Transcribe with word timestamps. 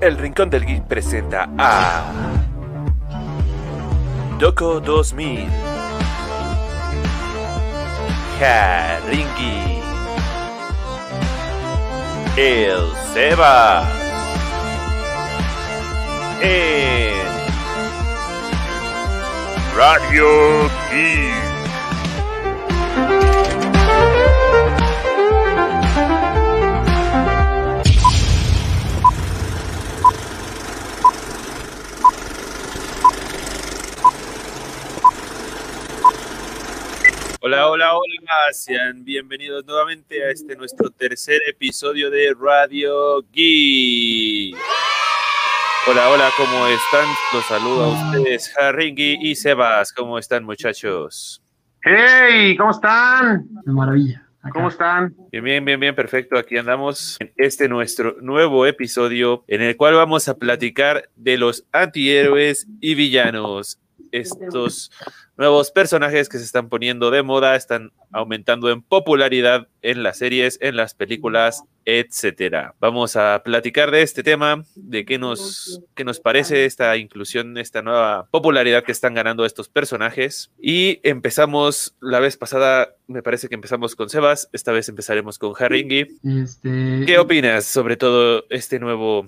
El 0.00 0.18
Rincón 0.18 0.50
del 0.50 0.66
Geek 0.66 0.84
presenta 0.84 1.48
a 1.56 2.02
Doco 4.38 4.80
2000 4.80 5.48
Haringi 8.40 9.80
El 12.36 12.80
Seba. 13.12 13.88
En 16.42 17.14
Radio 19.76 20.68
Geek 20.90 21.53
Hola, 37.46 37.68
hola, 37.68 37.92
hola, 37.94 38.52
sean 38.52 39.04
bienvenidos 39.04 39.66
nuevamente 39.66 40.24
a 40.24 40.30
este 40.30 40.56
nuestro 40.56 40.88
tercer 40.88 41.42
episodio 41.46 42.10
de 42.10 42.34
Radio 42.40 43.20
Geek. 43.32 44.56
Hola, 45.86 46.08
hola, 46.08 46.30
¿cómo 46.38 46.66
están? 46.68 47.06
Los 47.34 47.44
saludo 47.44 47.84
a 47.84 47.88
ustedes, 48.16 48.50
Haringi 48.56 49.18
y 49.20 49.34
Sebas. 49.34 49.92
¿Cómo 49.92 50.18
están, 50.18 50.42
muchachos? 50.42 51.42
¡Hey! 51.82 52.56
¿Cómo 52.56 52.70
están? 52.70 53.46
De 53.66 53.72
maravilla. 53.72 54.26
Acá. 54.40 54.52
¿Cómo 54.54 54.68
están? 54.68 55.14
Bien, 55.30 55.44
bien, 55.44 55.64
bien, 55.66 55.78
bien, 55.78 55.94
perfecto. 55.94 56.38
Aquí 56.38 56.56
andamos 56.56 57.18
en 57.20 57.30
este 57.36 57.68
nuestro 57.68 58.16
nuevo 58.22 58.64
episodio 58.64 59.44
en 59.48 59.60
el 59.60 59.76
cual 59.76 59.92
vamos 59.96 60.28
a 60.28 60.38
platicar 60.38 61.10
de 61.14 61.36
los 61.36 61.66
antihéroes 61.72 62.66
y 62.80 62.94
villanos. 62.94 63.83
Estos 64.12 64.90
nuevos 65.36 65.70
personajes 65.70 66.28
que 66.28 66.38
se 66.38 66.44
están 66.44 66.68
poniendo 66.68 67.10
de 67.10 67.22
moda, 67.22 67.56
están 67.56 67.92
aumentando 68.12 68.70
en 68.70 68.82
popularidad 68.82 69.66
en 69.82 70.02
las 70.02 70.18
series, 70.18 70.58
en 70.60 70.76
las 70.76 70.94
películas, 70.94 71.64
etcétera. 71.84 72.74
Vamos 72.80 73.16
a 73.16 73.42
platicar 73.44 73.90
de 73.90 74.02
este 74.02 74.22
tema, 74.22 74.64
de 74.76 75.04
qué 75.04 75.18
nos, 75.18 75.80
qué 75.94 76.04
nos 76.04 76.20
parece 76.20 76.64
esta 76.64 76.96
inclusión, 76.96 77.58
esta 77.58 77.82
nueva 77.82 78.28
popularidad 78.30 78.84
que 78.84 78.92
están 78.92 79.14
ganando 79.14 79.44
estos 79.44 79.68
personajes. 79.68 80.50
Y 80.60 81.00
empezamos 81.02 81.96
la 82.00 82.20
vez 82.20 82.36
pasada, 82.36 82.94
me 83.08 83.22
parece 83.22 83.48
que 83.48 83.56
empezamos 83.56 83.96
con 83.96 84.08
Sebas, 84.08 84.48
esta 84.52 84.72
vez 84.72 84.88
empezaremos 84.88 85.38
con 85.38 85.54
Haringi. 85.58 86.06
Este, 86.22 87.02
¿Qué 87.06 87.18
opinas 87.18 87.64
sobre 87.64 87.96
todo 87.96 88.44
este 88.48 88.78
nuevo, 88.78 89.26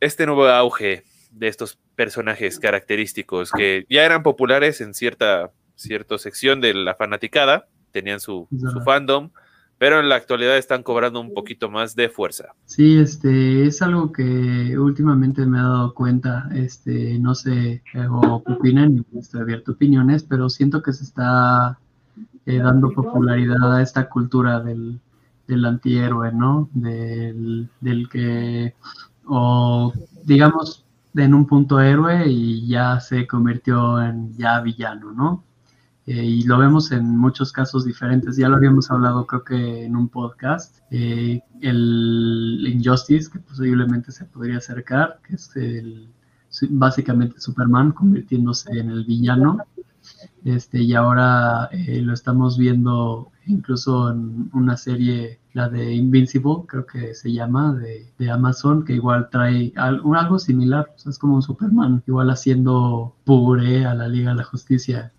este 0.00 0.26
nuevo 0.26 0.46
auge 0.46 1.04
de 1.34 1.48
estos 1.48 1.78
personajes 1.96 2.58
característicos 2.58 3.50
que 3.50 3.86
ya 3.90 4.04
eran 4.04 4.22
populares 4.22 4.80
en 4.80 4.94
cierta, 4.94 5.50
cierta 5.74 6.18
sección 6.18 6.60
de 6.60 6.74
la 6.74 6.94
fanaticada, 6.94 7.66
tenían 7.90 8.20
su, 8.20 8.48
su 8.50 8.80
fandom, 8.82 9.30
pero 9.78 10.00
en 10.00 10.08
la 10.08 10.14
actualidad 10.14 10.56
están 10.56 10.82
cobrando 10.82 11.20
un 11.20 11.34
poquito 11.34 11.68
más 11.68 11.96
de 11.96 12.08
fuerza. 12.08 12.54
Sí, 12.64 12.98
este, 12.98 13.66
es 13.66 13.82
algo 13.82 14.12
que 14.12 14.78
últimamente 14.78 15.44
me 15.46 15.58
he 15.58 15.62
dado 15.62 15.94
cuenta, 15.94 16.48
este, 16.54 17.18
no 17.18 17.34
sé, 17.34 17.82
eh, 17.92 18.06
o 18.08 18.42
opinan, 18.46 19.04
y 19.12 19.18
estoy 19.18 19.40
abierto 19.40 19.72
a 19.72 19.74
opiniones, 19.74 20.22
pero 20.22 20.48
siento 20.48 20.82
que 20.82 20.92
se 20.92 21.04
está 21.04 21.78
eh, 22.46 22.58
dando 22.58 22.90
popularidad 22.90 23.76
a 23.76 23.82
esta 23.82 24.08
cultura 24.08 24.60
del, 24.60 25.00
del 25.48 25.64
antihéroe, 25.64 26.32
¿no? 26.32 26.68
Del, 26.72 27.68
del 27.80 28.08
que, 28.08 28.74
o 29.26 29.92
digamos, 30.24 30.83
en 31.14 31.34
un 31.34 31.46
punto 31.46 31.80
héroe 31.80 32.28
y 32.28 32.66
ya 32.66 33.00
se 33.00 33.26
convirtió 33.26 34.02
en 34.02 34.34
ya 34.36 34.60
villano, 34.60 35.12
¿no? 35.12 35.44
Eh, 36.06 36.22
y 36.22 36.42
lo 36.42 36.58
vemos 36.58 36.92
en 36.92 37.16
muchos 37.16 37.50
casos 37.52 37.84
diferentes. 37.84 38.36
Ya 38.36 38.48
lo 38.48 38.56
habíamos 38.56 38.90
hablado, 38.90 39.26
creo 39.26 39.44
que 39.44 39.84
en 39.84 39.96
un 39.96 40.08
podcast. 40.08 40.78
Eh, 40.90 41.40
el 41.62 42.64
Injustice, 42.66 43.30
que 43.30 43.38
posiblemente 43.38 44.12
se 44.12 44.26
podría 44.26 44.58
acercar, 44.58 45.20
que 45.26 45.36
es 45.36 45.54
el, 45.56 46.08
básicamente 46.70 47.40
Superman 47.40 47.92
convirtiéndose 47.92 48.70
en 48.78 48.90
el 48.90 49.04
villano. 49.04 49.58
Este, 50.44 50.82
y 50.82 50.94
ahora 50.94 51.68
eh, 51.72 52.00
lo 52.02 52.12
estamos 52.12 52.58
viendo 52.58 53.30
incluso 53.46 54.10
en 54.10 54.50
una 54.52 54.76
serie, 54.76 55.40
la 55.52 55.68
de 55.68 55.94
Invincible, 55.94 56.64
creo 56.66 56.86
que 56.86 57.14
se 57.14 57.32
llama, 57.32 57.74
de, 57.74 58.12
de 58.18 58.30
Amazon, 58.30 58.84
que 58.84 58.94
igual 58.94 59.28
trae 59.30 59.72
algo, 59.76 60.38
similar, 60.38 60.90
o 60.94 60.98
sea, 60.98 61.10
es 61.10 61.18
como 61.18 61.36
un 61.36 61.42
Superman, 61.42 62.02
igual 62.06 62.30
haciendo 62.30 63.14
puré 63.24 63.84
a 63.84 63.94
la 63.94 64.08
Liga 64.08 64.30
de 64.30 64.36
la 64.36 64.44
Justicia. 64.44 65.12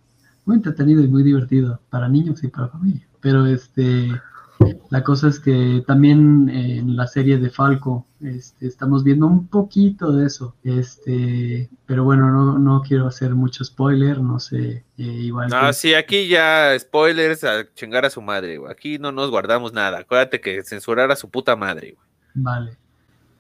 Muy 0.46 0.58
entretenido 0.58 1.02
y 1.02 1.08
muy 1.08 1.24
divertido 1.24 1.80
para 1.90 2.10
niños 2.10 2.44
y 2.44 2.48
para 2.48 2.68
familia. 2.68 3.08
Pero 3.20 3.46
este, 3.46 4.10
la 4.90 5.04
cosa 5.04 5.28
es 5.28 5.40
que 5.40 5.84
también 5.86 6.50
en 6.50 6.96
la 6.96 7.08
serie 7.08 7.38
de 7.38 7.50
Falco 7.50 8.06
este, 8.22 8.68
estamos 8.68 9.04
viendo 9.04 9.28
un 9.28 9.48
poquito 9.48 10.12
de 10.12 10.26
eso. 10.26 10.56
Este, 10.64 11.70
pero 11.86 12.04
bueno, 12.04 12.32
no, 12.32 12.58
no 12.58 12.82
quiero 12.82 13.08
hacer 13.08 13.36
mucho 13.36 13.64
spoiler, 13.64 14.20
no 14.22 14.40
sé. 14.40 14.84
Eh, 14.98 15.04
igual 15.04 15.50
no, 15.50 15.68
que... 15.68 15.74
sí, 15.74 15.94
aquí 15.94 16.28
ya 16.28 16.78
spoilers 16.80 17.44
a 17.44 17.66
chingar 17.74 18.06
a 18.06 18.10
su 18.10 18.22
madre, 18.22 18.58
güey. 18.58 18.72
Aquí 18.72 18.98
no 18.98 19.12
nos 19.12 19.30
guardamos 19.30 19.74
nada. 19.74 20.00
Acuérdate 20.00 20.42
que 20.42 20.64
censurar 20.64 21.12
a 21.12 21.16
su 21.16 21.30
puta 21.30 21.56
madre, 21.56 21.96
güey. 21.96 22.08
Vale. 22.36 22.78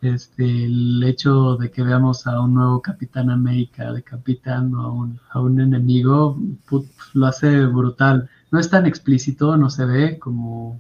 Este, 0.01 0.65
el 0.65 1.03
hecho 1.03 1.55
de 1.55 1.71
que 1.71 1.81
veamos 1.81 2.27
a 2.27 2.39
un 2.39 2.53
nuevo 2.53 2.81
Capitán 2.81 3.29
América 3.31 3.91
decapitando 3.91 4.81
a 4.81 4.91
un, 4.91 5.19
a 5.31 5.39
un 5.39 5.59
enemigo 5.59 6.37
put, 6.67 6.85
lo 7.13 7.25
hace 7.25 7.65
brutal. 7.65 8.29
No 8.51 8.59
es 8.59 8.69
tan 8.69 8.85
explícito, 8.85 9.57
no 9.57 9.69
se 9.69 9.85
ve 9.85 10.19
como 10.19 10.79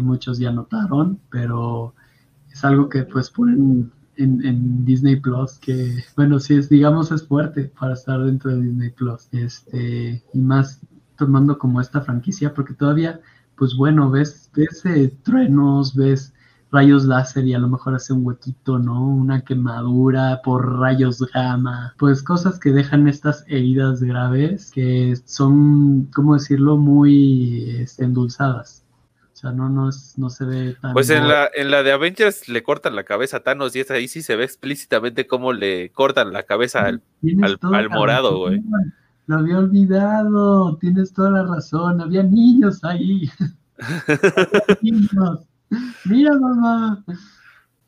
muchos 0.00 0.38
ya 0.38 0.50
notaron, 0.50 1.18
pero 1.30 1.94
es 2.50 2.64
algo 2.64 2.88
que 2.88 3.04
pues 3.04 3.30
ponen 3.30 3.90
en, 4.16 4.44
en, 4.44 4.84
Disney 4.84 5.16
Plus, 5.16 5.58
que 5.58 6.04
bueno, 6.16 6.38
sí 6.38 6.54
es, 6.54 6.68
digamos, 6.68 7.10
es 7.12 7.26
fuerte 7.26 7.72
para 7.78 7.94
estar 7.94 8.22
dentro 8.22 8.50
de 8.50 8.62
Disney 8.62 8.90
Plus, 8.90 9.28
este, 9.32 10.22
y 10.32 10.38
más 10.38 10.80
tomando 11.16 11.58
como 11.58 11.80
esta 11.80 12.00
franquicia, 12.00 12.52
porque 12.54 12.74
todavía, 12.74 13.20
pues 13.56 13.74
bueno, 13.76 14.10
ves, 14.10 14.50
ves 14.54 14.84
eh, 14.86 15.14
truenos, 15.22 15.94
ves 15.94 16.32
rayos 16.72 17.04
láser 17.04 17.46
y 17.46 17.54
a 17.54 17.58
lo 17.58 17.68
mejor 17.68 17.94
hace 17.94 18.12
un 18.14 18.26
huequito, 18.26 18.78
¿no? 18.78 19.06
Una 19.06 19.42
quemadura 19.42 20.40
por 20.42 20.78
rayos 20.80 21.20
gamma, 21.32 21.94
pues 21.98 22.22
cosas 22.22 22.58
que 22.58 22.72
dejan 22.72 23.06
estas 23.08 23.44
heridas 23.46 24.02
graves 24.02 24.70
que 24.72 25.14
son, 25.26 26.06
¿cómo 26.14 26.34
decirlo?, 26.34 26.78
muy 26.78 27.70
este, 27.78 28.04
endulzadas. 28.04 28.81
O 29.42 29.46
sea, 29.48 29.50
no, 29.50 29.68
no, 29.68 29.88
es, 29.88 30.14
no 30.18 30.30
se 30.30 30.44
ve 30.44 30.76
tan... 30.80 30.92
Pues 30.92 31.10
en 31.10 31.26
la, 31.26 31.50
en 31.52 31.72
la 31.72 31.82
de 31.82 31.90
Avengers 31.90 32.48
le 32.48 32.62
cortan 32.62 32.94
la 32.94 33.02
cabeza 33.02 33.38
a 33.38 33.40
Thanos 33.40 33.74
y 33.74 33.80
es 33.80 33.90
ahí 33.90 34.06
sí 34.06 34.22
se 34.22 34.36
ve 34.36 34.44
explícitamente 34.44 35.26
cómo 35.26 35.52
le 35.52 35.90
cortan 35.90 36.32
la 36.32 36.44
cabeza 36.44 36.86
al, 36.86 37.02
al, 37.42 37.58
al 37.60 37.90
morado, 37.90 38.38
güey. 38.38 38.62
Lo 39.26 39.38
había 39.38 39.58
olvidado, 39.58 40.76
tienes 40.76 41.12
toda 41.12 41.30
la 41.30 41.42
razón, 41.42 42.00
había 42.00 42.22
niños 42.22 42.84
ahí. 42.84 43.28
niños. 44.80 45.40
Mira, 46.04 46.38
mamá, 46.38 47.04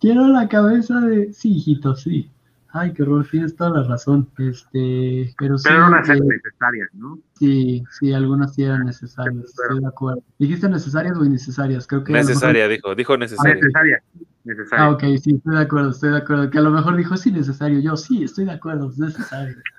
quiero 0.00 0.26
la 0.26 0.48
cabeza 0.48 0.98
de... 1.02 1.32
Sí, 1.32 1.52
hijito, 1.52 1.94
sí. 1.94 2.32
Ay, 2.76 2.92
qué 2.92 3.04
horror, 3.04 3.24
tienes 3.30 3.54
toda 3.54 3.70
la 3.70 3.84
razón. 3.84 4.28
Este, 4.36 5.32
pero 5.38 5.56
sí. 5.56 5.68
Pero 5.68 5.76
eran 5.76 5.92
unas 5.92 6.08
eh, 6.08 6.20
necesarias, 6.20 6.88
¿no? 6.92 7.20
Sí, 7.38 7.84
sí, 7.88 8.12
algunas 8.12 8.52
sí 8.52 8.64
eran 8.64 8.84
necesarias, 8.84 9.44
estoy 9.44 9.80
de 9.80 9.86
acuerdo. 9.86 10.24
¿Dijiste 10.40 10.68
necesarias 10.68 11.16
o 11.16 11.24
innecesarias? 11.24 11.86
Creo 11.86 12.02
que 12.02 12.12
necesaria, 12.12 12.64
mejor... 12.66 12.76
dijo, 12.76 12.94
dijo 12.96 13.16
necesaria. 13.16 13.54
Necesaria, 13.54 14.02
necesaria. 14.42 14.84
Ah, 14.86 14.90
ok, 14.90 15.02
sí, 15.22 15.36
estoy 15.36 15.54
de 15.54 15.60
acuerdo, 15.60 15.90
estoy 15.90 16.10
de 16.10 16.16
acuerdo. 16.16 16.50
Que 16.50 16.58
a 16.58 16.62
lo 16.62 16.70
mejor 16.70 16.96
dijo 16.96 17.16
sí, 17.16 17.30
necesario. 17.30 17.78
Yo, 17.78 17.96
sí, 17.96 18.24
estoy 18.24 18.44
de 18.44 18.52
acuerdo, 18.52 18.90
es 18.90 18.98
necesario. 18.98 19.56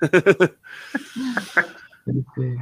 este, 2.06 2.56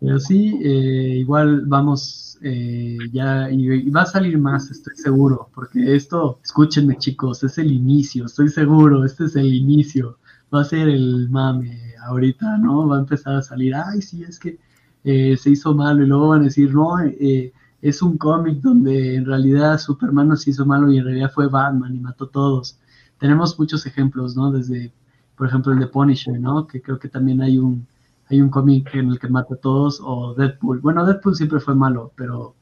pero 0.00 0.18
sí, 0.18 0.58
eh, 0.62 1.18
igual 1.18 1.62
vamos 1.66 2.30
eh, 2.42 2.96
ya, 3.12 3.50
y, 3.50 3.90
va 3.90 4.02
a 4.02 4.06
salir 4.06 4.38
más, 4.38 4.70
estoy 4.70 4.96
seguro, 4.96 5.50
porque 5.54 5.94
esto, 5.94 6.38
escúchenme 6.42 6.96
chicos, 6.96 7.44
es 7.44 7.58
el 7.58 7.70
inicio, 7.70 8.24
estoy 8.26 8.48
seguro, 8.48 9.04
este 9.04 9.24
es 9.26 9.36
el 9.36 9.52
inicio, 9.52 10.18
va 10.52 10.62
a 10.62 10.64
ser 10.64 10.88
el 10.88 11.28
mame 11.28 11.94
ahorita, 12.02 12.56
¿no? 12.58 12.88
Va 12.88 12.96
a 12.96 13.00
empezar 13.00 13.36
a 13.36 13.42
salir, 13.42 13.74
ay, 13.74 14.00
sí, 14.00 14.24
es 14.24 14.38
que 14.38 14.58
eh, 15.04 15.36
se 15.36 15.50
hizo 15.50 15.74
malo, 15.74 16.02
y 16.02 16.06
luego 16.06 16.28
van 16.28 16.40
a 16.42 16.44
decir, 16.44 16.72
no, 16.72 16.98
eh, 17.00 17.52
es 17.82 18.02
un 18.02 18.16
cómic 18.16 18.60
donde 18.62 19.16
en 19.16 19.26
realidad 19.26 19.78
Superman 19.78 20.28
no 20.28 20.36
se 20.36 20.50
hizo 20.50 20.64
malo 20.66 20.90
y 20.92 20.98
en 20.98 21.04
realidad 21.04 21.32
fue 21.34 21.48
Batman 21.48 21.94
y 21.96 22.00
mató 22.00 22.24
a 22.26 22.30
todos. 22.30 22.78
Tenemos 23.18 23.58
muchos 23.58 23.86
ejemplos, 23.86 24.36
¿no? 24.36 24.50
Desde, 24.50 24.92
por 25.36 25.46
ejemplo, 25.48 25.72
el 25.72 25.78
de 25.78 25.86
Punisher, 25.86 26.38
¿no? 26.38 26.66
Que 26.66 26.82
creo 26.82 26.98
que 26.98 27.08
también 27.08 27.40
hay 27.42 27.58
un 27.58 27.86
hay 28.30 28.40
un 28.40 28.50
cómic 28.50 28.94
en 28.94 29.10
el 29.10 29.18
que 29.18 29.28
mata 29.28 29.54
a 29.54 29.58
todos, 29.58 30.00
o 30.02 30.34
Deadpool. 30.34 30.80
Bueno, 30.80 31.04
Deadpool 31.04 31.36
siempre 31.36 31.60
fue 31.60 31.74
malo, 31.74 32.12
pero 32.16 32.54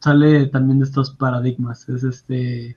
sale 0.00 0.46
también 0.46 0.78
de 0.78 0.84
estos 0.86 1.10
paradigmas. 1.10 1.88
Es 1.88 2.04
este 2.04 2.76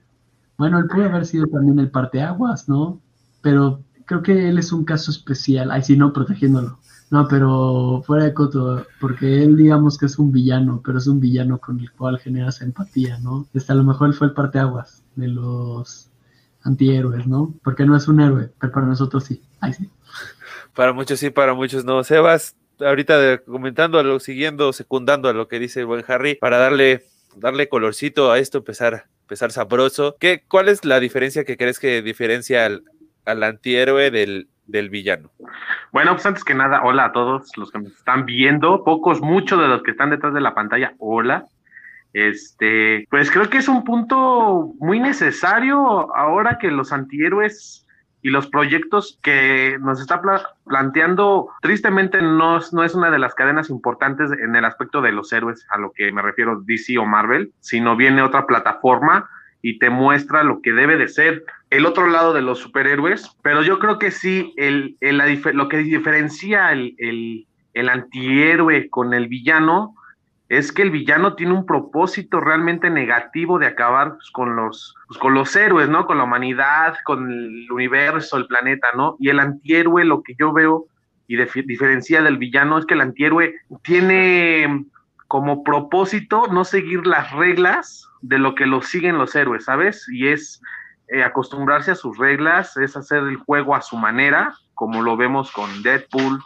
bueno, 0.62 0.78
él 0.78 0.86
pudo 0.86 1.06
haber 1.06 1.26
sido 1.26 1.46
también 1.46 1.78
el 1.80 1.90
parteaguas, 1.90 2.68
¿no? 2.68 3.00
Pero 3.40 3.82
creo 4.06 4.22
que 4.22 4.48
él 4.48 4.58
es 4.58 4.72
un 4.72 4.84
caso 4.84 5.10
especial, 5.10 5.70
ay, 5.72 5.82
sí, 5.82 5.96
no, 5.96 6.12
protegiéndolo. 6.12 6.78
No, 7.10 7.26
pero 7.28 8.02
fuera 8.06 8.24
de 8.24 8.32
coto, 8.32 8.86
porque 9.00 9.42
él 9.42 9.56
digamos 9.56 9.98
que 9.98 10.06
es 10.06 10.18
un 10.20 10.32
villano, 10.32 10.80
pero 10.84 10.98
es 10.98 11.06
un 11.06 11.20
villano 11.20 11.58
con 11.58 11.80
el 11.80 11.90
cual 11.92 12.18
generas 12.18 12.62
empatía, 12.62 13.18
¿no? 13.18 13.46
Este, 13.52 13.72
a 13.72 13.74
lo 13.74 13.84
mejor 13.84 14.08
él 14.08 14.14
fue 14.14 14.28
el 14.28 14.34
parteaguas 14.34 15.02
de 15.16 15.28
los 15.28 16.08
antihéroes, 16.62 17.26
¿no? 17.26 17.52
Porque 17.64 17.84
no 17.84 17.96
es 17.96 18.06
un 18.08 18.20
héroe, 18.20 18.52
pero 18.60 18.72
para 18.72 18.86
nosotros 18.86 19.24
sí. 19.24 19.42
Ay, 19.60 19.72
sí. 19.74 19.90
Para 20.74 20.92
muchos 20.92 21.20
sí, 21.20 21.30
para 21.30 21.54
muchos 21.54 21.84
no. 21.84 22.02
Sebas, 22.04 22.56
ahorita 22.80 23.38
comentando, 23.44 23.98
a 23.98 24.02
lo, 24.02 24.20
siguiendo, 24.20 24.72
secundando 24.72 25.28
a 25.28 25.32
lo 25.32 25.48
que 25.48 25.58
dice 25.58 25.80
el 25.80 25.86
buen 25.86 26.04
Harry, 26.08 26.34
para 26.34 26.58
darle, 26.58 27.04
darle 27.36 27.68
colorcito 27.68 28.32
a 28.32 28.38
esto, 28.38 28.58
empezar, 28.58 29.06
empezar 29.22 29.52
sabroso. 29.52 30.16
¿Qué, 30.18 30.44
¿Cuál 30.48 30.68
es 30.68 30.84
la 30.84 31.00
diferencia 31.00 31.44
que 31.44 31.56
crees 31.56 31.78
que 31.78 32.02
diferencia 32.02 32.66
al, 32.66 32.84
al 33.24 33.42
antihéroe 33.42 34.10
del, 34.10 34.48
del 34.66 34.90
villano? 34.90 35.30
Bueno, 35.92 36.12
pues 36.12 36.26
antes 36.26 36.44
que 36.44 36.54
nada, 36.54 36.82
hola 36.84 37.06
a 37.06 37.12
todos 37.12 37.50
los 37.56 37.70
que 37.70 37.78
me 37.78 37.88
están 37.88 38.24
viendo, 38.24 38.82
pocos, 38.84 39.20
muchos 39.20 39.60
de 39.60 39.68
los 39.68 39.82
que 39.82 39.90
están 39.90 40.10
detrás 40.10 40.32
de 40.34 40.40
la 40.40 40.54
pantalla, 40.54 40.94
hola. 40.98 41.46
Este, 42.14 43.06
pues 43.10 43.30
creo 43.30 43.48
que 43.48 43.58
es 43.58 43.68
un 43.68 43.84
punto 43.84 44.74
muy 44.78 45.00
necesario 45.00 46.14
ahora 46.14 46.58
que 46.58 46.70
los 46.70 46.92
antihéroes 46.92 47.81
y 48.22 48.30
los 48.30 48.46
proyectos 48.46 49.18
que 49.22 49.76
nos 49.80 50.00
está 50.00 50.22
planteando, 50.64 51.48
tristemente 51.60 52.22
no, 52.22 52.60
no 52.70 52.84
es 52.84 52.94
una 52.94 53.10
de 53.10 53.18
las 53.18 53.34
cadenas 53.34 53.68
importantes 53.68 54.30
en 54.30 54.54
el 54.54 54.64
aspecto 54.64 55.02
de 55.02 55.12
los 55.12 55.32
héroes, 55.32 55.66
a 55.70 55.78
lo 55.78 55.90
que 55.92 56.12
me 56.12 56.22
refiero 56.22 56.60
DC 56.60 56.96
o 56.98 57.04
Marvel, 57.04 57.52
sino 57.60 57.96
viene 57.96 58.22
otra 58.22 58.46
plataforma 58.46 59.28
y 59.60 59.78
te 59.78 59.90
muestra 59.90 60.44
lo 60.44 60.60
que 60.62 60.72
debe 60.72 60.96
de 60.96 61.08
ser 61.08 61.44
el 61.70 61.86
otro 61.86 62.06
lado 62.06 62.32
de 62.32 62.42
los 62.42 62.58
superhéroes, 62.58 63.36
pero 63.42 63.62
yo 63.62 63.78
creo 63.78 63.98
que 63.98 64.10
sí, 64.10 64.52
el, 64.56 64.96
lo 65.54 65.68
que 65.68 65.78
diferencia 65.78 66.70
el, 66.72 66.94
el, 67.72 67.88
antihéroe 67.88 68.90
con 68.90 69.14
el 69.14 69.28
villano 69.28 69.94
es 70.52 70.70
que 70.70 70.82
el 70.82 70.90
villano 70.90 71.34
tiene 71.34 71.54
un 71.54 71.64
propósito 71.64 72.38
realmente 72.38 72.90
negativo 72.90 73.58
de 73.58 73.66
acabar 73.66 74.16
pues, 74.16 74.30
con, 74.30 74.54
los, 74.54 74.94
pues, 75.06 75.18
con 75.18 75.32
los 75.32 75.56
héroes, 75.56 75.88
¿no? 75.88 76.04
Con 76.04 76.18
la 76.18 76.24
humanidad, 76.24 76.94
con 77.04 77.32
el 77.32 77.72
universo, 77.72 78.36
el 78.36 78.46
planeta, 78.46 78.88
¿no? 78.94 79.16
Y 79.18 79.30
el 79.30 79.40
antihéroe, 79.40 80.04
lo 80.04 80.22
que 80.22 80.34
yo 80.38 80.52
veo 80.52 80.84
y 81.26 81.38
diferencia 81.62 82.20
del 82.20 82.36
villano 82.36 82.76
es 82.76 82.84
que 82.84 82.92
el 82.92 83.00
antihéroe 83.00 83.54
tiene 83.82 84.84
como 85.26 85.64
propósito 85.64 86.46
no 86.48 86.66
seguir 86.66 87.06
las 87.06 87.32
reglas 87.32 88.06
de 88.20 88.38
lo 88.38 88.54
que 88.54 88.66
lo 88.66 88.82
siguen 88.82 89.16
los 89.16 89.34
héroes, 89.34 89.64
¿sabes? 89.64 90.06
Y 90.12 90.28
es 90.28 90.60
eh, 91.08 91.24
acostumbrarse 91.24 91.92
a 91.92 91.94
sus 91.94 92.18
reglas, 92.18 92.76
es 92.76 92.94
hacer 92.94 93.22
el 93.22 93.36
juego 93.36 93.74
a 93.74 93.80
su 93.80 93.96
manera, 93.96 94.54
como 94.74 95.00
lo 95.00 95.16
vemos 95.16 95.50
con 95.50 95.82
Deadpool, 95.82 96.40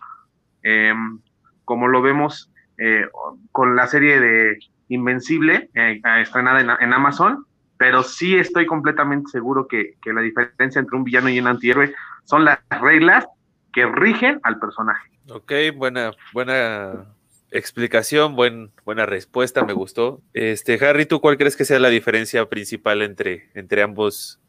em, 0.63 1.19
como 1.65 1.89
lo 1.89 2.03
vemos 2.03 2.53
eh, 2.79 3.07
con 3.53 3.77
la 3.77 3.87
serie 3.87 4.21
de 4.21 4.59
Invencible, 4.89 5.71
eh, 5.75 6.01
estrenada 6.21 6.79
en, 6.81 6.93
Amazon, 6.93 7.45
pero 7.77 8.03
sí 8.03 8.37
estoy 8.37 8.67
completamente 8.67 9.31
seguro 9.31 9.67
que, 9.67 9.95
que 10.01 10.13
la 10.13 10.21
diferencia 10.21 10.79
entre 10.79 10.97
un 10.97 11.05
villano 11.05 11.29
y 11.29 11.41
un 11.41 11.49
antihéroe 11.49 11.93
son 12.25 12.45
las 12.45 12.59
reglas 12.81 13.27
que 13.73 13.87
rigen 13.87 14.41
al 14.43 14.59
personaje. 14.59 15.11
Ok, 15.29 15.53
buena, 15.77 16.13
buena 16.33 17.07
explicación, 17.51 18.37
buen, 18.37 18.71
buena 18.85 19.07
respuesta, 19.07 19.65
me 19.65 19.73
gustó. 19.73 20.23
Este, 20.33 20.85
Harry, 20.85 21.07
¿tú 21.07 21.21
cuál 21.21 21.37
crees 21.37 21.57
que 21.57 21.65
sea 21.65 21.79
la 21.79 21.89
diferencia 21.89 22.49
principal 22.49 23.03
entre, 23.03 23.51
entre 23.55 23.83
ambos 23.83 24.41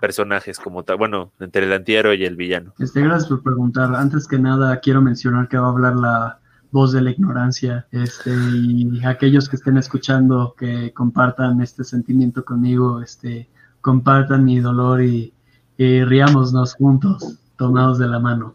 personajes 0.00 0.58
como 0.58 0.84
tal? 0.84 0.96
Bueno, 0.98 1.32
entre 1.40 1.64
el 1.64 1.72
antihéroe 1.72 2.16
y 2.16 2.24
el 2.24 2.36
villano. 2.36 2.74
Este, 2.78 3.00
gracias 3.00 3.28
por 3.28 3.42
preguntar. 3.42 3.94
Antes 3.94 4.26
que 4.26 4.38
nada, 4.38 4.78
quiero 4.80 5.00
mencionar 5.00 5.48
que 5.48 5.56
va 5.56 5.66
a 5.66 5.70
hablar 5.70 5.96
la 5.96 6.40
voz 6.76 6.92
de 6.92 7.00
la 7.00 7.10
ignorancia. 7.10 7.86
Este, 7.90 8.30
y 8.30 9.02
aquellos 9.04 9.48
que 9.48 9.56
estén 9.56 9.78
escuchando, 9.78 10.54
que 10.58 10.92
compartan 10.92 11.62
este 11.62 11.84
sentimiento 11.84 12.44
conmigo, 12.44 13.00
este, 13.00 13.48
compartan 13.80 14.44
mi 14.44 14.60
dolor 14.60 15.02
y, 15.02 15.32
y 15.78 16.04
riámonos 16.04 16.74
juntos, 16.74 17.38
tomados 17.56 17.98
de 17.98 18.08
la 18.08 18.18
mano. 18.18 18.54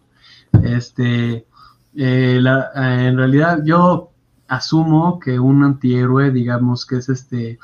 Este, 0.62 1.48
eh, 1.96 2.40
eh, 2.46 3.08
en 3.08 3.18
realidad 3.18 3.64
yo 3.66 4.12
asumo 4.48 5.20
que 5.20 5.40
un 5.40 5.64
antihéroe, 5.64 6.30
digamos 6.30 6.86
que 6.86 6.98
es 6.98 7.10
este, 7.10 7.58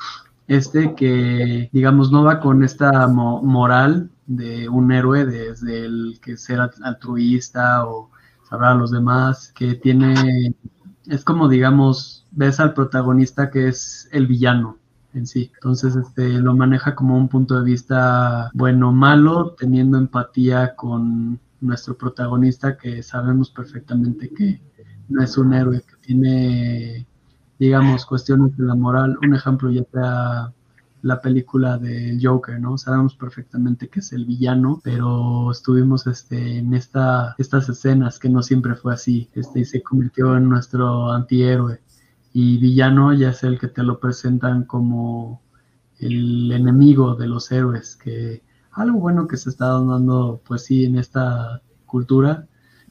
este 0.48 0.95
que, 0.95 1.69
digamos, 1.71 2.12
no 2.12 2.24
va 2.24 2.39
con 2.39 2.63
esta 2.63 3.07
moral 3.07 4.10
de 4.25 4.68
un 4.69 4.92
héroe, 4.92 5.24
desde 5.24 5.86
el 5.86 6.19
que 6.19 6.36
ser 6.36 6.60
altruista 6.81 7.86
o 7.86 8.10
saber 8.49 8.69
a 8.69 8.75
los 8.75 8.91
demás, 8.91 9.51
que 9.53 9.75
tiene, 9.75 10.55
es 11.07 11.23
como, 11.23 11.49
digamos, 11.49 12.25
ves 12.31 12.59
al 12.59 12.73
protagonista 12.73 13.49
que 13.49 13.67
es 13.67 14.07
el 14.11 14.27
villano, 14.27 14.77
en 15.13 15.27
sí. 15.27 15.51
Entonces, 15.55 15.95
este, 15.95 16.39
lo 16.39 16.55
maneja 16.55 16.95
como 16.95 17.17
un 17.17 17.27
punto 17.27 17.57
de 17.57 17.63
vista 17.63 18.49
bueno 18.53 18.91
malo, 18.94 19.55
teniendo 19.57 19.97
empatía 19.97 20.75
con 20.75 21.39
nuestro 21.59 21.97
protagonista 21.97 22.77
que 22.77 23.01
sabemos 23.03 23.49
perfectamente 23.49 24.29
que 24.29 24.61
no 25.09 25.23
es 25.23 25.38
un 25.38 25.53
héroe, 25.53 25.81
que 25.81 25.95
tiene, 26.01 27.07
digamos, 27.59 28.05
cuestiones 28.05 28.55
de 28.57 28.65
la 28.65 28.75
moral. 28.75 29.17
Un 29.21 29.33
ejemplo 29.33 29.69
ya 29.71 29.83
sea 29.91 30.53
la 31.07 31.21
película 31.21 31.77
de 31.77 32.19
Joker, 32.21 32.59
¿no? 32.59 32.77
Sabemos 32.77 33.15
perfectamente 33.15 33.88
que 33.88 34.01
es 34.01 34.12
el 34.12 34.25
villano, 34.25 34.81
pero 34.83 35.51
estuvimos 35.51 36.06
este, 36.06 36.57
en 36.57 36.74
esta, 36.74 37.33
estas 37.38 37.69
escenas 37.69 38.19
que 38.19 38.30
no 38.30 38.44
siempre 38.44 38.75
fue 38.75 38.94
así, 38.94 39.30
este, 39.33 39.62
y 39.62 39.65
se 39.65 39.81
convirtió 39.81 40.36
en 40.36 40.50
nuestro 40.50 41.12
antihéroe. 41.12 41.80
Y 42.33 42.57
villano 42.57 43.13
ya 43.13 43.30
es 43.30 43.44
el 43.44 43.57
que 43.57 43.69
te 43.69 43.83
lo 43.83 44.00
presentan 44.00 44.65
como 44.65 45.42
el 46.00 46.51
enemigo 46.51 47.15
de 47.15 47.27
los 47.27 47.51
héroes, 47.51 47.95
que 47.95 48.44
algo 48.71 49.00
bueno 49.00 49.27
que 49.27 49.38
se 49.38 49.50
está 49.50 49.68
dando, 49.68 50.42
pues 50.45 50.65
sí, 50.65 50.86
en 50.86 50.98
esta 50.98 51.62
cultura 51.86 52.48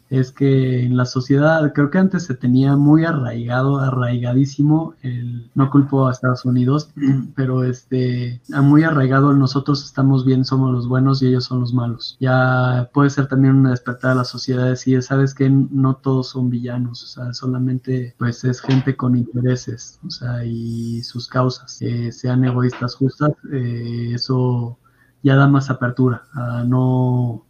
es 0.09 0.31
que 0.31 0.85
en 0.85 0.97
la 0.97 1.05
sociedad, 1.05 1.73
creo 1.75 1.91
que 1.91 1.99
antes 1.99 2.25
se 2.25 2.35
tenía 2.35 2.77
muy 2.77 3.05
arraigado, 3.05 3.79
arraigadísimo, 3.79 4.95
el, 5.03 5.51
no 5.55 5.71
culpo 5.71 6.07
a 6.07 6.13
Estados 6.13 6.45
Unidos, 6.45 6.91
pero 7.35 7.65
este, 7.65 8.41
muy 8.63 8.85
arraigado 8.85 9.33
nosotros 9.33 9.85
estamos 9.85 10.25
bien, 10.25 10.45
somos 10.45 10.73
los 10.73 10.89
buenos 10.89 11.23
y 11.23 11.29
ellos 11.29 11.45
son 11.45 11.61
los 11.61 11.75
malos. 11.75 12.17
Ya 12.21 12.89
puede 12.93 13.11
ser 13.11 13.27
también 13.27 13.57
una 13.57 13.71
despertar 13.71 14.13
a 14.13 14.17
la 14.17 14.25
sociedad, 14.25 14.69
decir, 14.69 15.03
sabes 15.03 15.35
que 15.35 15.51
no 15.51 15.97
todos 15.97 16.29
son 16.31 16.51
villanos, 16.51 17.03
o 17.03 17.07
sea, 17.07 17.35
solamente 17.35 18.15
pues 18.19 18.45
es 18.45 18.61
gente 18.61 18.97
con 18.97 19.17
intereses, 19.17 19.99
o 20.07 20.11
sea, 20.11 20.45
y 20.45 21.03
sus 21.03 21.29
causas, 21.29 21.81
eh, 21.83 22.13
sean 22.13 22.45
egoístas 22.45 22.95
justas, 22.95 23.33
eh, 23.53 24.13
eso 24.15 24.79
ya 25.23 25.35
da 25.35 25.49
más 25.49 25.71
apertura 25.71 26.23
a 26.35 26.63
no, 26.65 27.46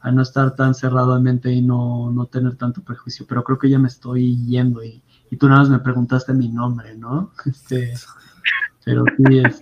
a 0.00 0.10
no 0.10 0.22
estar 0.22 0.56
tan 0.56 0.74
cerrado 0.74 1.14
de 1.14 1.20
mente 1.20 1.52
y 1.52 1.62
no, 1.62 2.10
no 2.10 2.26
tener 2.26 2.56
tanto 2.56 2.82
prejuicio. 2.82 3.26
Pero 3.28 3.44
creo 3.44 3.58
que 3.58 3.68
ya 3.68 3.78
me 3.78 3.88
estoy 3.88 4.36
yendo 4.46 4.82
y, 4.82 5.02
y 5.30 5.36
tú 5.36 5.48
nada 5.48 5.60
más 5.60 5.70
me 5.70 5.78
preguntaste 5.78 6.32
mi 6.32 6.48
nombre, 6.48 6.96
¿no? 6.96 7.32
Este, 7.44 7.94
pero 8.84 9.04
sí, 9.16 9.38
es, 9.38 9.60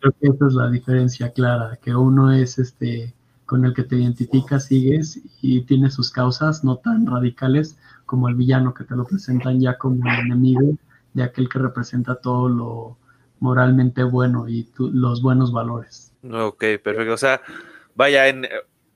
creo 0.00 0.14
que 0.20 0.28
esa 0.28 0.46
es 0.46 0.54
la 0.54 0.70
diferencia 0.70 1.32
clara, 1.32 1.78
que 1.82 1.94
uno 1.94 2.32
es 2.32 2.58
este 2.58 3.14
con 3.46 3.64
el 3.64 3.72
que 3.72 3.82
te 3.82 3.96
identificas, 3.96 4.66
sigues 4.66 5.22
y 5.40 5.62
tiene 5.62 5.90
sus 5.90 6.10
causas 6.10 6.64
no 6.64 6.76
tan 6.76 7.06
radicales 7.06 7.78
como 8.04 8.28
el 8.28 8.34
villano 8.34 8.74
que 8.74 8.84
te 8.84 8.94
lo 8.94 9.06
presentan 9.06 9.58
ya 9.58 9.78
como 9.78 10.06
el 10.06 10.20
enemigo 10.26 10.76
de 11.14 11.22
aquel 11.22 11.48
que 11.48 11.58
representa 11.58 12.16
todo 12.16 12.50
lo 12.50 12.98
moralmente 13.40 14.02
bueno 14.02 14.48
y 14.50 14.70
los 14.78 15.22
buenos 15.22 15.50
valores. 15.50 16.12
Ok, 16.30 16.62
perfecto. 16.82 17.14
O 17.14 17.16
sea, 17.16 17.40
vaya, 17.94 18.28
en, 18.28 18.46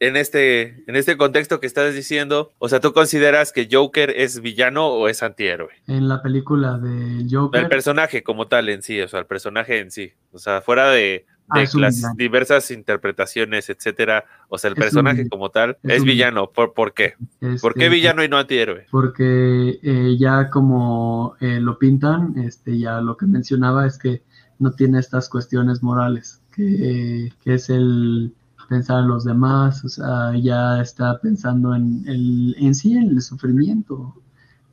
en, 0.03 0.17
este, 0.17 0.83
en 0.89 0.97
este 0.97 1.17
contexto 1.17 1.61
que 1.61 1.67
estás 1.69 1.95
diciendo, 1.95 2.53
o 2.59 2.69
sea, 2.69 2.81
¿tú 2.81 2.93
consideras 2.93 3.53
que 3.53 3.69
Joker 3.71 4.11
es 4.11 4.41
villano 4.41 4.89
o 4.89 5.09
es 5.09 5.23
antihéroe? 5.23 5.71
En 5.87 6.09
la 6.09 6.21
película 6.21 6.77
de 6.77 7.25
Joker. 7.31 7.63
El 7.63 7.69
personaje 7.69 8.25
como 8.25 8.49
tal 8.49 8.69
en 8.69 8.83
sí, 8.83 9.01
o 9.01 9.07
sea, 9.07 9.21
el 9.21 9.27
personaje 9.27 9.79
en 9.79 9.93
sí. 9.93 10.13
O 10.33 10.39
sea, 10.39 10.61
fuera 10.61 10.91
de, 10.91 11.25
ah, 11.49 11.63
las 11.75 12.17
diversas 12.17 12.73
interpretaciones, 12.73 13.71
etcétera. 13.71 14.25
O 14.49 14.59
sea, 14.59 14.71
el 14.71 14.77
personaje 14.77 15.29
como 15.29 15.51
tal 15.51 15.79
es, 15.85 16.03
villano. 16.03 16.51
¿Por, 16.51 16.75
¿Por, 16.75 16.95
qué? 16.95 17.15
¿Por 17.61 17.75
qué 17.75 17.89
villano 17.89 18.25
y 18.25 18.29
no 18.29 18.39
antihéroe? 18.39 18.87
Porque 18.91 19.79
eh, 19.85 20.17
ya 20.19 20.51
como 20.51 21.37
eh, 21.39 21.61
lo 21.61 21.79
pintan, 21.79 22.37
este, 22.39 22.77
ya 22.77 23.01
lo 23.01 23.17
que 23.17 23.27
mencionaba 23.27 23.87
es 23.87 23.99
que 23.99 24.23
no 24.59 24.73
tiene 24.73 24.99
estas 24.99 25.29
cuestiones 25.29 25.81
morales 25.81 26.43
que, 26.53 27.33
es 27.45 27.71
el 27.71 28.35
pensar 28.73 29.01
en 29.01 29.09
los 29.09 29.25
demás, 29.25 29.85
o 29.85 29.89
sea, 29.91 30.35
ya 30.35 30.81
está 30.81 31.21
pensando 31.21 31.75
en, 31.75 32.03
el, 32.07 32.57
en 32.59 32.75
sí, 32.75 32.97
en 32.97 33.11
el 33.11 33.21
sufrimiento 33.21 34.15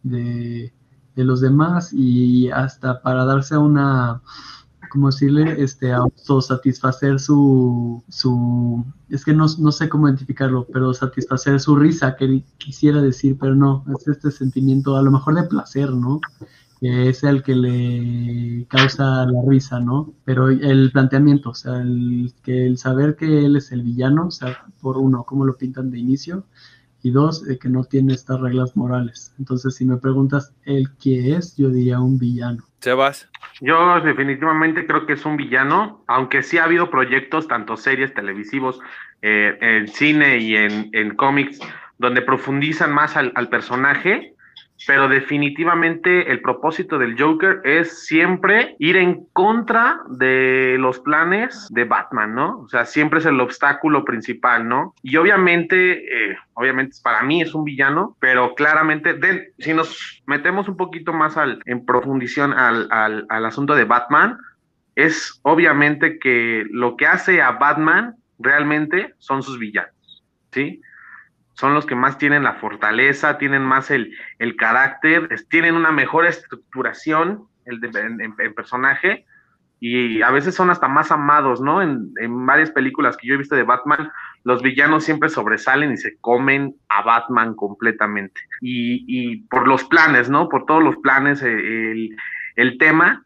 de, 0.03 0.71
los 1.15 1.41
demás 1.41 1.91
y 1.91 2.49
hasta 2.49 3.01
para 3.01 3.25
darse 3.25 3.57
una, 3.57 4.21
como 4.89 5.07
decirle, 5.07 5.61
este, 5.61 5.91
autosatisfacer 5.91 7.19
su, 7.19 8.01
su, 8.07 8.85
es 9.09 9.25
que 9.25 9.33
no, 9.33 9.47
no 9.57 9.73
sé 9.73 9.89
cómo 9.89 10.07
identificarlo, 10.07 10.65
pero 10.71 10.93
satisfacer 10.93 11.59
su 11.59 11.75
risa, 11.75 12.15
que 12.15 12.45
quisiera 12.57 13.01
decir, 13.01 13.37
pero 13.37 13.53
no, 13.53 13.83
es 13.93 14.07
este 14.07 14.31
sentimiento 14.31 14.95
a 14.95 15.01
lo 15.01 15.11
mejor 15.11 15.35
de 15.35 15.43
placer, 15.43 15.91
¿no? 15.91 16.21
Que 16.79 17.09
es 17.09 17.23
el 17.23 17.43
que 17.43 17.55
le 17.55 18.65
causa 18.67 19.25
la 19.25 19.41
risa, 19.47 19.79
¿no? 19.79 20.13
Pero 20.23 20.47
el 20.47 20.91
planteamiento, 20.91 21.49
o 21.49 21.53
sea, 21.53 21.77
el, 21.77 22.31
que 22.43 22.65
el 22.65 22.77
saber 22.77 23.15
que 23.15 23.45
él 23.45 23.57
es 23.57 23.71
el 23.71 23.83
villano, 23.83 24.27
o 24.27 24.31
sea, 24.31 24.63
por 24.81 24.97
uno, 24.97 25.23
cómo 25.23 25.45
lo 25.45 25.57
pintan 25.57 25.91
de 25.91 25.99
inicio, 25.99 26.45
y 27.01 27.11
dos, 27.11 27.47
eh, 27.49 27.57
que 27.59 27.69
no 27.69 27.83
tiene 27.83 28.13
estas 28.13 28.39
reglas 28.39 28.75
morales. 28.75 29.33
Entonces, 29.39 29.75
si 29.75 29.85
me 29.85 29.97
preguntas 29.97 30.53
el 30.65 30.89
qué 31.01 31.35
es, 31.35 31.55
yo 31.57 31.69
diría 31.69 31.99
un 31.99 32.17
villano. 32.17 32.63
Sebas. 32.79 33.29
Yo 33.61 33.99
definitivamente 34.01 34.85
creo 34.87 35.05
que 35.05 35.13
es 35.13 35.25
un 35.25 35.35
villano, 35.35 36.03
aunque 36.07 36.43
sí 36.43 36.57
ha 36.57 36.63
habido 36.63 36.89
proyectos, 36.89 37.47
tanto 37.47 37.75
series, 37.75 38.13
televisivos, 38.13 38.79
eh, 39.21 39.57
en 39.59 39.87
cine 39.89 40.37
y 40.37 40.55
en, 40.55 40.89
en 40.93 41.15
cómics, 41.15 41.59
donde 41.97 42.21
profundizan 42.21 42.93
más 42.93 43.17
al, 43.17 43.33
al 43.35 43.49
personaje 43.49 44.35
pero 44.87 45.07
definitivamente 45.07 46.31
el 46.31 46.41
propósito 46.41 46.97
del 46.97 47.19
Joker 47.19 47.61
es 47.63 48.05
siempre 48.05 48.75
ir 48.79 48.97
en 48.97 49.25
contra 49.33 50.01
de 50.09 50.77
los 50.79 50.99
planes 50.99 51.67
de 51.71 51.83
Batman, 51.83 52.33
¿no? 52.33 52.59
O 52.59 52.69
sea, 52.69 52.85
siempre 52.85 53.19
es 53.19 53.25
el 53.25 53.39
obstáculo 53.39 54.05
principal, 54.05 54.67
¿no? 54.67 54.93
Y 55.01 55.17
obviamente, 55.17 56.31
eh, 56.31 56.37
obviamente 56.53 56.97
para 57.03 57.23
mí 57.23 57.41
es 57.41 57.53
un 57.53 57.63
villano, 57.63 58.15
pero 58.19 58.55
claramente, 58.55 59.17
si 59.59 59.73
nos 59.73 60.21
metemos 60.25 60.69
un 60.69 60.77
poquito 60.77 61.13
más 61.13 61.35
en 61.65 61.85
profundición 61.85 62.53
al, 62.53 62.87
al, 62.91 63.25
al 63.29 63.45
asunto 63.45 63.75
de 63.75 63.85
Batman, 63.85 64.37
es 64.95 65.39
obviamente 65.43 66.19
que 66.19 66.65
lo 66.71 66.97
que 66.97 67.07
hace 67.07 67.41
a 67.41 67.51
Batman 67.51 68.15
realmente 68.37 69.13
son 69.17 69.43
sus 69.43 69.59
villanos, 69.59 70.23
¿sí? 70.51 70.81
Son 71.59 71.73
los 71.73 71.85
que 71.85 71.95
más 71.95 72.17
tienen 72.17 72.43
la 72.43 72.53
fortaleza, 72.53 73.37
tienen 73.37 73.63
más 73.63 73.91
el, 73.91 74.15
el 74.39 74.55
carácter, 74.55 75.27
tienen 75.49 75.75
una 75.75 75.91
mejor 75.91 76.25
estructuración 76.25 77.49
el 77.65 77.81
en, 77.83 78.53
personaje 78.55 79.25
y 79.81 80.21
a 80.21 80.31
veces 80.31 80.55
son 80.55 80.69
hasta 80.69 80.87
más 80.87 81.11
amados, 81.11 81.59
¿no? 81.59 81.81
En, 81.81 82.13
en, 82.21 82.45
varias 82.45 82.71
películas 82.71 83.17
que 83.17 83.27
yo 83.27 83.33
he 83.33 83.37
visto 83.37 83.57
de 83.57 83.63
Batman, 83.63 84.09
los 84.45 84.61
villanos 84.61 85.03
siempre 85.03 85.27
sobresalen 85.27 85.91
y 85.91 85.97
se 85.97 86.17
comen 86.21 86.75
a 86.87 87.01
Batman 87.01 87.53
completamente. 87.55 88.39
Y, 88.61 89.03
y 89.07 89.41
por 89.49 89.67
los 89.67 89.83
planes, 89.83 90.29
¿no? 90.29 90.47
Por 90.47 90.65
todos 90.65 90.81
los 90.81 90.95
planes, 90.97 91.43
eh, 91.43 91.91
el, 91.91 92.15
el 92.55 92.77
tema 92.77 93.25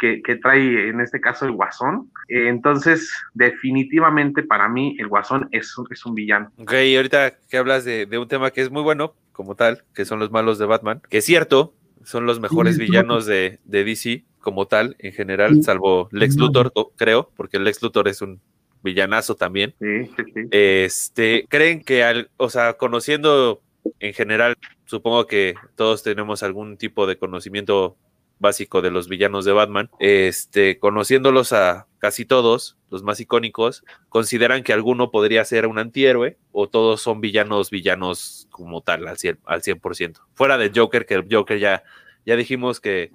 que, 0.00 0.22
que, 0.22 0.36
trae 0.36 0.88
en 0.88 1.00
este 1.00 1.20
caso 1.20 1.44
el 1.44 1.52
Guasón. 1.52 2.10
Eh, 2.28 2.48
entonces, 2.48 3.12
definitivamente 3.34 4.42
para 4.42 4.68
mí 4.68 4.96
el 4.98 5.08
Guasón 5.08 5.48
es, 5.52 5.74
es 5.90 6.06
un 6.06 6.14
villano. 6.14 6.50
Ok, 6.56 6.72
y 6.72 6.96
ahorita 6.96 7.38
que 7.48 7.56
hablas 7.58 7.84
de, 7.84 8.06
de, 8.06 8.18
un 8.18 8.26
tema 8.26 8.50
que 8.50 8.62
es 8.62 8.70
muy 8.70 8.82
bueno, 8.82 9.14
como 9.32 9.54
tal, 9.54 9.84
que 9.94 10.04
son 10.04 10.18
los 10.18 10.30
malos 10.30 10.58
de 10.58 10.66
Batman, 10.66 11.02
que 11.08 11.18
es 11.18 11.24
cierto, 11.24 11.74
son 12.04 12.26
los 12.26 12.40
mejores 12.40 12.76
sí, 12.76 12.82
villanos 12.82 13.26
de, 13.26 13.60
de, 13.64 13.84
DC 13.84 14.24
como 14.40 14.66
tal, 14.66 14.96
en 14.98 15.12
general, 15.12 15.54
sí. 15.54 15.62
salvo 15.62 16.08
Lex 16.12 16.36
Luthor, 16.36 16.72
creo, 16.96 17.30
porque 17.36 17.58
Lex 17.58 17.82
Luthor 17.82 18.08
es 18.08 18.22
un 18.22 18.40
villanazo 18.82 19.36
también. 19.36 19.74
Sí, 19.78 20.10
este, 20.50 21.44
creen 21.48 21.84
que, 21.84 22.02
al, 22.02 22.30
o 22.38 22.48
sea, 22.48 22.74
conociendo 22.74 23.62
en 23.98 24.14
general, 24.14 24.56
supongo 24.86 25.26
que 25.26 25.54
todos 25.74 26.02
tenemos 26.02 26.42
algún 26.42 26.76
tipo 26.76 27.06
de 27.06 27.16
conocimiento 27.16 27.96
básico 28.40 28.82
de 28.82 28.90
los 28.90 29.08
villanos 29.08 29.44
de 29.44 29.52
Batman, 29.52 29.90
este, 30.00 30.78
conociéndolos 30.80 31.52
a 31.52 31.86
casi 31.98 32.24
todos, 32.24 32.76
los 32.90 33.04
más 33.04 33.20
icónicos, 33.20 33.84
consideran 34.08 34.64
que 34.64 34.72
alguno 34.72 35.10
podría 35.12 35.44
ser 35.44 35.66
un 35.66 35.78
antihéroe 35.78 36.38
o 36.50 36.68
todos 36.68 37.02
son 37.02 37.20
villanos, 37.20 37.70
villanos 37.70 38.48
como 38.50 38.80
tal, 38.80 39.06
al 39.06 39.16
100%. 39.16 39.38
Al 39.44 39.62
100%. 39.62 40.20
Fuera 40.34 40.58
de 40.58 40.72
Joker, 40.74 41.06
que 41.06 41.14
el 41.14 41.26
Joker 41.30 41.58
ya, 41.58 41.84
ya 42.26 42.34
dijimos 42.34 42.80
que 42.80 43.12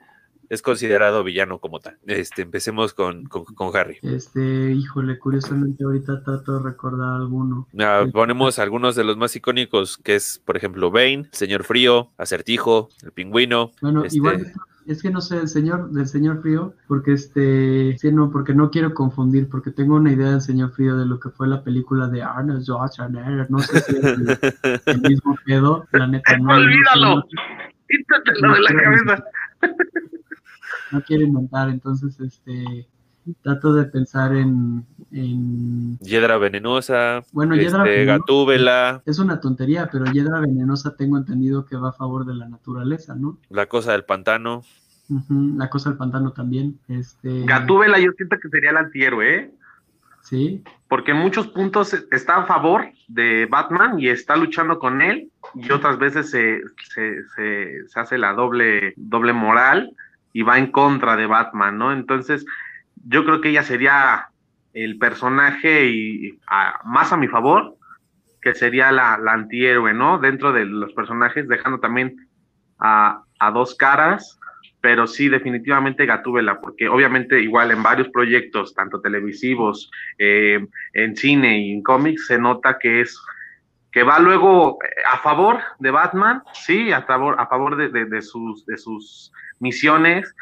es 0.47 0.61
considerado 0.61 1.23
villano 1.23 1.57
como 1.59 1.79
tal. 1.79 1.97
Este, 2.05 2.43
empecemos 2.43 2.93
con, 2.93 3.25
con, 3.25 3.45
con, 3.45 3.75
Harry. 3.75 3.97
Este, 4.03 4.71
híjole, 4.73 5.17
curiosamente 5.17 5.83
ahorita 5.83 6.23
trato 6.23 6.59
de 6.59 6.63
recordar 6.63 7.15
alguno. 7.15 7.67
Ah, 7.79 8.05
ponemos 8.13 8.59
algunos 8.59 8.95
de 8.95 9.03
los 9.03 9.17
más 9.17 9.35
icónicos, 9.35 9.97
que 9.97 10.15
es, 10.15 10.39
por 10.45 10.55
ejemplo, 10.55 10.91
Bane, 10.91 11.27
Señor 11.31 11.63
Frío, 11.63 12.11
Acertijo, 12.17 12.89
el 13.01 13.11
Pingüino. 13.11 13.71
Bueno, 13.81 14.05
este... 14.05 14.17
igual 14.17 14.53
es 14.87 15.01
que 15.01 15.09
no 15.09 15.21
sé, 15.21 15.37
el 15.39 15.47
señor, 15.47 15.89
del 15.91 16.07
señor 16.07 16.41
frío, 16.41 16.73
porque 16.87 17.13
este, 17.13 17.97
sí, 17.97 18.11
no, 18.11 18.31
porque 18.31 18.53
no 18.53 18.69
quiero 18.69 18.93
confundir, 18.93 19.49
porque 19.49 19.71
tengo 19.71 19.95
una 19.95 20.11
idea 20.11 20.31
del 20.31 20.41
señor 20.41 20.71
frío 20.71 20.95
de 20.95 21.05
lo 21.05 21.19
que 21.19 21.29
fue 21.29 21.47
la 21.47 21.63
película 21.63 22.07
de 22.07 22.21
Arnold 22.21 22.63
Schwarzenegger, 22.63 23.49
no 23.49 23.59
sé 23.59 23.79
si 23.81 23.95
es 23.95 24.03
el, 24.03 24.27
el 24.85 25.01
mismo 25.01 25.37
pedo, 25.45 25.87
la 25.91 26.07
neta 26.07 26.37
no. 26.37 26.53
Olvídalo, 26.53 27.23
quítatelo 27.89 28.53
de 28.53 28.61
la 28.61 28.81
cabeza. 28.81 29.23
No 30.91 31.01
quiero 31.01 31.23
inventar, 31.23 31.69
entonces, 31.69 32.19
este, 32.19 32.87
trato 33.41 33.73
de 33.73 33.85
pensar 33.85 34.35
en, 34.35 34.85
en... 35.11 35.97
Hiedra 35.99 36.37
venenosa, 36.37 37.23
bueno, 37.31 37.55
este, 37.55 37.77
venenosa, 37.77 38.17
gatúbela. 38.17 39.01
Es 39.05 39.19
una 39.19 39.39
tontería, 39.39 39.89
pero 39.91 40.05
hiedra 40.05 40.39
venenosa 40.39 40.95
tengo 40.95 41.17
entendido 41.17 41.65
que 41.65 41.75
va 41.75 41.89
a 41.89 41.93
favor 41.93 42.25
de 42.25 42.35
la 42.35 42.47
naturaleza, 42.47 43.15
¿no? 43.15 43.37
La 43.49 43.65
cosa 43.65 43.91
del 43.93 44.03
pantano. 44.03 44.63
Uh 45.09 45.19
-huh, 45.19 45.57
la 45.57 45.69
cosa 45.69 45.89
del 45.89 45.97
pantano 45.97 46.31
también. 46.31 46.79
Este... 46.87 47.43
Gatúbela 47.45 47.99
yo 47.99 48.11
siento 48.17 48.37
que 48.41 48.49
sería 48.49 48.71
el 48.71 48.77
antihéroe, 48.77 49.35
¿eh? 49.35 49.51
Sí. 50.21 50.63
Porque 50.87 51.11
en 51.11 51.17
muchos 51.17 51.47
puntos 51.47 51.93
está 52.11 52.37
a 52.37 52.45
favor 52.45 52.85
de 53.07 53.45
Batman 53.45 53.99
y 53.99 54.07
está 54.07 54.35
luchando 54.35 54.79
con 54.79 55.01
él, 55.03 55.29
y 55.53 55.71
otras 55.71 55.99
veces 55.99 56.31
se, 56.31 56.61
se, 56.93 57.23
se, 57.35 57.87
se 57.87 57.99
hace 57.99 58.17
la 58.17 58.33
doble, 58.33 58.93
doble 58.97 59.33
moral 59.33 59.91
y 60.33 60.41
va 60.41 60.57
en 60.57 60.71
contra 60.71 61.15
de 61.15 61.27
Batman, 61.27 61.77
¿no? 61.77 61.93
Entonces, 61.93 62.45
yo 63.05 63.23
creo 63.23 63.41
que 63.41 63.49
ella 63.49 63.63
sería 63.63 64.29
el 64.73 64.97
personaje 64.97 65.85
y 65.85 66.39
más 66.83 67.13
a 67.13 67.17
mi 67.17 67.27
favor, 67.27 67.77
que 68.41 68.53
sería 68.53 68.91
la, 68.91 69.17
la, 69.17 69.33
antihéroe, 69.33 69.93
¿no? 69.93 70.19
Dentro 70.19 70.51
de 70.51 70.65
los 70.65 70.93
personajes, 70.93 71.47
dejando 71.47 71.79
también 71.79 72.27
a, 72.77 73.23
a 73.39 73.51
dos 73.51 73.75
caras, 73.75 74.39
pero 74.81 75.07
sí, 75.07 75.29
definitivamente 75.29 76.05
Gatúbela, 76.05 76.59
porque 76.61 76.87
obviamente 76.87 77.41
igual 77.41 77.71
en 77.71 77.81
varios 77.81 78.09
proyectos, 78.09 78.75
tanto 78.75 79.01
televisivos, 79.01 79.89
eh, 80.19 80.63
en 80.93 81.15
cine 81.15 81.59
y 81.59 81.73
en 81.73 81.81
cómics, 81.81 82.27
se 82.27 82.37
nota 82.37 82.77
que 82.77 83.01
es 83.01 83.19
que 83.91 84.03
va 84.03 84.19
luego 84.19 84.77
a 85.09 85.17
favor 85.19 85.59
de 85.79 85.89
Batman, 85.89 86.43
sí, 86.53 86.91
a 86.91 87.03
favor, 87.03 87.37
a 87.39 87.47
favor 87.47 87.77
de, 87.77 88.05
de 88.05 88.21
sus, 88.21 88.65
de 88.65 88.77
sus 88.77 89.31
misiones, 89.59 90.35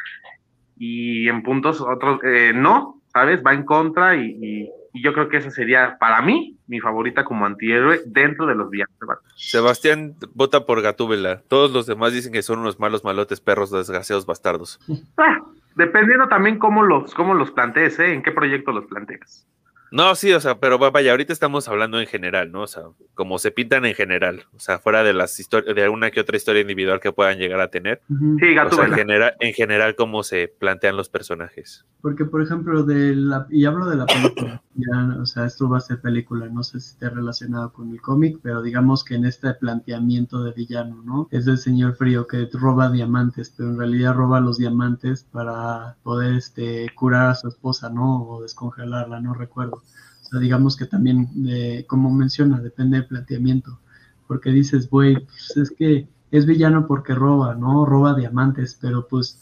y 0.77 1.27
en 1.27 1.43
puntos 1.43 1.81
otros 1.81 2.19
eh, 2.23 2.51
no, 2.53 3.01
¿sabes? 3.11 3.41
Va 3.45 3.53
en 3.53 3.63
contra 3.63 4.15
y, 4.15 4.37
y, 4.41 4.69
y, 4.93 5.03
yo 5.03 5.13
creo 5.13 5.29
que 5.29 5.37
esa 5.37 5.51
sería 5.51 5.97
para 5.99 6.21
mí 6.21 6.57
mi 6.67 6.79
favorita 6.79 7.23
como 7.23 7.45
antihéroe 7.45 8.01
dentro 8.05 8.45
de 8.47 8.55
los 8.55 8.69
villanos. 8.69 8.93
Sebastián 9.35 10.15
vota 10.33 10.65
por 10.65 10.81
Gatúbela. 10.81 11.41
Todos 11.47 11.71
los 11.71 11.85
demás 11.85 12.13
dicen 12.13 12.33
que 12.33 12.41
son 12.41 12.59
unos 12.59 12.79
malos 12.79 13.03
malotes 13.03 13.39
perros 13.39 13.71
desgraciados 13.71 14.25
bastardos. 14.25 14.79
Ah, 15.17 15.39
dependiendo 15.75 16.27
también 16.27 16.57
cómo 16.59 16.83
los, 16.83 17.13
cómo 17.13 17.33
los 17.33 17.51
plantees, 17.51 17.99
¿eh? 17.99 18.13
En 18.13 18.23
qué 18.23 18.31
proyecto 18.31 18.71
los 18.71 18.85
planteas. 18.85 19.47
No, 19.93 20.15
sí, 20.15 20.33
o 20.33 20.39
sea, 20.39 20.59
pero 20.59 20.79
vaya, 20.79 21.11
ahorita 21.11 21.31
estamos 21.31 21.67
hablando 21.67 21.99
en 21.99 22.07
general, 22.07 22.51
¿no? 22.51 22.61
O 22.63 22.67
sea, 22.67 22.81
como 23.13 23.37
se 23.37 23.51
pintan 23.51 23.85
en 23.85 23.93
general, 23.93 24.41
o 24.55 24.59
sea, 24.59 24.79
fuera 24.79 25.03
de 25.03 25.13
las 25.13 25.39
historias, 25.39 25.75
de 25.75 25.83
alguna 25.83 26.09
que 26.09 26.19
otra 26.19 26.35
historia 26.35 26.63
individual 26.63 26.99
que 26.99 27.11
puedan 27.11 27.37
llegar 27.37 27.61
a 27.61 27.67
tener. 27.67 28.01
Sí, 28.39 28.55
gato. 28.55 28.75
O 28.75 28.79
sea, 28.79 28.87
en 28.87 28.93
general, 28.95 29.35
en 29.39 29.53
general, 29.53 29.95
cómo 29.95 30.23
se 30.23 30.47
plantean 30.47 30.97
los 30.97 31.09
personajes. 31.09 31.85
Porque, 32.01 32.25
por 32.25 32.41
ejemplo, 32.41 32.81
de 32.81 33.15
la, 33.15 33.45
y 33.51 33.65
hablo 33.65 33.87
de 33.87 33.97
la 33.97 34.07
película, 34.07 34.63
ya, 34.73 35.21
o 35.21 35.27
sea, 35.27 35.45
esto 35.45 35.69
va 35.69 35.77
a 35.77 35.81
ser 35.81 36.01
película, 36.01 36.47
no 36.47 36.63
sé 36.63 36.79
si 36.79 36.93
esté 36.93 37.11
relacionado 37.11 37.71
con 37.71 37.91
el 37.91 38.01
cómic, 38.01 38.39
pero 38.41 38.63
digamos 38.63 39.03
que 39.03 39.13
en 39.13 39.25
este 39.25 39.53
planteamiento 39.53 40.43
de 40.43 40.53
villano, 40.53 41.03
¿no? 41.05 41.27
Es 41.29 41.45
el 41.45 41.59
señor 41.59 41.97
frío 41.97 42.25
que 42.25 42.49
roba 42.51 42.89
diamantes, 42.89 43.53
pero 43.55 43.69
en 43.69 43.77
realidad 43.77 44.15
roba 44.15 44.39
los 44.39 44.57
diamantes 44.57 45.23
para 45.31 45.97
poder, 46.01 46.33
este, 46.33 46.87
curar 46.95 47.29
a 47.29 47.35
su 47.35 47.47
esposa, 47.47 47.91
¿no? 47.91 48.23
O 48.27 48.41
descongelarla, 48.41 49.21
no 49.21 49.35
recuerdo. 49.35 49.82
O 50.21 50.25
sea, 50.25 50.39
digamos 50.39 50.75
que 50.75 50.85
también, 50.85 51.29
eh, 51.47 51.85
como 51.87 52.11
menciona, 52.11 52.59
depende 52.59 52.97
del 52.97 53.07
planteamiento. 53.07 53.79
Porque 54.27 54.49
dices, 54.51 54.89
güey, 54.89 55.15
pues 55.25 55.57
es 55.57 55.71
que 55.71 56.07
es 56.31 56.45
villano 56.45 56.87
porque 56.87 57.13
roba, 57.13 57.55
¿no? 57.55 57.85
Roba 57.85 58.15
diamantes, 58.15 58.77
pero 58.81 59.07
pues, 59.07 59.39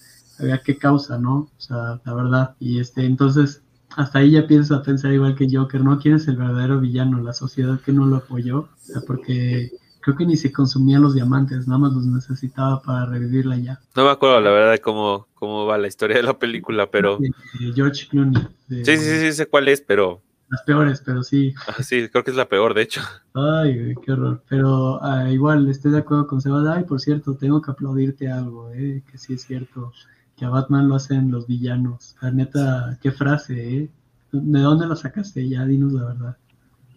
¿a 0.54 0.58
qué 0.58 0.78
causa, 0.78 1.18
no? 1.18 1.36
O 1.36 1.52
sea, 1.60 2.02
la 2.04 2.14
verdad. 2.14 2.56
Y 2.60 2.80
este, 2.80 3.06
entonces, 3.06 3.62
hasta 3.96 4.20
ahí 4.20 4.32
ya 4.32 4.48
pienso 4.48 4.76
a 4.76 4.84
pensar 4.84 5.14
igual 5.14 5.36
que 5.36 5.48
Joker, 5.50 5.82
¿no? 5.82 6.00
¿Quién 6.00 6.16
es 6.16 6.28
el 6.28 6.36
verdadero 6.38 6.80
villano? 6.80 7.22
¿La 7.22 7.34
sociedad 7.34 7.80
que 7.80 7.94
no 7.94 8.06
lo 8.06 8.18
apoyó? 8.18 8.60
O 8.62 8.70
sea, 8.82 9.02
porque 9.08 9.72
creo 10.02 10.18
que 10.18 10.26
ni 10.26 10.36
se 10.36 10.52
consumían 10.52 11.04
los 11.04 11.14
diamantes, 11.14 11.68
nada 11.68 11.78
más 11.80 11.94
los 11.94 12.06
necesitaba 12.08 12.82
para 12.82 13.06
revivirla 13.06 13.56
ya. 13.58 13.80
No 13.96 14.04
me 14.06 14.10
acuerdo 14.10 14.42
la 14.42 14.50
verdad 14.50 14.72
de 14.72 14.80
cómo, 14.80 15.28
cómo 15.36 15.66
va 15.68 15.78
la 15.78 15.88
historia 15.88 16.18
de 16.18 16.24
la 16.24 16.38
película, 16.38 16.90
pero... 16.90 17.20
De 17.20 17.32
George 17.76 18.08
Clooney. 18.10 18.42
de- 18.68 18.84
Sí, 18.84 18.98
sí, 18.98 19.20
sí, 19.20 19.32
sé 19.34 19.46
cuál 19.46 19.68
es, 19.68 19.80
pero... 19.82 20.22
Las 20.52 20.62
peores, 20.64 21.02
pero 21.06 21.24
sí. 21.24 21.54
ah, 21.68 21.82
Sí, 21.82 22.08
creo 22.10 22.24
que 22.24 22.32
es 22.32 22.38
la 22.38 22.48
peor, 22.50 22.74
de 22.74 22.82
hecho. 22.84 23.02
Ay, 23.34 23.80
güey, 23.80 23.96
qué 24.06 24.12
horror. 24.12 24.44
Pero 24.50 25.02
ah, 25.04 25.30
igual 25.32 25.68
estoy 25.70 25.92
de 25.94 26.00
acuerdo 26.00 26.28
con 26.28 26.42
Sebas. 26.42 26.68
Ay, 26.68 26.84
por 26.84 27.00
cierto, 27.00 27.36
tengo 27.36 27.62
que 27.62 27.72
aplaudirte 27.72 28.30
algo, 28.30 28.70
eh, 28.72 29.02
que 29.10 29.18
sí 29.18 29.34
es 29.34 29.44
cierto. 29.44 29.92
Que 30.38 30.46
a 30.46 30.50
Batman 30.50 30.88
lo 30.90 30.96
hacen 30.96 31.32
los 31.32 31.48
villanos. 31.48 32.16
La 32.22 32.32
neta, 32.32 32.98
qué 33.02 33.12
frase, 33.12 33.76
¿eh? 33.78 33.90
¿De 34.34 34.60
dónde 34.60 34.88
la 34.88 34.96
sacaste? 34.96 35.48
Ya, 35.48 35.66
dinos 35.66 35.94
la 35.94 36.06
verdad. 36.06 36.38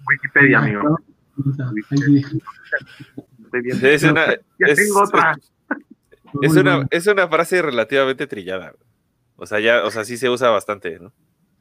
Wikipedia, 0.09 0.59
amigo. 0.59 0.99
Ay. 1.93 2.25
Es 3.83 4.03
una, 4.03 4.25
es- 4.59 4.77
tengo 4.77 5.03
otra. 5.03 5.37
es 6.43 6.53
Muy 6.53 6.59
una, 6.59 6.87
es 6.91 7.07
una 7.07 7.29
frase 7.29 7.63
relativamente 7.63 8.27
trillada. 8.27 8.73
O 9.37 9.47
sea, 9.47 9.61
ya, 9.61 9.85
o 9.85 9.91
sea, 9.91 10.05
sí 10.05 10.17
se 10.17 10.29
usa 10.29 10.51
bastante, 10.51 10.99
¿no? 10.99 11.13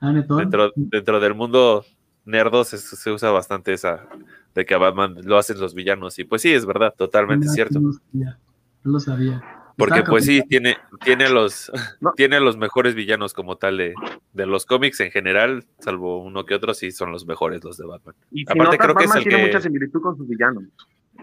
Ah. 0.03 0.12
Dentro, 0.38 0.72
dentro 0.75 1.19
del 1.19 1.33
mundo 1.33 1.86
nerdo 2.25 2.63
se, 2.63 2.77
se 2.77 3.12
usa 3.12 3.31
bastante 3.31 3.74
esa 3.74 4.05
de 4.53 4.65
que 4.65 4.74
a 4.74 4.77
Batman 4.77 5.15
lo 5.24 5.38
hacen 5.38 5.60
los 5.60 5.74
villanos. 5.74 6.19
Y 6.19 6.25
pues 6.25 6.41
sí, 6.41 6.53
es 6.53 6.65
verdad, 6.65 6.93
totalmente 6.98 7.48
cierto. 7.48 7.79
No 7.79 7.88
lo 7.89 7.93
sabía. 7.93 8.39
No 8.83 8.91
lo 8.91 9.00
sabía. 9.00 9.43
Porque 9.77 10.00
Estaba 10.00 10.12
pues 10.12 10.25
sí, 10.25 10.43
tiene, 10.48 10.77
tiene 11.03 11.25
a 11.25 11.29
los, 11.29 11.72
No. 12.01 12.12
tiene 12.15 12.39
los 12.39 12.57
mejores 12.57 12.93
villanos 12.95 13.33
como 13.33 13.55
tal 13.55 13.77
de, 13.77 13.95
de 14.33 14.45
los 14.45 14.65
cómics 14.67 15.00
en 15.00 15.10
general, 15.12 15.65
salvo 15.79 16.22
uno 16.24 16.45
que 16.45 16.53
otro, 16.53 16.74
sí 16.75 16.91
son 16.91 17.12
los 17.12 17.25
mejores 17.25 17.63
los 17.63 17.77
de 17.77 17.86
Batman. 17.88 18.13
Y 18.31 18.39
si 18.45 18.51
Aparte, 18.51 18.77
notas, 18.77 18.79
creo 18.86 18.95
que 18.95 19.03
es 19.05 19.15
el 19.15 19.24
tiene 19.24 19.38
que- 19.39 19.45
mucha 19.48 19.62
similitud 19.62 20.01
con 20.01 20.17
sus 20.17 20.27
villanos. 20.27 20.63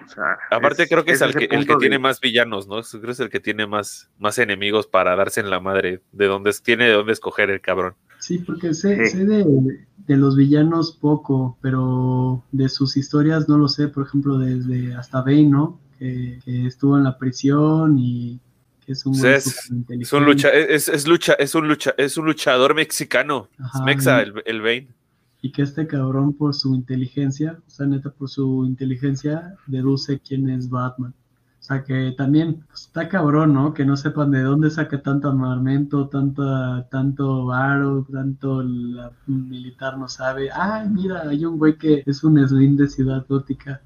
O 0.05 0.09
sea, 0.09 0.39
Aparte 0.51 0.89
creo 0.89 1.05
que 1.05 1.13
es, 1.13 1.21
el 1.21 1.33
que, 1.35 1.45
el 1.45 1.49
que 1.51 1.57
punto 1.59 1.73
de- 1.75 1.79
tiene 1.81 1.99
más 2.01 2.19
villanos, 2.21 2.67
¿no? 2.67 2.81
Creo 2.83 3.03
que 3.03 3.11
es 3.13 3.21
el 3.21 3.29
que 3.29 3.39
tiene 3.41 3.67
más, 3.67 4.11
más 4.19 4.39
enemigos 4.39 4.87
para 4.89 5.15
darse 5.15 5.41
en 5.41 5.51
la 5.51 5.61
madre, 5.61 6.01
de 6.11 6.27
donde 6.27 6.51
es- 6.51 6.63
tiene 6.63 6.87
de 6.87 6.93
dónde 6.95 7.13
escoger 7.13 7.51
el 7.51 7.61
cabrón. 7.61 7.95
Sí, 8.31 8.39
porque 8.39 8.75
sé, 8.75 9.07
Sí. 9.07 9.17
sé 9.19 9.25
de, 9.25 9.45
de 10.07 10.17
los 10.17 10.37
villanos 10.37 10.93
poco, 10.93 11.59
pero 11.61 12.45
de 12.53 12.69
sus 12.69 12.97
historias 12.97 13.49
no 13.49 13.59
lo 13.59 13.67
sé. 13.67 13.89
Por 13.89 14.07
ejemplo, 14.07 14.39
desde 14.39 14.95
hasta 14.95 15.21
Bane, 15.23 15.47
¿no? 15.49 15.81
Que, 15.99 16.39
que 16.45 16.67
estuvo 16.67 16.97
en 16.97 17.03
la 17.05 17.19
prisión 17.19 17.99
y 17.99 18.39
que 18.87 18.93
es 18.93 19.05
un 19.05 19.15
Sí, 19.17 19.27
es-. 19.27 19.71
Es 19.89 20.13
un 20.13 20.25
lucha, 20.25 20.49
es, 20.51 20.89
es 20.89 21.09
lucha, 21.09 21.33
es 21.35 21.55
un 21.57 21.67
lucha, 21.67 21.93
es 21.99 22.17
un 22.17 22.27
luchador 22.27 22.75
mexicano. 22.77 23.49
Es 23.59 23.81
Mexa, 23.85 24.23
el, 24.23 24.33
el 24.47 24.61
Bane. 24.61 24.89
y 25.43 25.51
que 25.51 25.63
este 25.63 25.87
cabrón 25.89 26.35
por 26.35 26.55
su 26.55 26.75
inteligencia, 26.75 27.59
o 27.67 27.71
sea, 27.71 27.87
neta 27.87 28.11
por 28.11 28.29
su 28.29 28.65
inteligencia, 28.65 29.55
deduce 29.67 30.21
quién 30.21 30.49
es 30.51 30.69
Batman. 30.71 31.15
O 31.61 31.63
sea, 31.63 31.85
que 31.85 32.13
también 32.17 32.65
pues, 32.69 32.83
está 32.87 33.09
cabrón, 33.09 33.53
¿no? 33.55 33.75
Que 33.75 33.85
no 33.85 33.97
sepan 33.97 34.31
de 34.31 34.43
dónde 34.43 34.71
saca 34.71 35.03
tanto 35.03 35.29
armamento, 35.29 36.09
tanta, 36.09 36.89
tanto 36.91 37.47
varo, 37.47 38.07
tanto 38.11 38.63
la 38.63 39.13
militar 39.27 39.99
no 39.99 40.09
sabe. 40.09 40.51
Ay, 40.53 40.89
mira, 40.89 41.29
hay 41.29 41.45
un 41.45 41.59
güey 41.59 41.77
que 41.77 42.03
es 42.07 42.25
un 42.25 42.39
slim 42.49 42.77
de 42.77 42.89
Ciudad 42.89 43.25
Gótica. 43.29 43.83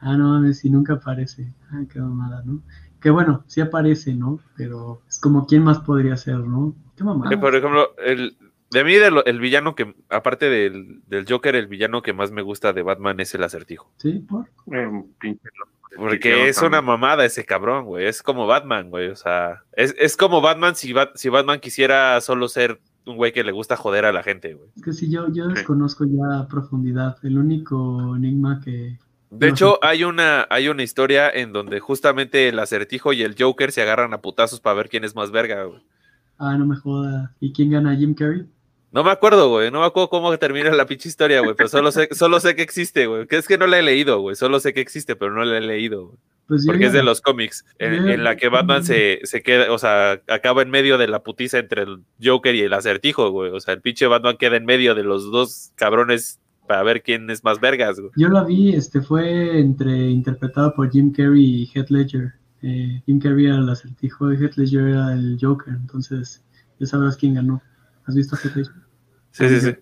Ah, 0.00 0.16
no 0.16 0.30
mames, 0.30 0.64
y 0.64 0.70
nunca 0.70 0.94
aparece. 0.94 1.52
Ay, 1.70 1.86
qué 1.86 2.00
mamada, 2.00 2.42
¿no? 2.44 2.62
Que 3.00 3.10
bueno, 3.10 3.44
sí 3.46 3.60
aparece, 3.60 4.14
¿no? 4.14 4.40
Pero 4.56 5.02
es 5.08 5.18
como 5.20 5.46
quién 5.46 5.62
más 5.62 5.78
podría 5.80 6.16
ser, 6.16 6.38
¿no? 6.38 6.74
Qué 6.96 7.04
mamada. 7.04 7.30
Eh, 7.34 7.38
por 7.38 7.54
ejemplo, 7.54 7.94
el, 7.98 8.36
de 8.70 8.84
mí, 8.84 8.94
de 8.94 9.10
lo- 9.10 9.24
el 9.26 9.40
villano 9.40 9.74
que, 9.74 9.94
aparte 10.08 10.46
del, 10.48 11.02
del 11.06 11.26
Joker, 11.28 11.54
el 11.54 11.66
villano 11.66 12.02
que 12.02 12.12
más 12.14 12.30
me 12.30 12.42
gusta 12.42 12.72
de 12.72 12.82
Batman 12.82 13.20
es 13.20 13.34
el 13.34 13.44
acertijo. 13.44 13.90
Sí, 13.98 14.20
por. 14.20 14.46
Eh, 14.72 14.86
un 14.86 15.14
pinche 15.18 15.48
loco. 15.58 15.79
Porque 15.96 16.48
es 16.48 16.62
una 16.62 16.80
mamada 16.82 17.24
ese 17.24 17.44
cabrón, 17.44 17.84
güey. 17.84 18.06
Es 18.06 18.22
como 18.22 18.46
Batman, 18.46 18.90
güey. 18.90 19.08
O 19.08 19.16
sea, 19.16 19.62
es, 19.72 19.94
es 19.98 20.16
como 20.16 20.40
Batman 20.40 20.74
si, 20.76 20.92
Bat- 20.92 21.12
si 21.16 21.28
Batman 21.28 21.60
quisiera 21.60 22.20
solo 22.20 22.48
ser 22.48 22.80
un 23.06 23.16
güey 23.16 23.32
que 23.32 23.42
le 23.44 23.52
gusta 23.52 23.76
joder 23.76 24.04
a 24.04 24.12
la 24.12 24.22
gente, 24.22 24.54
güey. 24.54 24.68
Es 24.76 24.82
que 24.82 24.92
sí, 24.92 25.10
yo, 25.10 25.26
yo 25.32 25.48
desconozco 25.48 26.04
ya 26.06 26.40
a 26.40 26.48
profundidad. 26.48 27.16
El 27.22 27.38
único 27.38 28.14
enigma 28.16 28.60
que. 28.64 28.98
De 29.30 29.46
No 29.46 29.52
hecho, 29.52 29.70
sé. 29.80 29.88
hay 29.88 30.04
una, 30.04 30.46
hay 30.50 30.68
una 30.68 30.82
historia 30.82 31.30
en 31.30 31.52
donde 31.52 31.80
justamente 31.80 32.48
el 32.48 32.58
acertijo 32.58 33.12
y 33.12 33.22
el 33.22 33.36
Joker 33.38 33.70
se 33.72 33.82
agarran 33.82 34.12
a 34.12 34.20
putazos 34.20 34.60
para 34.60 34.74
ver 34.74 34.88
quién 34.88 35.04
es 35.04 35.14
más 35.14 35.30
verga, 35.30 35.64
güey. 35.64 35.82
Ah, 36.38 36.56
no 36.56 36.66
me 36.66 36.76
joda. 36.76 37.34
¿Y 37.40 37.52
quién 37.52 37.70
gana? 37.70 37.94
¿Jim 37.96 38.14
Carrey? 38.14 38.46
No 38.92 39.04
me 39.04 39.10
acuerdo, 39.10 39.48
güey. 39.48 39.70
No 39.70 39.80
me 39.80 39.86
acuerdo 39.86 40.10
cómo 40.10 40.36
termina 40.38 40.70
la 40.70 40.86
pinche 40.86 41.08
historia, 41.08 41.40
güey. 41.40 41.54
Pero 41.56 41.68
solo 41.68 41.92
sé, 41.92 42.08
solo 42.12 42.40
sé 42.40 42.56
que 42.56 42.62
existe, 42.62 43.06
güey. 43.06 43.26
Que 43.26 43.36
es 43.36 43.46
que 43.46 43.58
no 43.58 43.66
la 43.66 43.78
he 43.78 43.82
leído, 43.82 44.20
güey. 44.20 44.34
Solo 44.34 44.58
sé 44.60 44.74
que 44.74 44.80
existe, 44.80 45.16
pero 45.16 45.32
no 45.32 45.44
la 45.44 45.58
he 45.58 45.60
leído, 45.60 46.06
güey. 46.06 46.18
Pues 46.48 46.66
Porque 46.66 46.86
es 46.86 46.92
de 46.92 47.04
los 47.04 47.20
cómics. 47.20 47.64
En 47.78 48.24
la 48.24 48.34
que 48.34 48.48
Batman 48.48 48.82
se, 48.82 49.20
se 49.22 49.40
queda, 49.40 49.70
o 49.72 49.78
sea, 49.78 50.20
acaba 50.26 50.62
en 50.62 50.70
medio 50.70 50.98
de 50.98 51.06
la 51.06 51.22
putiza 51.22 51.58
entre 51.58 51.82
el 51.82 52.02
Joker 52.20 52.56
y 52.56 52.62
el 52.62 52.72
acertijo, 52.72 53.30
güey. 53.30 53.52
O 53.52 53.60
sea, 53.60 53.74
el 53.74 53.80
pinche 53.80 54.08
Batman 54.08 54.36
queda 54.36 54.56
en 54.56 54.64
medio 54.64 54.96
de 54.96 55.04
los 55.04 55.30
dos 55.30 55.70
cabrones 55.76 56.40
para 56.66 56.82
ver 56.82 57.02
quién 57.02 57.30
es 57.30 57.44
más 57.44 57.60
vergas, 57.60 58.00
güey. 58.00 58.10
Yo 58.16 58.28
la 58.28 58.42
vi, 58.42 58.74
este 58.74 59.00
fue 59.00 59.60
entre 59.60 60.10
interpretado 60.10 60.74
por 60.74 60.90
Jim 60.90 61.12
Carrey 61.12 61.44
y 61.44 61.70
Heath 61.72 61.90
Ledger. 61.90 62.34
Eh, 62.62 63.00
Jim 63.06 63.20
Carrey 63.20 63.46
era 63.46 63.58
el 63.58 63.68
acertijo 63.68 64.32
y 64.32 64.36
Heath 64.36 64.56
Ledger 64.56 64.88
era 64.88 65.12
el 65.12 65.38
Joker. 65.40 65.74
Entonces, 65.74 66.44
ya 66.80 66.86
sabrás 66.86 67.16
quién 67.16 67.34
ganó. 67.34 67.62
¿Has 68.06 68.14
visto 68.14 68.36
Heath 68.36 68.56
Ledger? 68.56 68.74
Sí, 69.30 69.48
sí, 69.48 69.60
sí. 69.60 69.74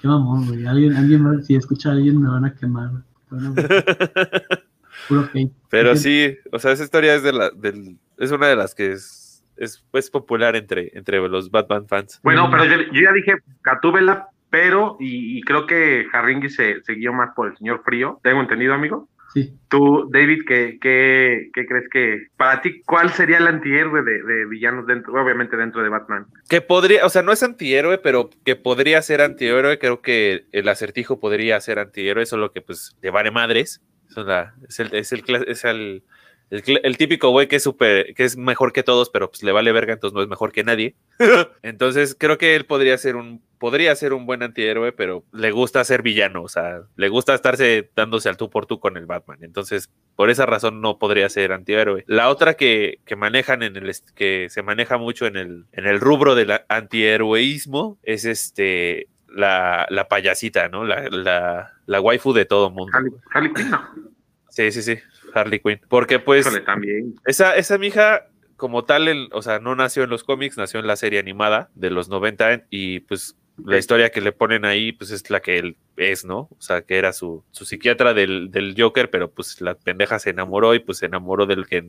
Qué 0.00 0.08
mamón, 0.08 0.46
güey. 0.46 0.66
Alguien, 0.66 0.96
alguien 0.96 1.26
va- 1.26 1.40
si 1.42 1.54
escucha 1.56 1.90
a 1.90 1.92
alguien 1.92 2.20
me 2.20 2.28
van 2.28 2.44
a 2.44 2.54
quemar. 2.54 2.90
Bueno, 3.30 3.54
puro 5.08 5.28
hate. 5.32 5.52
Pero 5.68 5.96
sí, 5.96 6.36
o 6.52 6.58
sea, 6.58 6.72
esa 6.72 6.84
historia 6.84 7.14
es 7.14 7.22
de 7.22 7.32
la, 7.32 7.50
del, 7.50 7.98
es 8.18 8.30
una 8.30 8.48
de 8.48 8.56
las 8.56 8.74
que 8.74 8.92
es, 8.92 9.44
es, 9.56 9.84
es 9.92 10.10
popular 10.10 10.56
entre, 10.56 10.90
entre 10.96 11.18
los 11.28 11.50
Batman 11.50 11.86
fans. 11.86 12.20
Bueno, 12.22 12.48
pero 12.50 12.64
yo, 12.64 12.76
yo 12.92 13.00
ya 13.02 13.12
dije 13.12 13.34
Gatúbela, 13.62 14.28
pero, 14.50 14.96
y, 14.98 15.38
y 15.38 15.42
creo 15.42 15.66
que 15.66 16.06
Harringui 16.12 16.50
se, 16.50 16.82
se 16.82 16.94
guió 16.94 17.12
más 17.12 17.30
por 17.34 17.48
el 17.48 17.56
señor 17.56 17.82
Frío. 17.84 18.18
¿Tengo 18.22 18.40
entendido, 18.40 18.74
amigo? 18.74 19.08
Sí. 19.32 19.52
Tú, 19.68 20.10
David, 20.12 20.42
¿qué, 20.46 20.78
qué, 20.80 21.50
qué 21.54 21.66
crees 21.66 21.88
que, 21.90 22.26
para 22.36 22.60
ti, 22.62 22.82
cuál 22.82 23.10
sería 23.10 23.38
el 23.38 23.46
antihéroe 23.46 24.02
de, 24.02 24.22
de 24.22 24.46
villanos 24.46 24.86
dentro, 24.88 25.12
obviamente 25.22 25.56
dentro 25.56 25.82
de 25.82 25.88
Batman? 25.88 26.26
Que 26.48 26.60
podría, 26.60 27.06
o 27.06 27.08
sea, 27.08 27.22
no 27.22 27.30
es 27.30 27.42
antihéroe, 27.44 27.98
pero 27.98 28.30
que 28.44 28.56
podría 28.56 29.00
ser 29.02 29.20
antihéroe. 29.20 29.78
Creo 29.78 30.02
que 30.02 30.46
el 30.50 30.68
acertijo 30.68 31.20
podría 31.20 31.60
ser 31.60 31.78
antihéroe, 31.78 32.26
solo 32.26 32.50
que 32.52 32.60
pues 32.60 32.96
le 33.02 33.10
vale 33.10 33.30
madres. 33.30 33.80
Eso 34.08 34.22
es, 34.22 34.26
la- 34.26 34.54
es 34.68 34.80
el, 34.80 34.94
es 34.94 35.12
el, 35.12 35.24
cla- 35.24 35.44
es 35.46 35.64
el, 35.64 36.02
el 36.50 36.96
típico 36.96 37.30
güey 37.30 37.46
que 37.46 37.56
es 37.56 37.62
super, 37.62 38.12
que 38.14 38.24
es 38.24 38.36
mejor 38.36 38.72
que 38.72 38.82
todos, 38.82 39.10
pero 39.10 39.30
pues 39.30 39.44
le 39.44 39.52
vale 39.52 39.70
verga, 39.70 39.92
entonces 39.92 40.14
no 40.16 40.22
es 40.22 40.28
mejor 40.28 40.50
que 40.50 40.64
nadie. 40.64 40.96
entonces 41.62 42.16
creo 42.18 42.36
que 42.36 42.56
él 42.56 42.66
podría 42.66 42.98
ser 42.98 43.14
un, 43.14 43.40
podría 43.60 43.94
ser 43.94 44.12
un 44.14 44.26
buen 44.26 44.42
antihéroe, 44.42 44.90
pero 44.90 45.22
le 45.32 45.52
gusta 45.52 45.84
ser 45.84 46.02
villano, 46.02 46.42
o 46.42 46.48
sea, 46.48 46.80
le 46.96 47.08
gusta 47.10 47.34
estarse 47.34 47.90
dándose 47.94 48.28
al 48.28 48.36
tú 48.36 48.50
por 48.50 48.66
tú 48.66 48.80
con 48.80 48.96
el 48.96 49.06
Batman. 49.06 49.38
Entonces, 49.42 49.90
por 50.16 50.30
esa 50.30 50.46
razón 50.46 50.80
no 50.80 50.98
podría 50.98 51.28
ser 51.28 51.52
antihéroe. 51.52 52.02
La 52.08 52.30
otra 52.30 52.54
que, 52.54 52.98
que 53.04 53.14
manejan 53.16 53.62
en 53.62 53.76
el 53.76 53.92
que 54.16 54.48
se 54.50 54.62
maneja 54.62 54.98
mucho 54.98 55.26
en 55.26 55.36
el, 55.36 55.66
en 55.72 55.86
el 55.86 56.00
rubro 56.00 56.34
del 56.34 56.50
a- 56.50 56.64
antiheroísmo 56.68 57.98
es 58.02 58.24
este 58.24 59.08
la, 59.28 59.86
la 59.90 60.08
payasita, 60.08 60.68
¿no? 60.68 60.84
La, 60.84 61.08
la, 61.10 61.72
la 61.86 62.00
waifu 62.00 62.32
de 62.32 62.46
todo 62.46 62.70
mundo. 62.70 62.90
Harley, 62.96 63.12
Harley 63.32 63.52
Quinn, 63.54 63.70
no. 63.70 63.80
Sí, 64.48 64.72
sí, 64.72 64.82
sí. 64.82 64.98
Harley 65.34 65.60
Quinn. 65.60 65.80
Porque 65.88 66.18
pues 66.18 66.46
Híjole, 66.46 66.62
también. 66.62 67.14
esa, 67.26 67.54
esa 67.56 67.78
mija, 67.78 68.26
como 68.56 68.84
tal, 68.84 69.06
el- 69.06 69.28
o 69.32 69.42
sea, 69.42 69.60
no 69.60 69.76
nació 69.76 70.02
en 70.02 70.10
los 70.10 70.24
cómics, 70.24 70.56
nació 70.56 70.80
en 70.80 70.86
la 70.88 70.96
serie 70.96 71.20
animada 71.20 71.70
de 71.74 71.90
los 71.90 72.08
90 72.08 72.64
y 72.70 73.00
pues 73.00 73.36
la 73.66 73.78
historia 73.78 74.10
que 74.10 74.20
le 74.20 74.32
ponen 74.32 74.64
ahí, 74.64 74.92
pues 74.92 75.10
es 75.10 75.28
la 75.30 75.40
que 75.40 75.58
él 75.58 75.76
es, 75.96 76.24
¿no? 76.24 76.48
O 76.50 76.60
sea, 76.60 76.82
que 76.82 76.96
era 76.98 77.12
su, 77.12 77.44
su 77.50 77.64
psiquiatra 77.64 78.14
del, 78.14 78.50
del 78.50 78.74
Joker, 78.76 79.10
pero 79.10 79.30
pues 79.30 79.60
la 79.60 79.74
pendeja 79.74 80.18
se 80.18 80.30
enamoró 80.30 80.74
y 80.74 80.78
pues 80.78 80.98
se 80.98 81.06
enamoró 81.06 81.46
del 81.46 81.66
que 81.66 81.84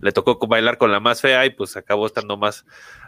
le 0.00 0.12
tocó 0.12 0.38
bailar 0.46 0.78
con 0.78 0.90
la 0.92 1.00
más 1.00 1.20
fea 1.20 1.46
y 1.46 1.50
pues 1.50 1.76
acabó 1.76 2.06
estando 2.06 2.36
más, 2.36 2.64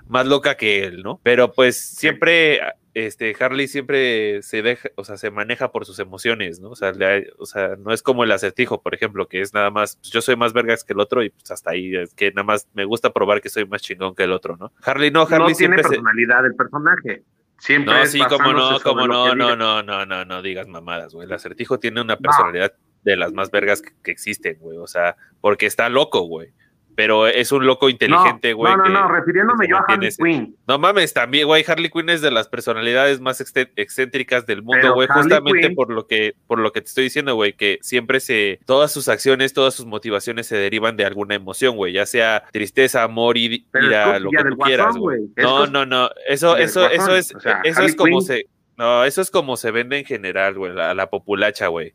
más 0.08 0.26
loca 0.26 0.56
que 0.56 0.84
él, 0.84 1.02
¿no? 1.02 1.20
Pero 1.22 1.52
pues 1.52 1.76
siempre, 1.76 2.60
este, 2.94 3.34
Harley 3.38 3.66
siempre 3.68 4.40
se 4.42 4.62
deja, 4.62 4.88
o 4.94 5.04
sea, 5.04 5.16
se 5.16 5.30
maneja 5.30 5.72
por 5.72 5.84
sus 5.84 5.98
emociones, 5.98 6.60
¿no? 6.60 6.70
O 6.70 6.76
sea, 6.76 6.92
le- 6.92 7.30
o 7.38 7.46
sea, 7.46 7.76
no 7.76 7.92
es 7.92 8.02
como 8.02 8.22
el 8.24 8.30
acertijo, 8.32 8.80
por 8.82 8.94
ejemplo, 8.94 9.26
que 9.28 9.40
es 9.40 9.52
nada 9.52 9.70
más, 9.70 9.96
pues, 9.96 10.10
yo 10.12 10.20
soy 10.22 10.36
más 10.36 10.52
vergas 10.52 10.84
que 10.84 10.92
el 10.92 11.00
otro 11.00 11.22
y 11.24 11.30
pues 11.30 11.50
hasta 11.50 11.70
ahí, 11.70 11.96
es 11.96 12.14
que 12.14 12.30
nada 12.30 12.44
más 12.44 12.68
me 12.74 12.84
gusta 12.84 13.12
probar 13.12 13.40
que 13.40 13.48
soy 13.48 13.66
más 13.66 13.82
chingón 13.82 14.14
que 14.14 14.22
el 14.24 14.32
otro, 14.32 14.56
¿no? 14.56 14.72
Harley 14.82 15.10
no, 15.10 15.22
Harley 15.22 15.38
No 15.38 15.44
tiene 15.46 15.54
siempre 15.56 15.82
se... 15.82 15.88
personalidad 15.88 16.46
el 16.46 16.54
personaje. 16.54 17.22
Siempre 17.58 17.94
No, 17.94 18.02
es 18.02 18.12
sí, 18.12 18.20
como 18.20 18.52
no, 18.52 18.80
como 18.80 19.06
no, 19.06 19.34
no, 19.34 19.56
no, 19.56 19.82
no, 19.82 20.06
no, 20.06 20.24
no 20.24 20.42
digas 20.42 20.68
mamadas, 20.68 21.14
güey. 21.14 21.26
El 21.26 21.32
acertijo 21.32 21.78
tiene 21.78 22.00
una 22.00 22.16
personalidad 22.16 22.74
de 23.02 23.16
las 23.16 23.32
más 23.32 23.50
vergas 23.50 23.82
que, 23.82 23.92
que 24.02 24.10
existen, 24.10 24.58
güey. 24.60 24.78
O 24.78 24.86
sea, 24.86 25.16
porque 25.40 25.66
está 25.66 25.88
loco, 25.88 26.22
güey. 26.22 26.52
Pero 26.96 27.26
es 27.26 27.52
un 27.52 27.66
loco 27.66 27.90
inteligente, 27.90 28.54
güey. 28.54 28.74
No, 28.74 28.84
no, 28.84 28.88
no, 28.88 29.08
refiriéndome 29.08 29.68
yo 29.68 29.76
a 29.76 29.84
Harley 29.86 30.08
Quinn. 30.10 30.56
No 30.66 30.78
mames, 30.78 31.12
también, 31.12 31.46
güey, 31.46 31.62
Harley 31.68 31.90
Quinn 31.90 32.08
es 32.08 32.22
de 32.22 32.30
las 32.30 32.48
personalidades 32.48 33.20
más 33.20 33.40
excéntricas 33.40 34.46
del 34.46 34.62
mundo, 34.62 34.94
güey, 34.94 35.06
justamente 35.06 35.70
por 35.70 35.90
lo 35.92 36.06
que 36.06 36.34
por 36.46 36.58
lo 36.58 36.72
que 36.72 36.80
te 36.80 36.88
estoy 36.88 37.04
diciendo, 37.04 37.34
güey, 37.34 37.52
que 37.52 37.78
siempre 37.82 38.18
se 38.18 38.60
todas 38.64 38.90
sus 38.90 39.08
acciones, 39.08 39.52
todas 39.52 39.74
sus 39.74 39.84
motivaciones 39.84 40.46
se 40.46 40.56
derivan 40.56 40.96
de 40.96 41.04
alguna 41.04 41.34
emoción, 41.34 41.76
güey, 41.76 41.92
ya 41.92 42.06
sea 42.06 42.44
tristeza, 42.50 43.02
amor, 43.02 43.36
y 43.36 43.66
lo 43.72 44.30
que 44.30 44.44
tú 44.48 44.56
quieras, 44.56 44.96
güey. 44.96 45.28
No, 45.36 45.66
no, 45.66 45.84
no, 45.84 46.08
eso 46.26 46.56
eso 46.56 46.88
eso 46.88 47.14
es 47.14 47.34
eso 47.62 47.82
es 47.82 47.94
como 47.94 48.22
se 48.22 48.46
no, 48.78 49.04
eso 49.04 49.20
es 49.20 49.30
como 49.30 49.58
se 49.58 49.70
vende 49.70 49.98
en 49.98 50.06
general, 50.06 50.54
güey, 50.54 50.72
la, 50.72 50.94
la 50.94 51.10
populacha, 51.10 51.66
güey. 51.68 51.92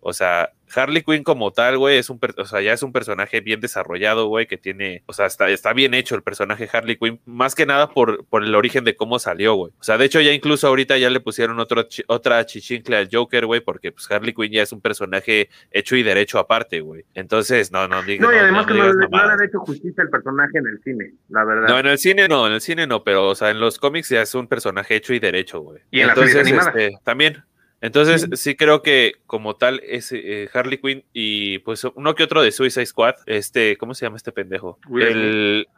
O 0.00 0.12
sea, 0.12 0.52
Harley 0.74 1.02
Quinn 1.02 1.22
como 1.22 1.52
tal, 1.52 1.78
güey, 1.78 1.98
es 1.98 2.10
un, 2.10 2.20
o 2.36 2.44
sea, 2.44 2.60
ya 2.60 2.72
es 2.72 2.82
un 2.82 2.92
personaje 2.92 3.40
bien 3.40 3.60
desarrollado, 3.60 4.26
güey, 4.26 4.46
que 4.46 4.56
tiene, 4.56 5.02
o 5.06 5.12
sea, 5.12 5.26
está, 5.26 5.48
está 5.50 5.72
bien 5.72 5.94
hecho 5.94 6.14
el 6.14 6.22
personaje 6.22 6.68
Harley 6.70 6.96
Quinn, 6.96 7.20
más 7.24 7.54
que 7.54 7.66
nada 7.66 7.90
por, 7.90 8.24
por 8.26 8.42
el 8.44 8.54
origen 8.54 8.84
de 8.84 8.96
cómo 8.96 9.18
salió, 9.18 9.54
güey. 9.54 9.72
O 9.78 9.84
sea, 9.84 9.98
de 9.98 10.04
hecho 10.04 10.20
ya 10.20 10.32
incluso 10.32 10.66
ahorita 10.68 10.98
ya 10.98 11.10
le 11.10 11.20
pusieron 11.20 11.58
otro, 11.60 11.86
otra 12.08 12.44
chichincle 12.46 12.96
al 12.96 13.08
Joker, 13.10 13.46
güey, 13.46 13.60
porque 13.60 13.92
pues 13.92 14.10
Harley 14.10 14.34
Quinn 14.34 14.52
ya 14.52 14.62
es 14.62 14.72
un 14.72 14.80
personaje 14.80 15.48
hecho 15.70 15.96
y 15.96 16.02
derecho 16.02 16.38
aparte, 16.38 16.80
güey. 16.80 17.04
Entonces, 17.14 17.70
no, 17.72 17.88
no 17.88 18.02
digas. 18.02 18.28
No, 18.28 18.34
y 18.34 18.38
además 18.38 18.66
que 18.66 18.74
no, 18.74 18.92
le 18.92 19.06
han 19.16 19.42
hecho 19.42 19.60
justicia 19.60 20.02
al 20.02 20.10
personaje 20.10 20.58
en 20.58 20.66
el 20.66 20.82
cine, 20.82 21.12
la 21.28 21.44
verdad. 21.44 21.68
No, 21.68 21.78
en 21.78 21.86
el 21.86 21.98
cine 21.98 22.28
no, 22.28 22.46
en 22.46 22.52
el 22.52 22.60
cine 22.60 22.86
no, 22.86 23.04
pero, 23.04 23.28
o 23.28 23.34
sea, 23.34 23.50
en 23.50 23.60
los 23.60 23.78
cómics 23.78 24.08
ya 24.08 24.22
es 24.22 24.34
un 24.34 24.48
personaje 24.48 24.96
hecho 24.96 25.14
y 25.14 25.18
derecho, 25.18 25.60
güey. 25.60 25.80
Y 25.90 26.00
en 26.00 26.08
Entonces, 26.08 26.50
la 26.50 26.62
este, 26.62 26.98
también. 27.04 27.44
Entonces, 27.80 28.28
sí. 28.40 28.56
creo 28.56 28.82
que 28.82 29.14
como 29.26 29.56
tal 29.56 29.80
es 29.84 30.10
eh, 30.12 30.48
Harley 30.52 30.78
Quinn 30.78 31.04
y 31.12 31.58
pues 31.58 31.84
uno 31.84 32.14
que 32.14 32.24
otro 32.24 32.42
de 32.42 32.52
Suicide 32.52 32.86
Squad, 32.86 33.16
este, 33.26 33.76
¿cómo 33.76 33.94
se 33.94 34.06
llama 34.06 34.16
este 34.16 34.32
pendejo? 34.32 34.78
el 34.98 35.68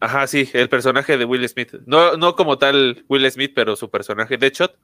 Ajá, 0.00 0.26
sí, 0.26 0.48
el 0.52 0.68
personaje 0.68 1.18
de 1.18 1.24
Will 1.24 1.48
Smith. 1.48 1.74
No, 1.86 2.16
no 2.16 2.36
como 2.36 2.58
tal 2.58 3.04
Will 3.08 3.28
Smith, 3.30 3.52
pero 3.54 3.74
su 3.76 3.90
personaje 3.90 4.36
Deadshot 4.36 4.76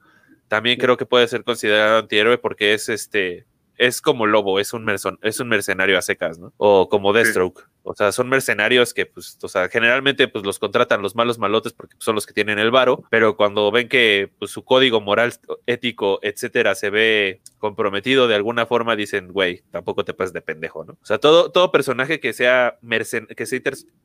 también 0.47 0.77
creo 0.77 0.97
que 0.97 1.05
puede 1.05 1.27
ser 1.27 1.43
considerado 1.43 1.99
antihéroe 1.99 2.37
porque 2.37 2.73
es 2.73 2.89
este 2.89 3.45
es 3.81 3.99
como 3.99 4.27
Lobo, 4.27 4.59
es 4.59 4.73
un, 4.73 4.87
es 5.23 5.39
un 5.39 5.49
mercenario 5.49 5.97
a 5.97 6.03
secas, 6.03 6.37
¿no? 6.37 6.53
O 6.57 6.87
como 6.87 7.13
Deathstroke. 7.13 7.67
O 7.81 7.95
sea, 7.95 8.11
son 8.11 8.29
mercenarios 8.29 8.93
que, 8.93 9.07
pues, 9.07 9.39
o 9.41 9.47
sea, 9.47 9.69
generalmente, 9.69 10.27
pues, 10.27 10.45
los 10.45 10.59
contratan 10.59 11.01
los 11.01 11.15
malos 11.15 11.39
malotes 11.39 11.73
porque 11.73 11.95
son 11.97 12.13
los 12.13 12.27
que 12.27 12.33
tienen 12.33 12.59
el 12.59 12.69
varo, 12.69 13.03
pero 13.09 13.35
cuando 13.35 13.71
ven 13.71 13.89
que, 13.89 14.31
pues, 14.37 14.51
su 14.51 14.63
código 14.63 15.01
moral, 15.01 15.33
ético, 15.65 16.19
etcétera, 16.21 16.75
se 16.75 16.91
ve 16.91 17.41
comprometido 17.57 18.27
de 18.27 18.35
alguna 18.35 18.67
forma, 18.67 18.95
dicen, 18.95 19.29
güey, 19.29 19.63
tampoco 19.71 20.05
te 20.05 20.13
pases 20.13 20.33
de 20.33 20.43
pendejo, 20.43 20.85
¿no? 20.85 20.93
O 20.93 21.05
sea, 21.05 21.17
todo, 21.17 21.51
todo 21.51 21.71
personaje 21.71 22.19
que 22.19 22.33
sea, 22.33 22.77
mercen 22.81 23.25
que 23.25 23.47
sea 23.47 23.59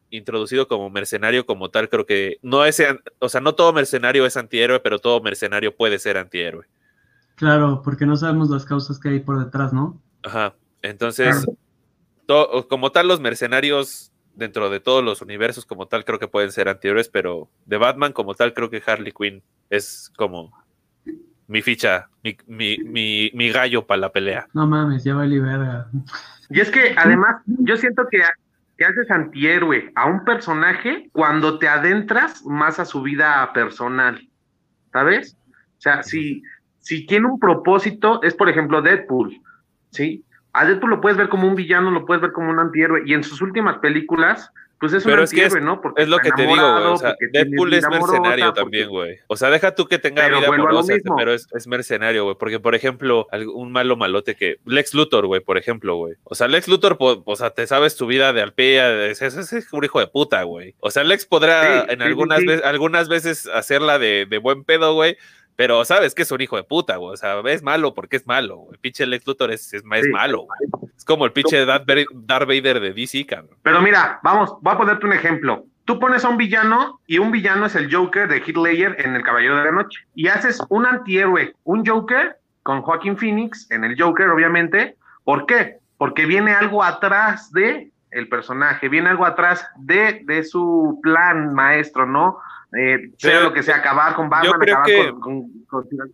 introducido 0.09 0.69
como 0.69 0.89
mercenario 0.89 1.45
como 1.45 1.71
tal, 1.71 1.91
creo 1.91 2.07
que 2.07 2.39
no 2.41 2.65
es, 2.65 2.83
o 3.19 3.29
sea, 3.29 3.43
no 3.43 3.55
todo 3.55 3.75
mercenario 3.75 4.25
es 4.25 4.39
antihéroe, 4.39 4.81
pero 4.81 5.01
todo 5.01 5.21
mercenario 5.21 5.77
puede 5.77 5.99
ser 5.99 6.17
antihéroe. 6.17 6.65
Claro, 7.37 7.83
porque 7.85 8.07
no 8.07 8.17
sabemos 8.17 8.51
las 8.51 8.65
causas 8.65 8.99
que 8.99 9.11
hay 9.11 9.21
por 9.21 9.43
detrás, 9.43 9.73
¿no? 9.73 10.01
Ajá. 10.25 10.55
Entonces, 10.83 11.47
como 12.69 12.93
tal, 12.93 13.09
los 13.09 13.21
mercenarios 13.21 14.13
dentro 14.35 14.69
de 14.71 14.81
todos 14.81 15.03
los 15.03 15.23
universos 15.23 15.65
como 15.65 15.87
tal 15.87 16.05
creo 16.05 16.19
que 16.19 16.29
pueden 16.29 16.53
ser 16.53 16.69
anteriores, 16.69 17.09
pero 17.09 17.49
de 17.65 17.79
Batman 17.79 18.13
como 18.13 18.35
tal 18.35 18.53
creo 18.53 18.71
que 18.71 18.83
Harley 18.85 19.13
Quinn 19.13 19.43
es 19.71 20.13
como 20.17 20.53
mi 21.49 21.63
ficha, 21.63 22.09
mi, 22.23 22.37
mi, 22.47 23.31
mi, 23.33 23.51
gallo 23.51 23.87
para 23.87 24.01
la 24.01 24.13
pelea. 24.13 24.47
No 24.53 24.67
mames, 24.67 25.05
ya 25.05 25.15
vale 25.15 25.41
verga. 25.41 25.89
Y 26.51 26.61
es 26.61 26.71
que 26.71 26.95
además 26.97 27.37
yo 27.47 27.77
siento 27.77 28.07
que, 28.11 28.21
que 28.77 28.85
haces 28.85 29.11
antihéroe 29.11 29.93
a 29.95 30.07
un 30.07 30.25
personaje 30.25 31.09
cuando 31.13 31.59
te 31.59 31.69
adentras 31.69 32.45
más 32.45 32.79
a 32.79 32.85
su 32.85 33.03
vida 33.03 33.51
personal, 33.53 34.29
¿sabes? 34.93 35.37
O 35.79 35.81
sea, 35.81 36.03
si 36.03 36.43
si 36.87 37.05
tiene 37.05 37.27
un 37.27 37.41
propósito, 37.41 38.23
es 38.23 38.35
por 38.35 38.49
ejemplo 38.49 38.81
Deadpool, 38.81 39.41
¿sí? 39.91 40.23
A 40.53 40.65
Deadpool 40.65 40.91
lo 40.91 41.01
puedes 41.01 41.19
ver 41.19 41.29
como 41.29 41.49
un 41.49 41.57
villano, 41.57 41.91
lo 41.91 42.07
puedes 42.07 42.23
ver 42.23 42.31
como 42.31 42.49
un 42.49 42.61
antihéroe, 42.61 43.03
y 43.05 43.13
en 43.13 43.25
sus 43.25 43.43
últimas 43.43 43.79
películas, 43.79 44.53
pues 44.79 44.93
es 44.93 45.05
un 45.05 45.15
antihéroe, 45.15 45.61
¿no? 45.61 45.81
Porque 45.81 46.03
es 46.03 46.09
lo 46.09 46.19
que 46.19 46.31
te 46.31 46.43
digo, 46.43 46.55
güey. 46.55 46.85
O 46.85 46.97
sea, 46.97 47.17
Deadpool 47.33 47.75
es 47.75 47.89
mercenario 47.89 48.53
también, 48.53 48.89
güey. 48.89 49.19
O 49.27 49.37
sea, 49.37 49.51
deja 49.51 49.75
tú 49.75 49.87
que 49.89 49.99
tenga 49.99 50.29
vida 50.29 50.47
amorosa, 50.47 50.95
pero 51.17 51.35
es, 51.35 51.49
es 51.53 51.67
mercenario, 51.67 52.23
güey. 52.23 52.37
Porque, 52.39 52.61
por 52.61 52.77
ejemplo, 52.77 53.27
un 53.53 53.73
malo 53.73 53.97
malote 53.97 54.37
que. 54.37 54.59
Lex 54.65 54.95
Luthor, 54.95 55.27
güey, 55.27 55.41
por 55.41 55.59
ejemplo, 55.59 55.97
güey. 55.97 56.15
O 56.23 56.37
sea, 56.37 56.47
Lex 56.47 56.69
Luthor, 56.69 56.99
o 57.01 57.37
sea, 57.37 57.51
te 57.51 57.67
sabes 57.67 57.97
tu 57.97 58.07
vida 58.07 58.33
de 58.33 58.43
alpea, 58.43 59.07
es, 59.07 59.23
es, 59.23 59.73
un 59.73 59.83
hijo 59.83 59.99
de 59.99 60.07
puta, 60.07 60.45
güey. 60.45 60.77
O 60.79 60.93
sea, 60.93 61.03
Lex 61.03 61.27
podrá 61.27 61.83
en 61.89 62.01
algunas, 62.01 62.45
veces, 62.45 62.65
algunas 62.65 63.09
veces 63.09 63.49
hacerla 63.49 63.99
de, 63.99 64.27
de 64.31 64.39
buen 64.39 64.63
pedo, 64.63 64.95
güey 64.95 65.17
pero 65.57 65.85
sabes 65.87 66.15
que 66.15 66.23
es 66.23 66.31
un 66.31 66.41
hijo 66.43 66.57
de 66.57 66.65
puta, 66.65 66.97
güey. 66.97 67.15
O 67.15 67.17
sea, 67.17 67.41
es 67.47 67.63
malo 67.63 67.95
porque 67.95 68.17
es 68.17 68.27
malo. 68.27 68.69
El 68.71 68.79
pinche 68.79 69.07
Lex 69.07 69.27
Luthor 69.27 69.51
es, 69.51 69.73
es, 69.73 69.83
malo, 69.85 70.43
güey. 70.43 70.91
Es 70.95 71.05
como 71.05 71.25
el 71.25 71.33
pinche 71.33 71.65
Darth 71.65 71.87
Vader 71.87 72.81
de 72.81 72.93
DC, 72.93 73.25
cabrón. 73.27 73.57
Pero 73.63 73.81
mira, 73.81 74.21
vamos, 74.23 74.55
voy 74.61 74.75
a 74.75 74.79
ponerte 74.79 75.07
un 75.07 75.15
ejemplo. 75.15 75.65
Tú 75.87 75.99
pones 75.99 76.25
a 76.25 76.29
un 76.29 76.37
villano 76.37 77.01
y 77.07 77.19
un 77.19 77.31
villano 77.31 77.67
es 77.67 77.75
el 77.75 77.93
Joker 77.93 78.29
de 78.29 78.41
Ledger 78.41 78.97
en 78.99 79.15
El 79.15 79.23
Caballero 79.23 79.57
de 79.57 79.65
la 79.65 79.73
Noche. 79.73 80.01
Y 80.15 80.29
haces 80.29 80.61
un 80.69 80.85
antihéroe, 80.85 81.55
un 81.65 81.87
Joker 81.87 82.39
con 82.63 82.83
Joaquín 82.83 83.17
Phoenix 83.17 83.71
en 83.71 83.85
el 83.85 84.01
Joker, 84.01 84.29
obviamente. 84.29 84.97
¿Por 85.25 85.47
qué? 85.47 85.79
Porque 85.97 86.27
viene 86.27 86.53
algo 86.53 86.83
atrás 86.83 87.51
de 87.53 87.93
el 88.17 88.29
personaje, 88.29 88.89
viene 88.89 89.11
algo 89.11 89.27
atrás 89.27 89.69
de, 89.77 90.23
de 90.25 90.43
su 90.43 91.01
plan 91.03 91.53
maestro, 91.53 92.07
¿no? 92.07 92.39
Eh, 92.77 93.11
sea 93.19 93.41
lo 93.41 93.53
que 93.53 93.63
sea, 93.63 93.77
acabar 93.77 94.15
con 94.15 94.29
Batman, 94.29 94.61
acabar 94.63 95.15
con, 95.21 95.65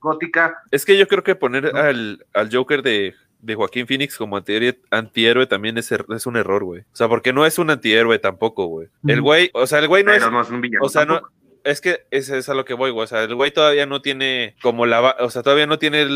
Gótica. 0.01 0.63
Es 0.71 0.85
que 0.85 0.99
yo 0.99 1.07
creo 1.09 1.23
que 1.23 1.35
poner 1.35 1.75
al, 1.77 2.25
Joker 2.53 2.83
de, 2.83 3.15
Joaquín 3.55 3.87
Phoenix 3.87 4.19
como 4.19 4.37
antihéroe 4.37 5.47
también 5.47 5.79
es, 5.79 5.91
er, 5.93 6.05
es 6.11 6.27
un 6.27 6.37
error, 6.37 6.65
güey. 6.65 6.83
O 6.83 6.97
sea, 6.97 7.09
porque 7.09 7.33
no 7.33 7.47
es 7.47 7.59
un 7.59 7.71
antihéroe 7.71 8.19
tampoco, 8.19 8.67
güey. 8.67 8.89
El 9.07 9.23
güey, 9.23 9.51
o 9.55 9.67
sea, 9.67 9.79
el 9.79 9.89
güey 9.89 10.05
no, 10.05 10.13
es, 10.13 10.51
un 10.51 10.61
villano. 10.61 10.85
O 10.85 10.89
sea, 10.89 11.05
no, 11.05 11.23
es 11.65 11.81
que 11.81 12.07
ese 12.11 12.39
es 12.39 12.49
a 12.49 12.55
lo 12.55 12.65
que 12.65 12.75
voy, 12.75 12.91
güey. 12.91 13.05
O 13.05 13.09
sea, 13.09 13.23
el 13.23 13.35
güey 13.35 13.53
todavía 13.53 13.87
no 13.87 14.03
tiene 14.03 14.57
como 14.61 14.87
la, 14.87 15.17
o 15.21 15.31
sea, 15.31 15.43
todavía 15.43 15.67
no 15.67 15.79
tiene 15.79 16.07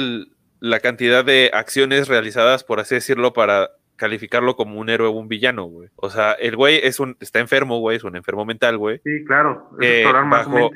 la 0.60 0.80
cantidad 0.80 1.24
de 1.24 1.50
acciones 1.52 2.08
realizadas, 2.08 2.64
por 2.64 2.80
así 2.80 2.96
decirlo, 2.96 3.32
para 3.32 3.70
calificarlo 3.96 4.56
como 4.56 4.78
un 4.78 4.88
héroe 4.88 5.08
o 5.08 5.12
un 5.12 5.28
villano, 5.28 5.64
güey. 5.64 5.88
O 5.96 6.10
sea, 6.10 6.32
el 6.32 6.56
güey 6.56 6.80
es 6.82 7.00
un, 7.00 7.16
está 7.20 7.40
enfermo, 7.40 7.78
güey, 7.80 7.96
es 7.96 8.04
un 8.04 8.16
enfermo 8.16 8.44
mental, 8.44 8.78
güey. 8.78 9.00
Sí, 9.04 9.24
claro. 9.26 9.70
Que 9.80 10.04
bajo, 10.04 10.70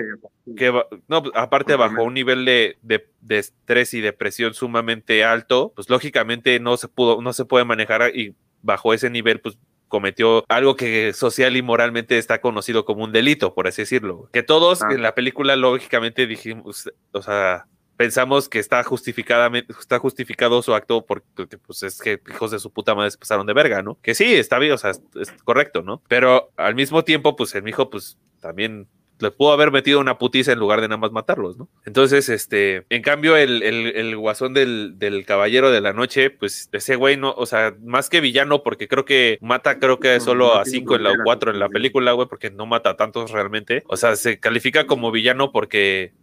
que 0.57 0.73
no, 1.09 1.23
pues, 1.23 1.35
aparte 1.37 1.77
bajo 1.77 2.03
un 2.03 2.15
nivel 2.15 2.45
de, 2.45 2.79
de, 2.83 3.07
de, 3.21 3.39
estrés 3.39 3.95
y 3.95 4.01
depresión 4.01 4.55
sumamente 4.55 5.25
alto, 5.25 5.73
pues 5.75 5.89
lógicamente 5.89 6.59
no 6.61 6.77
se 6.77 6.89
pudo, 6.89 7.21
no 7.23 7.33
se 7.33 7.45
puede 7.45 7.65
manejar 7.65 8.11
y 8.15 8.35
bajo 8.63 8.93
ese 8.93 9.11
nivel, 9.11 9.41
pues 9.41 9.59
cometió 9.91 10.45
algo 10.49 10.77
que 10.77 11.13
social 11.13 11.57
y 11.57 11.63
moralmente 11.63 12.17
está 12.17 12.41
conocido 12.41 12.85
como 12.85 13.05
un 13.05 13.13
delito, 13.13 13.55
por 13.55 13.67
así 13.67 13.83
decirlo. 13.83 14.31
Que 14.33 14.43
todos 14.43 14.83
ah. 14.83 14.89
en 14.93 15.03
la 15.03 15.15
película 15.15 15.57
lógicamente 15.57 16.27
dijimos, 16.27 16.91
o 17.13 17.23
sea, 17.23 17.67
pensamos 18.01 18.49
que 18.49 18.59
está 18.59 18.83
justificadamente, 18.83 19.75
está 19.79 19.99
justificado 19.99 20.63
su 20.63 20.73
acto 20.73 21.05
porque 21.05 21.59
pues 21.59 21.83
es 21.83 22.01
que 22.01 22.19
hijos 22.31 22.51
de 22.51 22.59
su 22.59 22.73
puta 22.73 22.95
madre 22.95 23.11
se 23.11 23.19
pasaron 23.19 23.47
de 23.47 23.53
verga, 23.53 23.83
¿no? 23.83 23.99
Que 24.01 24.15
sí, 24.15 24.37
está 24.37 24.59
bien, 24.59 24.73
o 24.73 24.79
sea, 24.79 24.93
es, 24.93 25.33
correcto, 25.45 25.83
¿no? 25.83 26.01
Pero 26.09 26.51
al 26.57 26.75
mismo 26.75 27.05
tiempo, 27.05 27.37
pues 27.37 27.55
el 27.55 27.69
hijo, 27.69 27.91
pues 27.91 28.17
también 28.41 28.89
le 29.19 29.31
pudo 29.31 29.53
haber 29.53 29.71
metido 29.71 30.01
una 30.01 30.17
putiza 30.17 30.51
en 30.51 30.59
lugar 30.59 30.81
de 30.81 30.89
nada 30.89 30.97
más 30.97 31.13
matarlos, 31.13 31.59
¿no? 31.59 31.69
Entonces, 31.85 32.31
este, 32.31 32.87
en 32.89 33.03
cambio, 33.03 33.37
el, 33.37 33.63
el, 33.63 34.17
guasón 34.17 34.55
del, 34.55 34.99
del, 34.99 35.27
caballero 35.27 35.71
de 35.71 35.83
la 35.83 35.93
noche, 35.93 36.31
pues 36.31 36.71
ese 36.73 36.97
güey 36.97 37.19
no, 37.19 37.35
o 37.37 37.45
sea, 37.45 37.77
más 37.85 38.09
que 38.09 38.23
villano, 38.23 38.63
porque 38.63 38.89
creo 38.89 39.05
que 39.05 39.37
mata, 39.43 39.79
creo 39.79 40.01
que 40.01 40.21
solo 40.21 40.55
a 40.55 40.65
cinco 40.65 40.97
en 40.97 41.03
la 41.03 41.13
cuatro 41.23 41.51
en 41.51 41.59
la 41.59 41.69
película, 41.69 42.13
güey, 42.13 42.29
porque 42.29 42.51
no 42.51 42.65
mata 42.65 42.89
a 42.89 42.97
tantos 42.97 43.31
realmente. 43.31 43.83
O 43.89 43.99
sea, 43.99 44.17
se 44.17 44.41
califica 44.41 44.87
como 44.87 45.11
villano 45.11 45.53
porque 45.53 46.15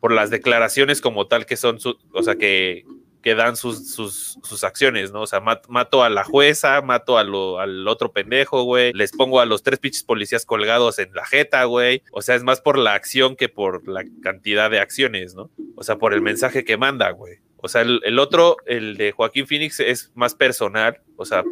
por 0.00 0.12
las 0.12 0.30
declaraciones 0.30 1.00
como 1.00 1.26
tal 1.26 1.46
que 1.46 1.56
son, 1.56 1.80
su, 1.80 1.98
o 2.12 2.22
sea, 2.22 2.36
que, 2.36 2.84
que 3.22 3.34
dan 3.34 3.56
sus, 3.56 3.92
sus, 3.92 4.38
sus, 4.42 4.62
acciones, 4.62 5.12
¿no? 5.12 5.22
O 5.22 5.26
sea, 5.26 5.40
mato 5.40 6.04
a 6.04 6.10
la 6.10 6.22
jueza, 6.22 6.80
mato 6.82 7.18
a 7.18 7.24
lo, 7.24 7.58
al 7.58 7.88
otro 7.88 8.12
pendejo, 8.12 8.62
güey, 8.62 8.92
les 8.92 9.12
pongo 9.12 9.40
a 9.40 9.46
los 9.46 9.62
tres 9.62 9.78
pinches 9.78 10.04
policías 10.04 10.46
colgados 10.46 10.98
en 10.98 11.12
la 11.12 11.26
jeta, 11.26 11.64
güey. 11.64 12.02
O 12.12 12.22
sea, 12.22 12.36
es 12.36 12.44
más 12.44 12.60
por 12.60 12.78
la 12.78 12.94
acción 12.94 13.34
que 13.34 13.48
por 13.48 13.88
la 13.88 14.04
cantidad 14.22 14.70
de 14.70 14.78
acciones, 14.78 15.34
¿no? 15.34 15.50
O 15.74 15.82
sea, 15.82 15.96
por 15.96 16.14
el 16.14 16.22
mensaje 16.22 16.64
que 16.64 16.76
manda, 16.76 17.10
güey. 17.10 17.38
O 17.56 17.68
sea, 17.68 17.82
el, 17.82 18.00
el 18.04 18.18
otro, 18.20 18.58
el 18.66 18.96
de 18.96 19.10
Joaquín 19.10 19.46
Phoenix, 19.46 19.80
es 19.80 20.12
más 20.14 20.34
personal, 20.34 21.00
o 21.16 21.24
sea, 21.24 21.42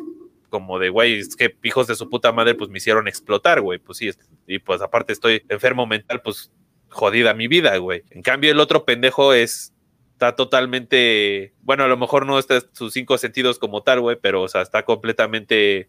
como 0.55 0.79
de, 0.79 0.89
güey, 0.89 1.19
es 1.19 1.35
que 1.35 1.57
hijos 1.65 1.89
de 1.89 1.97
su 1.97 2.09
puta 2.09 2.31
madre, 2.31 2.55
pues 2.55 2.71
me 2.71 2.79
hicieron 2.79 3.09
explotar, 3.09 3.61
güey. 3.61 3.81
Pues 3.81 3.99
sí, 3.99 4.11
y 4.47 4.61
pues 4.61 4.81
aparte 4.81 5.13
estoy 5.13 5.43
enfermo 5.49 5.85
mental, 5.85 6.23
pues 6.23 6.53
jodida 6.95 7.35
mi 7.35 7.49
vida, 7.49 7.77
güey. 7.77 8.03
En 8.11 8.23
cambio, 8.23 8.51
el 8.51 8.61
otro 8.61 8.85
pendejo 8.85 9.35
es, 9.35 9.75
está 10.13 10.35
totalmente, 10.37 11.53
bueno, 11.63 11.85
a 11.85 11.89
lo 11.89 11.97
mejor 11.97 12.25
no 12.27 12.39
está 12.39 12.61
sus 12.73 12.93
cinco 12.93 13.19
sentidos 13.19 13.59
como 13.59 13.83
tal, 13.83 14.01
güey, 14.01 14.17
pero, 14.21 14.43
o 14.43 14.49
sea, 14.49 14.63
está 14.63 14.85
completamente 14.85 15.89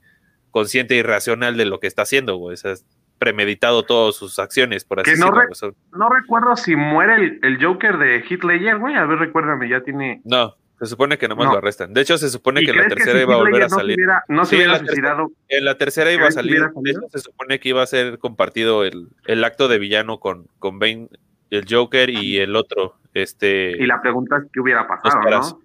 consciente 0.52 0.96
y 0.96 1.02
racional 1.02 1.58
de 1.58 1.66
lo 1.66 1.80
que 1.80 1.88
está 1.88 2.02
haciendo, 2.04 2.36
güey. 2.38 2.54
O 2.54 2.58
sea, 2.58 2.72
es 2.72 2.86
premeditado 3.20 3.84
todas 3.84 4.16
sus 4.16 4.40
acciones, 4.40 4.84
por 4.84 5.00
así 5.00 5.12
no, 5.12 5.16
decirlo. 5.28 5.40
re-. 5.42 5.48
Son- 5.56 5.76
No 5.94 6.10
recuerdo 6.10 6.56
si 6.58 6.76
muere 6.76 7.16
el, 7.16 7.40
el 7.44 7.64
Joker 7.64 7.98
de 7.98 8.20
Ledger, 8.30 8.78
güey. 8.78 8.96
A 8.96 9.06
ver, 9.06 9.20
recuérdame, 9.20 9.70
ya 9.70 9.82
tiene. 9.82 10.22
No, 10.26 10.56
se 10.80 10.86
supone 10.88 11.18
que 11.18 11.28
nomás 11.28 11.46
No. 11.48 11.52
lo 11.54 11.58
arrestan. 11.60 11.94
De 11.94 12.02
hecho, 12.02 12.18
se 12.18 12.30
supone 12.30 12.62
¿Y 12.62 12.66
que 12.66 12.72
en 12.72 12.78
la 12.78 12.88
tercera 12.88 13.14
si 13.20 13.24
iba 13.24 13.34
a 13.34 13.38
volver 13.38 13.64
a 13.64 13.68
no 13.68 13.76
salir. 13.76 13.96
hubiera- 13.98 14.24
No 14.28 14.46
se 14.46 14.50
Sí, 14.50 14.56
en 14.56 14.60
hubiera 14.62 14.74
la 14.74 14.78
tercera- 14.80 14.94
suicidado. 15.16 15.32
En 15.48 15.66
la 15.66 15.78
tercera 15.78 16.12
iba 16.12 16.22
a 16.22 16.30
¿Crees 16.30 16.36
que 16.36 16.42
salir. 16.42 16.62
De 16.82 16.92
hecho, 16.92 17.02
se 17.10 17.20
supone 17.20 17.60
que 17.60 17.70
iba 17.70 17.82
a 17.82 17.88
ser 17.88 18.20
compartido 18.20 18.84
el, 18.84 19.08
el 19.26 19.44
acto 19.44 19.68
de 19.68 19.80
villano 19.80 20.20
con, 20.20 20.48
con 20.60 20.80
Bane, 20.80 21.10
el 21.50 21.66
Joker 21.70 22.10
y 22.10 22.38
el 22.38 22.56
otro. 22.56 22.96
Este. 23.14 23.72
Y 23.80 23.86
la 23.86 24.02
pregunta 24.02 24.38
es 24.38 24.44
qué 24.52 24.60
hubiera 24.60 24.88
pasado. 24.88 25.22
¿no? 25.30 25.62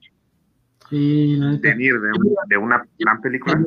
Sí, 0.88 1.36
neta. 1.38 1.68
Venir 1.68 1.94
de, 2.00 2.08
un- 2.18 2.34
de 2.48 2.56
una 2.56 2.84
gran 2.98 3.20
película. 3.20 3.60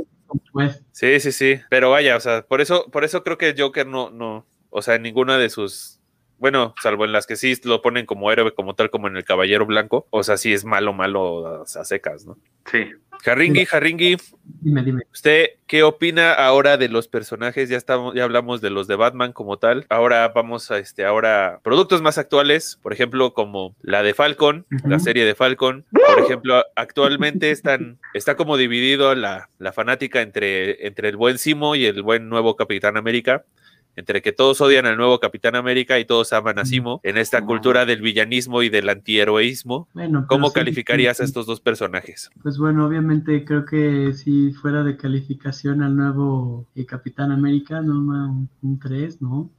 Pues, 0.51 0.83
Sí, 0.91 1.19
sí, 1.19 1.31
sí. 1.31 1.59
Pero 1.69 1.91
vaya, 1.91 2.15
o 2.17 2.19
sea, 2.19 2.41
por 2.43 2.59
eso, 2.61 2.89
por 2.91 3.03
eso 3.03 3.23
creo 3.23 3.37
que 3.37 3.49
el 3.49 3.59
Joker 3.61 3.85
no, 3.85 4.09
no, 4.09 4.45
o 4.69 4.81
sea, 4.81 4.95
en 4.95 5.03
ninguna 5.03 5.37
de 5.37 5.49
sus, 5.49 5.99
bueno, 6.43 6.73
salvo 6.83 7.05
en 7.05 7.13
las 7.13 7.25
que 7.25 7.37
sí 7.37 7.55
lo 7.63 7.81
ponen 7.81 8.05
como 8.05 8.29
héroe, 8.29 8.53
como 8.53 8.75
tal, 8.75 8.89
como 8.89 9.07
en 9.07 9.15
el 9.15 9.23
Caballero 9.23 9.65
Blanco, 9.65 10.07
o 10.09 10.23
sea, 10.23 10.35
sí 10.35 10.51
es 10.51 10.65
malo, 10.65 10.91
malo 10.91 11.61
o 11.61 11.65
sea, 11.65 11.83
a 11.83 11.85
secas, 11.85 12.25
¿no? 12.25 12.37
Sí. 12.69 12.83
Jarringui, 13.23 13.65
Jarringui, 13.65 14.17
dime, 14.59 14.83
dime. 14.83 15.03
¿usted 15.13 15.51
qué 15.67 15.83
opina 15.83 16.33
ahora 16.33 16.75
de 16.75 16.89
los 16.89 17.07
personajes? 17.07 17.69
Ya 17.69 17.77
estamos, 17.77 18.13
ya 18.13 18.25
hablamos 18.25 18.59
de 18.59 18.71
los 18.71 18.87
de 18.87 18.97
Batman 18.97 19.31
como 19.31 19.55
tal. 19.55 19.85
Ahora 19.87 20.27
vamos 20.35 20.69
a 20.69 20.79
este, 20.79 21.05
ahora 21.05 21.61
productos 21.63 22.01
más 22.01 22.17
actuales, 22.17 22.77
por 22.81 22.91
ejemplo, 22.91 23.33
como 23.33 23.73
la 23.81 24.03
de 24.03 24.13
Falcon, 24.13 24.65
la 24.83 24.99
serie 24.99 25.23
de 25.23 25.35
Falcon. 25.35 25.85
Por 25.91 26.25
ejemplo, 26.25 26.61
actualmente 26.75 27.51
están, 27.51 27.99
está 28.13 28.35
como 28.35 28.57
dividido 28.57 29.15
la, 29.15 29.49
la 29.59 29.71
fanática 29.71 30.21
entre, 30.21 30.85
entre 30.85 31.07
el 31.07 31.15
buen 31.15 31.37
Simo 31.37 31.75
y 31.75 31.85
el 31.85 32.01
buen 32.01 32.27
nuevo 32.27 32.57
Capitán 32.57 32.97
América. 32.97 33.45
Entre 33.95 34.21
que 34.21 34.31
todos 34.31 34.59
odian 34.61 34.85
al 34.85 34.97
nuevo 34.97 35.19
Capitán 35.19 35.55
América 35.55 35.99
y 35.99 36.05
todos 36.05 36.33
aman 36.33 36.59
a 36.59 36.65
Simo, 36.65 36.99
en 37.03 37.17
esta 37.17 37.45
cultura 37.45 37.85
del 37.85 38.01
villanismo 38.01 38.63
y 38.63 38.69
del 38.69 38.89
antiheroísmo, 38.89 39.87
Bueno, 39.93 40.25
¿cómo 40.27 40.47
sí, 40.47 40.55
calificarías 40.55 41.19
a 41.19 41.23
sí, 41.23 41.29
estos 41.29 41.45
dos 41.45 41.61
personajes? 41.61 42.31
Pues 42.41 42.57
bueno, 42.57 42.85
obviamente 42.85 43.45
creo 43.45 43.65
que 43.65 44.13
si 44.13 44.51
fuera 44.53 44.83
de 44.83 44.97
calificación 44.97 45.83
al 45.83 45.95
nuevo 45.95 46.67
eh, 46.75 46.85
Capitán 46.85 47.31
América, 47.31 47.81
no 47.81 47.93
un, 47.93 48.49
un 48.61 48.79
3, 48.79 49.21
¿no? 49.21 49.51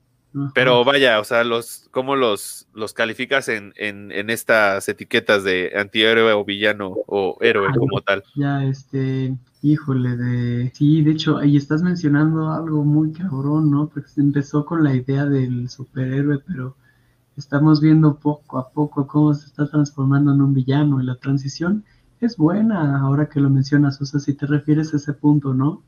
Pero 0.53 0.85
vaya, 0.85 1.21
o 1.21 1.25
sea, 1.25 1.45
los, 1.45 1.89
¿cómo 1.91 2.17
los, 2.17 2.67
los 2.75 2.93
calificas 2.93 3.49
en, 3.49 3.73
en, 3.77 4.11
en 4.11 4.31
estas 4.31 4.89
etiquetas 4.89 5.45
de 5.45 5.73
antihéroe 5.77 6.33
o 6.33 6.45
villano 6.45 6.95
o 7.07 7.39
héroe 7.41 7.69
como 7.77 8.01
tal? 8.01 8.25
Ya, 8.35 8.65
este, 8.65 9.37
híjole, 9.63 10.17
de... 10.17 10.73
Sí, 10.75 11.03
de 11.03 11.13
hecho, 11.13 11.39
ahí 11.39 11.57
estás 11.57 11.83
mencionando 11.83 12.51
algo 12.51 12.85
muy 12.85 13.13
cabrón, 13.13 13.71
¿no? 13.71 13.89
Porque 13.89 14.09
se 14.09 14.21
empezó 14.21 14.65
con 14.65 14.83
la 14.83 14.95
idea 14.95 15.25
del 15.25 15.69
superhéroe, 15.69 16.41
pero 16.47 16.77
estamos 17.37 17.81
viendo 17.81 18.17
poco 18.17 18.59
a 18.59 18.71
poco 18.71 19.07
cómo 19.07 19.35
se 19.35 19.47
está 19.47 19.69
transformando 19.69 20.33
en 20.33 20.41
un 20.41 20.53
villano 20.53 21.01
y 21.01 21.05
la 21.05 21.17
transición 21.17 21.85
es 22.21 22.37
buena 22.37 23.01
ahora 23.01 23.29
que 23.29 23.41
lo 23.41 23.51
mencionas, 23.51 24.01
o 24.01 24.05
sea, 24.05 24.21
si 24.21 24.35
te 24.35 24.47
refieres 24.47 24.93
a 24.95 24.97
ese 24.97 25.13
punto, 25.13 25.55
¿no? 25.55 25.83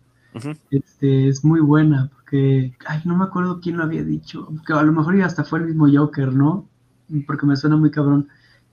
Este, 0.71 1.29
es 1.29 1.45
muy 1.45 1.61
buena, 1.61 2.11
porque, 2.13 2.75
ay, 2.87 3.01
no 3.05 3.17
me 3.17 3.25
acuerdo 3.25 3.61
quién 3.61 3.77
lo 3.77 3.85
había 3.85 4.05
dicho, 4.05 4.49
que 4.67 4.73
a 4.73 4.83
lo 4.83 4.93
mejor 4.93 5.17
ya 5.17 5.27
hasta 5.27 5.45
fue 5.45 5.61
el 5.61 5.67
mismo 5.67 5.89
Joker, 5.93 6.33
¿no? 6.33 6.69
Porque 7.27 7.47
me 7.47 7.57
suena 7.57 7.77
muy 7.77 7.91
cabrón, 7.91 8.29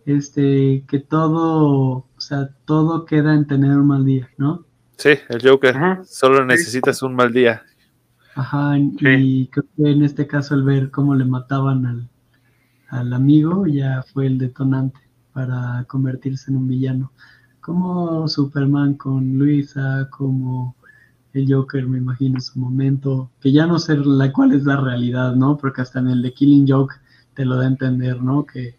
este, 0.06 0.84
que 0.88 1.00
todo, 1.00 1.90
o 1.90 2.10
sea, 2.18 2.50
todo 2.66 3.06
queda 3.06 3.34
en 3.34 3.48
tener 3.48 3.78
un 3.78 3.88
mal 3.88 4.06
día, 4.06 4.30
¿no? 4.38 4.66
Sí, 4.98 5.12
el 5.30 5.42
Joker. 5.48 6.02
Solo 6.06 6.46
necesitas 6.46 7.02
un 7.04 7.16
mal 7.16 7.32
día. 7.32 7.64
Ajá, 8.36 8.78
y 8.78 9.48
creo 9.48 9.66
que 9.76 9.92
en 9.92 10.04
este 10.04 10.26
caso 10.26 10.56
el 10.56 10.64
ver 10.64 10.90
cómo 10.90 11.14
le 11.14 11.26
mataban 11.26 11.86
al, 11.86 12.10
al 12.90 13.14
amigo 13.14 13.68
ya 13.68 14.04
fue 14.12 14.26
el 14.26 14.38
detonante 14.38 15.00
para 15.34 15.86
convertirse 15.88 16.50
en 16.50 16.58
un 16.58 16.68
villano. 16.68 17.12
Como 17.62 18.28
Superman 18.28 18.96
con 18.96 19.38
Luisa, 19.38 20.08
como 20.12 20.76
el 21.34 21.52
Joker, 21.52 21.86
me 21.88 21.98
imagino, 21.98 22.36
en 22.36 22.42
su 22.42 22.60
momento, 22.60 23.32
que 23.42 23.52
ya 23.52 23.66
no 23.66 23.80
sé 23.80 23.98
la 23.98 24.32
cuál 24.32 24.54
es 24.54 24.64
la 24.66 24.78
realidad, 24.78 25.36
¿no? 25.36 25.58
Porque 25.58 25.82
hasta 25.82 26.00
en 26.00 26.10
el 26.10 26.22
de 26.22 26.34
Killing 26.34 26.68
Joke 26.68 26.96
te 27.34 27.46
lo 27.46 27.58
da 27.58 27.64
a 27.64 27.68
entender, 27.68 28.22
¿no? 28.22 28.46
Que, 28.46 28.78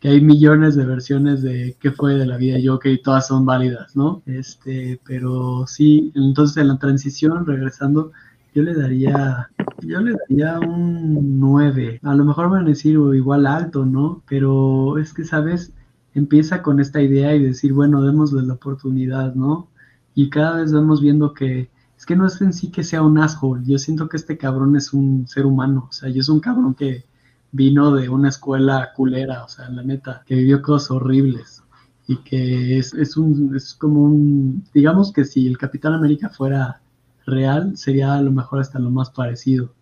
que 0.00 0.08
hay 0.08 0.20
millones 0.20 0.76
de 0.76 0.84
versiones 0.84 1.40
de 1.40 1.76
qué 1.80 1.90
fue 1.90 2.14
de 2.14 2.26
la 2.26 2.36
vida 2.36 2.56
de 2.56 2.68
Joker 2.68 2.92
y 2.92 3.00
todas 3.00 3.26
son 3.26 3.46
válidas, 3.46 3.96
¿no? 3.96 4.22
Este, 4.26 5.00
pero 5.06 5.66
sí, 5.66 6.12
entonces 6.14 6.58
en 6.58 6.68
la 6.68 6.78
transición, 6.78 7.46
regresando, 7.46 8.12
yo 8.54 8.62
le 8.62 8.74
daría, 8.74 9.48
yo 9.80 10.00
le 10.00 10.12
daría 10.12 10.60
un 10.60 11.40
9. 11.40 12.00
A 12.02 12.14
lo 12.14 12.24
mejor 12.24 12.50
van 12.50 12.66
a 12.66 12.68
decir 12.68 12.98
igual 13.14 13.46
alto, 13.46 13.86
¿no? 13.86 14.22
Pero 14.28 14.98
es 14.98 15.14
que, 15.14 15.24
¿sabes? 15.24 15.72
Empieza 16.14 16.62
con 16.62 16.80
esta 16.80 17.00
idea 17.00 17.34
y 17.34 17.42
decir, 17.42 17.72
bueno, 17.72 18.02
démosle 18.02 18.42
la 18.42 18.54
oportunidad, 18.54 19.34
¿no? 19.34 19.68
Y 20.14 20.30
cada 20.30 20.58
vez 20.58 20.72
vamos 20.72 21.00
viendo 21.00 21.32
que 21.34 21.70
es 22.04 22.06
que 22.06 22.16
no 22.16 22.26
es 22.26 22.38
en 22.42 22.52
sí 22.52 22.70
que 22.70 22.84
sea 22.84 23.00
un 23.00 23.16
asshole. 23.16 23.64
Yo 23.64 23.78
siento 23.78 24.10
que 24.10 24.18
este 24.18 24.36
cabrón 24.36 24.76
es 24.76 24.92
un 24.92 25.26
ser 25.26 25.46
humano. 25.46 25.86
O 25.88 25.92
sea, 25.92 26.10
yo 26.10 26.20
es 26.20 26.28
un 26.28 26.38
cabrón 26.38 26.74
que 26.74 27.06
vino 27.50 27.94
de 27.94 28.10
una 28.10 28.28
escuela 28.28 28.92
culera, 28.94 29.42
o 29.42 29.48
sea, 29.48 29.70
la 29.70 29.82
neta, 29.82 30.22
que 30.26 30.34
vivió 30.34 30.60
cosas 30.60 30.90
horribles 30.90 31.62
y 32.06 32.18
que 32.18 32.76
es, 32.76 32.92
es 32.92 33.16
un, 33.16 33.56
es 33.56 33.72
como 33.72 34.02
un, 34.02 34.64
digamos 34.74 35.14
que 35.14 35.24
si 35.24 35.46
el 35.46 35.56
Capitán 35.56 35.94
América 35.94 36.28
fuera 36.28 36.82
real, 37.24 37.74
sería 37.74 38.12
a 38.12 38.20
lo 38.20 38.32
mejor 38.32 38.60
hasta 38.60 38.78
lo 38.78 38.90
más 38.90 39.08
parecido, 39.08 39.72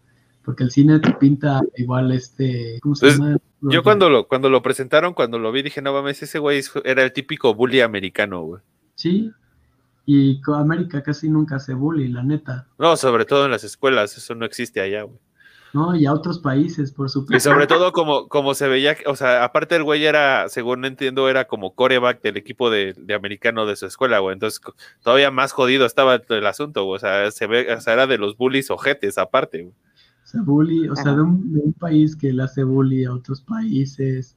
porque 0.45 0.63
el 0.63 0.71
cine 0.71 1.01
te 1.01 1.15
pinta 1.15 1.61
igual 1.77 2.13
este, 2.13 2.79
¿cómo 2.83 2.95
se 2.95 3.07
Pues, 3.07 3.19
llama? 3.19 3.37
Yo 3.63 3.83
cuando 3.83 4.09
lo, 4.09 4.29
cuando 4.29 4.49
lo 4.49 4.63
presentaron, 4.63 5.13
cuando 5.13 5.41
lo 5.41 5.51
vi, 5.51 5.63
dije, 5.63 5.83
no 5.83 5.93
mames, 5.93 6.23
ese 6.23 6.39
güey 6.39 6.63
era 6.85 7.03
el 7.03 7.13
típico 7.13 7.53
bully 7.53 7.81
americano, 7.81 8.43
güey. 8.43 8.63
Sí, 8.95 9.33
y 10.05 10.41
con 10.41 10.61
América 10.61 11.03
casi 11.03 11.29
nunca 11.29 11.59
se 11.59 11.75
bully, 11.75 12.09
la 12.09 12.23
neta, 12.23 12.69
No, 12.79 12.97
sobre 12.97 13.25
todo 13.25 13.45
en 13.45 13.51
las 13.51 13.65
escuelas, 13.65 14.17
eso 14.17 14.35
no 14.35 14.45
existe 14.45 14.81
allá, 14.81 15.03
güey. 15.03 15.19
¿no? 15.73 15.97
Y 15.97 16.07
a 16.07 16.13
otros 16.13 16.39
países, 16.39 16.93
por 16.93 17.09
Y 17.35 17.43
supuesto. 17.43 17.51
sobre 17.51 17.67
todo 17.67 17.93
como, 17.93 18.29
como 18.29 18.55
se 18.55 18.69
veía, 18.69 18.97
o 19.07 19.17
sea, 19.17 19.43
aparte 19.45 19.77
el 19.77 19.85
güey 19.85 20.05
era, 20.05 20.49
según 20.49 20.85
entiendo, 20.85 21.29
era 21.29 21.47
como 21.47 21.75
coreback 21.75 22.21
del 22.23 22.37
equipo 22.37 22.71
de, 22.71 22.95
de 22.97 23.15
americano 23.15 23.65
de 23.65 23.77
su 23.77 23.87
escuela, 23.87 24.19
güey. 24.19 24.35
Entonces, 24.35 24.61
todavía 25.03 25.31
más 25.31 25.53
jodido 25.53 25.87
estaba 25.87 26.21
el, 26.29 26.47
asunto, 26.47 26.85
güey. 26.85 26.97
O 26.97 27.01
sea, 27.01 27.31
se 27.31 27.47
ve, 27.47 27.73
o 27.73 27.81
sea, 27.81 27.95
era 27.95 28.07
de 28.07 28.19
los 28.19 28.37
bullies 28.37 28.71
ojetes 28.71 29.17
aparte, 29.17 29.63
güey. 29.63 29.75
se 30.25 30.41
bully, 30.41 30.89
o 30.89 30.97
sea, 30.97 31.15
de 31.15 31.23
un, 31.23 31.53
de 31.53 31.61
un 31.61 31.73
país 31.73 32.17
que 32.17 32.33
le 32.33 32.43
hace 32.43 32.65
bully 32.65 33.05
a 33.05 33.15
otros 33.15 33.41
países, 33.41 34.37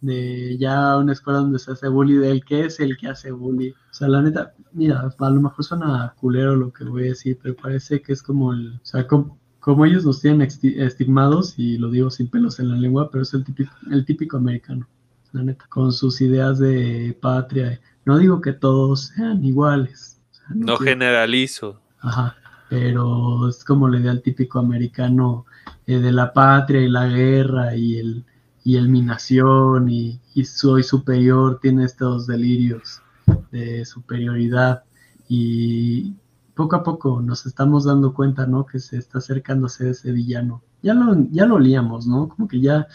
de 0.00 0.56
ya 0.58 0.96
una 0.98 1.12
escuela 1.12 1.40
donde 1.40 1.58
se 1.58 1.72
hace 1.72 1.88
bully, 1.88 2.14
del 2.16 2.44
que 2.44 2.66
es 2.66 2.80
el 2.80 2.96
que 2.96 3.08
hace 3.08 3.30
bully. 3.30 3.70
O 3.70 3.94
sea, 3.94 4.08
la 4.08 4.20
neta, 4.22 4.54
mira, 4.72 5.00
a 5.18 5.30
lo 5.30 5.40
mejor 5.40 5.64
suena 5.64 6.14
culero 6.20 6.54
lo 6.56 6.72
que 6.72 6.84
voy 6.84 7.04
a 7.04 7.06
decir, 7.06 7.38
pero 7.42 7.56
parece 7.56 8.02
que 8.02 8.12
es 8.12 8.22
como 8.22 8.52
el, 8.52 8.74
o 8.74 8.80
sea, 8.84 9.06
como, 9.06 9.38
como 9.60 9.84
ellos 9.86 10.04
nos 10.04 10.20
tienen 10.20 10.42
esti- 10.46 10.78
estigmados, 10.80 11.54
y 11.58 11.78
lo 11.78 11.90
digo 11.90 12.10
sin 12.10 12.28
pelos 12.28 12.60
en 12.60 12.68
la 12.68 12.76
lengua, 12.76 13.10
pero 13.10 13.22
es 13.22 13.32
el 13.34 13.44
típico, 13.44 13.72
el 13.90 14.04
típico 14.04 14.36
americano, 14.36 14.86
la 15.32 15.42
neta, 15.42 15.66
con 15.68 15.92
sus 15.92 16.20
ideas 16.20 16.58
de 16.58 17.16
patria. 17.20 17.80
No 18.04 18.18
digo 18.18 18.40
que 18.42 18.52
todos 18.52 19.06
sean 19.16 19.42
iguales. 19.44 20.20
o 20.30 20.34
sea, 20.34 20.46
No 20.54 20.76
generalizo. 20.76 21.80
Ajá, 22.00 22.36
pero 22.68 23.48
es 23.48 23.64
como 23.64 23.88
la 23.88 23.98
idea 23.98 24.12
del 24.12 24.22
típico 24.22 24.58
americano 24.58 25.46
eh, 25.86 25.98
de 25.98 26.12
la 26.12 26.32
patria 26.32 26.80
y 26.82 26.88
la 26.88 27.06
guerra 27.06 27.74
y 27.74 27.96
el 27.96 28.24
y 28.64 28.76
el 28.76 28.88
mi 28.88 29.02
nación 29.02 29.88
y, 29.90 30.18
y 30.34 30.44
soy 30.44 30.82
superior, 30.82 31.60
tiene 31.60 31.84
estos 31.84 32.26
delirios 32.26 33.02
de 33.50 33.84
superioridad 33.84 34.84
y 35.28 36.12
poco 36.54 36.76
a 36.76 36.82
poco 36.82 37.20
nos 37.20 37.46
estamos 37.46 37.84
dando 37.84 38.14
cuenta, 38.14 38.46
¿no? 38.46 38.64
Que 38.64 38.78
se 38.78 38.96
está 38.96 39.18
acercándose 39.18 39.90
ese 39.90 40.12
villano. 40.12 40.62
Ya 40.82 40.94
lo, 40.94 41.14
ya 41.30 41.46
lo 41.46 41.56
olíamos, 41.56 42.06
¿no? 42.06 42.28
Como 42.28 42.48
que 42.48 42.60
ya 42.60 42.86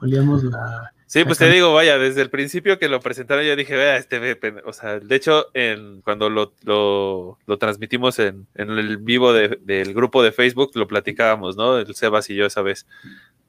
olíamos 0.00 0.44
la... 0.44 0.92
Sí, 1.06 1.24
pues 1.24 1.36
te 1.36 1.50
digo, 1.50 1.74
vaya, 1.74 1.98
desde 1.98 2.22
el 2.22 2.30
principio 2.30 2.78
que 2.78 2.88
lo 2.88 3.00
presentaron, 3.00 3.44
yo 3.44 3.54
dije, 3.54 3.76
vea, 3.76 3.98
este, 3.98 4.18
ve, 4.18 4.34
pen-". 4.34 4.62
o 4.64 4.72
sea, 4.72 4.98
de 4.98 5.14
hecho, 5.14 5.46
en, 5.52 6.00
cuando 6.00 6.30
lo, 6.30 6.54
lo, 6.62 7.38
lo 7.46 7.58
transmitimos 7.58 8.18
en, 8.18 8.46
en 8.54 8.70
el 8.70 8.96
vivo 8.96 9.34
de- 9.34 9.58
del 9.62 9.92
grupo 9.92 10.22
de 10.22 10.32
Facebook, 10.32 10.70
lo 10.74 10.86
platicábamos, 10.86 11.54
¿no? 11.54 11.76
El 11.76 11.94
Sebas 11.94 12.30
y 12.30 12.34
yo 12.34 12.46
esa 12.46 12.62
vez, 12.62 12.86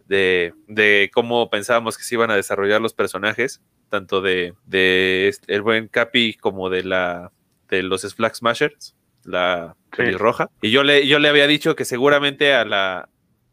de, 0.07 0.53
de 0.67 1.09
cómo 1.13 1.49
pensábamos 1.49 1.97
que 1.97 2.03
se 2.03 2.15
iban 2.15 2.31
a 2.31 2.35
desarrollar 2.35 2.81
los 2.81 2.93
personajes, 2.93 3.61
tanto 3.89 4.21
de, 4.21 4.53
de 4.65 5.27
este- 5.27 5.53
el 5.53 5.61
buen 5.61 5.87
Capi 5.87 6.33
como 6.35 6.69
de 6.69 6.83
la 6.83 7.31
de 7.69 7.81
los 7.83 8.13
Flag 8.15 8.35
Smashers, 8.35 8.95
la 9.23 9.75
Sí. 9.91 9.97
pelirroja. 9.97 10.49
Y 10.61 10.71
yo 10.71 10.83
le, 10.83 11.07
yo 11.07 11.19
le 11.19 11.29
había 11.29 11.47
dicho 11.47 11.75
que 11.75 11.85
seguramente 11.85 12.53
a 12.53 12.65
la, 12.65 13.09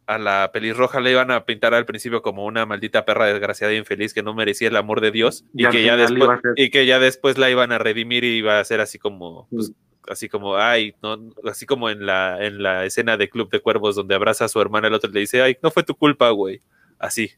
a 0.07 0.19
la 0.19 0.51
pelirroja 0.53 1.01
le 1.01 1.11
iban 1.13 1.31
a 1.31 1.45
pintar 1.45 1.73
al 1.75 1.87
principio 1.87 2.21
como 2.23 2.45
una 2.45 2.67
maldita 2.67 3.05
perra 3.05 3.27
desgraciada 3.27 3.73
e 3.73 3.77
infeliz 3.77 4.13
que 4.13 4.23
no 4.23 4.35
merecía 4.35 4.69
el 4.69 4.77
amor 4.77 5.01
de 5.01 5.11
Dios 5.11 5.45
y, 5.55 5.67
que 5.69 5.85
ya 5.85 5.97
después 5.97 6.29
y 6.57 6.71
que 6.71 6.85
ya 6.87 6.99
después 6.99 7.39
la 7.39 7.49
iban 7.51 7.73
a 7.73 7.79
redimir 7.79 8.25
y 8.25 8.39
iba 8.39 8.59
a 8.59 8.65
ser 8.65 8.81
así 8.81 8.99
como 8.99 9.47
pues, 9.51 9.73
así 10.11 10.29
como, 10.29 10.57
ay, 10.57 10.94
no, 11.03 11.18
así 11.49 11.66
como 11.66 11.88
en 11.90 12.05
la, 12.05 12.44
en 12.44 12.62
la 12.62 12.85
escena 12.85 13.16
de 13.16 13.31
Club 13.31 13.51
de 13.51 13.61
Cuervos 13.61 13.96
donde 13.96 14.14
abraza 14.14 14.44
a 14.44 14.49
su 14.49 14.61
hermana, 14.61 14.88
el 14.88 14.94
otro 14.94 15.11
le 15.11 15.20
dice, 15.20 15.42
ay, 15.42 15.57
no 15.62 15.70
fue 15.70 15.83
tu 15.83 15.94
culpa, 15.94 16.31
güey. 16.31 16.61
Así. 16.99 17.31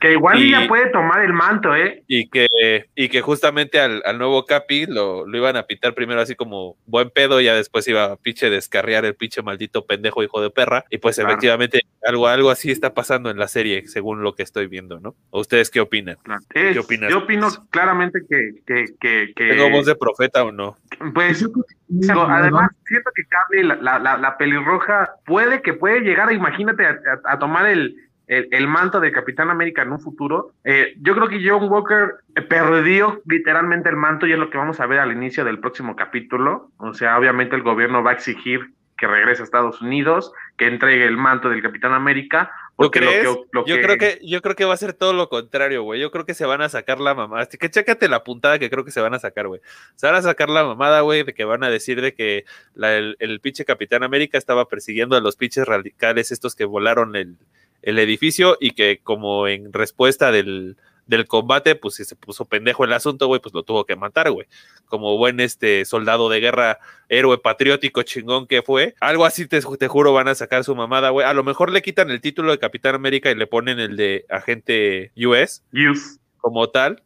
Que 0.00 0.12
igual 0.12 0.38
Y- 0.42 0.48
ella 0.48 0.66
puede 0.66 0.88
tomar 0.90 1.22
el 1.22 1.32
manto, 1.34 1.76
¿eh? 1.76 2.02
Y 2.06 2.30
que, 2.30 2.48
y 2.94 3.08
que 3.10 3.20
justamente 3.20 3.78
al, 3.80 4.02
al 4.06 4.16
nuevo 4.18 4.46
Capi 4.46 4.86
lo, 4.86 5.26
lo 5.26 5.36
iban 5.36 5.56
a 5.56 5.64
pitar 5.64 5.94
primero 5.94 6.20
así 6.22 6.34
como 6.34 6.76
buen 6.86 7.10
pedo, 7.10 7.38
y 7.40 7.44
ya 7.44 7.54
después 7.54 7.86
iba 7.86 8.04
a 8.04 8.16
pinche 8.16 8.48
descarriar 8.48 9.04
el 9.04 9.14
pinche 9.14 9.42
maldito 9.42 9.84
pendejo 9.84 10.22
hijo 10.22 10.40
de 10.40 10.50
perra. 10.50 10.84
Y 10.88 10.98
pues 10.98 11.16
Claro. 11.16 11.28
efectivamente 11.30 11.80
algo, 12.02 12.28
algo 12.28 12.48
así 12.50 12.70
está 12.70 12.94
pasando 12.94 13.28
en 13.30 13.38
la 13.38 13.46
serie, 13.46 13.86
según 13.88 14.22
lo 14.22 14.34
que 14.34 14.42
estoy 14.42 14.68
viendo, 14.68 15.00
¿no? 15.00 15.14
¿O 15.28 15.40
ustedes 15.40 15.70
qué 15.70 15.80
opinan? 15.80 16.16
Claro. 16.22 16.40
Es- 16.54 16.78
opinas? 16.78 17.10
Yo 17.10 17.18
opino 17.18 17.48
claramente 17.68 18.20
que, 18.28 18.52
que, 18.66 18.86
que, 18.98 19.32
que- 19.36 19.48
¿Tengo 19.50 19.68
voz 19.68 19.84
de 19.84 19.96
profeta 19.96 20.44
o 20.44 20.50
no? 20.50 20.76
pues 21.12 21.40
Yo 21.40 22.14
la 22.26 22.36
además, 22.38 22.70
siento 22.86 23.10
que 23.14 23.22
Cable, 23.24 23.64
la, 23.64 23.74
la, 23.76 23.98
la, 23.98 24.16
la 24.16 24.38
pelirroja, 24.38 25.10
puede 25.26 25.60
que 25.60 25.74
puede 25.74 26.00
llegar, 26.00 26.28
a, 26.30 26.32
imagínate, 26.32 26.86
a, 26.86 26.90
a- 27.24 27.32
a 27.34 27.38
tomar 27.38 27.66
el, 27.66 27.96
el, 28.30 28.48
el 28.52 28.66
manto 28.68 29.00
de 29.00 29.10
Capitán 29.12 29.50
América 29.50 29.82
en 29.82 29.90
un 29.92 30.00
futuro. 30.00 30.52
Eh, 30.64 30.94
yo 31.02 31.14
creo 31.16 31.28
que 31.28 31.40
John 31.44 31.68
Walker 31.68 32.14
eh, 32.36 32.42
perdió 32.42 33.20
literalmente 33.26 33.88
el 33.88 33.96
manto 33.96 34.26
y 34.26 34.32
es 34.32 34.38
lo 34.38 34.50
que 34.50 34.56
vamos 34.58 34.78
a 34.80 34.86
ver 34.86 35.00
al 35.00 35.10
inicio 35.12 35.44
del 35.44 35.58
próximo 35.58 35.96
capítulo. 35.96 36.70
O 36.78 36.94
sea, 36.94 37.18
obviamente 37.18 37.56
el 37.56 37.62
gobierno 37.62 38.02
va 38.04 38.10
a 38.12 38.14
exigir 38.14 38.70
que 38.96 39.06
regrese 39.06 39.40
a 39.42 39.44
Estados 39.44 39.80
Unidos, 39.80 40.30
que 40.58 40.66
entregue 40.66 41.06
el 41.06 41.16
manto 41.16 41.48
del 41.48 41.62
Capitán 41.62 41.92
América. 41.94 42.52
¿Tú 42.78 42.84
Porque 42.84 43.00
lo 43.00 43.10
que- 43.10 43.40
lo 43.52 43.66
yo 43.66 43.80
creo 43.80 43.96
que 43.98 44.18
yo 44.22 44.40
creo 44.42 44.54
que 44.54 44.64
va 44.66 44.74
a 44.74 44.76
ser 44.76 44.92
todo 44.92 45.12
lo 45.14 45.28
contrario, 45.28 45.82
güey. 45.82 46.00
Yo 46.00 46.10
creo 46.10 46.24
que 46.26 46.34
se 46.34 46.46
van 46.46 46.60
a 46.62 46.68
sacar 46.68 47.00
la 47.00 47.14
mamada. 47.14 47.42
Así 47.42 47.58
que 47.58 47.68
chécate 47.70 48.08
la 48.08 48.22
puntada 48.24 48.58
que 48.58 48.70
creo 48.70 48.84
que 48.84 48.90
se 48.90 49.00
van 49.00 49.14
a 49.14 49.18
sacar, 49.18 49.48
güey. 49.48 49.60
Se 49.96 50.06
van 50.06 50.16
a 50.16 50.22
sacar 50.22 50.48
la 50.50 50.64
mamada, 50.64 51.00
güey, 51.00 51.24
de 51.24 51.34
que 51.34 51.44
van 51.44 51.64
a 51.64 51.68
decir 51.70 52.00
de 52.00 52.14
que 52.14 52.44
la- 52.74 52.94
el, 52.96 53.16
el 53.20 53.40
pinche 53.40 53.64
Capitán 53.64 54.02
América 54.02 54.38
estaba 54.38 54.66
persiguiendo 54.68 55.16
a 55.16 55.20
los 55.20 55.36
pinches 55.36 55.66
radicales 55.66 56.30
estos 56.30 56.54
que 56.54 56.64
volaron 56.66 57.16
el, 57.16 57.36
el 57.82 57.98
edificio 57.98 58.56
y 58.60 58.72
que 58.72 59.00
como 59.02 59.48
en 59.48 59.72
respuesta 59.72 60.30
del, 60.32 60.76
del 61.06 61.26
combate, 61.26 61.74
pues 61.74 61.94
si 61.96 62.04
se 62.04 62.14
puso 62.16 62.44
pendejo 62.44 62.84
el 62.84 62.92
asunto, 62.92 63.26
güey, 63.26 63.40
pues 63.40 63.54
lo 63.54 63.62
tuvo 63.62 63.84
que 63.84 63.96
matar, 63.96 64.30
güey. 64.30 64.46
Como 64.86 65.16
buen 65.16 65.40
este 65.40 65.84
soldado 65.84 66.28
de 66.28 66.40
guerra, 66.40 66.78
héroe 67.08 67.38
patriótico 67.38 68.02
chingón 68.02 68.46
que 68.46 68.62
fue. 68.62 68.94
Algo 69.00 69.24
así 69.24 69.46
te, 69.46 69.60
te 69.60 69.88
juro 69.88 70.12
van 70.12 70.28
a 70.28 70.34
sacar 70.34 70.64
su 70.64 70.74
mamada, 70.76 71.10
güey. 71.10 71.26
A 71.26 71.32
lo 71.34 71.42
mejor 71.44 71.70
le 71.72 71.82
quitan 71.82 72.10
el 72.10 72.20
título 72.20 72.50
de 72.52 72.58
Capitán 72.58 72.94
América 72.94 73.30
y 73.30 73.34
le 73.34 73.46
ponen 73.46 73.78
el 73.80 73.96
de 73.96 74.24
agente 74.28 75.12
US 75.16 75.62
Use. 75.72 76.18
como 76.38 76.68
tal 76.70 77.02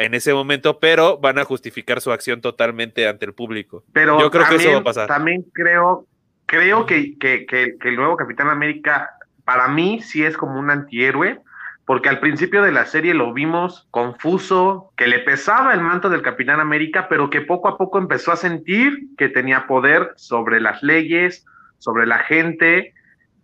en 0.00 0.14
ese 0.14 0.32
momento, 0.32 0.78
pero 0.78 1.18
van 1.18 1.38
a 1.38 1.44
justificar 1.44 2.00
su 2.00 2.12
acción 2.12 2.40
totalmente 2.40 3.08
ante 3.08 3.24
el 3.26 3.34
público. 3.34 3.82
Pero 3.92 4.20
Yo 4.20 4.30
creo 4.30 4.44
que 4.44 4.54
eso 4.54 4.56
también- 4.58 4.74
va 4.76 4.80
a 4.80 4.84
pasar. 4.84 5.08
También 5.08 5.42
creo, 5.52 6.06
creo 6.46 6.86
que, 6.86 7.18
que, 7.18 7.46
que, 7.46 7.74
que 7.80 7.88
el 7.88 7.96
nuevo 7.96 8.16
Capitán 8.16 8.48
América, 8.48 9.10
para 9.48 9.66
mí, 9.66 10.02
sí 10.02 10.22
es 10.22 10.36
como 10.36 10.60
un 10.60 10.68
antihéroe, 10.68 11.40
porque 11.86 12.10
al 12.10 12.20
principio 12.20 12.62
de 12.62 12.70
la 12.70 12.84
serie 12.84 13.14
lo 13.14 13.32
vimos 13.32 13.88
confuso, 13.90 14.92
que 14.94 15.06
le 15.06 15.20
pesaba 15.20 15.72
el 15.72 15.80
manto 15.80 16.10
del 16.10 16.20
Capitán 16.20 16.60
América, 16.60 17.08
pero 17.08 17.30
que 17.30 17.40
poco 17.40 17.66
a 17.68 17.78
poco 17.78 17.96
empezó 17.96 18.30
a 18.30 18.36
sentir 18.36 19.06
que 19.16 19.30
tenía 19.30 19.66
poder 19.66 20.12
sobre 20.16 20.60
las 20.60 20.82
leyes, 20.82 21.46
sobre 21.78 22.06
la 22.06 22.18
gente. 22.18 22.92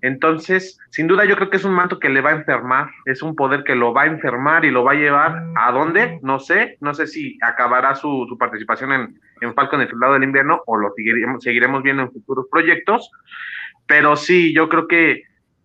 Entonces, 0.03 0.79
sin 0.91 1.07
duda 1.07 1.25
yo 1.25 1.37
creo 1.37 1.49
que 1.49 1.57
es 1.57 1.65
un 1.65 1.73
manto 1.73 1.99
que 1.99 2.11
le 2.11 2.21
va 2.21 2.33
a 2.33 2.37
enfermar, 2.37 2.91
es 3.07 3.23
un 3.23 3.35
poder 3.35 3.65
que 3.65 3.75
lo 3.75 3.95
va 3.95 4.03
a 4.03 4.07
enfermar 4.07 4.67
y 4.67 4.71
lo 4.71 4.85
va 4.85 4.93
a 4.93 4.97
llevar 4.97 5.43
a 5.57 5.73
dónde, 5.73 6.19
no 6.23 6.39
sé, 6.39 6.77
no 6.83 6.93
sé 6.93 7.07
si 7.07 7.39
acabará 7.41 7.95
su, 7.95 8.37
participación 8.39 8.93
en, 8.93 9.21
en 9.41 9.55
Falcon 9.55 9.81
el 9.81 9.89
Soldado 9.89 10.13
del 10.13 10.25
Invierno 10.25 10.61
o 10.67 10.77
lo 10.77 10.93
seguiremos, 10.95 11.43
seguiremos 11.43 11.83
viendo 11.83 12.03
en 12.03 12.13
futuros 12.13 12.45
proyectos, 12.51 13.11
pero 13.87 14.17
sí, 14.17 14.53
yo 14.53 14.69
creo 14.69 14.87
que, 14.87 15.23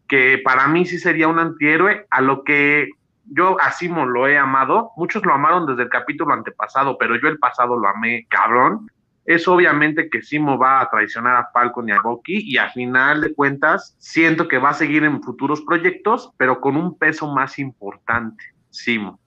que 0.10 0.42
para 0.44 0.68
mí 0.68 0.86
sí 0.86 0.98
sería 0.98 1.28
un 1.28 1.40
antihéroe, 1.40 2.08
a 2.10 2.20
lo 2.20 2.44
que 2.44 2.90
yo 3.26 3.62
a 3.62 3.72
Simo 3.72 4.06
lo 4.06 4.28
he 4.28 4.38
amado, 4.38 4.92
muchos 4.98 5.24
lo 5.24 5.34
amaron 5.34 5.68
desde 5.68 5.84
el 5.84 5.90
capítulo 5.90 6.34
antepasado, 6.34 6.98
pero 6.98 7.16
yo 7.16 7.28
el 7.28 7.38
pasado 7.38 7.78
lo 7.78 7.88
amé 7.88 8.26
cabrón, 8.28 8.90
es 9.26 9.48
obviamente 9.48 10.10
que 10.10 10.24
Simo 10.24 10.58
va 10.58 10.82
a 10.82 10.90
traicionar 10.90 11.36
a 11.36 11.50
Falcon 11.54 11.88
y 11.88 11.92
a 11.92 12.02
Bucky 12.02 12.42
y 12.44 12.58
a 12.58 12.72
final 12.72 13.22
de 13.22 13.36
cuentas 13.36 13.96
siento 14.00 14.48
que 14.48 14.58
va 14.58 14.70
a 14.70 14.74
seguir 14.74 15.04
en 15.04 15.22
futuros 15.22 15.62
proyectos, 15.62 16.32
pero 16.38 16.60
con 16.60 16.76
un 16.76 16.98
peso 16.98 17.32
más 17.32 17.60
importante, 17.60 18.44
Simo, 18.72 19.20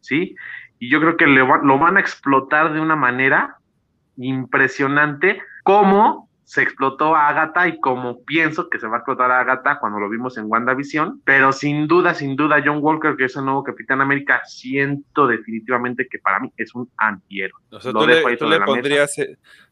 ¿sí? 0.00 0.34
Y 0.78 0.90
yo 0.90 1.00
creo 1.00 1.18
que 1.18 1.26
lo 1.26 1.78
van 1.78 1.98
a 1.98 2.00
explotar 2.00 2.72
de 2.72 2.80
una 2.80 2.96
manera 2.96 3.58
impresionante, 4.16 5.42
como 5.62 6.29
se 6.50 6.62
explotó 6.62 7.14
a 7.14 7.28
Agatha 7.28 7.68
y 7.68 7.78
como 7.78 8.24
pienso 8.24 8.68
que 8.68 8.80
se 8.80 8.88
va 8.88 8.96
a 8.96 8.98
explotar 8.98 9.30
a 9.30 9.38
Agatha 9.38 9.78
cuando 9.78 10.00
lo 10.00 10.08
vimos 10.08 10.36
en 10.36 10.46
WandaVision, 10.48 11.22
pero 11.24 11.52
sin 11.52 11.86
duda, 11.86 12.12
sin 12.12 12.34
duda, 12.34 12.60
John 12.64 12.78
Walker, 12.80 13.14
que 13.16 13.26
es 13.26 13.36
el 13.36 13.44
nuevo 13.44 13.62
Capitán 13.62 14.00
América, 14.00 14.42
siento 14.44 15.28
definitivamente 15.28 16.08
que 16.10 16.18
para 16.18 16.40
mí 16.40 16.52
es 16.56 16.74
un 16.74 16.90
antihéroe. 16.96 17.62
O 17.70 17.80
sea, 17.80 17.92
Lo 17.92 18.00
tú, 18.00 18.06
dejo 18.06 18.28
le, 18.30 18.36
tú 18.36 18.48
pondrías, 18.66 19.14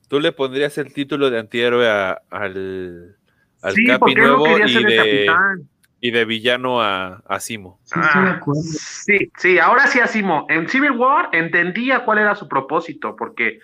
tú 0.09 0.21
le 0.21 0.31
pondrías 0.31 0.79
el 0.79 0.93
título 0.93 1.31
de 1.31 1.41
antihéroe 1.41 1.89
a- 1.91 2.23
al, 2.31 3.17
al 3.61 3.73
sí, 3.75 3.85
Capi 3.85 4.15
no 4.15 4.23
nuevo 4.37 4.47
y 4.65 4.85
de, 4.85 4.97
capitán. 4.97 5.69
y 6.01 6.11
de 6.13 6.25
villano 6.27 6.81
a, 6.81 7.25
a 7.27 7.41
Simo. 7.41 7.81
Sí, 7.83 7.95
Ah. 8.01 8.41
Sí, 8.55 9.33
sí, 9.37 9.59
ahora 9.59 9.89
sí, 9.89 9.99
Asimo. 9.99 10.47
En 10.49 10.69
Civil 10.69 10.93
War 10.93 11.31
entendía 11.33 12.05
cuál 12.05 12.19
era 12.19 12.37
su 12.37 12.47
propósito, 12.47 13.17
porque 13.17 13.59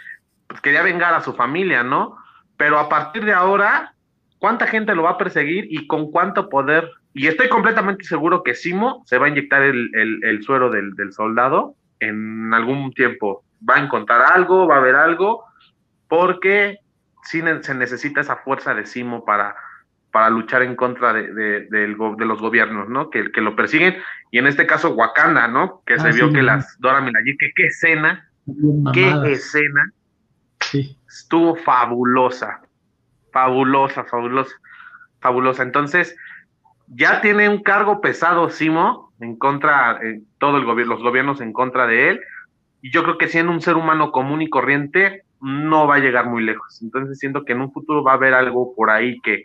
pues, 0.49 0.61
quería 0.61 0.83
vengar 0.83 1.15
a 1.15 1.21
su 1.21 1.33
familia, 1.35 1.85
¿no? 1.85 2.17
Pero 2.57 2.79
a 2.79 2.89
partir 2.89 3.25
de 3.25 3.33
ahora, 3.33 3.95
¿cuánta 4.39 4.67
gente 4.67 4.95
lo 4.95 5.03
va 5.03 5.11
a 5.11 5.19
perseguir 5.19 5.67
y 5.71 5.87
con 5.87 6.11
cuánto 6.11 6.49
poder? 6.49 6.89
Y 7.13 7.27
estoy 7.29 7.49
completamente 7.49 8.05
seguro 8.05 8.43
que 8.43 8.55
Simo 8.55 9.03
se 9.07 9.19
va 9.19 9.27
a 9.27 9.29
inyectar 9.29 9.63
el, 9.63 9.91
el- 9.95 10.25
el 10.25 10.43
suero 10.43 10.71
del, 10.71 10.95
del 10.95 11.13
soldado 11.13 11.75
en 12.01 12.53
algún 12.53 12.93
tiempo. 12.93 13.45
Va 13.69 13.77
a 13.77 13.81
encontrar 13.85 14.23
algo, 14.33 14.67
va 14.67 14.77
a 14.77 14.79
haber 14.79 14.97
algo, 14.97 15.45
porque 16.09 16.79
sí 17.23 17.43
se 17.63 17.75
necesita 17.75 18.21
esa 18.21 18.37
fuerza 18.37 18.75
de 18.75 18.85
Simo 18.87 19.25
para, 19.25 19.55
para 20.13 20.29
luchar 20.31 20.63
en 20.63 20.77
contra 20.77 21.13
de, 21.13 21.33
de- 21.33 21.89
los 21.89 22.41
gobiernos, 22.41 22.89
¿no? 22.89 23.11
Que, 23.11 23.31
que 23.33 23.41
lo 23.41 23.57
persiguen. 23.57 23.97
Y 24.31 24.39
en 24.39 24.47
este 24.47 24.67
caso, 24.67 24.91
Wakanda, 24.95 25.49
¿no? 25.49 25.83
Que 25.87 25.99
se 25.99 26.09
Ah, 26.09 26.13
vio 26.13 26.29
sí, 26.29 26.35
que 26.35 26.43
las 26.43 26.79
Dora 26.81 27.01
Milaje, 27.01 27.37
que 27.39 27.53
qué 27.55 27.67
escena, 27.67 28.29
qué 28.93 29.09
escena, 29.33 29.91
Sí. 30.71 30.99
estuvo 31.09 31.57
fabulosa, 31.57 32.63
fabulosa, 33.33 34.05
fabulosa, 34.05 34.55
fabulosa. 35.21 35.63
Entonces, 35.63 36.17
ya 36.89 37.21
tiene 37.21 37.49
un 37.49 37.63
cargo 37.63 38.01
pesado 38.01 38.51
Simo 38.51 39.13
en 39.21 39.37
contra, 39.37 39.99
eh, 40.03 40.21
todo 40.39 40.57
el 40.59 40.65
gobierno, 40.65 40.95
los 40.95 41.03
gobiernos 41.03 41.41
en 41.41 41.53
contra 41.53 41.87
de 41.87 42.11
él, 42.11 42.21
y 42.83 42.91
yo 42.93 43.03
creo 43.03 43.17
que 43.19 43.29
siendo 43.29 43.53
un 43.53 43.61
ser 43.63 43.77
humano 43.77 44.13
común 44.13 44.43
y 44.43 44.51
corriente, 44.51 45.25
no 45.41 45.87
va 45.87 45.97
a 45.97 46.01
llegar 46.01 46.27
muy 46.27 46.43
lejos. 46.43 46.81
Entonces 46.83 47.19
siento 47.19 47.45
que 47.45 47.53
en 47.53 47.61
un 47.63 47.73
futuro 47.73 48.03
va 48.03 48.13
a 48.13 48.15
haber 48.17 48.35
algo 48.35 48.75
por 48.75 48.91
ahí 48.91 49.21
que 49.21 49.45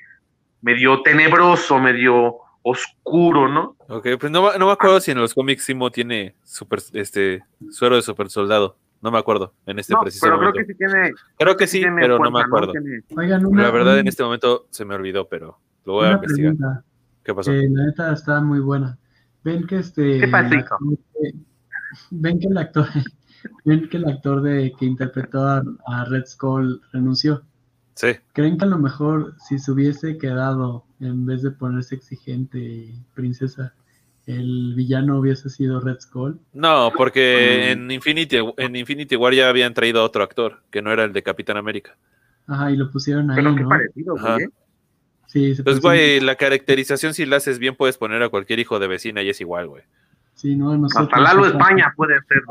medio 0.62 1.02
tenebroso, 1.04 1.80
medio 1.80 2.36
oscuro, 2.62 3.48
¿no? 3.48 3.76
Ok, 3.88 4.08
pues 4.20 4.32
no, 4.32 4.44
me- 4.52 4.58
no 4.60 4.66
me 4.68 4.72
acuerdo 4.74 5.00
si 5.00 5.12
en 5.12 5.20
los 5.20 5.34
cómics 5.34 5.64
Simo 5.64 5.90
tiene 5.92 6.36
super, 6.44 6.80
este, 6.94 7.44
suero 7.72 7.96
de 7.96 8.02
super 8.02 8.30
soldado. 8.30 8.76
No 9.02 9.12
me 9.12 9.18
acuerdo 9.18 9.54
en 9.66 9.80
este 9.80 9.94
No, 9.94 10.02
preciso 10.02 10.26
pero 10.26 10.38
creo 10.40 10.50
momento. 10.52 10.68
que 10.68 10.74
sí 10.74 10.78
tiene. 10.78 11.12
Creo 11.38 11.58
que 11.58 11.68
sí, 11.68 11.80
tiene 11.80 12.02
pero 12.02 12.18
no 12.20 12.30
fuerza, 12.32 12.38
me 12.38 12.42
acuerdo. 12.44 12.72
Tiene- 12.74 13.04
Oigan, 13.16 13.46
una, 13.46 13.64
La 13.64 13.72
verdad, 13.72 14.00
en 14.00 14.08
este 14.08 14.24
momento 14.24 14.68
se 14.70 14.84
me 14.86 14.96
olvidó, 14.96 15.28
pero 15.30 15.58
lo 15.86 15.94
voy 15.94 16.08
a 16.08 16.12
investigar. 16.14 16.56
pregunta. 16.56 16.84
¿Qué 17.24 17.34
pasó? 17.34 17.52
que 17.52 17.70
la 17.70 17.86
neta 17.86 18.14
está 18.14 18.42
muy 18.42 18.60
buena. 18.60 18.98
Ven 19.44 19.66
que 19.68 19.78
este. 19.78 20.20
¿Qué 20.20 20.28
pasó, 20.28 20.54
hijo? 20.56 20.78
ven 22.12 22.40
que 22.40 22.48
el 22.48 22.58
actor, 22.58 22.86
ven 23.66 23.90
que 23.90 23.98
el 23.98 24.06
actor 24.08 24.42
de 24.42 24.74
que 24.78 24.86
interpretó 24.86 25.42
a, 25.48 25.64
a 25.88 26.06
Red 26.06 26.26
Skull 26.26 26.82
renunció. 26.92 27.44
Sí. 27.96 28.10
¿Creen 28.34 28.58
que 28.58 28.64
a 28.66 28.68
lo 28.68 28.78
mejor 28.80 29.36
si 29.40 29.60
se 29.60 29.72
hubiese 29.72 30.18
quedado 30.18 30.86
en 31.02 31.26
vez 31.26 31.42
de 31.42 31.52
ponerse 31.52 31.96
exigente 31.96 32.58
y 32.58 33.04
princesa, 33.14 33.74
el 34.38 34.74
villano 34.76 35.20
hubiese 35.20 35.50
sido 35.50 35.80
Red 35.80 36.00
Skull? 36.02 36.40
No, 36.54 36.92
porque 36.96 37.72
en 37.72 37.90
Infinity, 37.92 38.38
en 38.58 38.76
Infinity 38.76 39.16
War 39.16 39.34
ya 39.34 39.50
habían 39.50 39.74
traído 39.74 40.02
a 40.02 40.04
otro 40.04 40.24
actor, 40.24 40.62
que 40.72 40.82
no 40.82 40.92
era 40.92 41.04
el 41.04 41.14
de 41.14 41.24
Capitán 41.24 41.58
América. 41.58 41.98
Ajá, 42.48 42.72
y 42.72 42.78
lo 42.78 42.92
pusieron 42.92 43.30
ahí, 43.32 43.36
Pero 43.38 43.56
qué 43.56 43.62
¿no? 43.64 43.70
parecido, 43.70 44.18
Ajá. 44.18 44.34
güey. 44.36 44.46
¿eh? 44.46 44.50
Sí, 45.28 45.56
se 45.56 45.64
Pues, 45.64 45.80
güey, 45.80 46.20
la 46.20 46.36
caracterización, 46.36 47.14
si 47.14 47.26
la 47.26 47.36
haces 47.38 47.60
bien, 47.60 47.76
puedes 47.76 47.98
poner 47.98 48.22
a 48.24 48.30
cualquier 48.30 48.60
hijo 48.60 48.80
de 48.80 48.88
vecina 48.88 49.22
y 49.22 49.30
es 49.30 49.40
igual, 49.42 49.68
güey. 49.68 49.84
Sí, 50.34 50.56
no, 50.56 50.76
nosotros- 50.78 51.10
Hasta 51.12 51.22
Lalo 51.22 51.46
España 51.46 51.94
puede 51.96 52.16
ser. 52.28 52.42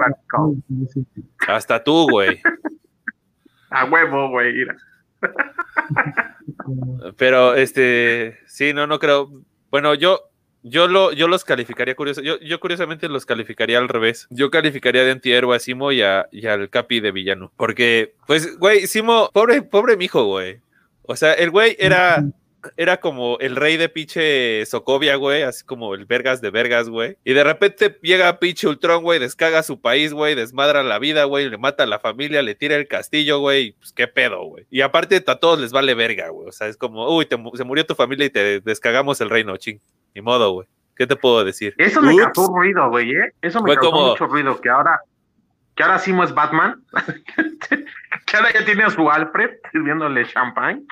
Sí, 0.68 0.86
sí, 0.92 1.06
sí. 1.14 1.24
Hasta 1.48 1.82
tú, 1.82 2.06
güey. 2.10 2.40
A 3.70 3.84
huevo, 3.84 4.30
güey. 4.30 4.52
mira. 4.52 4.76
Pero, 7.16 7.54
este, 7.54 8.38
sí, 8.46 8.72
no, 8.72 8.86
no 8.86 8.98
creo. 8.98 9.30
Bueno, 9.70 9.94
yo, 9.94 10.27
yo, 10.62 10.88
lo, 10.88 11.12
yo 11.12 11.28
los 11.28 11.44
calificaría 11.44 11.94
curioso. 11.94 12.20
Yo, 12.22 12.38
yo 12.40 12.60
curiosamente 12.60 13.08
los 13.08 13.26
calificaría 13.26 13.78
al 13.78 13.88
revés. 13.88 14.26
Yo 14.30 14.50
calificaría 14.50 15.04
de 15.04 15.12
antihéroe 15.12 15.56
a 15.56 15.58
Simo 15.58 15.92
y, 15.92 16.02
a, 16.02 16.28
y 16.32 16.46
al 16.46 16.70
Capi 16.70 17.00
de 17.00 17.12
villano. 17.12 17.52
Porque, 17.56 18.14
pues, 18.26 18.58
güey, 18.58 18.86
Simo, 18.86 19.30
pobre, 19.32 19.62
pobre 19.62 19.96
mijo, 19.96 20.24
güey. 20.24 20.60
O 21.02 21.16
sea, 21.16 21.32
el 21.32 21.50
güey 21.50 21.76
era 21.78 22.24
era 22.76 22.98
como 22.98 23.38
el 23.40 23.56
rey 23.56 23.76
de 23.76 23.88
pinche 23.88 24.64
Socovia, 24.66 25.16
güey, 25.16 25.42
así 25.42 25.64
como 25.64 25.94
el 25.94 26.06
vergas 26.06 26.40
de 26.40 26.50
vergas, 26.50 26.88
güey. 26.88 27.16
Y 27.24 27.32
de 27.32 27.44
repente 27.44 27.98
llega 28.02 28.38
pinche 28.38 28.68
Ultron, 28.68 29.02
güey, 29.02 29.18
descaga 29.18 29.62
su 29.62 29.80
país, 29.80 30.12
güey, 30.12 30.34
desmadra 30.34 30.82
la 30.82 30.98
vida, 30.98 31.24
güey, 31.24 31.48
le 31.48 31.58
mata 31.58 31.84
a 31.84 31.86
la 31.86 31.98
familia, 31.98 32.42
le 32.42 32.54
tira 32.54 32.76
el 32.76 32.88
castillo, 32.88 33.38
güey, 33.38 33.72
pues 33.72 33.92
qué 33.92 34.08
pedo, 34.08 34.42
güey. 34.44 34.66
Y 34.70 34.80
aparte 34.80 35.22
a 35.26 35.36
todos 35.36 35.60
les 35.60 35.72
vale 35.72 35.94
verga, 35.94 36.28
güey. 36.30 36.48
O 36.48 36.52
sea, 36.52 36.66
es 36.66 36.76
como, 36.76 37.14
uy, 37.14 37.28
se 37.54 37.64
murió 37.64 37.86
tu 37.86 37.94
familia 37.94 38.26
y 38.26 38.30
te 38.30 38.60
descagamos 38.60 39.20
el 39.20 39.30
reino, 39.30 39.56
ching. 39.56 39.80
Ni 40.14 40.22
modo, 40.22 40.52
güey. 40.52 40.68
¿Qué 40.96 41.06
te 41.06 41.14
puedo 41.14 41.44
decir? 41.44 41.74
Eso 41.78 42.02
me 42.02 42.16
causó 42.16 42.52
ruido, 42.52 42.90
güey, 42.90 43.12
¿eh? 43.12 43.32
Eso 43.40 43.62
me 43.62 43.74
causó 43.76 43.92
mucho 43.92 44.26
ruido, 44.26 44.60
que 44.60 44.68
ahora, 44.68 45.00
que 45.76 45.84
ahora 45.84 46.00
Simo 46.00 46.24
es 46.24 46.34
Batman, 46.34 46.82
que 48.26 48.36
ahora 48.36 48.52
ya 48.52 48.64
tiene 48.64 48.82
a 48.82 48.90
su 48.90 49.08
Alfred 49.08 49.50
sirviéndole 49.70 50.26
champagne. 50.26 50.82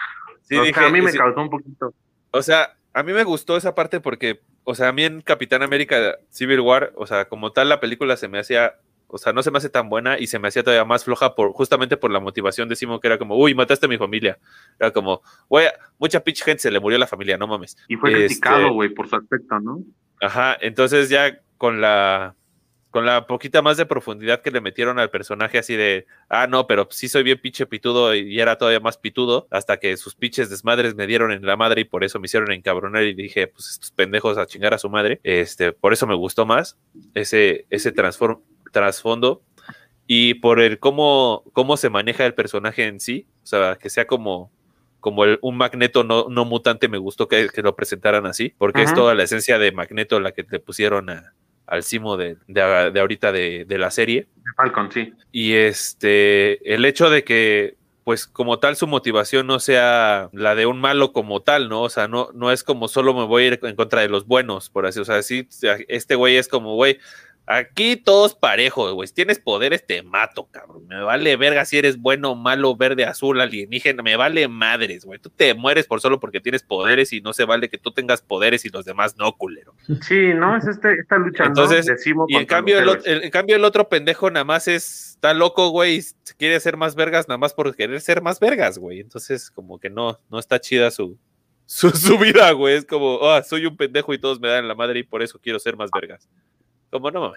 Sí, 0.49 0.57
a 0.57 0.91
mí 0.91 1.01
me 1.03 1.13
causó 1.13 1.41
un 1.41 1.51
poquito. 1.51 1.93
O 2.31 2.43
sea, 2.43 2.77
a 2.93 3.03
mí 3.03 3.13
me 3.13 3.25
gustó 3.25 3.57
esa 3.57 3.75
parte 3.75 4.01
porque, 4.01 4.41
o 4.65 4.75
sea, 4.75 4.89
a 4.89 4.93
mí 4.93 5.05
en 5.05 5.21
Capitán 5.21 5.63
América 5.63 6.19
Civil 6.31 6.61
War, 6.61 6.93
o 6.97 7.07
sea, 7.07 7.29
como 7.29 7.53
tal 7.53 7.69
la 7.69 7.81
película 7.81 8.17
se 8.17 8.29
me 8.29 8.39
hacía, 8.39 8.77
o 9.09 9.19
sea, 9.19 9.33
no 9.33 9.43
se 9.43 9.51
me 9.51 9.59
hace 9.59 9.69
tan 9.69 9.89
buena 9.89 10.19
y 10.19 10.29
se 10.29 10.39
me 10.39 10.49
hacía 10.49 10.63
todavía 10.63 10.85
más 10.85 11.05
floja 11.05 11.35
por 11.35 11.53
justamente 11.53 11.97
por 11.97 12.11
la 12.11 12.21
motivación 12.21 12.69
de 12.69 12.77
Simon 12.77 13.01
que 13.01 13.09
era 13.09 13.19
como, 13.19 13.37
uy, 13.37 13.55
mataste 13.55 13.87
a 13.87 13.89
mi 13.89 13.99
familia. 13.99 14.39
Era 14.79 14.93
como, 14.93 15.21
güey, 15.49 15.67
mucha 15.99 16.21
pinche 16.21 16.45
gente 16.45 16.63
se 16.63 16.71
le 16.71 16.81
murió 16.81 16.97
a 16.97 17.01
la 17.01 17.07
familia, 17.07 17.37
no 17.37 17.47
mames. 17.47 17.77
Y 17.89 17.97
fue 17.97 18.13
criticado, 18.13 18.61
este 18.61 18.71
güey, 18.71 18.89
por 18.91 19.09
su 19.09 19.17
aspecto, 19.17 19.59
¿no? 19.61 19.83
Ajá, 20.21 20.57
entonces 20.61 21.09
ya 21.09 21.41
con 21.59 21.81
la 21.81 22.35
con 22.97 23.05
la 23.05 23.27
poquita 23.27 23.61
más 23.61 23.77
de 23.77 23.85
profundidad 23.85 24.41
que 24.41 24.51
le 24.51 24.63
metieron 24.63 24.99
al 24.99 25.11
personaje 25.11 25.59
así 25.59 25.77
de, 25.77 26.07
ah, 26.31 26.47
no, 26.47 26.67
pero 26.67 26.89
sí 26.91 27.11
soy 27.11 27.25
bien 27.25 27.39
pinche 27.39 27.67
pitudo 27.67 28.15
y 28.15 28.41
era 28.41 28.57
todavía 28.57 28.81
más 28.81 28.97
pitudo, 28.97 29.47
hasta 29.51 29.77
que 29.77 29.99
sus 29.99 30.15
pinches 30.15 30.49
desmadres 30.49 30.95
me 30.95 31.07
dieron 31.07 31.31
en 31.31 31.45
la 31.45 31.59
madre 31.59 31.83
y 31.83 31.85
por 31.85 32.05
eso 32.05 32.19
me 32.19 32.25
hicieron 32.25 32.51
encabronar 32.53 33.03
y 33.03 33.13
dije, 33.13 33.49
pues 33.49 33.69
estos 33.69 33.91
pendejos 33.91 34.39
a 34.39 34.47
chingar 34.47 34.73
a 34.73 34.79
su 34.79 34.89
madre. 34.89 35.21
Este, 35.25 35.73
por 35.73 35.93
eso 35.93 36.07
me 36.07 36.15
gustó 36.15 36.47
más 36.47 36.79
ese, 37.13 37.67
ese 37.69 37.93
trasfondo 37.93 39.43
y 40.07 40.33
por 40.33 40.59
el 40.59 40.79
cómo, 40.79 41.45
cómo 41.53 41.77
se 41.77 41.91
maneja 41.91 42.25
el 42.25 42.33
personaje 42.33 42.87
en 42.87 42.99
sí, 42.99 43.27
o 43.43 43.47
sea, 43.47 43.77
que 43.77 43.91
sea 43.91 44.07
como 44.07 44.51
como 45.01 45.23
un 45.43 45.57
magneto 45.57 46.03
no, 46.03 46.29
no 46.31 46.45
mutante, 46.47 46.89
me 46.89 46.99
gustó 46.99 47.29
que, 47.29 47.49
lo 47.63 47.77
presentaran 47.77 48.27
así, 48.27 48.55
porque 48.59 48.83
es 48.83 48.93
toda 48.93 49.15
la 49.15 49.23
esencia 49.23 49.57
de 49.57 49.71
magneto 49.71 50.19
la 50.19 50.33
que 50.33 50.45
le 50.51 50.59
pusieron 50.59 51.11
a, 51.11 51.33
al 51.67 51.83
Simo 51.83 52.17
de, 52.17 52.37
de, 52.47 53.01
ahorita 53.01 53.33
de, 53.33 53.67
la 53.69 53.91
serie. 53.91 54.27
De 54.37 54.53
Falcon, 54.57 54.91
sí. 54.93 55.13
Y 55.33 55.55
este, 55.55 56.75
el 56.75 56.85
hecho 56.85 57.11
de 57.11 57.25
que, 57.25 57.77
pues 58.05 58.27
como 58.27 58.59
tal, 58.59 58.77
su 58.77 58.87
motivación 58.87 59.47
no 59.47 59.59
sea 59.59 60.29
la 60.33 60.55
de 60.55 60.67
un 60.67 60.81
malo 60.81 61.13
como 61.13 61.41
tal, 61.43 61.69
¿no? 61.69 61.83
O 61.83 61.89
sea, 61.89 62.09
no, 62.09 62.31
no 62.35 62.53
es 62.53 62.63
como 62.63 62.89
solo 62.89 63.15
me 63.15 63.25
voy 63.25 63.43
a 63.43 63.47
ir 63.47 63.61
en 63.63 63.77
contra 63.77 64.01
de 64.01 64.09
los 64.09 64.27
buenos, 64.27 64.71
por 64.71 64.87
así, 64.87 65.01
o 65.01 65.05
sea, 65.05 65.23
sí, 65.23 65.49
este 65.89 66.15
güey 66.15 66.37
es 66.37 66.49
como, 66.49 66.75
güey, 66.75 66.99
Aquí 67.49 67.95
todos 67.95 68.35
parejos, 68.35 68.93
güey. 68.95 69.07
Si 69.07 69.15
tienes 69.15 69.39
poderes, 69.39 69.87
te 69.87 70.03
mato, 70.03 70.49
cabrón. 70.51 70.89
Me 70.89 71.01
vale 71.01 71.37
verga 71.37 71.65
si 71.65 71.79
eres 71.79 71.97
bueno, 71.97 72.35
malo, 72.35 72.75
verde, 72.75 73.05
azul, 73.05 73.41
alienígena. 73.41 74.03
Me 74.03 74.17
vale 74.17 74.49
madres, 74.49 75.05
güey. 75.05 75.21
Tú 75.21 75.31
te 75.31 75.55
mueres 75.55 75.87
por 75.87 76.01
solo 76.01 76.19
porque 76.19 76.41
tienes 76.41 76.65
poderes 76.65 77.13
y 77.13 77.21
no 77.21 77.33
se 77.33 77.45
vale 77.45 77.69
que 77.69 77.79
tú 77.79 77.93
tengas 77.93 78.21
poderes 78.21 78.65
y 78.65 78.71
los 78.71 78.85
demás 78.85 79.17
no, 79.17 79.33
culero. 79.37 79.77
Sí, 80.03 80.35
¿no? 80.35 80.57
Es 80.57 80.67
este, 80.67 80.95
esta 80.95 81.19
lucha, 81.19 81.45
Entonces, 81.45 81.87
y 82.27 82.37
en 82.37 82.47
cambio, 82.47 82.81
el, 82.81 83.23
en 83.23 83.31
cambio, 83.31 83.55
el 83.55 83.65
otro 83.65 83.89
pendejo 83.89 84.29
nada 84.29 84.45
más 84.45 84.67
es, 84.67 85.11
está 85.11 85.33
loco, 85.33 85.69
güey, 85.69 85.99
y 85.99 86.03
quiere 86.37 86.59
ser 86.59 86.77
más 86.77 86.97
vergas 86.97 87.29
nada 87.29 87.39
más 87.39 87.55
por 87.55 87.77
querer 87.77 88.01
ser 88.01 88.23
más 88.23 88.41
vergas, 88.41 88.77
güey. 88.77 88.99
Entonces, 88.99 89.53
como 89.53 89.79
que 89.79 89.89
no, 89.89 90.19
no 90.31 90.41
está 90.41 90.61
chida 90.61 90.91
su, 90.91 91.17
su, 91.65 91.91
su 91.91 92.19
vida, 92.19 92.51
güey. 92.51 92.75
Es 92.75 92.85
como, 92.85 93.21
ah, 93.31 93.45
soy 93.45 93.67
un 93.67 93.77
pendejo 93.77 94.13
y 94.13 94.19
todos 94.19 94.41
me 94.41 94.49
dan 94.49 94.67
la 94.67 94.75
madre 94.75 94.99
y 94.99 95.05
por 95.05 95.23
eso 95.23 95.39
quiero 95.41 95.61
ser 95.61 95.77
más 95.77 95.91
vergas. 95.95 96.29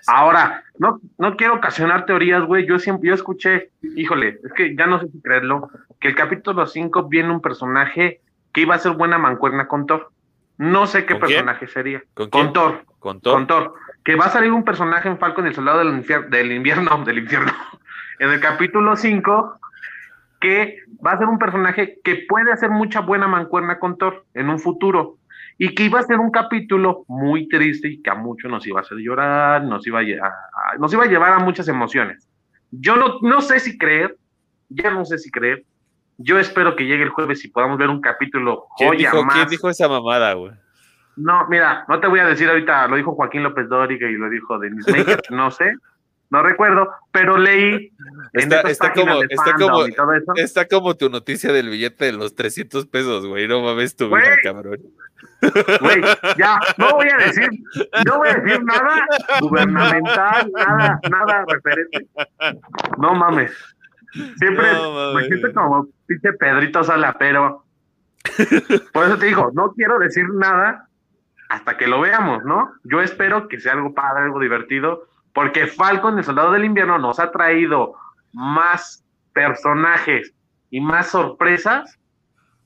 Ahora, 0.08 0.64
no, 0.78 1.00
no 1.18 1.36
quiero 1.36 1.56
ocasionar 1.56 2.06
teorías, 2.06 2.44
güey. 2.44 2.68
Yo 2.68 2.80
siempre, 2.80 3.10
yo 3.10 3.16
escuché, 3.16 3.72
híjole, 3.96 4.40
es 4.44 4.54
que 4.54 4.76
ya 4.76 4.88
no 4.88 5.00
sé 5.00 5.08
si 5.10 5.22
creerlo, 5.22 5.70
que 6.00 6.10
el 6.10 6.16
capítulo 6.16 6.66
5 6.66 7.10
viene 7.10 7.32
un 7.32 7.42
personaje 7.42 8.22
que 8.54 8.62
iba 8.62 8.76
a 8.76 8.80
ser 8.80 8.94
buena 8.94 9.18
mancuerna 9.18 9.68
con 9.68 9.86
Thor. 9.86 10.12
No 10.58 10.88
sé 10.88 11.06
qué 11.06 11.16
personaje 11.16 11.68
sería. 11.68 12.04
¿Con, 12.14 12.54
Thor. 12.54 12.84
¿Con 13.00 13.22
Thor. 13.22 13.74
Que 14.04 14.16
va 14.16 14.26
a 14.26 14.30
salir 14.30 14.52
un 14.52 14.64
personaje 14.64 15.08
en 15.08 15.18
Falcon 15.18 15.48
el 15.48 15.56
Soldado 15.56 15.80
del, 15.80 16.06
del 16.30 16.52
Invierno, 16.52 17.04
del 17.06 17.20
Infierno, 17.20 17.54
en 18.20 18.30
el 18.30 18.40
capítulo 18.40 18.96
5, 18.96 19.60
que 20.42 20.80
va 21.06 21.14
a 21.14 21.18
ser 21.18 21.28
un 21.28 21.40
personaje 21.40 22.00
que 22.04 22.26
puede 22.28 22.52
hacer 22.52 22.70
mucha 22.70 23.02
buena 23.02 23.28
mancuerna 23.28 23.80
con 23.80 23.98
Thor 23.98 24.26
en 24.34 24.50
un 24.50 24.60
futuro 24.60 25.19
y 25.62 25.76
que 25.76 25.84
iba 25.84 26.00
a 26.00 26.04
ser 26.04 26.20
un 26.20 26.32
capítulo 26.32 27.04
muy 27.10 27.48
triste 27.50 27.90
y 27.90 28.02
que 28.02 28.10
a 28.10 28.16
muchos 28.16 28.50
nos 28.50 28.66
iba 28.66 28.80
a 28.80 28.82
hacer 28.82 28.98
llorar, 28.98 29.62
nos 29.66 29.86
iba 29.86 30.00
a, 30.00 30.78
nos 30.80 30.92
iba 30.94 31.04
a 31.04 31.08
llevar 31.08 31.34
a 31.34 31.40
muchas 31.40 31.68
emociones. 31.68 32.30
Yo 32.72 32.96
no, 32.96 33.20
no 33.22 33.42
sé 33.42 33.60
si 33.60 33.78
creer, 33.78 34.16
ya 34.70 34.90
no 34.90 35.04
sé 35.04 35.18
si 35.18 35.30
creer. 35.30 35.66
Yo 36.18 36.40
espero 36.40 36.78
que 36.78 36.86
llegue 36.86 37.04
el 37.04 37.10
jueves 37.10 37.44
y 37.44 37.50
podamos 37.50 37.78
ver 37.78 37.90
un 37.90 38.00
capítulo 38.00 38.68
¿Quién 38.78 38.98
dijo, 38.98 39.28
¿Quién 39.28 39.50
dijo 39.50 39.70
esa 39.70 39.90
mamada, 39.90 40.34
güey? 40.34 40.54
No, 41.18 41.46
mira, 41.50 41.84
no 41.90 42.00
te 42.00 42.08
voy 42.08 42.22
a 42.22 42.26
decir 42.26 42.48
ahorita, 42.48 42.88
lo 42.88 42.96
dijo 42.96 43.14
Joaquín 43.14 43.44
López 43.44 43.68
Dóriga 43.68 44.10
y 44.10 44.14
lo 44.14 44.30
dijo 44.30 44.58
Denis 44.60 44.88
Maker, 44.88 45.20
no 45.32 45.52
sé, 45.52 45.74
no 46.30 46.44
recuerdo, 46.44 46.90
pero 47.12 47.38
leí. 47.38 47.92
Está, 48.34 48.62
está 48.62 48.94
como, 48.94 49.24
está, 49.24 49.54
como, 49.54 49.86
está 50.36 50.68
como 50.68 50.96
tu 50.96 51.10
noticia 51.10 51.52
del 51.52 51.70
billete 51.70 52.06
de 52.06 52.12
los 52.14 52.36
300 52.36 52.86
pesos, 52.86 53.26
güey. 53.26 53.48
No 53.48 53.62
mames 53.62 53.96
tu 53.96 54.08
vida, 54.08 54.36
cabrón. 54.44 54.80
Güey, 55.82 56.02
ya, 56.38 56.60
no 56.78 56.92
voy 56.94 57.08
a 57.10 57.26
decir, 57.26 57.50
no 58.06 58.18
voy 58.18 58.28
a 58.30 58.34
decir 58.36 58.64
nada 58.64 59.06
gubernamental, 59.42 60.52
nada, 60.52 61.00
nada 61.10 61.46
referente. 61.48 62.08
No 62.98 63.16
mames. 63.16 63.52
Siempre 64.38 64.68
me 65.16 65.24
siento 65.26 65.54
como 65.54 65.88
pinche 66.06 66.34
Pedrito 66.34 66.84
Sala, 66.84 67.16
pero 67.18 67.66
por 68.94 69.06
eso 69.06 69.18
te 69.18 69.28
digo, 69.28 69.52
no 69.54 69.74
quiero 69.74 69.98
decir 70.00 70.30
nada 70.34 70.88
hasta 71.50 71.78
que 71.78 71.88
lo 71.88 72.02
veamos, 72.02 72.44
¿no? 72.44 72.74
Yo 72.84 73.02
espero 73.02 73.48
que 73.48 73.60
sea 73.60 73.74
algo 73.74 73.94
padre, 73.94 74.24
algo 74.24 74.40
divertido, 74.40 75.08
porque 75.40 75.68
Falcon, 75.68 76.18
el 76.18 76.26
Soldado 76.26 76.52
del 76.52 76.66
Invierno, 76.66 77.00
nos 77.00 77.18
ha 77.18 77.32
traído 77.32 77.94
más 78.34 79.06
personajes 79.32 80.34
y 80.70 80.82
más 80.82 81.12
sorpresas 81.12 81.98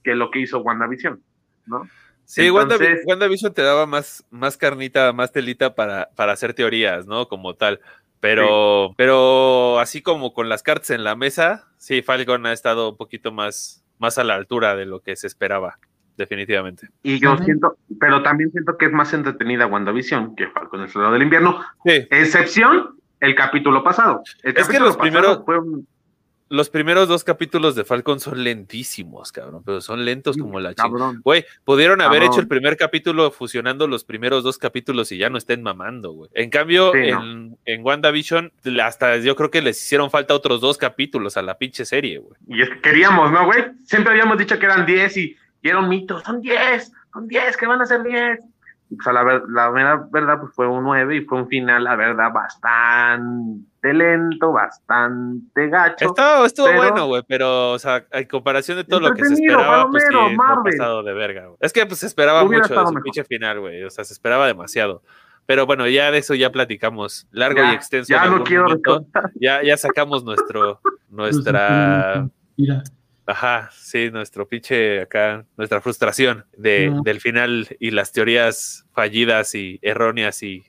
que 0.04 0.16
lo 0.16 0.32
que 0.32 0.40
hizo 0.40 0.58
WandaVision, 0.58 1.22
¿no? 1.68 1.88
Sí, 2.26 2.50
WandaVision 2.50 3.54
te 3.54 3.62
daba 3.62 3.86
más, 3.86 4.26
más 4.32 4.58
carnita, 4.58 5.14
más 5.14 5.32
telita 5.32 5.76
para, 5.76 6.10
para 6.16 6.32
hacer 6.32 6.56
teorías, 6.56 7.06
¿no? 7.06 7.28
Como 7.28 7.54
tal. 7.54 7.80
Pero, 8.20 8.96
pero 8.98 9.78
así 9.78 10.02
como 10.02 10.34
con 10.34 10.50
las 10.50 10.64
cartas 10.64 10.90
en 10.90 11.04
la 11.04 11.16
mesa, 11.16 11.68
sí, 11.78 12.02
Falcon 12.02 12.48
ha 12.48 12.54
estado 12.54 12.90
un 12.90 12.98
poquito 12.98 13.32
más, 13.32 13.86
más 14.00 14.18
a 14.18 14.24
la 14.24 14.34
altura 14.34 14.76
de 14.76 14.88
lo 14.88 15.00
que 15.02 15.16
se 15.16 15.28
esperaba, 15.28 15.78
definitivamente. 16.18 16.88
Y 17.03 17.20
yo 17.20 17.38
siento, 17.38 17.78
pero 17.99 18.24
también 18.24 18.51
siento 18.51 18.78
que 18.78 18.86
es 18.86 18.91
más 18.91 19.14
entretenida 19.14 19.68
WandaVision 19.68 20.36
que 20.36 20.47
Falcon 20.47 20.82
el 20.82 20.89
Soldado 20.89 21.14
del 21.14 21.24
Invierno. 21.24 21.59
Sí. 21.86 22.07
Excepción 22.09 22.95
el 23.20 23.36
capítulo 23.36 23.84
pasado. 23.84 24.24
es 24.43 24.68
que 24.68 24.80
los 24.80 24.97
primeros, 24.97 25.43
fue 25.45 25.59
un 25.59 25.88
los 26.53 26.70
primeros 26.70 27.07
dos 27.07 27.24
capítulos 27.24 27.76
de 27.76 27.84
Falcon 27.84 28.20
son 28.20 28.43
lentísimos, 28.43 29.32
cabrón, 29.32 29.64
pero 29.66 29.82
son 29.82 30.05
lentos 30.05 30.38
como 30.38 30.59
la 30.59 30.76
chica. 30.76 30.88
Güey, 31.24 31.45
pudieron 31.64 31.99
haber 31.99 32.22
hecho 32.22 32.39
el 32.39 32.47
primer 32.47 32.78
capítulo 32.78 33.32
fusionando 33.32 33.88
los 33.88 34.03
primeros 34.03 34.43
dos 34.43 34.59
capítulos 34.59 35.11
y 35.11 35.18
ya 35.18 35.32
no 35.32 35.39
estén 35.39 35.64
mamando, 35.64 36.11
güey. 36.11 36.30
En 36.36 36.51
cambio, 36.51 36.93
en, 36.93 37.57
en, 37.66 37.84
WandaVision, 37.84 38.51
hasta 38.84 39.18
yo 39.18 39.36
creo 39.36 39.49
que 39.49 39.64
les 39.64 39.84
hicieron 39.84 40.11
falta 40.11 40.36
otros 40.36 40.61
dos 40.61 40.78
capítulos 40.78 41.38
a 41.38 41.41
la 41.41 41.57
pinche 41.57 41.86
serie, 41.86 42.20
güey. 42.20 42.36
Y 42.47 42.61
es 42.61 42.70
que 42.70 42.82
queríamos, 42.82 43.32
¿no, 43.32 43.45
güey? 43.45 43.64
Siempre 43.86 44.11
habíamos 44.11 44.38
dicho 44.38 44.59
que 44.59 44.66
eran 44.66 44.86
10 44.86 45.18
y, 45.18 45.36
y 45.64 45.70
era 45.70 45.80
un 45.80 45.89
mito. 45.89 46.20
Son 46.20 46.39
10, 46.41 46.91
son 47.11 47.28
10, 47.28 47.57
que 47.57 47.66
van 47.66 47.82
a 47.82 47.86
ser 47.88 48.03
10 48.03 48.39
o 48.99 49.03
sea, 49.03 49.14
la, 49.14 49.41
la 49.47 49.70
verdad, 50.11 50.39
pues 50.39 50.53
fue 50.53 50.68
un 50.68 50.84
9 50.84 51.16
y 51.16 51.22
fue 51.22 51.39
un 51.39 51.47
final, 51.47 51.84
la 51.84 51.95
verdad, 51.95 52.32
bastante 52.32 53.93
lento, 53.93 54.51
bastante 54.51 55.68
gacho. 55.68 56.05
Estuvo, 56.05 56.45
estuvo 56.45 56.74
bueno, 56.74 57.07
güey, 57.07 57.24
pero, 57.28 57.72
o 57.72 57.80
sea, 57.80 58.05
en 58.11 58.28
comparación 58.28 58.78
de 58.78 58.84
todo 58.84 58.99
lo 58.99 59.14
que 59.14 59.26
se 59.26 59.34
esperaba, 59.34 59.89
pues 59.89 60.03
sí, 60.03 60.14
fue 60.14 60.72
pasado 60.72 61.03
de 61.03 61.14
verga, 61.14 61.47
güey. 61.47 61.57
Es 61.61 61.74
que, 61.74 61.86
pues, 61.86 61.99
se 61.99 62.07
esperaba 62.07 62.43
mucho 62.43 62.74
de 62.74 62.88
su 62.88 62.93
pinche 63.01 63.24
final, 63.24 63.59
güey, 63.59 63.84
o 63.84 63.89
sea, 63.89 64.03
se 64.03 64.14
esperaba 64.14 64.47
demasiado. 64.47 65.01
Pero 65.45 65.66
bueno, 65.66 65.88
ya 65.88 66.09
de 66.09 66.20
eso 66.20 66.36
ya 66.36 66.51
platicamos 66.51 67.28
largo 67.32 67.61
y 67.64 67.74
extenso. 67.74 68.14
Ya 68.14 68.26
no 68.28 68.43
quiero 68.43 68.68
ya, 69.36 69.61
ya 69.61 69.76
sacamos 69.76 70.24
nuestro, 70.24 70.80
nuestra... 71.09 72.28
Mira, 72.55 72.84
Ajá, 73.26 73.70
sí, 73.74 74.12
nuestro 74.12 74.48
pinche 74.48 75.02
acá, 75.02 75.46
nuestra 75.56 75.80
frustración 75.80 76.46
de, 76.58 76.94
del 77.04 77.22
final 77.22 77.68
y 77.80 77.92
las 77.92 78.12
teorías 78.12 78.86
fallidas 78.94 79.56
y 79.56 79.80
erróneas 79.82 80.44
y 80.44 80.66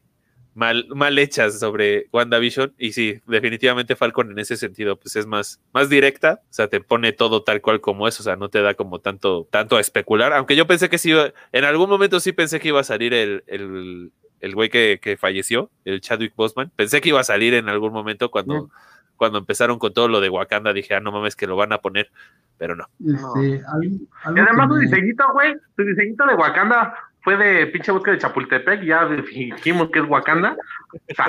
mal, 0.55 0.87
mal 0.89 1.19
hechas 1.19 1.59
sobre 1.59 2.07
WandaVision. 2.13 2.75
Y 2.79 2.93
sí, 2.93 3.21
definitivamente 3.27 3.97
Falcon 3.97 4.31
en 4.31 4.39
ese 4.39 4.57
sentido, 4.57 4.99
pues 4.99 5.17
es 5.17 5.27
más, 5.27 5.61
más 5.73 5.89
directa. 5.89 6.41
O 6.45 6.53
sea, 6.53 6.69
te 6.69 6.81
pone 6.81 7.13
todo 7.13 7.43
tal 7.43 7.61
cual 7.61 7.81
como 7.81 8.09
es. 8.09 8.19
O 8.21 8.23
sea, 8.23 8.37
no 8.37 8.49
te 8.49 8.63
da 8.63 8.75
como 8.75 9.01
tanto, 9.01 9.49
tanto 9.51 9.77
a 9.77 9.81
especular. 9.81 10.33
Aunque 10.33 10.57
yo 10.57 10.67
pensé 10.67 10.89
que 10.89 10.99
sí, 10.99 11.13
en 11.53 11.65
algún 11.65 11.91
momento 11.91 12.21
sí 12.21 12.33
pensé 12.33 12.61
que 12.61 12.69
iba 12.69 12.81
a 12.81 12.85
salir 12.85 13.13
el, 13.13 13.45
el, 13.47 14.13
el 14.41 14.55
güey 14.55 14.71
que, 14.71 15.01
que 15.03 15.17
falleció, 15.17 15.71
el 15.85 16.01
Chadwick 16.01 16.35
Boseman. 16.37 16.71
Pensé 16.77 17.01
que 17.01 17.11
iba 17.11 17.21
a 17.21 17.25
salir 17.25 17.55
en 17.55 17.69
algún 17.69 17.93
momento 17.93 18.31
cuando, 18.31 18.71
cuando 19.17 19.39
empezaron 19.39 19.79
con 19.79 19.93
todo 19.95 20.09
lo 20.09 20.21
de 20.21 20.29
Wakanda. 20.29 20.73
Dije, 20.73 20.95
ah, 20.95 21.01
no 21.01 21.13
mames, 21.13 21.37
que 21.37 21.47
lo 21.47 21.57
van 21.57 21.73
a 21.73 21.79
poner. 21.79 22.11
Pero 22.59 22.77
no. 22.77 22.89
Este, 23.01 23.63
algo, 23.67 23.97
algo 24.23 24.37
Y 24.37 24.41
además 24.41 24.69
me- 24.69 24.81
diseñito, 24.81 25.25
güey, 25.33 25.55
su 25.77 25.83
diseñito 25.85 26.27
de 26.27 26.35
Wakanda 26.35 26.95
fue 27.23 27.37
de 27.37 27.67
pinche 27.69 27.91
bosque 27.91 28.13
de 28.13 28.19
Chapultepec, 28.19 28.83
ya 28.85 29.07
dijimos 29.07 29.91
que 29.91 29.99
es 30.01 30.05
Wakanda. 30.09 30.57
O 30.93 31.15
sea, 31.15 31.27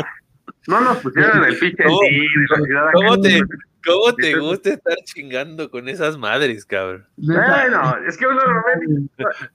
no 0.67 0.81
nos 0.81 0.97
pusieron 0.97 1.43
el 1.45 1.57
pinche 1.57 1.83
¿Cómo- 1.83 1.99
sí, 2.01 2.19
de 2.19 2.45
la 2.49 2.57
ciudad 2.65 2.83
acá. 2.89 2.91
¿Cómo 2.93 3.21
te, 3.21 3.39
cómo 3.85 4.15
te 4.15 4.27
Entonces- 4.31 4.39
gusta 4.39 4.69
estar 4.71 4.95
chingando 5.05 5.71
con 5.71 5.87
esas 5.89 6.17
madres, 6.17 6.65
cabrón? 6.65 7.07
Bueno, 7.17 7.95
es 8.07 8.17
que 8.17 8.27
uno 8.27 8.39
lo 8.39 8.63
ve. 8.65 9.07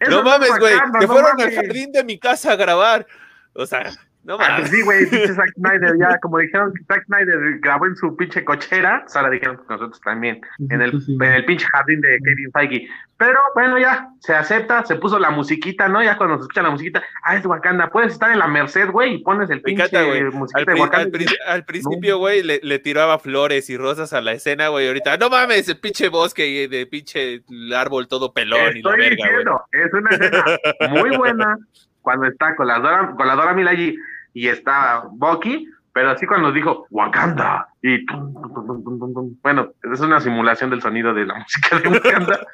no 0.08 0.18
es 0.18 0.24
mames, 0.24 0.58
güey. 0.58 0.74
Que 0.98 1.06
no 1.06 1.12
fueron 1.12 1.30
al 1.32 1.36
mames. 1.38 1.54
jardín 1.56 1.92
de 1.92 2.04
mi 2.04 2.18
casa 2.18 2.52
a 2.52 2.56
grabar. 2.56 3.06
O 3.52 3.66
sea, 3.66 3.90
no 4.22 4.34
Ah, 4.38 4.48
mames. 4.50 4.70
sí, 4.70 4.82
güey, 4.82 5.06
pinche 5.08 5.32
Zack 5.34 5.52
Snyder, 5.54 5.96
ya, 5.98 6.18
como 6.18 6.38
dijeron 6.38 6.72
que 6.74 6.84
Zack 6.84 7.06
Snyder 7.06 7.58
grabó 7.60 7.86
en 7.86 7.96
su 7.96 8.14
pinche 8.16 8.44
cochera, 8.44 9.04
ahora 9.14 9.30
dijeron 9.30 9.56
que 9.56 9.62
nosotros 9.68 10.00
también, 10.02 10.40
en 10.68 10.82
el, 10.82 10.92
en 11.08 11.32
el 11.32 11.44
pinche 11.46 11.66
jardín 11.72 12.00
de 12.00 12.18
Kevin 12.24 12.50
Feige. 12.52 12.88
Pero 13.16 13.38
bueno, 13.54 13.78
ya, 13.78 14.08
se 14.20 14.34
acepta, 14.34 14.84
se 14.86 14.96
puso 14.96 15.18
la 15.18 15.30
musiquita, 15.30 15.88
¿no? 15.88 16.02
Ya 16.02 16.16
cuando 16.16 16.36
se 16.36 16.42
escucha 16.42 16.62
la 16.62 16.70
musiquita, 16.70 17.02
ah, 17.22 17.36
es 17.36 17.44
Wakanda, 17.44 17.88
puedes 17.90 18.12
estar 18.14 18.30
en 18.30 18.38
la 18.38 18.46
Merced, 18.46 18.88
güey, 18.90 19.14
y 19.14 19.18
pones 19.18 19.50
el 19.50 19.60
pinche 19.62 19.82
encanta, 19.84 20.04
güey. 20.06 20.20
Al, 20.20 20.32
musiquita 20.32 20.72
de 20.74 20.80
Wakanda. 20.80 21.04
al 21.04 21.10
pri- 21.10 21.36
al 21.46 21.64
principio, 21.64 22.18
güey, 22.18 22.42
le, 22.42 22.60
le 22.62 22.78
tiraba 22.78 23.18
flores 23.18 23.68
y 23.70 23.76
rosas 23.76 24.12
a 24.14 24.20
la 24.22 24.32
escena, 24.32 24.68
güey. 24.68 24.86
Ahorita, 24.86 25.16
no 25.18 25.28
mames, 25.28 25.68
el 25.68 25.78
pinche 25.78 26.08
bosque 26.08 26.46
y 26.46 26.66
de 26.66 26.86
pinche 26.86 27.42
árbol 27.76 28.08
todo 28.08 28.32
pelón 28.32 28.76
y 28.76 28.82
la 28.82 28.90
Estoy 28.90 28.98
verga, 28.98 29.16
güey. 29.16 29.16
diciendo, 29.30 29.62
es 29.72 29.92
una 29.94 30.10
escena 30.10 30.44
muy 30.90 31.16
buena 31.16 31.58
cuando 32.00 32.26
está 32.26 32.56
con 32.56 32.66
la 32.66 32.78
Dora, 32.78 33.14
con 33.14 33.26
la 33.26 33.34
Dora 33.34 33.52
Milaje 33.52 33.94
y 34.34 34.48
está 34.48 35.02
Bucky, 35.10 35.68
pero 35.92 36.10
así 36.10 36.26
cuando 36.26 36.52
dijo 36.52 36.86
Wakanda 36.90 37.68
y 37.82 38.04
tum, 38.06 38.32
tum, 38.34 38.54
tum, 38.54 38.84
tum, 38.84 38.98
tum, 38.98 39.14
tum. 39.14 39.36
bueno, 39.42 39.72
es 39.92 40.00
una 40.00 40.20
simulación 40.20 40.70
del 40.70 40.80
sonido 40.80 41.12
de 41.12 41.26
la 41.26 41.34
música 41.38 41.78
de 41.78 41.88
Wakanda, 41.88 42.46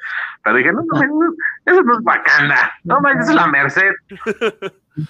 pero 0.43 0.55
dije, 0.55 0.73
no, 0.73 0.81
no, 0.81 0.99
no, 1.01 1.33
eso 1.65 1.83
no 1.83 1.93
es 1.93 1.99
Wakanda, 2.03 2.71
no, 2.83 2.99
man, 2.99 3.19
eso 3.19 3.29
es 3.29 3.35
la 3.35 3.47
Merced, 3.47 3.93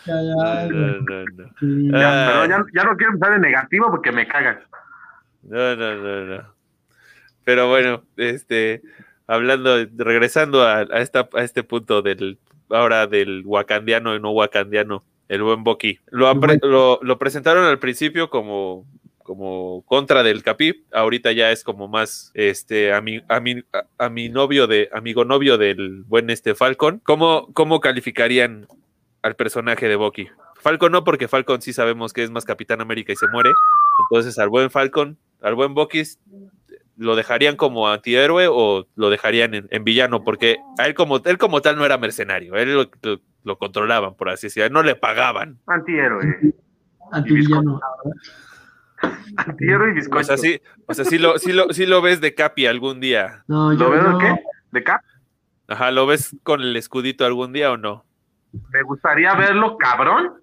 Ya, 0.05 0.15
ya, 0.21 0.67
No, 0.67 0.69
no, 0.69 0.99
no, 0.99 1.25
no. 1.37 1.49
sí. 1.59 1.89
Ah. 1.93 1.99
ya, 1.99 2.27
pero 2.27 2.45
ya, 2.45 2.65
ya 2.73 2.83
no 2.83 2.97
quiero 2.97 3.13
empezar 3.13 3.35
en 3.35 3.41
negativo 3.41 3.89
porque 3.89 4.11
me 4.11 4.27
cagan. 4.27 4.59
No, 5.43 5.75
no, 5.77 5.95
no, 5.95 6.25
no. 6.25 6.43
Pero 7.45 7.69
bueno, 7.69 8.03
este, 8.17 8.81
hablando, 9.27 9.77
regresando 9.95 10.63
a, 10.63 10.79
a 10.79 10.99
esta, 10.99 11.29
a 11.33 11.41
este 11.41 11.63
punto 11.63 12.01
del, 12.01 12.37
ahora 12.69 13.07
del 13.07 13.43
wakandiano 13.45 14.13
y 14.13 14.19
no 14.19 14.31
wakandiano, 14.31 15.03
el 15.29 15.43
buen 15.43 15.63
Bucky. 15.63 15.99
Lo, 16.07 16.33
buen- 16.35 16.59
lo, 16.63 16.99
lo 17.01 17.17
presentaron 17.19 17.65
al 17.65 17.79
principio 17.79 18.29
como, 18.29 18.85
como 19.23 19.83
contra 19.85 20.23
del 20.23 20.41
Capip, 20.43 20.85
ahorita 20.93 21.31
ya 21.33 21.51
es 21.51 21.63
como 21.63 21.87
más, 21.87 22.31
este, 22.33 22.93
a 22.93 23.01
mi, 23.01 23.21
a 23.27 23.39
mi, 23.39 23.63
a, 23.97 24.09
mi 24.09 24.29
novio 24.29 24.67
de, 24.67 24.89
amigo 24.93 25.25
novio 25.25 25.57
del 25.57 26.03
buen 26.03 26.29
este 26.29 26.55
Falcon. 26.55 27.01
¿Cómo, 27.03 27.49
cómo 27.53 27.79
calificarían 27.81 28.67
al 29.21 29.35
personaje 29.35 29.87
de 29.87 29.95
Bucky? 29.97 30.29
Falcon 30.59 30.91
no, 30.91 31.03
porque 31.03 31.27
Falcon 31.27 31.61
sí 31.61 31.71
sabemos 31.73 32.13
que 32.13 32.23
es 32.23 32.31
más 32.31 32.45
Capitán 32.45 32.81
América 32.81 33.13
y 33.13 33.15
se 33.15 33.27
muere. 33.27 33.51
Entonces, 34.09 34.39
al 34.39 34.49
buen 34.49 34.71
Falcon, 34.71 35.17
al 35.41 35.55
buen 35.55 35.73
Bucky, 35.73 36.03
¿lo 36.97 37.15
dejarían 37.15 37.55
como 37.55 37.87
antihéroe 37.89 38.47
o 38.49 38.87
lo 38.95 39.09
dejarían 39.09 39.53
en, 39.53 39.67
en 39.71 39.83
villano? 39.83 40.23
Porque 40.23 40.57
a 40.77 40.85
él 40.87 40.93
como, 40.93 41.17
él 41.23 41.37
como 41.37 41.61
tal 41.61 41.77
no 41.77 41.85
era 41.85 41.97
mercenario, 41.97 42.55
él 42.55 42.73
lo, 42.73 42.89
lo- 43.03 43.21
lo 43.43 43.57
controlaban, 43.57 44.15
por 44.15 44.29
así 44.29 44.47
decirlo, 44.47 44.69
no 44.69 44.83
le 44.83 44.95
pagaban. 44.95 45.57
Antihéroe, 45.67 46.53
Antivillano. 47.13 47.79
antihéroe 49.37 49.89
y 49.89 49.91
O 49.91 49.95
bizcocho. 49.95 50.23
sea, 50.23 50.37
sí, 50.37 50.61
o 50.85 50.93
sea, 50.93 51.05
sí 51.05 51.17
lo, 51.17 51.37
sí 51.37 51.53
lo, 51.53 51.71
sí 51.73 51.85
lo 51.85 52.01
ves 52.01 52.19
de 52.21 52.33
Capi 52.33 52.65
algún 52.65 52.99
día. 52.99 53.43
No, 53.47 53.71
yo, 53.73 53.79
¿Lo 53.79 53.89
veo 53.91 54.11
yo- 54.11 54.17
qué? 54.17 54.35
¿De 54.71 54.83
Cap? 54.83 55.01
Ajá, 55.69 55.91
¿lo 55.91 56.05
ves 56.07 56.35
con 56.43 56.61
el 56.61 56.75
escudito 56.75 57.25
algún 57.25 57.53
día 57.53 57.71
o 57.71 57.77
no? 57.77 58.05
Me 58.71 58.81
gustaría 58.83 59.33
verlo 59.35 59.77
cabrón, 59.77 60.33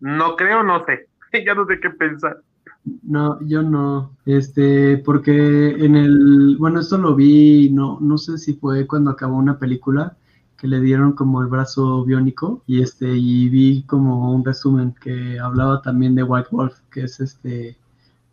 no 0.00 0.36
creo, 0.36 0.62
no 0.62 0.84
sé, 0.86 1.06
ya 1.46 1.54
no 1.54 1.66
sé 1.66 1.78
qué 1.80 1.90
pensar. 1.90 2.38
No, 2.84 3.40
yo 3.42 3.62
no, 3.62 4.16
este, 4.24 4.98
porque 4.98 5.68
en 5.84 5.96
el, 5.96 6.56
bueno, 6.58 6.80
esto 6.80 6.96
lo 6.96 7.14
vi, 7.14 7.70
no, 7.70 7.98
no 8.00 8.16
sé 8.16 8.38
si 8.38 8.54
fue 8.54 8.86
cuando 8.86 9.10
acabó 9.10 9.36
una 9.36 9.58
película 9.58 10.16
que 10.56 10.66
le 10.66 10.80
dieron 10.80 11.12
como 11.12 11.42
el 11.42 11.48
brazo 11.48 12.04
biónico 12.04 12.62
y 12.66 12.82
este, 12.82 13.16
y 13.16 13.48
vi 13.48 13.82
como 13.84 14.32
un 14.34 14.44
resumen 14.44 14.94
que 15.00 15.38
hablaba 15.38 15.82
también 15.82 16.14
de 16.14 16.22
White 16.22 16.48
Wolf, 16.52 16.78
que 16.90 17.04
es 17.04 17.20
este, 17.20 17.76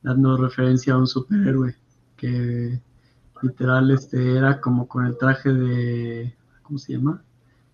dando 0.01 0.37
referencia 0.37 0.93
a 0.93 0.97
un 0.97 1.07
superhéroe 1.07 1.75
que 2.15 2.81
literal, 3.41 3.91
este, 3.91 4.37
era 4.37 4.59
como 4.61 4.87
con 4.87 5.05
el 5.05 5.17
traje 5.17 5.53
de, 5.53 6.35
¿cómo 6.63 6.79
se 6.79 6.93
llama? 6.93 7.21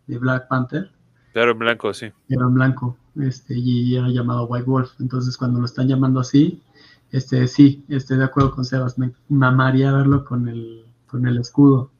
De 0.07 0.17
Black 0.17 0.47
Panther 0.47 0.91
Claro, 1.33 1.51
en 1.51 1.59
blanco, 1.59 1.93
sí. 1.93 2.11
era 2.29 2.45
en 2.45 2.53
blanco, 2.53 2.97
este, 3.19 3.57
y 3.57 3.95
era 3.95 4.09
llamado 4.09 4.45
White 4.45 4.65
Wolf. 4.65 4.91
Entonces, 4.99 5.37
cuando 5.37 5.59
lo 5.59 5.65
están 5.65 5.87
llamando 5.87 6.19
así, 6.19 6.61
este, 7.11 7.47
sí, 7.47 7.85
estoy 7.89 8.17
de 8.17 8.25
acuerdo 8.25 8.51
con 8.51 8.65
Sebas, 8.65 8.97
me 8.97 9.11
mamaría 9.29 9.91
verlo 9.91 10.25
con 10.25 10.47
el, 10.47 10.85
con 11.07 11.27
el 11.27 11.37
escudo, 11.37 11.91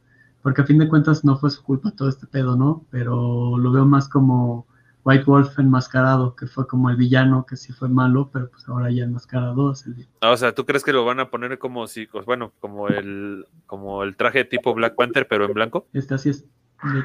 porque 0.41 0.61
a 0.61 0.66
fin 0.66 0.80
de 0.80 0.89
cuentas 0.89 1.24
no 1.24 1.38
fue 1.38 1.51
su 1.51 1.64
culpa 1.64 1.91
todo 1.91 2.09
este 2.09 2.26
pedo, 2.28 2.55
¿no? 2.55 2.86
Pero 2.89 3.57
lo 3.57 3.72
veo 3.72 3.86
más 3.86 4.09
como 4.09 4.66
White 5.05 5.26
Wolf 5.26 5.59
enmascarado, 5.59 6.36
que 6.36 6.47
fue 6.47 6.66
como 6.66 6.89
el 6.89 6.95
villano, 6.95 7.45
que 7.45 7.57
sí 7.57 7.74
fue 7.74 7.89
malo, 7.89 8.30
pero 8.32 8.49
pues 8.49 8.68
ahora 8.68 8.89
ya 8.89 9.03
enmascarado 9.03 9.72
es 9.72 9.86
el 9.86 10.07
Ah, 10.22 10.32
O 10.32 10.38
sea, 10.38 10.55
¿tú 10.55 10.66
crees 10.66 10.84
que 10.84 10.93
lo 10.93 11.05
van 11.05 11.20
a 11.20 11.30
poner 11.30 11.59
como 11.59 11.88
si, 11.88 12.07
pues, 12.07 12.26
bueno, 12.26 12.53
como 12.59 12.88
el, 12.88 13.45
como 13.66 14.03
el 14.03 14.16
traje 14.16 14.45
tipo 14.45 14.74
Black 14.74 14.95
Panther, 14.95 15.28
pero 15.28 15.45
en 15.45 15.53
blanco? 15.53 15.88
Este 15.93 16.16
así 16.16 16.30
es. 16.30 16.45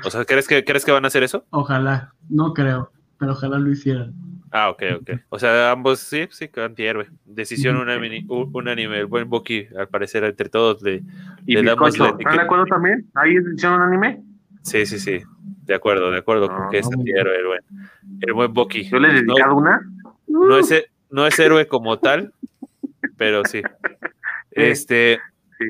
O 0.05 0.11
sea, 0.11 0.25
¿crees 0.25 0.49
que, 0.49 0.65
¿crees 0.65 0.85
que 0.85 0.93
van 0.93 1.05
a 1.05 1.09
hacer 1.09 1.23
eso? 1.23 1.45
ojalá, 1.51 2.15
no 2.29 2.53
creo, 2.53 2.91
pero 3.19 3.33
ojalá 3.33 3.59
lo 3.59 3.71
hicieran. 3.71 4.13
Ah, 4.51 4.71
ok, 4.71 4.83
ok. 5.01 5.11
O 5.29 5.39
sea, 5.39 5.71
ambos 5.73 6.01
sí, 6.01 6.27
sí, 6.31 6.49
que 6.49 6.63
antihéroe. 6.63 7.09
Decisión 7.27 7.77
unánime, 7.77 8.25
unánime. 8.29 8.99
El 9.01 9.07
buen 9.07 9.29
Bucky, 9.29 9.69
al 9.77 9.89
parecer, 9.89 10.25
entre 10.25 10.49
todos 10.49 10.81
le, 10.83 11.03
¿Y 11.45 11.55
le 11.55 11.63
damos 11.63 11.91
bizcocho? 11.93 12.13
la 12.15 12.19
¿Están 12.19 12.37
de 12.37 12.43
acuerdo 12.43 12.65
también? 12.67 13.07
¿Ahí 13.15 13.35
hicieron 13.55 13.83
un 13.83 13.89
anime? 13.89 14.23
Sí, 14.63 14.87
sí, 14.87 14.99
sí. 14.99 15.21
De 15.65 15.75
acuerdo, 15.75 16.11
de 16.11 16.19
acuerdo 16.19 16.49
con 16.49 16.63
Ah, 16.63 16.69
que 16.71 16.79
es 16.79 16.87
antihéroe 16.91 17.37
el 17.37 17.47
buen, 17.47 17.61
el 18.23 18.33
buen 18.33 18.55
Bucky. 18.55 18.89
Yo 18.89 18.99
le 18.99 19.09
he 19.09 19.23
No, 19.23 19.35
dedicado 19.35 19.55
una. 19.57 19.81
no 20.27 20.57
es, 20.59 20.85
no 21.11 21.27
es 21.27 21.39
héroe 21.39 21.67
como 21.69 21.99
tal, 21.99 22.33
pero 23.17 23.45
sí. 23.45 23.61
Este. 24.51 25.21
Sí. 25.59 25.65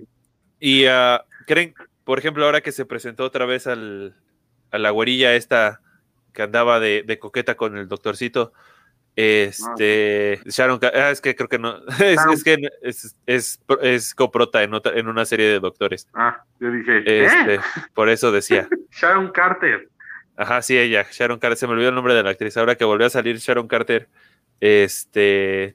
Y 0.60 0.84
ah, 0.86 1.24
creen, 1.46 1.74
por 2.04 2.18
ejemplo, 2.20 2.44
ahora 2.44 2.60
que 2.60 2.70
se 2.72 2.86
presentó 2.86 3.24
otra 3.24 3.44
vez 3.44 3.66
al, 3.66 4.14
a 4.70 4.78
la 4.78 4.90
güerilla 4.90 5.34
esta 5.34 5.80
que 6.38 6.42
andaba 6.44 6.78
de, 6.78 7.02
de 7.04 7.18
coqueta 7.18 7.56
con 7.56 7.76
el 7.76 7.88
doctorcito. 7.88 8.52
Este, 9.16 10.40
Sharon, 10.46 10.78
ah, 10.84 11.10
es 11.10 11.20
que 11.20 11.34
creo 11.34 11.48
que 11.48 11.58
no, 11.58 11.78
es, 12.00 12.16
Sharon. 12.16 12.32
es 12.32 12.44
que 12.44 12.56
es, 12.80 13.16
es, 13.26 13.60
es 13.82 14.14
coprota 14.14 14.62
en, 14.62 14.72
otra, 14.72 14.96
en 14.96 15.08
una 15.08 15.24
serie 15.24 15.46
de 15.46 15.58
doctores. 15.58 16.06
Ah, 16.14 16.44
yo 16.60 16.70
dije, 16.70 17.24
Este, 17.24 17.58
por 17.92 18.08
eso 18.08 18.30
decía. 18.30 18.68
Sharon 18.92 19.32
Carter. 19.32 19.88
Ajá, 20.36 20.62
sí, 20.62 20.78
ella, 20.78 21.04
Sharon 21.10 21.40
Carter, 21.40 21.56
se 21.56 21.66
me 21.66 21.72
olvidó 21.72 21.88
el 21.88 21.96
nombre 21.96 22.14
de 22.14 22.22
la 22.22 22.30
actriz. 22.30 22.56
Ahora 22.56 22.76
que 22.76 22.84
volvió 22.84 23.08
a 23.08 23.10
salir 23.10 23.38
Sharon 23.38 23.66
Carter, 23.66 24.06
este, 24.60 25.74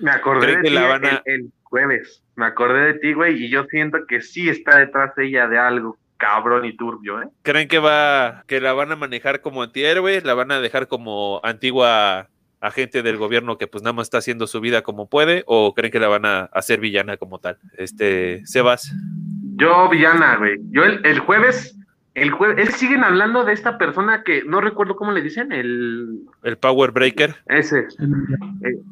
Me 0.00 0.10
acordé 0.10 0.60
¿Creen 0.60 0.62
de 0.64 0.68
ti 0.68 1.22
el, 1.24 1.34
el 1.34 1.52
jueves. 1.62 2.22
Me 2.36 2.44
acordé 2.44 2.92
de 2.92 2.94
ti, 2.98 3.14
güey, 3.14 3.42
y 3.42 3.48
yo 3.48 3.64
siento 3.70 4.06
que 4.06 4.20
sí 4.20 4.50
está 4.50 4.80
detrás 4.80 5.14
de 5.14 5.28
ella 5.28 5.48
de 5.48 5.56
algo 5.56 5.96
cabrón 6.18 6.64
y 6.66 6.76
turbio, 6.76 7.22
¿eh? 7.22 7.28
¿creen 7.42 7.68
que 7.68 7.78
va, 7.78 8.44
que 8.46 8.60
la 8.60 8.72
van 8.74 8.92
a 8.92 8.96
manejar 8.96 9.40
como 9.40 9.62
antihéroe? 9.62 10.20
¿La 10.22 10.34
van 10.34 10.50
a 10.50 10.60
dejar 10.60 10.88
como 10.88 11.40
antigua 11.44 12.28
agente 12.60 13.02
del 13.02 13.16
gobierno 13.16 13.56
que 13.56 13.68
pues 13.68 13.84
nada 13.84 13.92
más 13.92 14.08
está 14.08 14.18
haciendo 14.18 14.46
su 14.46 14.60
vida 14.60 14.82
como 14.82 15.08
puede? 15.08 15.44
¿O 15.46 15.74
creen 15.74 15.92
que 15.92 16.00
la 16.00 16.08
van 16.08 16.26
a 16.26 16.40
hacer 16.52 16.80
villana 16.80 17.16
como 17.16 17.38
tal? 17.38 17.58
Este, 17.76 18.44
Sebas. 18.46 18.92
Yo, 19.56 19.88
villana, 19.88 20.36
güey. 20.36 20.58
Yo 20.70 20.84
el, 20.84 21.00
el 21.06 21.20
jueves, 21.20 21.78
el 22.14 22.30
jueves, 22.32 22.74
siguen 22.74 23.04
hablando 23.04 23.44
de 23.44 23.52
esta 23.52 23.78
persona 23.78 24.22
que 24.24 24.42
no 24.44 24.60
recuerdo 24.60 24.96
cómo 24.96 25.12
le 25.12 25.22
dicen, 25.22 25.52
el 25.52 26.20
El 26.42 26.58
Power 26.58 26.90
Breaker. 26.90 27.36
ese, 27.46 27.86
el, 27.98 28.82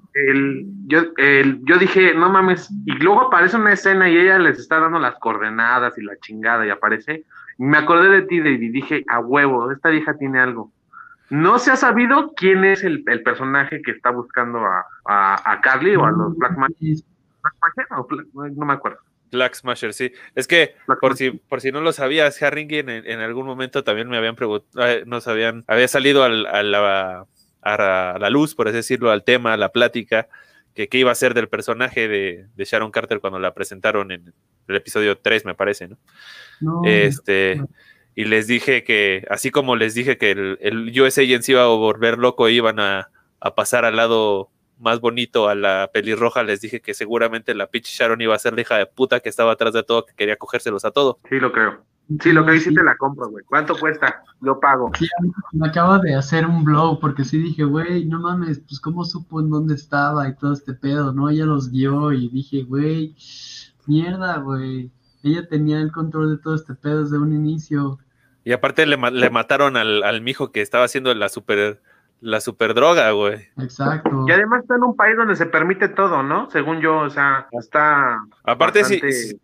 yo, 0.86 1.00
el, 1.16 1.60
yo 1.64 1.76
dije, 1.78 2.14
no 2.14 2.30
mames, 2.30 2.70
y 2.86 2.92
luego 2.92 3.22
aparece 3.22 3.56
una 3.56 3.72
escena 3.72 4.08
y 4.08 4.16
ella 4.16 4.38
les 4.38 4.58
está 4.58 4.80
dando 4.80 4.98
las 4.98 5.16
coordenadas 5.16 5.96
y 5.98 6.02
la 6.02 6.16
chingada 6.18 6.66
y 6.66 6.70
aparece. 6.70 7.24
Y 7.58 7.64
me 7.64 7.78
acordé 7.78 8.08
de 8.08 8.22
ti, 8.22 8.38
David, 8.40 8.60
y 8.62 8.68
dije, 8.70 9.04
a 9.08 9.20
huevo, 9.20 9.70
esta 9.72 9.88
vieja 9.90 10.14
tiene 10.16 10.38
algo. 10.40 10.72
No 11.28 11.58
se 11.58 11.70
ha 11.72 11.76
sabido 11.76 12.32
quién 12.36 12.64
es 12.64 12.84
el, 12.84 13.02
el 13.06 13.22
personaje 13.22 13.82
que 13.82 13.90
está 13.90 14.10
buscando 14.10 14.58
a, 14.64 14.86
a, 15.06 15.52
a 15.52 15.60
Carly 15.60 15.96
o 15.96 16.04
a 16.04 16.10
los 16.12 16.36
Black 16.36 16.56
Magic. 16.56 17.04
Black 17.42 17.54
Magic 17.60 17.98
o 17.98 18.06
Black- 18.06 18.54
no 18.56 18.64
me 18.66 18.72
acuerdo. 18.74 18.98
Black 19.32 19.54
Smasher, 19.54 19.92
sí. 19.92 20.12
Es 20.36 20.46
que, 20.46 20.76
Black 20.86 21.00
por 21.00 21.16
si, 21.16 21.32
por 21.32 21.60
si 21.60 21.72
no 21.72 21.80
lo 21.80 21.92
sabías, 21.92 22.40
Harrington 22.40 22.88
en, 22.90 23.06
en 23.10 23.18
algún 23.20 23.44
momento 23.44 23.82
también 23.82 24.08
me 24.08 24.16
habían 24.16 24.36
preguntado, 24.36 24.86
nos 25.04 25.26
habían, 25.26 25.64
había 25.66 25.88
salido 25.88 26.22
al- 26.22 26.46
a, 26.46 26.62
la, 26.62 27.26
a 27.74 28.18
la 28.18 28.30
luz, 28.30 28.54
por 28.54 28.68
así 28.68 28.76
decirlo, 28.76 29.10
al 29.10 29.24
tema, 29.24 29.52
a 29.52 29.56
la 29.56 29.70
plática, 29.72 30.28
que 30.74 30.88
qué 30.88 30.98
iba 30.98 31.10
a 31.10 31.14
ser 31.14 31.34
del 31.34 31.48
personaje 31.48 32.06
de, 32.08 32.46
de 32.54 32.64
Sharon 32.64 32.90
Carter 32.90 33.20
cuando 33.20 33.38
la 33.38 33.54
presentaron 33.54 34.12
en 34.12 34.32
el 34.68 34.76
episodio 34.76 35.18
3, 35.18 35.44
me 35.44 35.54
parece, 35.54 35.88
¿no? 35.88 35.98
No, 36.60 36.82
Este, 36.84 37.56
no. 37.56 37.68
y 38.14 38.24
les 38.24 38.46
dije 38.46 38.84
que, 38.84 39.26
así 39.30 39.50
como 39.50 39.74
les 39.76 39.94
dije 39.94 40.18
que 40.18 40.32
el, 40.32 40.58
el 40.60 41.00
US 41.00 41.18
Agents 41.18 41.48
iba 41.48 41.62
a 41.62 41.66
volver 41.68 42.18
loco, 42.18 42.48
iban 42.48 42.78
a, 42.78 43.10
a 43.40 43.54
pasar 43.54 43.84
al 43.84 43.96
lado 43.96 44.50
más 44.78 45.00
bonito 45.00 45.48
a 45.48 45.54
la 45.54 45.88
pelirroja, 45.92 46.42
les 46.42 46.60
dije 46.60 46.80
que 46.82 46.92
seguramente 46.92 47.54
la 47.54 47.66
pitch 47.68 47.86
Sharon 47.86 48.20
iba 48.20 48.34
a 48.34 48.38
ser 48.38 48.52
la 48.54 48.60
hija 48.60 48.76
de 48.76 48.84
puta 48.84 49.20
que 49.20 49.30
estaba 49.30 49.52
atrás 49.52 49.72
de 49.72 49.82
todo, 49.82 50.04
que 50.04 50.14
quería 50.14 50.36
cogérselos 50.36 50.84
a 50.84 50.90
todo. 50.90 51.18
Sí, 51.30 51.36
lo 51.36 51.50
creo. 51.52 51.82
Sí, 52.20 52.32
lo 52.32 52.44
que 52.44 52.52
ahí 52.52 52.60
sí 52.60 52.72
te 52.72 52.84
la 52.84 52.96
compro, 52.96 53.28
güey. 53.30 53.44
¿Cuánto 53.46 53.76
cuesta? 53.76 54.22
Yo 54.40 54.60
pago. 54.60 54.92
Sí, 54.96 55.06
a 55.18 55.22
mí 55.22 55.30
me 55.52 55.66
acaba 55.68 55.98
de 55.98 56.14
hacer 56.14 56.46
un 56.46 56.62
blow 56.64 57.00
porque 57.00 57.24
sí 57.24 57.36
dije, 57.38 57.64
güey, 57.64 58.04
no 58.04 58.20
mames, 58.20 58.60
pues 58.60 58.78
cómo 58.80 59.04
supo 59.04 59.40
en 59.40 59.50
dónde 59.50 59.74
estaba 59.74 60.28
y 60.28 60.36
todo 60.36 60.52
este 60.52 60.72
pedo, 60.74 61.12
¿no? 61.12 61.28
Ella 61.30 61.46
los 61.46 61.70
guió 61.72 62.12
y 62.12 62.28
dije, 62.28 62.62
güey, 62.62 63.16
mierda, 63.86 64.38
güey. 64.38 64.90
Ella 65.22 65.48
tenía 65.48 65.80
el 65.80 65.90
control 65.90 66.36
de 66.36 66.42
todo 66.42 66.54
este 66.54 66.74
pedo 66.74 67.02
desde 67.02 67.18
un 67.18 67.32
inicio. 67.32 67.98
Y 68.44 68.52
aparte 68.52 68.86
le, 68.86 68.96
le 69.10 69.30
mataron 69.30 69.76
al, 69.76 70.04
al 70.04 70.20
mijo 70.20 70.52
que 70.52 70.60
estaba 70.60 70.84
haciendo 70.84 71.12
la 71.14 71.28
super, 71.28 71.82
la 72.20 72.40
super 72.40 72.74
droga, 72.74 73.10
güey. 73.10 73.48
Exacto. 73.58 74.24
Y 74.28 74.30
además 74.30 74.62
está 74.62 74.76
en 74.76 74.84
un 74.84 74.94
país 74.94 75.16
donde 75.16 75.34
se 75.34 75.46
permite 75.46 75.88
todo, 75.88 76.22
¿no? 76.22 76.48
Según 76.50 76.80
yo, 76.80 76.98
o 76.98 77.10
sea, 77.10 77.48
está. 77.58 78.20
Aparte, 78.44 78.84
sí, 78.84 79.00
bastante- 79.00 79.12
sí, 79.12 79.36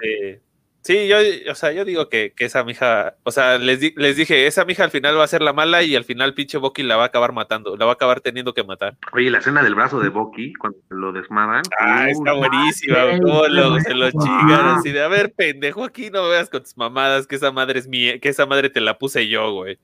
este, 0.00 0.42
sí, 0.88 1.06
yo, 1.06 1.18
o 1.50 1.54
sea, 1.54 1.70
yo 1.72 1.84
digo 1.84 2.08
que, 2.08 2.32
que 2.34 2.46
esa 2.46 2.64
mija, 2.64 3.16
o 3.22 3.30
sea, 3.30 3.58
les, 3.58 3.78
di- 3.80 3.92
les 3.96 4.16
dije, 4.16 4.46
esa 4.46 4.64
mija 4.64 4.84
al 4.84 4.90
final 4.90 5.18
va 5.18 5.24
a 5.24 5.28
ser 5.28 5.42
la 5.42 5.52
mala 5.52 5.82
y 5.82 5.94
al 5.94 6.04
final 6.04 6.32
pinche 6.32 6.56
Bucky 6.56 6.82
la 6.82 6.96
va 6.96 7.02
a 7.02 7.06
acabar 7.08 7.32
matando, 7.32 7.76
la 7.76 7.84
va 7.84 7.92
a 7.92 7.94
acabar 7.94 8.20
teniendo 8.22 8.54
que 8.54 8.64
matar. 8.64 8.96
Oye, 9.12 9.30
la 9.30 9.38
escena 9.38 9.62
del 9.62 9.74
brazo 9.74 10.00
de 10.00 10.08
Bucky, 10.08 10.54
cuando 10.54 10.78
lo 10.88 11.12
desmadran. 11.12 11.62
Ah, 11.78 12.08
está 12.08 12.32
buenísima, 12.32 12.96
cómo 13.22 13.46
lo- 13.48 13.78
se 13.80 13.94
lo 13.94 14.10
chingaron 14.10 14.66
así 14.78 14.90
de, 14.90 15.02
a 15.02 15.08
ver, 15.08 15.32
pendejo, 15.34 15.84
aquí 15.84 16.08
no 16.10 16.22
me 16.22 16.30
veas 16.30 16.48
con 16.48 16.62
tus 16.62 16.76
mamadas, 16.78 17.26
que 17.26 17.36
esa 17.36 17.52
madre 17.52 17.78
es 17.80 17.86
mía, 17.86 18.18
que 18.18 18.30
esa 18.30 18.46
madre 18.46 18.70
te 18.70 18.80
la 18.80 18.96
puse 18.96 19.28
yo, 19.28 19.52
güey. 19.52 19.78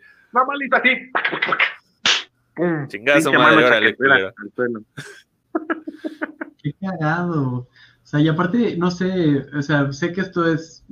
Pum, 2.56 2.88
Chingada 2.88 3.20
su 3.20 3.30
pinche 3.30 3.44
madre, 3.44 3.64
órale. 3.66 3.96
Qué 6.62 6.72
cagado. 6.80 7.68
O 8.14 8.16
sea, 8.16 8.20
y 8.20 8.28
aparte, 8.28 8.76
no 8.76 8.92
sé, 8.92 9.44
o 9.56 9.60
sea, 9.60 9.92
sé 9.92 10.12
que 10.12 10.20
esto 10.20 10.46
es 10.46 10.84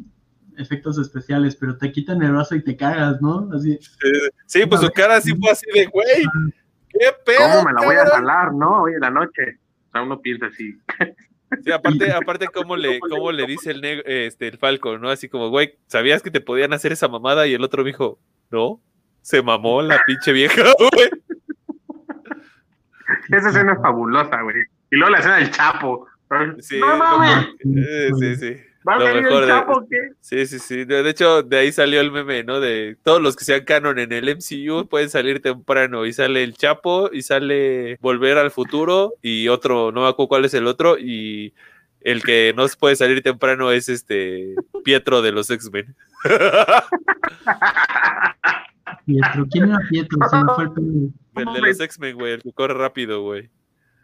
efectos 0.58 0.98
especiales, 0.98 1.54
pero 1.54 1.76
te 1.76 1.92
quitan 1.92 2.20
el 2.20 2.32
brazo 2.32 2.56
y 2.56 2.64
te 2.64 2.76
cagas, 2.76 3.22
¿no? 3.22 3.48
Así. 3.54 3.78
Sí, 4.46 4.66
pues 4.66 4.80
su 4.80 4.90
cara 4.90 5.18
así 5.18 5.32
fue 5.36 5.52
así 5.52 5.66
de, 5.72 5.86
güey, 5.86 6.24
qué 6.88 7.06
pedo, 7.24 7.38
¿Cómo 7.38 7.64
me 7.64 7.72
la 7.74 7.86
voy 7.86 7.94
a 7.94 7.98
cabrón?". 7.98 8.26
jalar, 8.26 8.52
no? 8.54 8.82
Hoy 8.82 8.94
en 8.94 9.00
la 9.00 9.10
noche. 9.10 9.60
O 9.88 9.92
sea, 9.92 10.02
uno 10.02 10.20
piensa 10.20 10.46
así. 10.46 10.76
Sí, 11.64 11.70
aparte, 11.70 12.10
aparte 12.12 12.46
cómo 12.48 12.76
le, 12.76 12.98
cómo 12.98 13.30
le 13.30 13.46
dice 13.46 13.70
el 13.70 13.82
negro, 13.82 14.02
este, 14.04 14.48
el 14.48 14.58
Falco, 14.58 14.98
¿no? 14.98 15.08
Así 15.08 15.28
como, 15.28 15.48
güey, 15.48 15.78
¿sabías 15.86 16.22
que 16.22 16.32
te 16.32 16.40
podían 16.40 16.72
hacer 16.72 16.90
esa 16.90 17.06
mamada? 17.06 17.46
Y 17.46 17.54
el 17.54 17.62
otro 17.62 17.84
dijo, 17.84 18.18
no, 18.50 18.80
se 19.20 19.42
mamó 19.42 19.80
la 19.80 20.02
pinche 20.04 20.32
vieja, 20.32 20.62
güey. 20.92 21.08
Esa 23.28 23.48
escena 23.50 23.74
es 23.74 23.80
fabulosa, 23.80 24.42
güey. 24.42 24.56
Y 24.90 24.96
luego 24.96 25.12
la 25.12 25.18
escena 25.20 25.36
del 25.36 25.52
Chapo. 25.52 26.08
Sí, 26.61 26.78
no 26.78 26.97
lo 26.97 28.18
sí, 28.18 28.37
sí. 28.37 28.57
¿Va 28.89 28.95
a 28.95 28.99
lo 28.99 29.07
salir 29.07 29.22
mejor 29.22 29.43
el 29.45 29.49
de- 29.49 29.87
qué? 29.91 29.97
Sí, 30.20 30.47
sí, 30.47 30.59
sí. 30.59 30.85
De 30.85 31.09
hecho, 31.09 31.43
de 31.45 31.57
ahí 31.59 31.70
salió 31.70 32.01
el 32.01 32.11
meme, 32.11 32.43
¿no? 32.43 32.59
De 32.59 32.97
todos 33.05 33.22
los 33.22 33.37
que 33.37 33.45
sean 33.45 33.64
canon 33.64 33.99
en 34.01 34.12
el 34.12 34.28
MCU 34.28 34.89
pueden 34.89 35.09
salir 35.09 35.41
temprano. 35.41 36.05
Y 36.05 36.12
sale 36.12 36.43
el 36.43 36.55
Chapo, 36.55 37.09
y 37.12 37.22
sale 37.22 37.97
Volver 38.01 38.39
al 38.39 38.51
Futuro, 38.51 39.14
y 39.22 39.47
otro, 39.49 39.93
no 39.93 40.03
me 40.03 40.09
acuerdo 40.09 40.28
cuál 40.28 40.45
es 40.47 40.55
el 40.55 40.66
otro, 40.66 40.99
y 40.99 41.55
el 42.01 42.24
que 42.24 42.53
no 42.57 42.66
puede 42.78 42.97
salir 42.97 43.22
temprano 43.22 43.70
es 43.70 43.89
este 43.89 44.57
Pietro 44.85 45.22
de 45.22 45.30
los 45.30 45.49
X-Men. 45.51 45.95
Pietro. 49.07 49.47
¿Quién 49.51 49.64
era 49.68 49.78
Pietro? 49.89 50.18
Se 50.28 50.37
me 50.37 50.55
fue 50.55 50.64
el 50.64 50.70
pelo. 50.72 50.89
El 51.37 51.53
de 51.55 51.61
los 51.68 51.80
X-Men, 51.80 52.16
güey, 52.16 52.33
el 52.35 52.43
que 52.43 52.53
corre 52.53 52.74
rápido, 52.74 53.22
güey. 53.22 53.49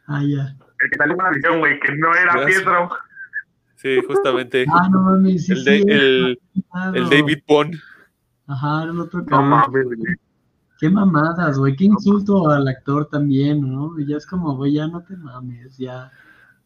Ah, 0.07 0.23
ya. 0.25 0.57
El 0.81 0.91
que 0.91 0.97
salió 0.97 1.15
en 1.15 1.21
una 1.21 1.31
visión, 1.31 1.59
güey, 1.61 1.81
que 1.81 1.95
no 1.97 2.15
era. 2.15 2.47
Pietro. 2.47 2.91
Sí, 3.77 3.99
justamente. 4.07 4.65
Ah, 4.73 4.89
no 4.91 5.01
mames, 5.03 5.47
sí, 5.47 5.53
el, 5.53 5.65
de- 5.65 5.79
sí, 5.79 5.85
el, 5.89 6.41
claro. 6.71 6.95
el 6.95 7.09
David 7.09 7.39
Bond. 7.47 7.75
Ajá, 8.47 8.83
era 8.83 8.93
el 8.93 9.01
otro 9.01 9.21
No 9.21 9.27
cabrón. 9.27 9.49
mames, 9.51 9.85
güey. 9.87 9.99
Qué 10.81 10.89
mamadas, 10.91 11.59
güey. 11.59 11.75
Qué 11.77 11.85
insulto 11.87 12.51
al 12.51 12.67
actor 12.69 13.07
también, 13.09 13.61
¿no? 13.61 13.99
Y 13.99 14.07
ya 14.07 14.17
es 14.17 14.27
como, 14.27 14.57
güey, 14.57 14.75
ya 14.75 14.87
no 14.87 15.03
te 15.03 15.17
mames, 15.17 15.77
ya. 15.77 16.11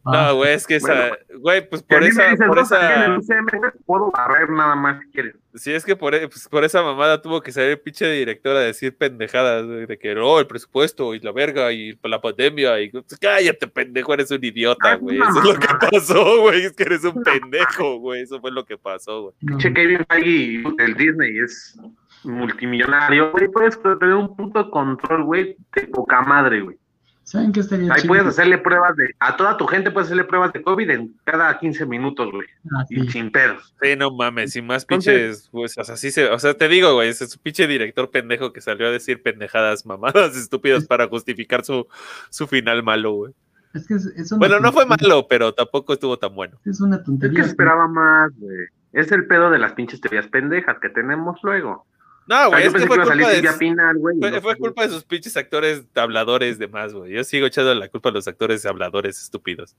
No, 0.05 0.35
güey, 0.35 0.55
es 0.55 0.67
que 0.67 0.77
esa, 0.77 0.93
Bueno, 0.95 1.17
güey, 1.39 1.69
pues 1.69 1.83
por 1.85 2.03
esa, 2.03 2.35
por 2.47 2.57
"No, 2.57 2.65
salí 2.65 3.05
en 3.05 3.13
el 3.13 3.19
esa, 3.21 3.35
güey, 3.41 3.71
puedo 3.87 4.11
barrer 4.11 4.51
nada 4.51 4.75
más 4.75 5.01
si 5.01 5.11
quieres. 5.11 5.37
sí, 5.55 5.73
es 5.73 5.85
que 5.85 5.95
por, 5.95 6.15
e- 6.15 6.27
pues, 6.29 6.49
por 6.49 6.65
esa 6.65 6.83
mamada 6.83 7.23
tuvo 7.23 7.41
que 7.41 7.53
salir 7.53 7.81
pinche 7.81 8.11
directora 8.11 8.59
a 8.59 8.63
decir 8.63 8.97
pendejadas, 8.97 9.69
de 9.69 9.99
que 9.99 10.15
no, 10.15 10.41
el 10.41 10.47
presupuesto 10.49 11.15
y 11.15 11.21
la 11.21 11.31
verga 11.31 11.71
y 11.73 11.97
la 12.03 12.21
pandemia 12.21 12.81
y 12.81 12.91
pues, 12.91 13.17
cállate, 13.21 13.69
pendejo, 13.69 14.13
eres 14.15 14.31
un 14.33 14.45
idiota, 14.45 14.93
Ah, 14.93 14.97
güey, 14.97 15.19
no, 15.19 15.29
eso 15.31 15.39
es 15.39 15.45
lo 15.45 15.55
que 15.61 15.69
pasó, 15.91 16.41
güey, 16.41 16.65
es 16.65 16.73
que 16.73 16.83
eres 16.83 17.05
un 17.05 17.23
pendejo, 17.23 17.99
güey, 17.99 18.23
eso 18.23 18.41
fue 18.41 18.51
lo 18.51 18.65
que 18.65 18.77
pasó, 18.77 19.23
güey. 19.23 19.35
No. 19.43 19.59
Che, 19.59 19.73
Kevin 19.73 20.05
Feige 20.09 20.65
del 20.79 20.95
Disney 20.95 21.39
es 21.39 21.79
multimillonario, 22.25 23.31
güey. 23.33 23.49
Puedes 23.49 23.81
tener 23.81 24.15
un 24.15 24.35
puto 24.37 24.71
control, 24.71 25.25
güey, 25.25 25.57
de 25.75 25.83
poca 25.89 26.23
madre, 26.23 26.61
güey. 26.63 26.77
¿Saben 27.25 27.53
qué 27.53 27.61
estaría 27.61 27.93
Ahí 27.93 28.03
chido? 28.03 28.09
puedes 28.09 28.27
hacerle 28.27 28.59
pruebas 28.59 28.97
de. 28.97 29.15
A 29.21 29.37
toda 29.37 29.57
tu 29.57 29.67
gente 29.67 29.91
puedes 29.91 30.09
hacerle 30.09 30.25
pruebas 30.25 30.53
de 30.53 30.63
COVID 30.63 30.91
en 30.91 31.15
cada 31.25 31.59
15 31.59 31.87
minutos, 31.87 32.31
güey. 32.33 32.47
Ah, 32.77 32.85
Y 32.91 33.09
sin 33.11 33.31
pedos. 33.31 33.75
Sí, 33.81 33.95
no 33.97 34.11
mames, 34.11 34.55
y 34.57 34.63
más 34.63 34.83
Entonces- 34.83 35.15
pinches, 35.15 35.49
pues, 35.51 35.79
o 35.79 35.85
sea, 35.85 35.97
sí 35.97 36.11
se, 36.11 36.29
o 36.29 36.39
sea, 36.39 36.55
te 36.55 36.69
digo, 36.69 36.95
güey, 36.95 37.09
ese 37.11 37.25
es 37.25 37.37
un 37.37 37.43
pinche 37.43 37.67
director 37.67 38.11
pendejo 38.11 38.53
que 38.53 38.61
salió 38.61 38.87
a 38.89 38.91
decir 38.91 39.23
pendejadas, 39.23 39.87
mamadas 39.87 40.37
estúpidas 40.37 40.85
para 40.87 41.07
justificar 41.09 41.65
su, 41.65 41.87
su 42.31 42.47
final 42.47 42.83
malo, 42.83 43.13
güey. 43.13 43.33
Es 43.75 43.87
que 43.87 43.95
es, 43.95 44.05
es 44.05 44.31
una 44.33 44.39
Bueno, 44.41 44.61
no 44.61 44.71
fue 44.73 44.85
malo, 44.85 45.27
pero 45.29 45.55
tampoco 45.55 45.95
estuvo 45.95 46.19
tan 46.19 46.35
bueno. 46.35 46.59
Es 46.67 46.81
una 46.83 46.97
Es 46.97 47.05
tontería. 47.05 47.37
que 47.37 47.43
se 47.45 47.49
esperaba 47.51 47.89
más, 47.89 48.31
güey. 48.37 48.67
Es 48.93 49.11
el 49.13 49.27
pedo 49.27 49.49
de 49.49 49.59
las 49.59 49.73
pinches 49.73 50.03
teorías 50.03 50.27
pendejas 50.27 50.77
que 50.79 50.91
tenemos 50.91 51.41
luego. 51.43 51.87
No, 52.27 52.37
O 52.37 52.39
sea, 52.39 52.49
güey, 52.49 52.67
es 52.67 52.73
que 52.73 52.81
que 52.81 52.87
fue 52.87 53.07
salir 53.07 53.25
culpa, 53.27 53.53
de, 53.53 53.59
Pinal, 53.59 53.99
güey. 53.99 54.17
y 54.17 54.21
fue, 54.21 54.31
no 54.31 54.41
fue 54.41 54.53
salió. 54.53 54.65
culpa 54.67 54.83
de 54.83 54.89
sus 54.91 55.05
pinches 55.05 55.37
actores 55.37 55.85
habladores 55.95 56.59
de 56.59 56.69
más, 56.69 56.93
güey. 56.95 57.13
Yo 57.13 57.25
sigo 57.25 57.47
echando 57.47 57.75
la 57.75 57.89
culpa 57.89 58.11
a 58.11 58.13
los 58.13 58.29
actores 58.29 58.65
habladores 58.67 59.21
estúpidos 59.21 59.77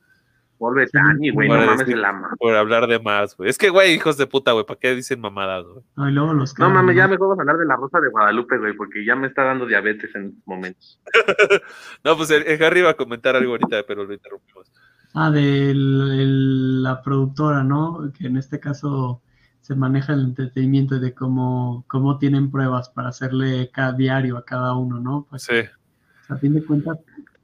Sí, 0.59 0.69
Bettany, 0.75 1.29
güey. 1.31 1.49
No 1.49 1.55
mames, 1.57 1.87
el 1.89 2.05
ama. 2.05 2.29
por 2.39 2.55
hablar 2.55 2.87
de 2.87 2.97
más, 2.99 3.35
güey. 3.35 3.49
Es 3.49 3.57
que, 3.57 3.67
güey, 3.69 3.93
hijos 3.93 4.15
de 4.17 4.27
puta, 4.27 4.53
güey, 4.53 4.65
¿para 4.65 4.79
qué 4.79 4.95
dicen 4.95 5.19
mamadas, 5.19 5.65
güey? 5.65 5.83
No, 5.97 6.07
y 6.07 6.11
luego 6.13 6.33
los 6.33 6.51
No 6.57 6.67
cagan, 6.67 6.73
mames, 6.75 6.95
ya 6.95 7.07
mejor 7.07 7.27
vamos 7.29 7.39
a 7.39 7.41
hablar 7.41 7.57
de 7.57 7.65
la 7.65 7.75
Rosa 7.75 7.99
de 7.99 8.07
Guadalupe, 8.09 8.57
güey, 8.59 8.73
porque 8.73 9.03
ya 9.03 9.15
me 9.15 9.27
está 9.27 9.43
dando 9.43 9.65
diabetes 9.65 10.15
en 10.15 10.27
estos 10.27 10.47
momentos. 10.47 11.01
No, 12.05 12.15
pues 12.15 12.29
el, 12.31 12.43
el 12.43 12.63
Harry 12.63 12.79
iba 12.79 12.91
a 12.91 12.93
comentar 12.93 13.35
algo 13.35 13.51
ahorita, 13.51 13.83
pero 13.87 14.05
lo 14.05 14.13
interrumpimos. 14.13 14.71
Ah, 15.15 15.31
de 15.31 15.73
la 15.75 17.01
productora, 17.01 17.63
¿no? 17.63 18.11
Que 18.17 18.27
en 18.27 18.37
este 18.37 18.59
caso 18.59 19.21
se 19.63 19.75
maneja 19.75 20.13
el 20.13 20.19
entretenimiento 20.19 20.97
y 20.97 20.99
de 20.99 21.13
cómo, 21.13 21.85
cómo 21.87 22.17
tienen 22.17 22.51
pruebas 22.51 22.89
para 22.89 23.07
hacerle 23.09 23.71
cada 23.73 23.93
diario 23.93 24.37
a 24.37 24.43
cada 24.43 24.75
uno, 24.75 24.99
¿no? 24.99 25.25
Pues 25.29 25.43
Sí. 25.43 25.61
a 26.27 26.35
fin 26.35 26.53
de 26.53 26.65
cuentas, 26.65 26.97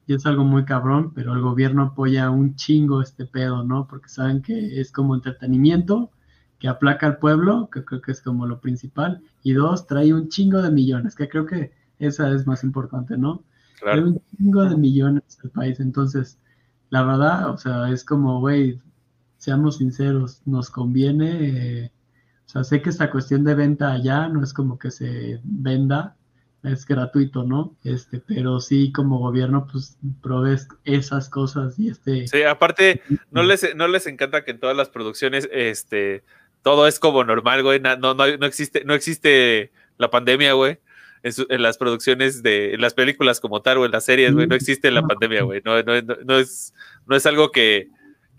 y 0.05 0.15
es 0.15 0.26
algo 0.26 0.43
muy 0.43 0.65
cabrón, 0.65 1.13
pero 1.13 1.34
el 1.34 1.39
gobierno 1.39 1.84
apoya 1.84 2.30
un 2.30 2.55
chingo 2.55 3.01
este 3.01 3.26
pedo, 3.26 3.63
¿no? 3.63 3.88
Porque 3.88 4.09
saben 4.09 4.41
que 4.41 4.82
es 4.82 4.91
como 4.91 5.15
entretenimiento, 5.15 6.11
que 6.59 6.67
aplaca 6.67 7.07
al 7.07 7.20
pueblo, 7.20 7.70
que 7.72 7.86
creo 7.86 8.01
que 8.01 8.11
es 8.11 8.22
como 8.22 8.45
lo 8.45 8.59
principal, 8.59 9.22
y 9.43 9.53
dos, 9.53 9.88
trae 9.88 10.13
un 10.13 10.28
chingo 10.28 10.61
de 10.61 10.72
millones, 10.72 11.15
que 11.15 11.30
creo 11.30 11.45
que 11.45 11.72
esa 11.99 12.30
es 12.32 12.45
más 12.45 12.65
importante, 12.65 13.17
¿no? 13.17 13.43
Trae 13.80 14.03
un 14.03 14.22
chingo 14.36 14.65
de 14.65 14.76
millones 14.76 15.24
al 15.41 15.51
país, 15.51 15.80
entonces, 15.80 16.38
la 16.89 17.03
verdad, 17.03 17.49
o 17.49 17.57
sea, 17.57 17.89
es 17.89 18.03
como, 18.03 18.41
güey, 18.41 18.82
seamos 19.38 19.78
sinceros, 19.78 20.41
nos 20.45 20.70
conviene, 20.70 21.86
eh, 21.86 21.91
o 22.50 22.52
sea, 22.52 22.64
sé 22.64 22.82
que 22.82 22.89
esta 22.89 23.12
cuestión 23.12 23.43
de 23.43 23.54
venta 23.54 23.91
allá 23.91 24.28
no 24.28 24.43
es 24.43 24.54
como 24.54 24.80
que 24.80 24.89
se 24.89 25.39
venda, 25.43 26.16
es 26.64 26.84
gratuito, 26.84 27.43
¿no? 27.43 27.78
Este, 27.84 28.24
pero 28.26 28.60
sí 28.60 28.91
como 28.91 29.20
gobierno, 29.20 29.68
pues 29.72 30.00
provees 30.24 30.68
esas 30.84 31.30
cosas 31.30 31.78
y 31.78 31.89
este. 31.89 32.28
Sí, 32.28 32.41
aparte, 32.41 33.04
no 33.30 33.43
les, 33.43 33.76
no 33.76 33.88
les 33.88 34.08
encanta 34.08 34.43
que 34.43 34.50
en 34.50 34.60
todas 34.60 34.76
las 34.76 34.89
producciones, 34.89 35.47
este, 35.52 36.24
todo 36.64 36.88
es 36.88 37.00
como 37.00 37.24
normal, 37.24 37.62
güey. 37.62 37.80
No, 37.80 37.95
no, 37.95 38.16
no 38.16 38.45
existe, 38.47 38.84
no 38.84 38.95
existe 38.95 39.72
la 40.00 40.10
pandemia, 40.10 40.54
güey. 40.54 40.80
En, 41.22 41.62
las 41.62 41.78
producciones 41.78 42.41
de 42.41 42.74
en 42.74 42.82
las 42.82 42.95
películas 42.95 43.39
como 43.39 43.62
tal 43.62 43.78
o 43.78 43.86
en 43.86 43.91
las 43.91 44.06
series, 44.06 44.34
güey, 44.34 44.47
no 44.47 44.56
existe 44.56 44.89
la 44.89 45.04
pandemia, 45.04 45.43
güey. 45.43 45.62
No, 45.64 45.84
no, 45.84 46.02
no, 46.02 46.39
es, 46.39 46.74
no 47.06 47.16
es 47.16 47.28
algo 47.28 47.52
que, 47.52 47.89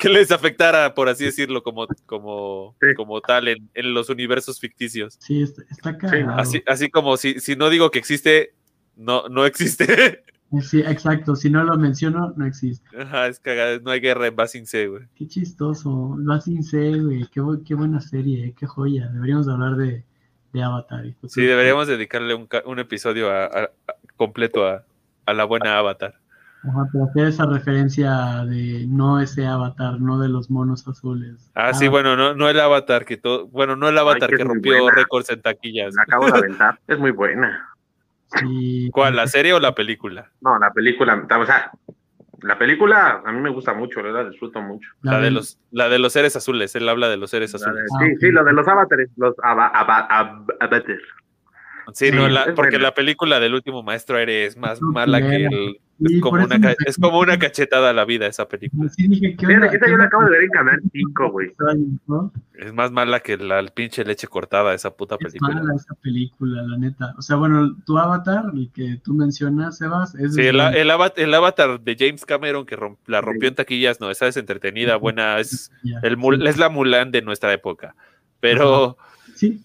que 0.00 0.08
les 0.08 0.30
afectara, 0.32 0.94
por 0.94 1.08
así 1.08 1.24
decirlo, 1.24 1.62
como, 1.62 1.86
como, 2.06 2.74
como 2.96 3.20
tal 3.20 3.48
en, 3.48 3.70
en, 3.74 3.94
los 3.94 4.08
universos 4.08 4.58
ficticios. 4.58 5.16
Sí, 5.20 5.42
está, 5.42 5.62
está 5.70 5.96
así, 6.36 6.62
así 6.66 6.90
como 6.90 7.16
si, 7.16 7.38
si 7.38 7.54
no 7.54 7.68
digo 7.68 7.90
que 7.90 7.98
existe, 7.98 8.54
no, 8.96 9.28
no 9.28 9.44
existe. 9.46 10.24
Sí, 10.62 10.80
exacto. 10.80 11.36
Si 11.36 11.48
no 11.48 11.62
lo 11.62 11.76
menciono, 11.78 12.34
no 12.36 12.44
existe. 12.44 12.84
Ajá, 13.00 13.28
es 13.28 13.38
cagada. 13.38 13.78
No 13.78 13.92
hay 13.92 14.00
guerra 14.00 14.26
en 14.26 14.34
Basing 14.34 14.66
C, 14.66 14.88
güey. 14.88 15.04
Qué 15.14 15.28
chistoso. 15.28 16.16
Basing 16.18 16.64
C, 16.64 16.98
güey. 16.98 17.24
Qué, 17.28 17.40
qué, 17.64 17.74
buena 17.74 18.00
serie, 18.00 18.52
qué 18.58 18.66
joya. 18.66 19.06
Deberíamos 19.10 19.46
hablar 19.46 19.76
de, 19.76 20.04
de 20.52 20.62
Avatar. 20.64 21.04
Sí, 21.28 21.42
deberíamos 21.42 21.86
dedicarle 21.86 22.34
un, 22.34 22.48
un 22.64 22.78
episodio 22.80 23.30
a, 23.30 23.70
completo 24.16 24.66
a, 24.66 24.84
a 25.24 25.32
la 25.34 25.44
buena 25.44 25.78
Avatar. 25.78 26.18
Ajá, 26.62 26.86
pero 26.92 27.04
hacer 27.04 27.26
esa 27.28 27.46
referencia 27.46 28.44
de 28.44 28.84
no 28.86 29.20
ese 29.20 29.46
avatar, 29.46 29.98
no 30.00 30.18
de 30.18 30.28
los 30.28 30.50
monos 30.50 30.86
azules. 30.86 31.50
Ah, 31.54 31.72
sí, 31.72 31.88
bueno, 31.88 32.16
no, 32.16 32.34
no 32.34 32.48
el 32.48 32.60
avatar 32.60 33.06
que 33.06 33.16
todo, 33.16 33.46
bueno, 33.46 33.76
no 33.76 33.88
el 33.88 33.96
avatar 33.96 34.30
que, 34.30 34.44
rompió 34.44 34.90
récords 34.90 35.30
en 35.30 35.40
taquillas. 35.40 35.94
La 35.94 36.02
acabo 36.02 36.26
de 36.26 36.32
aventar, 36.38 36.78
es 36.86 36.98
muy 36.98 37.12
buena. 37.12 37.66
¿Cuál, 38.92 39.16
la 39.16 39.26
serie 39.26 39.54
o 39.54 39.60
la 39.60 39.74
película? 39.74 40.30
No, 40.40 40.58
la 40.58 40.70
película, 40.72 41.26
o 41.28 41.46
sea, 41.46 41.72
la 42.42 42.58
película 42.58 43.22
a 43.24 43.32
mí 43.32 43.40
me 43.40 43.50
gusta 43.50 43.72
mucho, 43.72 44.02
la 44.02 44.28
disfruto 44.28 44.60
mucho. 44.60 44.88
La, 45.02 45.18
de 45.18 45.30
los, 45.30 45.58
la 45.70 45.88
de 45.88 45.98
los 45.98 46.12
seres 46.12 46.36
azules, 46.36 46.74
él 46.76 46.88
habla 46.88 47.08
de 47.08 47.16
los 47.16 47.30
seres 47.30 47.54
azules. 47.54 47.84
sí, 48.00 48.06
ah, 48.06 48.16
sí, 48.20 48.30
lo 48.30 48.44
de 48.44 48.52
los 48.52 48.68
avatares, 48.68 49.08
los 49.16 49.34
avatares. 49.42 51.00
Sí, 51.92 52.10
no, 52.12 52.28
porque 52.54 52.78
la 52.78 52.94
película 52.94 53.40
del 53.40 53.54
último 53.54 53.82
maestro 53.82 54.16
aire 54.18 54.46
es 54.46 54.56
más 54.56 54.80
mala 54.80 55.20
que 55.20 55.46
el, 55.46 55.80
es, 56.00 56.20
como 56.20 56.42
una, 56.42 56.74
es 56.86 56.96
como 56.96 57.18
una 57.20 57.38
cachetada 57.38 57.90
a 57.90 57.92
la 57.92 58.04
vida 58.04 58.26
esa 58.26 58.48
película. 58.48 58.88
Sí, 58.88 59.08
dije, 59.08 59.36
¿qué 59.36 59.46
Mira, 59.46 59.70
yo 59.70 59.96
la 59.96 60.04
acabo 60.04 60.24
de 60.24 60.30
ver 60.30 60.42
en 60.44 60.50
Canal 60.50 60.80
5, 60.92 61.30
güey. 61.30 61.52
Es 62.54 62.72
más 62.72 62.90
mala 62.90 63.20
que 63.20 63.36
la 63.36 63.62
pinche 63.66 64.04
leche 64.04 64.26
cortada, 64.26 64.74
esa 64.74 64.94
puta 64.96 65.16
película. 65.18 65.54
Es 65.54 65.62
mala 65.62 65.74
esa 65.74 65.94
película, 65.94 66.62
la 66.62 66.78
neta. 66.78 67.14
O 67.18 67.22
sea, 67.22 67.36
bueno, 67.36 67.76
tu 67.84 67.98
avatar, 67.98 68.44
el 68.54 68.70
que 68.72 69.00
tú 69.02 69.14
mencionas, 69.14 69.78
Sebas, 69.78 70.14
es... 70.14 70.34
Sí, 70.34 70.42
el, 70.42 70.60
el, 70.60 70.90
avatar, 71.34 71.80
de 71.80 71.96
James 71.98 72.24
Cameron 72.24 72.64
que 72.64 72.78
la 73.06 73.20
rompió 73.20 73.48
en 73.48 73.54
taquillas, 73.54 74.00
no, 74.00 74.10
esa 74.10 74.26
es 74.26 74.36
entretenida, 74.36 74.96
buena, 74.96 75.38
es, 75.38 75.70
el, 76.02 76.18
es 76.46 76.58
la 76.58 76.68
Mulan 76.68 77.10
de 77.10 77.22
nuestra 77.22 77.52
época. 77.52 77.94
Pero... 78.40 78.96
Sí, 79.34 79.64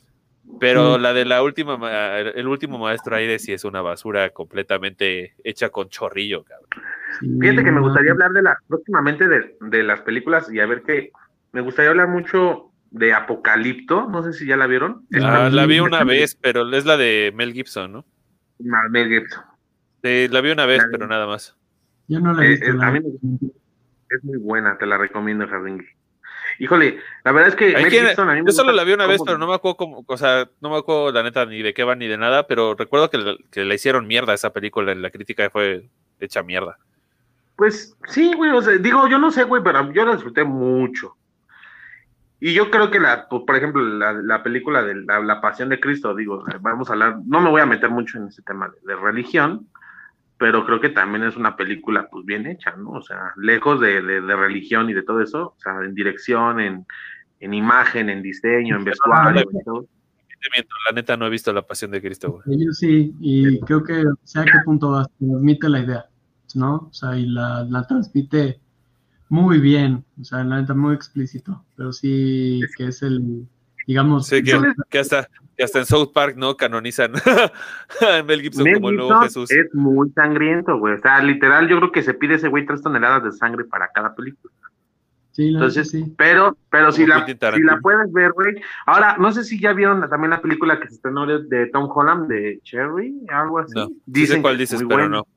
pero 0.60 0.98
la 0.98 1.14
de 1.14 1.26
la 1.26 1.44
última, 1.44 2.20
el 2.20 2.48
último 2.48 2.78
maestro 2.78 3.16
aire 3.16 3.40
sí 3.40 3.54
es 3.54 3.66
una 3.66 3.82
basura 3.82 4.30
completamente 4.30 5.36
hecha 5.44 5.70
con 5.70 5.90
chorrillo, 5.90 6.44
cabrón. 6.44 6.70
Fíjate 7.40 7.64
que 7.64 7.72
me 7.72 7.82
gustaría 7.82 8.12
hablar 8.12 8.32
de 8.32 8.42
la, 8.42 8.58
próximamente 8.68 9.28
de, 9.28 9.56
de, 9.62 9.84
las 9.84 10.02
películas 10.02 10.52
y 10.52 10.60
a 10.60 10.66
ver 10.66 10.84
qué, 10.84 11.12
me 11.52 11.62
gustaría 11.62 11.92
hablar 11.92 12.10
mucho 12.10 12.72
de 12.92 13.14
Apocalipto, 13.14 14.08
no 14.10 14.24
sé 14.24 14.34
si 14.34 14.46
ya 14.46 14.58
la 14.58 14.68
vieron. 14.68 15.06
Ah, 15.22 15.50
la 15.52 15.66
vi 15.66 15.80
una 15.80 16.04
vez, 16.04 16.36
pero 16.36 16.70
es 16.70 16.86
la 16.86 16.98
de 16.98 17.34
Mel 17.36 17.54
Gibson, 17.54 17.92
¿no? 17.92 18.06
Mel 18.60 19.10
Gibson. 19.10 19.44
Sí, 20.04 20.28
la 20.30 20.42
vi 20.42 20.52
una 20.52 20.66
vez, 20.66 20.84
pero 20.92 21.08
nada 21.08 21.28
más. 21.28 21.58
Yo 22.08 22.20
no 22.20 22.34
la 22.34 22.46
he 22.46 22.50
visto. 22.50 22.82
a 22.82 22.92
mí 22.92 23.00
es 24.10 24.24
muy 24.24 24.38
buena, 24.38 24.78
te 24.78 24.86
la 24.86 24.98
recomiendo, 24.98 25.48
Jardín. 25.48 25.86
Híjole, 26.60 27.00
la 27.24 27.32
verdad 27.32 27.50
es 27.50 27.56
que 27.56 27.74
yo 28.46 28.52
solo 28.52 28.72
la 28.72 28.84
vi 28.84 28.94
una 28.94 29.08
vez, 29.08 29.22
pero 29.26 29.38
no 29.38 29.48
me 29.48 29.56
acuerdo 29.56 29.78
cómo, 29.78 30.06
o 30.08 30.18
sea, 30.18 30.50
no 30.62 30.70
me 30.70 30.78
acuerdo 30.78 31.12
la 31.12 31.24
neta 31.24 31.46
ni 31.46 31.62
de 31.62 31.74
qué 31.74 31.84
va 31.84 31.96
ni 31.96 32.08
de 32.08 32.18
nada, 32.18 32.48
pero 32.48 32.76
recuerdo 32.76 33.10
que, 33.10 33.38
que 33.52 33.66
le 33.66 33.76
hicieron 33.76 34.08
mierda 34.08 34.32
a 34.32 34.36
esa 34.36 34.54
película, 34.54 34.96
la 34.96 35.10
crítica 35.10 35.50
fue 35.50 35.90
hecha 36.20 36.44
mierda. 36.44 36.78
Pues 37.56 37.96
sí, 38.08 38.34
güey, 38.36 38.52
o 38.52 38.62
sea, 38.62 38.78
digo, 38.78 39.08
yo 39.08 39.18
no 39.18 39.32
sé, 39.32 39.44
güey, 39.44 39.64
pero 39.64 39.92
yo 39.94 40.06
la 40.06 40.14
disfruté 40.14 40.44
mucho. 40.44 41.16
Y 42.40 42.54
yo 42.54 42.70
creo 42.70 42.92
que 42.92 43.00
la, 43.00 43.28
por 43.28 43.56
ejemplo, 43.56 43.82
la, 43.82 44.44
película 44.44 44.84
de 44.84 44.96
la, 44.96 45.42
Pasión 45.42 45.70
de 45.70 45.80
Cristo, 45.80 46.14
digo, 46.14 46.44
vamos 46.60 46.90
a 46.90 46.94
hablar, 46.94 47.18
no 47.26 47.40
me 47.40 47.50
voy 47.50 47.62
a 47.62 47.66
meter 47.66 47.90
mucho 47.90 48.18
en 48.18 48.28
ese 48.28 48.42
tema 48.42 48.72
de 48.84 48.96
religión, 48.96 49.68
pero 50.38 50.66
creo 50.66 50.82
que 50.82 50.90
también 50.90 51.24
es 51.24 51.38
una 51.38 51.56
película 51.56 52.08
pues 52.12 52.26
bien 52.26 52.46
hecha, 52.46 52.76
¿no? 52.76 52.92
O 52.92 53.02
sea, 53.02 53.34
lejos 53.38 53.80
de, 53.80 54.02
religión 54.02 54.90
y 54.90 54.94
de 54.94 55.04
todo 55.04 55.22
eso, 55.22 55.56
o 55.58 55.60
sea, 55.60 55.80
en 55.84 55.96
dirección, 55.96 56.60
en, 56.60 56.86
imagen, 57.54 58.10
en 58.10 58.22
diseño, 58.22 58.76
en 58.76 58.84
vestuario, 58.84 59.42
y 59.42 59.64
todo. 59.64 59.88
La 60.90 60.96
neta 60.96 61.18
no 61.18 61.26
he 61.26 61.30
visto 61.30 61.52
La 61.54 61.66
Pasión 61.66 61.92
de 61.92 62.02
Cristo, 62.02 62.32
güey. 62.32 62.66
Yo 62.66 62.72
sí, 62.72 63.14
y 63.20 63.60
creo 63.62 63.84
que 63.84 64.04
sea 64.24 64.42
a 64.42 64.46
qué 64.46 64.60
punto 64.64 65.04
transmite 65.18 65.70
la 65.70 65.80
idea, 65.80 66.06
¿no? 66.54 66.88
O 66.90 66.94
sea, 66.94 67.18
y 67.18 67.26
la, 67.28 67.66
la 67.70 67.88
transmite 67.88 68.60
muy 69.30 69.60
bien, 69.60 70.06
o 70.20 70.24
sea, 70.24 70.44
la 70.44 70.62
neta 70.62 70.74
muy 70.74 70.94
explícito, 70.94 71.66
pero 71.76 71.92
sí 71.92 72.62
que 72.78 72.88
es 72.88 73.02
el, 73.02 73.48
digamos... 73.86 74.28
Sí, 74.28 74.44
que, 74.90 75.00
hasta, 75.00 75.30
hasta 75.64 75.80
en 75.80 75.86
South 75.86 76.12
Park, 76.14 76.36
¿no? 76.38 76.56
Canonizan 76.58 77.14
a 78.02 78.24
Mel 78.24 78.42
Gibson 78.42 78.74
como 78.74 78.90
el 78.90 78.98
nuevo 78.98 79.22
Jesús. 79.22 79.52
Es 79.52 79.74
muy 79.74 80.10
sangriento, 80.12 80.78
güey. 80.78 80.96
O 80.96 81.00
sea, 81.00 81.22
literal, 81.22 81.68
yo 81.68 81.78
creo 81.78 81.92
que 81.92 82.04
se 82.04 82.14
pide 82.14 82.36
ese 82.36 82.48
güey 82.48 82.66
tres 82.66 82.82
toneladas 82.82 83.24
de 83.24 83.32
sangre 83.32 83.66
para 83.66 83.90
cada 83.94 84.16
película. 84.16 84.54
Sí, 85.32 85.50
Entonces, 85.50 85.90
sí. 85.90 86.14
pero, 86.18 86.58
pero 86.70 86.94
si 86.94 87.06
la, 87.06 87.26
si 87.26 87.62
la 87.62 87.80
puedes 87.82 88.10
ver, 88.14 88.32
güey. 88.32 88.56
Ahora, 88.86 89.18
no 89.18 89.34
sé 89.34 89.44
si 89.44 89.60
ya 89.60 89.74
vieron 89.74 90.10
también 90.10 90.30
la 90.30 90.42
película 90.42 90.80
que 90.80 90.88
se 90.88 90.96
estrenó 90.96 91.26
de 91.26 91.68
Tom 91.74 91.90
Holland, 91.94 92.30
de 92.30 92.62
Cherry, 92.64 93.14
algo 93.28 93.60
así. 93.60 93.74
No, 93.76 93.90
dicen 94.06 94.42
cuál 94.42 94.58
dices, 94.58 94.82
pero 94.88 95.10
no. 95.10 95.28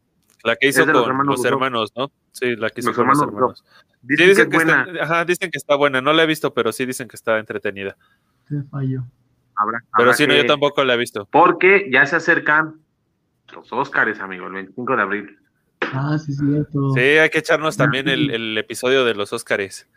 La 0.45 0.55
que 0.55 0.69
hizo 0.69 0.85
con 0.87 1.27
los 1.27 1.45
hermanos, 1.45 1.93
¿no? 1.97 2.13
Sí, 2.31 2.55
la 2.55 2.71
que 2.71 2.81
hizo 2.81 2.95
con 2.95 3.09
los 3.09 3.21
hermanos. 3.21 3.65
Dicen, 4.01 4.49
que, 4.49 4.57
está, 4.57 4.87
ajá, 5.01 5.25
dicen 5.25 5.51
que 5.51 5.59
está 5.59 5.75
buena. 5.75 6.01
No 6.01 6.13
la 6.13 6.23
he 6.23 6.27
visto, 6.27 6.55
pero 6.55 6.71
sí 6.71 6.87
dicen 6.87 7.09
que 7.09 7.17
está 7.17 7.39
entretenida. 7.39 7.97
Te 8.49 8.63
fallo. 8.71 9.05
Pero 9.97 10.13
si 10.13 10.27
no, 10.27 10.35
yo 10.35 10.47
tampoco 10.47 10.85
la 10.85 10.95
he 10.95 10.97
visto. 10.97 11.29
Porque 11.31 11.89
ya 11.93 12.07
se 12.07 12.17
acercan 12.17 12.81
los 13.55 13.73
Óscares, 13.73 14.21
amigo, 14.21 14.47
el 14.47 14.53
25 14.53 14.97
de 14.97 15.03
abril. 15.03 15.39
Ah, 15.81 16.19
sí, 16.19 16.33
cierto. 16.33 16.91
Sí, 16.91 17.01
hay 17.01 17.31
que 17.31 17.39
echarnos 17.39 17.77
también 17.77 18.09
el, 18.09 18.57
episodio 18.59 19.05
de 19.05 19.15
los 19.15 19.33
Óscares. 19.33 19.89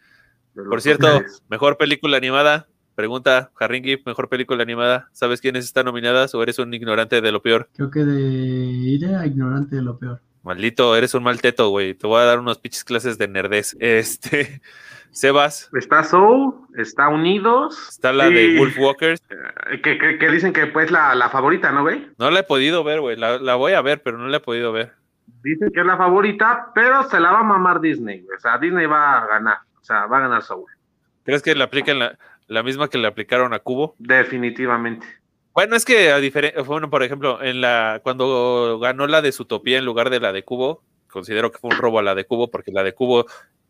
Por 0.53 0.81
cierto, 0.81 1.21
mejor 1.49 1.77
película 1.77 2.17
animada. 2.17 2.67
Pregunta, 2.95 3.51
Harringi, 3.57 4.01
mejor 4.05 4.29
película 4.29 4.63
animada. 4.63 5.09
¿Sabes 5.13 5.41
quiénes 5.41 5.65
están 5.65 5.85
nominadas 5.85 6.35
o 6.35 6.43
eres 6.43 6.59
un 6.59 6.73
ignorante 6.73 7.21
de 7.21 7.31
lo 7.31 7.41
peor? 7.41 7.69
Creo 7.73 7.89
que 7.89 8.03
de 8.03 8.19
iré 8.19 9.15
a 9.15 9.25
ignorante 9.25 9.77
de 9.77 9.81
lo 9.81 9.97
peor. 9.97 10.21
Maldito, 10.43 10.95
eres 10.95 11.13
un 11.13 11.23
mal 11.23 11.41
teto, 11.41 11.69
güey. 11.69 11.93
Te 11.93 12.07
voy 12.07 12.19
a 12.21 12.25
dar 12.25 12.39
unos 12.39 12.57
pinches 12.59 12.83
clases 12.83 13.17
de 13.17 13.27
nerdez. 13.27 13.75
Este, 13.79 14.61
Sebas. 15.11 15.69
Está 15.73 16.03
Soul, 16.03 16.53
está 16.77 17.09
Unidos. 17.09 17.89
Está 17.89 18.13
la 18.13 18.29
de 18.29 18.57
Wolf 18.57 18.77
Walkers. 18.79 19.21
Eh, 19.29 19.81
que, 19.81 20.29
dicen 20.29 20.53
que 20.53 20.67
pues 20.67 20.89
la, 20.89 21.13
la 21.15 21.29
favorita, 21.29 21.71
¿no, 21.71 21.81
güey? 21.81 22.07
No 22.17 22.31
la 22.31 22.39
he 22.39 22.43
podido 22.43 22.83
ver, 22.83 23.01
güey. 23.01 23.17
La, 23.17 23.55
voy 23.55 23.73
a 23.73 23.81
ver, 23.81 24.01
pero 24.01 24.17
no 24.17 24.27
la 24.27 24.37
he 24.37 24.41
podido 24.41 24.71
ver. 24.71 24.93
Dicen 25.43 25.71
que 25.71 25.81
es 25.81 25.85
la 25.85 25.97
favorita, 25.97 26.71
pero 26.73 27.03
se 27.03 27.19
la 27.19 27.31
va 27.31 27.39
a 27.39 27.43
mamar 27.43 27.81
Disney, 27.81 28.21
güey. 28.21 28.37
O 28.37 28.39
sea, 28.39 28.57
Disney 28.57 28.85
va 28.85 29.17
a 29.17 29.27
ganar. 29.27 29.57
O 29.79 29.83
sea, 29.83 30.05
va 30.05 30.17
a 30.17 30.21
ganar 30.21 30.41
Soul. 30.43 30.65
¿Crees 31.23 31.41
que 31.41 31.55
le 31.55 31.63
apliquen 31.63 31.99
la, 31.99 32.17
la 32.47 32.63
misma 32.63 32.87
que 32.87 32.97
le 32.97 33.07
aplicaron 33.07 33.53
a 33.53 33.59
Cubo? 33.59 33.95
Definitivamente. 33.99 35.05
Bueno, 35.53 35.75
es 35.75 35.83
que 35.83 36.11
a 36.11 36.17
diferencia, 36.19 36.61
bueno, 36.61 36.89
por 36.89 37.03
ejemplo, 37.03 37.41
en 37.43 37.59
la 37.59 37.99
cuando 38.03 38.79
ganó 38.79 39.05
la 39.07 39.21
de 39.21 39.31
Zootopia 39.33 39.77
en 39.77 39.85
lugar 39.85 40.09
de 40.09 40.21
la 40.21 40.31
de 40.31 40.43
Cubo, 40.43 40.81
considero 41.09 41.51
que 41.51 41.59
fue 41.59 41.71
un 41.71 41.77
robo 41.77 41.99
a 41.99 42.03
la 42.03 42.15
de 42.15 42.25
Cubo 42.25 42.49
porque 42.49 42.71
la 42.71 42.83
de 42.83 42.93
Cubo 42.93 43.25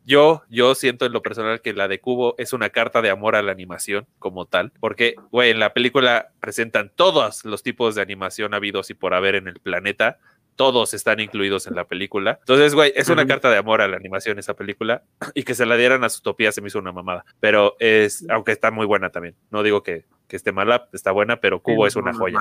yo, 0.06 0.44
yo 0.50 0.74
siento 0.76 1.06
en 1.06 1.14
lo 1.14 1.22
personal 1.22 1.62
que 1.62 1.74
la 1.74 1.88
de 1.88 2.00
Cubo 2.00 2.36
es 2.38 2.54
una 2.54 2.70
carta 2.70 3.02
de 3.02 3.10
amor 3.10 3.36
a 3.36 3.42
la 3.42 3.52
animación 3.52 4.08
como 4.20 4.46
tal, 4.46 4.72
porque, 4.80 5.16
güey, 5.32 5.52
en 5.52 5.60
la 5.60 5.74
película 5.74 6.32
presentan 6.40 6.92
todos 6.96 7.46
los 7.46 7.64
tipos 7.64 7.96
de 7.96 8.02
animación 8.02 8.54
habidos 8.54 8.90
y 8.90 8.94
por 8.96 9.14
haber 9.14 9.36
en 9.36 9.48
el 9.48 9.60
planeta, 9.60 10.18
todos 10.62 10.94
están 10.94 11.20
incluidos 11.20 11.66
en 11.66 11.74
la 11.74 11.86
película. 11.86 12.38
Entonces, 12.42 12.76
güey, 12.76 12.94
es 12.96 13.10
una 13.10 13.26
carta 13.26 13.50
de 13.50 13.58
amor 13.58 13.82
a 13.82 13.88
la 13.88 13.98
animación 13.98 14.38
esa 14.38 14.54
película 14.54 15.02
y 15.34 15.42
que 15.42 15.56
se 15.56 15.66
la 15.66 15.76
dieran 15.76 16.04
a 16.04 16.10
Zootopia 16.10 16.52
se 16.52 16.62
me 16.62 16.68
hizo 16.68 16.78
una 16.78 16.92
mamada, 16.92 17.26
pero 17.40 17.76
es, 17.80 18.24
aunque 18.30 18.52
está 18.52 18.70
muy 18.70 18.86
buena 18.86 19.10
también, 19.10 19.36
no 19.50 19.64
digo 19.64 19.82
que, 19.82 20.06
que 20.28 20.36
esté 20.36 20.52
mala, 20.52 20.88
está 20.94 21.12
buena, 21.12 21.38
pero 21.38 21.64
Cubo 21.64 21.88
es 21.88 21.96
una 21.96 22.14
joya. 22.14 22.38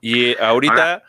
Y 0.00 0.36
ahorita, 0.38 1.04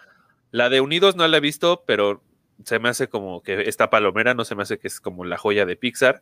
la 0.51 0.69
de 0.69 0.79
Unidos 0.79 1.15
no 1.15 1.27
la 1.27 1.37
he 1.37 1.39
visto, 1.39 1.85
pero 1.87 2.21
se 2.63 2.77
me 2.77 2.89
hace 2.89 3.07
como 3.07 3.41
que 3.41 3.67
esta 3.67 3.89
palomera 3.89 4.35
no 4.35 4.45
se 4.45 4.53
me 4.53 4.61
hace 4.61 4.77
que 4.77 4.89
es 4.89 5.01
como 5.01 5.25
la 5.25 5.39
joya 5.39 5.65
de 5.65 5.75
Pixar. 5.75 6.21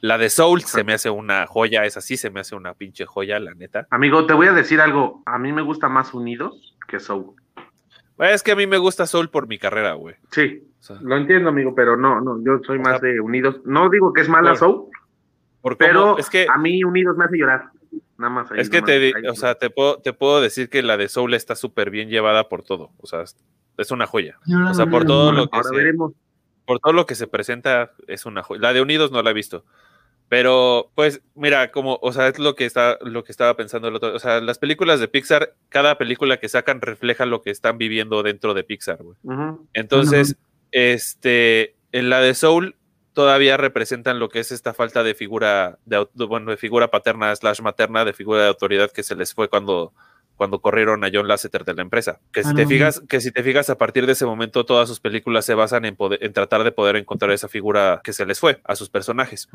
La 0.00 0.18
de 0.18 0.28
Soul 0.28 0.62
se 0.62 0.82
me 0.82 0.92
hace 0.92 1.08
una 1.08 1.46
joya, 1.46 1.84
esa 1.84 2.00
sí 2.00 2.16
se 2.16 2.30
me 2.30 2.40
hace 2.40 2.56
una 2.56 2.74
pinche 2.74 3.06
joya, 3.06 3.38
la 3.38 3.54
neta. 3.54 3.86
Amigo, 3.90 4.26
te 4.26 4.34
voy 4.34 4.48
a 4.48 4.52
decir 4.52 4.80
algo. 4.80 5.22
A 5.24 5.38
mí 5.38 5.52
me 5.52 5.62
gusta 5.62 5.88
más 5.88 6.14
Unidos 6.14 6.74
que 6.88 6.98
Soul. 6.98 7.36
Es 8.18 8.42
que 8.42 8.52
a 8.52 8.56
mí 8.56 8.66
me 8.66 8.78
gusta 8.78 9.06
Soul 9.06 9.30
por 9.30 9.46
mi 9.46 9.58
carrera, 9.58 9.94
güey. 9.94 10.16
Sí, 10.32 10.62
lo 11.02 11.16
entiendo, 11.16 11.50
amigo, 11.50 11.74
pero 11.74 11.96
no, 11.96 12.20
no, 12.20 12.42
yo 12.44 12.60
soy 12.64 12.78
más 12.78 13.00
de 13.00 13.20
Unidos. 13.20 13.60
No 13.64 13.88
digo 13.90 14.12
que 14.12 14.22
es 14.22 14.28
mala 14.28 14.56
Soul, 14.56 14.86
pero 15.78 16.18
es 16.18 16.28
que, 16.28 16.46
a 16.48 16.58
mí 16.58 16.82
Unidos 16.84 17.16
me 17.16 17.24
hace 17.24 17.38
llorar. 17.38 17.70
Nada 18.16 18.30
más 18.30 18.50
es 18.56 18.68
que 18.68 18.82
te, 18.82 19.12
o 19.28 19.34
sea, 19.34 19.54
te 19.54 19.70
puedo, 19.70 19.98
te 19.98 20.12
puedo 20.12 20.40
decir 20.40 20.68
que 20.68 20.82
la 20.82 20.96
de 20.96 21.08
Soul 21.08 21.34
está 21.34 21.54
súper 21.54 21.90
bien 21.90 22.08
llevada 22.08 22.48
por 22.48 22.64
todo. 22.64 22.90
O 22.98 23.06
sea, 23.06 23.22
es 23.76 23.90
una 23.92 24.06
joya. 24.06 24.38
O 24.68 24.74
sea, 24.74 24.86
por 24.86 25.04
todo 25.04 25.32
lo 25.32 25.48
que 25.48 25.62
se, 25.62 25.94
por 26.66 26.80
todo 26.80 26.92
lo 26.92 27.06
que 27.06 27.14
se 27.14 27.28
presenta 27.28 27.92
es 28.08 28.26
una 28.26 28.42
joya. 28.42 28.60
La 28.60 28.72
de 28.72 28.82
Unidos 28.82 29.12
no 29.12 29.22
la 29.22 29.30
he 29.30 29.34
visto. 29.34 29.64
Pero, 30.28 30.90
pues, 30.94 31.22
mira, 31.34 31.70
como, 31.70 31.98
o 32.02 32.12
sea, 32.12 32.28
es 32.28 32.38
lo 32.38 32.54
que 32.54 32.66
está, 32.66 32.98
lo 33.00 33.24
que 33.24 33.32
estaba 33.32 33.56
pensando 33.56 33.88
el 33.88 33.96
otro. 33.96 34.14
O 34.14 34.18
sea, 34.18 34.40
las 34.40 34.58
películas 34.58 35.00
de 35.00 35.08
Pixar, 35.08 35.54
cada 35.70 35.96
película 35.96 36.36
que 36.36 36.48
sacan 36.48 36.82
refleja 36.82 37.24
lo 37.24 37.40
que 37.40 37.50
están 37.50 37.78
viviendo 37.78 38.22
dentro 38.22 38.52
de 38.52 38.62
Pixar, 38.62 39.02
güey. 39.02 39.16
Entonces, 39.72 40.36
este, 40.70 41.74
en 41.92 42.10
la 42.10 42.20
de 42.20 42.34
Soul 42.34 42.76
todavía 43.14 43.56
representan 43.56 44.18
lo 44.18 44.28
que 44.28 44.40
es 44.40 44.52
esta 44.52 44.74
falta 44.74 45.02
de 45.02 45.14
figura, 45.14 45.78
de, 45.86 46.06
bueno, 46.14 46.50
de 46.50 46.56
figura 46.56 46.88
paterna 46.88 47.34
slash 47.34 47.62
materna, 47.62 48.04
de 48.04 48.12
figura 48.12 48.42
de 48.42 48.48
autoridad 48.48 48.92
que 48.92 49.02
se 49.02 49.16
les 49.16 49.34
fue 49.34 49.48
cuando 49.48 49.92
cuando 50.38 50.60
corrieron 50.60 51.04
a 51.04 51.10
John 51.12 51.28
Lasseter 51.28 51.64
de 51.64 51.74
la 51.74 51.82
empresa. 51.82 52.20
Que 52.32 52.42
si, 52.42 52.50
ah, 52.50 52.54
te 52.54 52.66
fijas, 52.66 53.02
que 53.06 53.20
si 53.20 53.30
te 53.30 53.42
fijas, 53.42 53.68
a 53.68 53.76
partir 53.76 54.06
de 54.06 54.12
ese 54.12 54.24
momento 54.24 54.64
todas 54.64 54.88
sus 54.88 55.00
películas 55.00 55.44
se 55.44 55.52
basan 55.52 55.84
en, 55.84 55.96
en 55.98 56.32
tratar 56.32 56.64
de 56.64 56.72
poder 56.72 56.96
encontrar 56.96 57.32
esa 57.32 57.48
figura 57.48 58.00
que 58.02 58.14
se 58.14 58.24
les 58.24 58.40
fue 58.40 58.60
a 58.64 58.76
sus 58.76 58.88
personajes. 58.88 59.48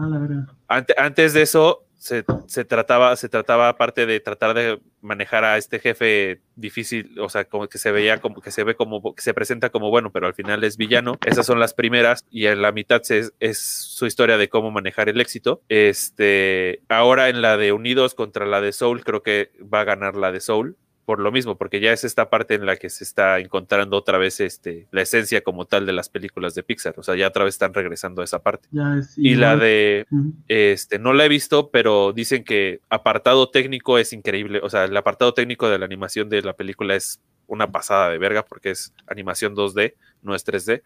Ah, 0.67 0.83
antes 0.97 1.33
de 1.33 1.41
eso, 1.41 1.85
se, 2.03 2.65
trataba, 2.65 3.15
se 3.15 3.29
trataba 3.29 3.69
aparte 3.69 4.05
de 4.05 4.19
tratar 4.19 4.53
de 4.53 4.81
manejar 4.99 5.45
a 5.45 5.57
este 5.57 5.79
jefe 5.79 6.41
difícil, 6.55 7.17
o 7.17 7.29
sea, 7.29 7.45
como 7.45 7.69
que 7.69 7.77
se 7.77 7.93
veía 7.93 8.19
como 8.19 8.41
que 8.41 8.51
se 8.51 8.65
ve 8.65 8.75
como 8.75 9.15
que 9.15 9.21
se 9.21 9.33
presenta 9.33 9.69
como 9.69 9.89
bueno, 9.89 10.11
pero 10.11 10.27
al 10.27 10.33
final 10.33 10.65
es 10.65 10.75
villano. 10.75 11.17
Esas 11.25 11.45
son 11.45 11.61
las 11.61 11.73
primeras 11.73 12.25
y 12.29 12.47
en 12.47 12.61
la 12.61 12.73
mitad 12.73 13.01
es 13.09 13.59
su 13.59 14.05
historia 14.05 14.37
de 14.37 14.49
cómo 14.49 14.69
manejar 14.69 15.07
el 15.07 15.21
éxito. 15.21 15.61
Este, 15.69 16.81
ahora 16.89 17.29
en 17.29 17.41
la 17.41 17.55
de 17.55 17.71
Unidos 17.71 18.15
contra 18.15 18.45
la 18.45 18.59
de 18.59 18.73
Soul, 18.73 19.05
creo 19.05 19.23
que 19.23 19.51
va 19.61 19.81
a 19.81 19.85
ganar 19.85 20.17
la 20.17 20.33
de 20.33 20.41
Soul 20.41 20.75
por 21.05 21.19
lo 21.19 21.31
mismo, 21.31 21.57
porque 21.57 21.79
ya 21.79 21.91
es 21.91 22.03
esta 22.03 22.29
parte 22.29 22.55
en 22.55 22.65
la 22.65 22.77
que 22.77 22.89
se 22.89 23.03
está 23.03 23.39
encontrando 23.39 23.97
otra 23.97 24.17
vez 24.17 24.39
este, 24.39 24.87
la 24.91 25.01
esencia 25.01 25.41
como 25.41 25.65
tal 25.65 25.85
de 25.85 25.93
las 25.93 26.09
películas 26.09 26.55
de 26.55 26.63
Pixar. 26.63 26.95
O 26.97 27.03
sea, 27.03 27.15
ya 27.15 27.27
otra 27.27 27.43
vez 27.43 27.55
están 27.55 27.73
regresando 27.73 28.21
a 28.21 28.25
esa 28.25 28.39
parte. 28.39 28.69
y 29.17 29.35
la 29.35 29.57
de, 29.57 30.05
este, 30.47 30.99
no 30.99 31.13
la 31.13 31.25
he 31.25 31.29
visto, 31.29 31.69
pero 31.71 32.13
dicen 32.13 32.43
que 32.43 32.79
apartado 32.89 33.49
técnico 33.49 33.97
es 33.97 34.13
increíble. 34.13 34.61
O 34.63 34.69
sea, 34.69 34.85
el 34.85 34.95
apartado 34.95 35.33
técnico 35.33 35.69
de 35.69 35.77
la 35.77 35.85
animación 35.85 36.29
de 36.29 36.41
la 36.41 36.53
película 36.53 36.95
es 36.95 37.19
una 37.47 37.71
pasada 37.71 38.09
de 38.09 38.17
verga 38.17 38.43
porque 38.43 38.71
es 38.71 38.93
animación 39.07 39.55
2D, 39.55 39.95
no 40.21 40.33
es 40.33 40.45
3D, 40.45 40.81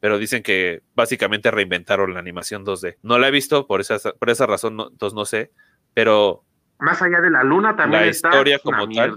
pero 0.00 0.18
dicen 0.18 0.42
que 0.42 0.82
básicamente 0.94 1.50
reinventaron 1.50 2.12
la 2.12 2.20
animación 2.20 2.66
2D. 2.66 2.96
No 3.02 3.18
la 3.18 3.28
he 3.28 3.30
visto, 3.30 3.66
por 3.66 3.80
esa, 3.80 3.98
por 4.12 4.28
esa 4.28 4.46
razón, 4.46 4.78
entonces 4.78 5.14
no 5.14 5.24
sé, 5.24 5.50
pero... 5.94 6.44
Más 6.78 7.00
allá 7.00 7.20
de 7.20 7.30
la 7.30 7.42
luna 7.42 7.74
también 7.76 8.02
la 8.02 8.08
historia 8.08 8.58
como 8.58 8.86
tal 8.88 9.16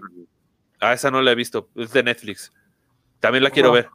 Ah, 0.80 0.94
esa 0.94 1.12
no 1.12 1.22
la 1.22 1.32
he 1.32 1.36
visto. 1.36 1.70
Es 1.76 1.92
de 1.92 2.04
Netflix. 2.04 2.52
También 3.20 3.44
la 3.44 3.50
quiero 3.50 3.72
ver. 3.72 3.90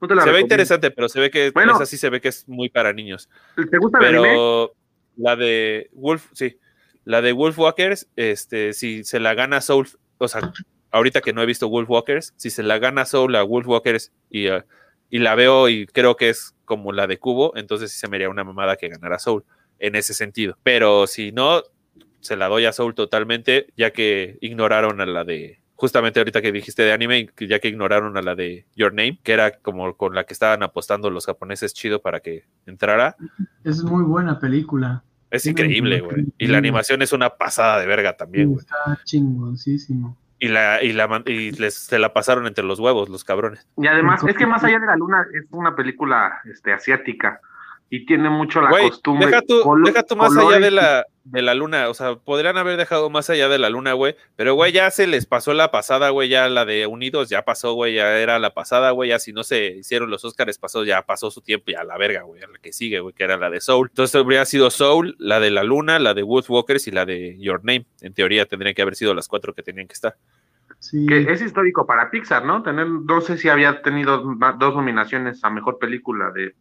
se 0.00 0.30
ve 0.30 0.40
interesante, 0.40 0.90
pero 0.90 1.08
se 1.08 1.20
ve 1.20 1.30
que 1.30 1.50
bueno, 1.50 1.74
esa 1.74 1.86
sí 1.86 1.96
se 1.96 2.10
ve 2.10 2.20
que 2.20 2.28
es 2.28 2.48
muy 2.48 2.68
para 2.68 2.92
niños. 2.92 3.28
¿Te 3.70 3.78
gusta 3.78 3.98
Pero 3.98 4.74
la 5.16 5.36
de 5.36 5.88
Wolf, 5.92 6.26
sí. 6.32 6.58
La 7.04 7.20
de 7.22 7.32
Wolf 7.32 7.58
Walkers, 7.58 8.08
este, 8.16 8.72
si 8.72 9.04
se 9.04 9.20
la 9.20 9.34
gana 9.34 9.60
Soul, 9.60 9.88
o 10.18 10.26
sea, 10.26 10.52
ahorita 10.90 11.20
que 11.20 11.32
no 11.32 11.42
he 11.42 11.46
visto 11.46 11.68
Wolf 11.68 11.90
Walkers, 11.90 12.32
si 12.36 12.50
se 12.50 12.62
la 12.62 12.78
gana 12.78 13.04
Soul 13.04 13.36
a 13.36 13.42
Wolf 13.42 13.66
Walkers 13.66 14.12
y, 14.30 14.48
uh, 14.48 14.62
y 15.10 15.18
la 15.18 15.34
veo 15.34 15.68
y 15.68 15.86
creo 15.86 16.16
que 16.16 16.30
es 16.30 16.54
como 16.64 16.92
la 16.92 17.06
de 17.06 17.18
Cubo, 17.18 17.52
entonces 17.56 17.92
sí 17.92 17.98
se 17.98 18.08
me 18.08 18.16
haría 18.16 18.30
una 18.30 18.44
mamada 18.44 18.76
que 18.76 18.88
ganara 18.88 19.18
Soul 19.18 19.44
en 19.78 19.96
ese 19.96 20.14
sentido. 20.14 20.56
Pero 20.62 21.06
si 21.06 21.30
no, 21.30 21.62
se 22.20 22.36
la 22.36 22.48
doy 22.48 22.64
a 22.64 22.72
Soul 22.72 22.94
totalmente, 22.94 23.66
ya 23.76 23.92
que 23.92 24.38
ignoraron 24.40 25.00
a 25.00 25.06
la 25.06 25.24
de 25.24 25.60
justamente 25.76 26.20
ahorita 26.20 26.40
que 26.40 26.52
dijiste 26.52 26.82
de 26.82 26.92
anime, 26.92 27.30
ya 27.38 27.58
que 27.58 27.68
ignoraron 27.68 28.16
a 28.16 28.22
la 28.22 28.34
de 28.34 28.66
Your 28.76 28.92
Name, 28.92 29.18
que 29.22 29.32
era 29.32 29.58
como 29.58 29.96
con 29.96 30.14
la 30.14 30.24
que 30.24 30.32
estaban 30.32 30.62
apostando 30.62 31.10
los 31.10 31.26
japoneses 31.26 31.74
chido 31.74 32.00
para 32.00 32.20
que 32.20 32.44
entrara. 32.66 33.16
Es 33.64 33.82
muy 33.82 34.04
buena 34.04 34.38
película. 34.38 35.02
Es 35.30 35.46
increíble, 35.46 36.00
güey. 36.00 36.26
Y 36.38 36.46
la 36.46 36.58
animación 36.58 37.02
es 37.02 37.12
una 37.12 37.30
pasada 37.30 37.80
de 37.80 37.86
verga 37.86 38.16
también, 38.16 38.50
güey. 38.50 38.60
Está 38.60 39.00
chingoncísimo. 39.04 40.16
Y 40.38 40.48
la, 40.48 40.82
y 40.82 40.92
la 40.92 41.22
y 41.26 41.52
les, 41.52 41.74
se 41.74 41.98
la 41.98 42.12
pasaron 42.12 42.46
entre 42.46 42.64
los 42.64 42.78
huevos, 42.78 43.08
los 43.08 43.24
cabrones. 43.24 43.66
Y 43.76 43.86
además, 43.86 44.22
es 44.24 44.36
que 44.36 44.46
más 44.46 44.62
allá 44.62 44.78
de 44.78 44.86
la 44.86 44.96
luna, 44.96 45.26
es 45.32 45.46
una 45.50 45.74
película 45.74 46.40
este, 46.44 46.72
asiática 46.72 47.40
y 47.88 48.06
tiene 48.06 48.30
mucho 48.30 48.60
la 48.60 48.70
costumbre. 48.70 49.26
Deja 49.26 49.42
tú, 49.42 49.62
deja 49.84 50.02
tú 50.02 50.16
más 50.16 50.36
allá 50.36 50.58
de 50.58 50.70
la, 50.70 51.04
de 51.24 51.40
la 51.40 51.54
luna, 51.54 51.88
o 51.88 51.94
sea, 51.94 52.16
podrían 52.16 52.58
haber 52.58 52.76
dejado 52.76 53.08
más 53.08 53.30
allá 53.30 53.48
de 53.48 53.58
la 53.58 53.70
luna, 53.70 53.94
güey, 53.94 54.14
pero 54.36 54.54
güey, 54.54 54.72
ya 54.72 54.90
se 54.90 55.06
les 55.06 55.24
pasó 55.24 55.54
la 55.54 55.70
pasada, 55.70 56.10
güey, 56.10 56.28
ya 56.28 56.48
la 56.48 56.66
de 56.66 56.86
Unidos 56.86 57.30
ya 57.30 57.46
pasó, 57.46 57.72
güey, 57.72 57.94
ya 57.94 58.18
era 58.18 58.38
la 58.38 58.52
pasada, 58.52 58.90
güey, 58.90 59.08
ya 59.08 59.18
si 59.18 59.32
no 59.32 59.42
se 59.42 59.68
hicieron 59.68 60.10
los 60.10 60.24
Oscars 60.24 60.58
pasó, 60.58 60.84
ya 60.84 61.02
pasó 61.02 61.30
su 61.30 61.40
tiempo, 61.40 61.72
ya 61.72 61.82
la 61.82 61.96
verga, 61.96 62.22
güey, 62.22 62.42
la 62.42 62.58
que 62.60 62.72
sigue, 62.72 63.00
güey, 63.00 63.14
que 63.14 63.24
era 63.24 63.38
la 63.38 63.48
de 63.48 63.60
Soul. 63.60 63.88
Entonces 63.90 64.14
habría 64.14 64.44
sido 64.44 64.70
Soul, 64.70 65.16
la 65.18 65.40
de 65.40 65.50
la 65.50 65.64
luna, 65.64 65.98
la 65.98 66.12
de 66.12 66.22
Woodwalkers 66.22 66.88
y 66.88 66.90
la 66.90 67.06
de 67.06 67.38
Your 67.38 67.60
Name. 67.64 67.86
En 68.02 68.12
teoría 68.12 68.44
tendrían 68.44 68.74
que 68.74 68.82
haber 68.82 68.94
sido 68.94 69.14
las 69.14 69.26
cuatro 69.26 69.54
que 69.54 69.62
tenían 69.62 69.86
que 69.86 69.94
estar. 69.94 70.16
Sí. 70.78 71.06
Que 71.06 71.20
es 71.20 71.40
histórico 71.40 71.86
para 71.86 72.10
Pixar, 72.10 72.44
¿no? 72.44 72.62
Tener, 72.62 72.86
no 72.86 73.22
sé 73.22 73.38
si 73.38 73.48
había 73.48 73.80
tenido 73.80 74.22
dos 74.58 74.74
nominaciones 74.74 75.42
a 75.42 75.48
mejor 75.48 75.78
película 75.78 76.30
de 76.30 76.54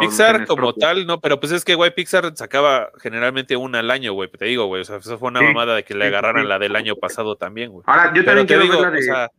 Pixar 0.00 0.46
como 0.46 0.72
tal, 0.74 1.06
no, 1.06 1.20
pero 1.20 1.40
pues 1.40 1.52
es 1.52 1.64
que, 1.64 1.74
güey, 1.74 1.94
Pixar 1.94 2.36
sacaba 2.36 2.90
generalmente 2.98 3.56
una 3.56 3.80
al 3.80 3.90
año, 3.90 4.12
güey, 4.12 4.30
te 4.30 4.44
digo, 4.44 4.66
güey, 4.66 4.82
o 4.82 4.84
sea, 4.84 4.96
eso 4.96 5.18
fue 5.18 5.28
una 5.28 5.40
mamada 5.40 5.74
de 5.74 5.84
que 5.84 5.94
le 5.94 6.06
agarraran 6.06 6.48
la 6.48 6.58
del 6.58 6.76
año 6.76 6.94
pasado 6.96 7.36
también, 7.36 7.70
güey. 7.72 7.84
Ahora, 7.86 8.12
yo 8.14 8.24
también 8.24 8.46
quiero 8.46 8.62
digo, 8.62 8.78
o 8.78 9.02
sea, 9.02 9.30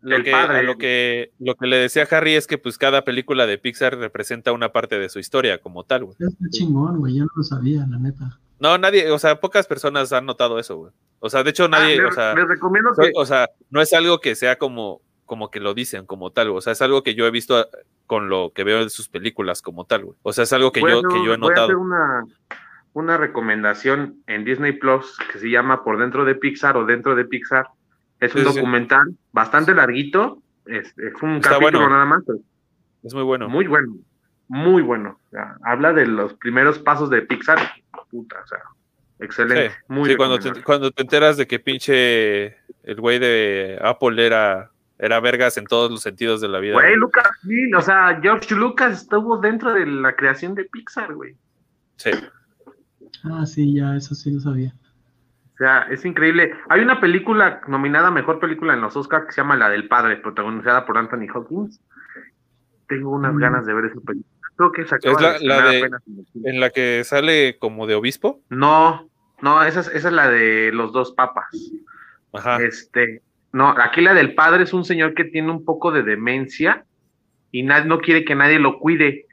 lo 0.00 0.22
que, 0.22 0.32
lo 0.62 0.78
que 0.78 1.32
lo 1.38 1.54
que 1.56 1.66
le 1.66 1.76
decía 1.76 2.06
Harry 2.10 2.34
es 2.34 2.46
que 2.46 2.56
pues 2.56 2.78
cada 2.78 3.02
película 3.04 3.46
de 3.46 3.58
Pixar 3.58 3.96
representa 3.96 4.52
una 4.52 4.70
parte 4.72 4.98
de 4.98 5.08
su 5.08 5.18
historia 5.18 5.58
como 5.58 5.84
tal, 5.84 6.04
güey. 6.04 6.16
Es 6.20 6.36
chingón, 6.50 6.98
güey, 6.98 7.16
yo 7.16 7.24
no 7.24 7.30
lo 7.34 7.42
sabía, 7.42 7.86
la 7.88 7.98
neta. 7.98 8.38
No, 8.60 8.76
nadie, 8.76 9.10
o 9.10 9.18
sea, 9.18 9.40
pocas 9.40 9.66
personas 9.66 10.12
han 10.12 10.26
notado 10.26 10.58
eso, 10.58 10.76
güey. 10.76 10.92
O 11.20 11.30
sea, 11.30 11.42
de 11.42 11.50
hecho 11.50 11.68
nadie, 11.68 12.00
ah, 12.00 12.08
o 12.08 12.12
sea, 12.12 12.34
recomiendo 12.34 12.90
o 13.14 13.26
sea, 13.26 13.48
no 13.70 13.80
es 13.80 13.92
algo 13.92 14.20
que 14.20 14.34
sea 14.34 14.56
como 14.56 15.00
como 15.28 15.50
que 15.52 15.60
lo 15.60 15.74
dicen 15.74 16.06
como 16.06 16.32
tal, 16.32 16.48
o 16.48 16.60
sea, 16.60 16.72
es 16.72 16.82
algo 16.82 17.04
que 17.04 17.14
yo 17.14 17.26
he 17.26 17.30
visto 17.30 17.68
con 18.06 18.28
lo 18.28 18.52
que 18.54 18.64
veo 18.64 18.82
de 18.82 18.90
sus 18.90 19.08
películas 19.08 19.62
como 19.62 19.84
tal, 19.84 20.06
güey. 20.06 20.16
O 20.22 20.32
sea, 20.32 20.44
es 20.44 20.52
algo 20.52 20.72
que, 20.72 20.80
yo, 20.80 21.02
que 21.02 21.24
yo 21.24 21.34
he 21.34 21.38
notado. 21.38 21.44
Voy 21.44 21.60
a 21.60 21.64
hacer 21.64 21.76
una, 21.76 22.24
una 22.94 23.16
recomendación 23.18 24.22
en 24.26 24.44
Disney 24.44 24.72
Plus 24.72 25.16
que 25.30 25.38
se 25.38 25.50
llama 25.50 25.84
Por 25.84 25.98
dentro 25.98 26.24
de 26.24 26.34
Pixar 26.34 26.76
o 26.76 26.86
dentro 26.86 27.14
de 27.14 27.26
Pixar. 27.26 27.68
Es 28.18 28.34
un 28.34 28.42
documental 28.42 29.14
bastante 29.30 29.74
larguito, 29.74 30.42
es, 30.66 30.92
un 31.22 31.40
capítulo 31.40 31.88
nada 31.88 32.06
más. 32.06 32.24
es 33.04 33.14
muy 33.14 33.22
bueno. 33.22 33.48
Muy 33.48 33.66
bueno, 33.66 33.94
muy 34.48 34.82
bueno. 34.82 35.20
habla 35.62 35.92
de 35.92 36.06
los 36.06 36.34
primeros 36.34 36.78
pasos 36.78 37.10
de 37.10 37.22
Pixar. 37.22 37.58
Puta, 38.10 38.40
o 38.42 38.46
sea, 38.46 38.60
excelente. 39.20 39.76
muy 39.88 40.08
sí 40.08 40.16
cuando 40.16 40.38
te, 40.38 40.62
cuando 40.62 40.90
te 40.90 41.02
enteras 41.02 41.36
de 41.36 41.46
que 41.46 41.58
pinche 41.58 42.56
el 42.82 42.96
güey 42.98 43.18
de 43.18 43.78
Apple 43.82 44.24
era 44.24 44.70
era 44.98 45.20
vergas 45.20 45.56
en 45.56 45.64
todos 45.66 45.90
los 45.90 46.02
sentidos 46.02 46.40
de 46.40 46.48
la 46.48 46.58
vida. 46.58 46.74
Güey, 46.74 46.96
Lucas, 46.96 47.28
sí, 47.42 47.72
o 47.72 47.80
sea, 47.80 48.18
George 48.20 48.54
Lucas 48.54 49.02
estuvo 49.02 49.38
dentro 49.38 49.72
de 49.72 49.86
la 49.86 50.14
creación 50.16 50.54
de 50.54 50.64
Pixar, 50.64 51.14
güey. 51.14 51.36
Sí. 51.96 52.10
Ah, 53.24 53.46
sí, 53.46 53.74
ya, 53.74 53.96
eso 53.96 54.14
sí 54.14 54.32
lo 54.32 54.40
sabía. 54.40 54.74
O 55.54 55.56
sea, 55.58 55.82
es 55.90 56.04
increíble. 56.04 56.52
Hay 56.68 56.80
una 56.80 57.00
película 57.00 57.62
nominada 57.66 58.10
Mejor 58.10 58.38
Película 58.38 58.74
en 58.74 58.80
los 58.80 58.96
Oscars 58.96 59.26
que 59.26 59.32
se 59.32 59.40
llama 59.40 59.56
La 59.56 59.68
del 59.68 59.88
Padre, 59.88 60.16
protagonizada 60.16 60.86
por 60.86 60.98
Anthony 60.98 61.26
Hawkins. 61.32 61.80
Tengo 62.88 63.10
unas 63.10 63.34
mm. 63.34 63.38
ganas 63.38 63.66
de 63.66 63.74
ver 63.74 63.86
esa 63.86 64.00
película. 64.00 64.34
Creo 64.56 64.72
que 64.72 64.82
esa 64.82 64.96
¿Es 64.96 65.20
la, 65.20 65.70
de, 65.70 65.90
en 66.44 66.60
la 66.60 66.70
que 66.70 67.04
sale 67.04 67.58
como 67.60 67.86
de 67.86 67.94
obispo? 67.94 68.40
No, 68.50 69.08
no, 69.40 69.62
esa 69.62 69.80
es, 69.80 69.88
esa 69.88 70.08
es 70.08 70.14
la 70.14 70.28
de 70.28 70.72
los 70.72 70.92
dos 70.92 71.12
papas. 71.12 71.46
Ajá. 72.32 72.60
Este, 72.62 73.22
no, 73.52 73.70
aquí 73.70 74.00
la 74.00 74.14
del 74.14 74.34
padre 74.34 74.64
es 74.64 74.72
un 74.72 74.84
señor 74.84 75.14
que 75.14 75.24
tiene 75.24 75.50
un 75.50 75.64
poco 75.64 75.90
de 75.90 76.02
demencia 76.02 76.84
y 77.50 77.62
no 77.62 77.98
quiere 78.00 78.24
que 78.24 78.34
nadie 78.34 78.58
lo 78.58 78.78
cuide. 78.78 79.26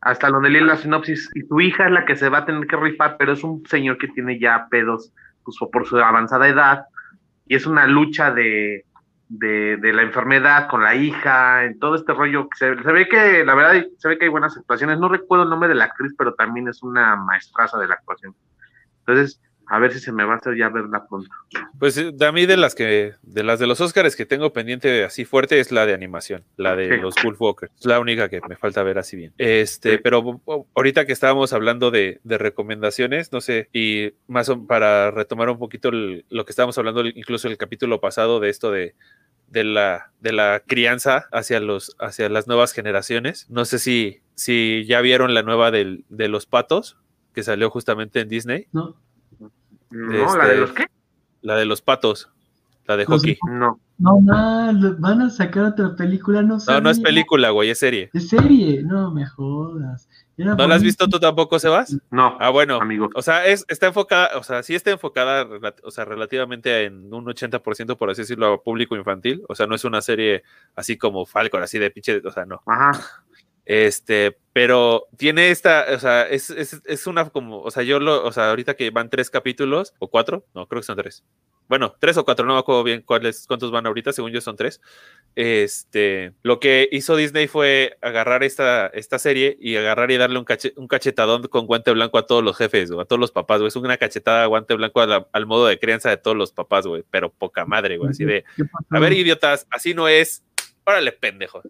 Hasta 0.00 0.28
donde 0.28 0.50
lee 0.50 0.60
la 0.60 0.76
sinopsis. 0.76 1.30
Y 1.34 1.40
su 1.40 1.60
hija 1.60 1.86
es 1.86 1.92
la 1.92 2.04
que 2.04 2.16
se 2.16 2.28
va 2.28 2.38
a 2.38 2.46
tener 2.46 2.66
que 2.66 2.76
rifar, 2.76 3.16
pero 3.18 3.32
es 3.32 3.42
un 3.42 3.66
señor 3.66 3.98
que 3.98 4.08
tiene 4.08 4.38
ya 4.38 4.68
pedos 4.70 5.12
pues, 5.42 5.56
por 5.72 5.86
su 5.86 5.96
avanzada 5.98 6.48
edad. 6.48 6.84
Y 7.46 7.56
es 7.56 7.66
una 7.66 7.86
lucha 7.86 8.30
de, 8.30 8.84
de, 9.28 9.92
la 9.92 10.02
enfermedad 10.02 10.68
con 10.68 10.84
la 10.84 10.94
hija, 10.94 11.64
en 11.64 11.78
todo 11.78 11.96
este 11.96 12.12
rollo. 12.12 12.48
Se, 12.56 12.76
se, 12.80 12.92
ve 12.92 13.08
que, 13.08 13.44
la 13.44 13.54
verdad, 13.54 13.84
se 13.98 14.08
ve 14.08 14.18
que 14.18 14.26
hay 14.26 14.30
buenas 14.30 14.56
actuaciones. 14.56 14.98
No 14.98 15.08
recuerdo 15.08 15.44
el 15.44 15.50
nombre 15.50 15.68
de 15.68 15.74
la 15.74 15.86
actriz, 15.86 16.12
pero 16.16 16.34
también 16.34 16.68
es 16.68 16.82
una 16.82 17.16
maestraza 17.16 17.78
de 17.78 17.88
la 17.88 17.94
actuación. 17.94 18.34
Entonces, 19.00 19.40
a 19.68 19.78
ver 19.78 19.92
si 19.92 20.00
se 20.00 20.12
me 20.12 20.24
va 20.24 20.34
a 20.34 20.36
hacer 20.36 20.56
ya 20.56 20.68
verla 20.68 21.06
pronto. 21.08 21.28
Pues 21.78 21.96
eh, 21.98 22.12
a 22.20 22.32
mí 22.32 22.46
de 22.46 22.56
las 22.56 22.74
que, 22.74 23.14
de 23.22 23.42
las 23.42 23.58
de 23.58 23.66
los 23.66 23.80
Oscars 23.80 24.14
que 24.16 24.26
tengo 24.26 24.52
pendiente 24.52 25.04
así 25.04 25.24
fuerte 25.24 25.58
es 25.60 25.72
la 25.72 25.86
de 25.86 25.94
animación, 25.94 26.44
la 26.56 26.76
de 26.76 26.94
Sí. 26.96 27.00
los 27.00 27.14
Wolf 27.24 27.40
Walkers. 27.40 27.72
Es 27.78 27.84
la 27.86 27.98
única 28.00 28.28
que 28.28 28.40
me 28.48 28.56
falta 28.56 28.82
ver 28.82 28.98
así 28.98 29.16
bien. 29.16 29.32
Este, 29.38 29.92
Sí. 29.96 30.00
pero 30.02 30.40
ahorita 30.74 31.04
que 31.06 31.12
estábamos 31.12 31.52
hablando 31.52 31.90
de, 31.90 32.20
de 32.24 32.38
recomendaciones, 32.38 33.32
no 33.32 33.40
sé, 33.40 33.68
y 33.72 34.12
más 34.28 34.48
o- 34.48 34.66
para 34.66 35.10
retomar 35.10 35.48
un 35.50 35.58
poquito 35.58 35.88
el- 35.88 36.24
lo 36.30 36.44
que 36.44 36.50
estábamos 36.52 36.78
hablando 36.78 37.04
incluso 37.06 37.48
el 37.48 37.56
capítulo 37.58 38.00
pasado 38.00 38.40
de 38.40 38.48
esto 38.50 38.70
de 38.70 38.94
de 39.48 39.62
la, 39.62 40.10
de 40.20 40.32
la 40.32 40.64
crianza 40.66 41.28
hacia, 41.30 41.60
los, 41.60 41.94
hacia 42.00 42.28
las 42.28 42.48
nuevas 42.48 42.72
generaciones. 42.72 43.46
No 43.48 43.64
sé 43.64 43.78
si, 43.78 44.18
si 44.34 44.84
ya 44.88 45.00
vieron 45.00 45.34
la 45.34 45.44
nueva 45.44 45.70
del- 45.70 46.04
de 46.08 46.26
los 46.26 46.46
patos, 46.46 46.98
que 47.32 47.44
salió 47.44 47.70
justamente 47.70 48.18
en 48.20 48.28
Disney. 48.28 48.66
No, 48.72 48.96
No, 49.90 50.36
la 50.36 50.44
de 50.46 50.50
Este, 50.52 50.60
los 50.60 50.72
qué? 50.72 50.86
La 51.42 51.56
de 51.56 51.64
los 51.64 51.82
patos, 51.82 52.30
la 52.86 52.96
de 52.96 53.04
Los 53.04 53.20
hockey. 53.20 53.38
No. 53.48 53.80
no, 53.98 54.20
no, 54.72 54.96
van 54.98 55.22
a 55.22 55.30
sacar 55.30 55.64
otra 55.64 55.94
película, 55.96 56.42
no 56.42 56.58
sé. 56.60 56.72
No, 56.72 56.80
no 56.80 56.90
es 56.90 57.00
película, 57.00 57.50
güey, 57.50 57.70
es 57.70 57.78
serie. 57.78 58.10
Es 58.12 58.28
serie, 58.28 58.82
no 58.82 59.10
me 59.12 59.26
jodas. 59.26 60.08
Era 60.38 60.54
¿No 60.54 60.66
la 60.66 60.74
has 60.74 60.82
visto 60.82 61.08
tú 61.08 61.18
tampoco, 61.18 61.58
Sebas? 61.58 61.96
No, 62.10 62.36
Ah, 62.40 62.50
bueno. 62.50 62.78
amigo. 62.80 63.08
O 63.14 63.22
sea, 63.22 63.46
es, 63.46 63.64
está 63.68 63.86
enfocada, 63.86 64.36
o 64.36 64.42
sea, 64.42 64.62
sí 64.62 64.74
está 64.74 64.90
enfocada, 64.90 65.48
o 65.82 65.90
sea, 65.90 66.04
relativamente 66.04 66.84
en 66.84 67.12
un 67.14 67.24
80%, 67.24 67.96
por 67.96 68.10
así 68.10 68.20
decirlo, 68.22 68.52
a 68.52 68.62
público 68.62 68.96
infantil. 68.96 69.42
O 69.48 69.54
sea, 69.54 69.66
no 69.66 69.74
es 69.74 69.84
una 69.84 70.02
serie 70.02 70.42
así 70.74 70.98
como 70.98 71.24
Falcon, 71.24 71.62
así 71.62 71.78
de 71.78 71.90
pinche, 71.90 72.20
o 72.22 72.30
sea, 72.30 72.44
no. 72.44 72.60
Ajá. 72.66 73.00
Este, 73.66 74.38
pero 74.52 75.06
tiene 75.18 75.50
esta, 75.50 75.86
o 75.94 75.98
sea, 75.98 76.22
es, 76.22 76.50
es, 76.50 76.80
es 76.84 77.06
una 77.06 77.28
como, 77.28 77.60
o 77.60 77.70
sea, 77.70 77.82
yo 77.82 78.00
lo, 78.00 78.24
o 78.24 78.32
sea, 78.32 78.48
ahorita 78.50 78.74
que 78.74 78.90
van 78.90 79.10
tres 79.10 79.28
capítulos, 79.28 79.92
o 79.98 80.08
cuatro, 80.08 80.46
no, 80.54 80.66
creo 80.66 80.80
que 80.80 80.86
son 80.86 80.96
tres. 80.96 81.24
Bueno, 81.68 81.96
tres 81.98 82.16
o 82.16 82.24
cuatro, 82.24 82.46
no 82.46 82.54
me 82.54 82.60
acuerdo 82.60 82.84
bien 82.84 83.02
cuáles, 83.02 83.44
cuántos 83.48 83.72
van 83.72 83.86
ahorita, 83.86 84.12
según 84.12 84.30
yo 84.30 84.40
son 84.40 84.54
tres. 84.54 84.80
Este, 85.34 86.32
lo 86.42 86.60
que 86.60 86.88
hizo 86.92 87.16
Disney 87.16 87.48
fue 87.48 87.98
agarrar 88.00 88.44
esta, 88.44 88.86
esta 88.86 89.18
serie 89.18 89.56
y 89.60 89.74
agarrar 89.76 90.10
y 90.12 90.16
darle 90.16 90.38
un, 90.38 90.44
cache- 90.44 90.72
un 90.76 90.86
cachetadón 90.86 91.42
con 91.48 91.66
guante 91.66 91.90
blanco 91.90 92.18
a 92.18 92.26
todos 92.26 92.44
los 92.44 92.56
jefes, 92.56 92.90
o 92.92 93.00
a 93.00 93.04
todos 93.04 93.18
los 93.20 93.32
papás, 93.32 93.58
güey. 93.58 93.68
Es 93.68 93.76
una 93.76 93.96
cachetada 93.96 94.42
de 94.42 94.46
guante 94.46 94.74
blanco 94.74 95.00
a 95.00 95.06
la- 95.06 95.28
al 95.32 95.46
modo 95.46 95.66
de 95.66 95.78
crianza 95.78 96.08
de 96.08 96.16
todos 96.16 96.36
los 96.36 96.52
papás, 96.52 96.86
güey. 96.86 97.02
Pero 97.10 97.30
poca 97.32 97.66
madre, 97.66 97.98
güey. 97.98 98.10
Así 98.10 98.24
de, 98.24 98.44
a 98.90 98.98
ver, 99.00 99.12
idiotas, 99.12 99.66
así 99.70 99.92
no 99.92 100.08
es. 100.08 100.42
Órale, 100.86 101.12
pendejo. 101.12 101.62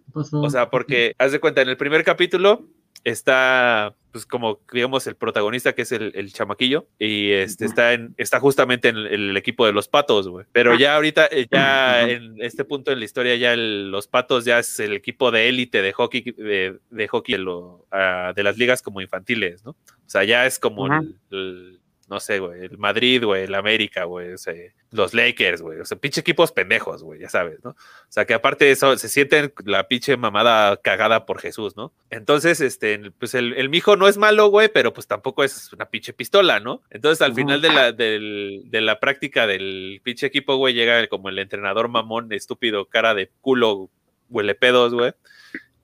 O 0.44 0.50
sea, 0.50 0.70
porque 0.70 1.14
haz 1.18 1.32
de 1.32 1.40
cuenta, 1.40 1.62
en 1.62 1.68
el 1.68 1.76
primer 1.76 2.04
capítulo 2.04 2.66
está, 3.04 3.94
pues, 4.10 4.26
como 4.26 4.60
digamos, 4.72 5.06
el 5.06 5.14
protagonista 5.14 5.74
que 5.74 5.82
es 5.82 5.92
el, 5.92 6.12
el 6.16 6.32
chamaquillo, 6.32 6.86
y 6.98 7.30
este 7.30 7.64
está 7.64 7.92
en, 7.92 8.14
está 8.18 8.40
justamente 8.40 8.88
en 8.88 8.96
el, 8.96 9.06
el 9.06 9.36
equipo 9.36 9.64
de 9.64 9.72
los 9.72 9.86
patos, 9.88 10.28
güey. 10.28 10.44
Pero 10.52 10.74
ya 10.74 10.96
ahorita, 10.96 11.26
eh, 11.30 11.46
ya 11.50 12.02
en 12.10 12.34
este 12.42 12.64
punto 12.64 12.90
en 12.92 12.98
la 12.98 13.04
historia, 13.04 13.36
ya 13.36 13.52
el- 13.52 13.90
los 13.92 14.08
patos 14.08 14.44
ya 14.44 14.58
es 14.58 14.80
el 14.80 14.92
equipo 14.92 15.30
de 15.30 15.48
élite 15.48 15.82
de 15.82 15.92
hockey, 15.92 16.22
de, 16.22 16.78
de 16.90 17.08
hockey 17.08 17.34
de, 17.36 17.38
lo- 17.38 17.86
ah, 17.92 18.32
de 18.34 18.42
las 18.42 18.58
ligas 18.58 18.82
como 18.82 19.00
infantiles, 19.00 19.64
¿no? 19.64 19.70
O 19.70 20.08
sea, 20.08 20.24
ya 20.24 20.44
es 20.46 20.58
como 20.58 20.86
el- 21.30 21.75
no 22.08 22.20
sé, 22.20 22.38
güey, 22.38 22.62
el 22.64 22.78
Madrid, 22.78 23.24
güey, 23.24 23.44
el 23.44 23.54
América, 23.54 24.04
güey, 24.04 24.32
o 24.32 24.38
sea, 24.38 24.54
los 24.92 25.12
Lakers, 25.12 25.60
güey, 25.60 25.80
o 25.80 25.84
sea, 25.84 25.98
pinche 25.98 26.20
equipos 26.20 26.52
pendejos, 26.52 27.02
güey, 27.02 27.20
ya 27.20 27.28
sabes, 27.28 27.58
¿no? 27.64 27.70
O 27.70 27.76
sea, 28.08 28.24
que 28.26 28.34
aparte 28.34 28.64
de 28.66 28.70
eso, 28.70 28.96
se 28.96 29.08
sienten 29.08 29.52
la 29.64 29.88
pinche 29.88 30.16
mamada 30.16 30.76
cagada 30.76 31.26
por 31.26 31.40
Jesús, 31.40 31.76
¿no? 31.76 31.92
Entonces, 32.10 32.60
este, 32.60 33.10
pues 33.18 33.34
el, 33.34 33.54
el 33.54 33.68
mijo 33.68 33.96
no 33.96 34.06
es 34.06 34.18
malo, 34.18 34.48
güey, 34.48 34.68
pero 34.72 34.92
pues 34.92 35.06
tampoco 35.08 35.42
es 35.42 35.72
una 35.72 35.86
pinche 35.90 36.12
pistola, 36.12 36.60
¿no? 36.60 36.82
Entonces, 36.90 37.22
al 37.22 37.34
final 37.34 37.60
de 37.60 37.68
la, 37.72 37.92
del- 37.92 38.62
de 38.66 38.80
la 38.80 39.00
práctica 39.00 39.46
del 39.48 40.00
pinche 40.04 40.26
equipo, 40.26 40.56
güey, 40.56 40.74
llega 40.74 41.00
el- 41.00 41.08
como 41.08 41.28
el 41.28 41.38
entrenador 41.40 41.88
mamón, 41.88 42.32
estúpido, 42.32 42.86
cara 42.86 43.14
de 43.14 43.30
culo, 43.40 43.90
huele 44.28 44.54
pedos, 44.54 44.94
güey, 44.94 45.12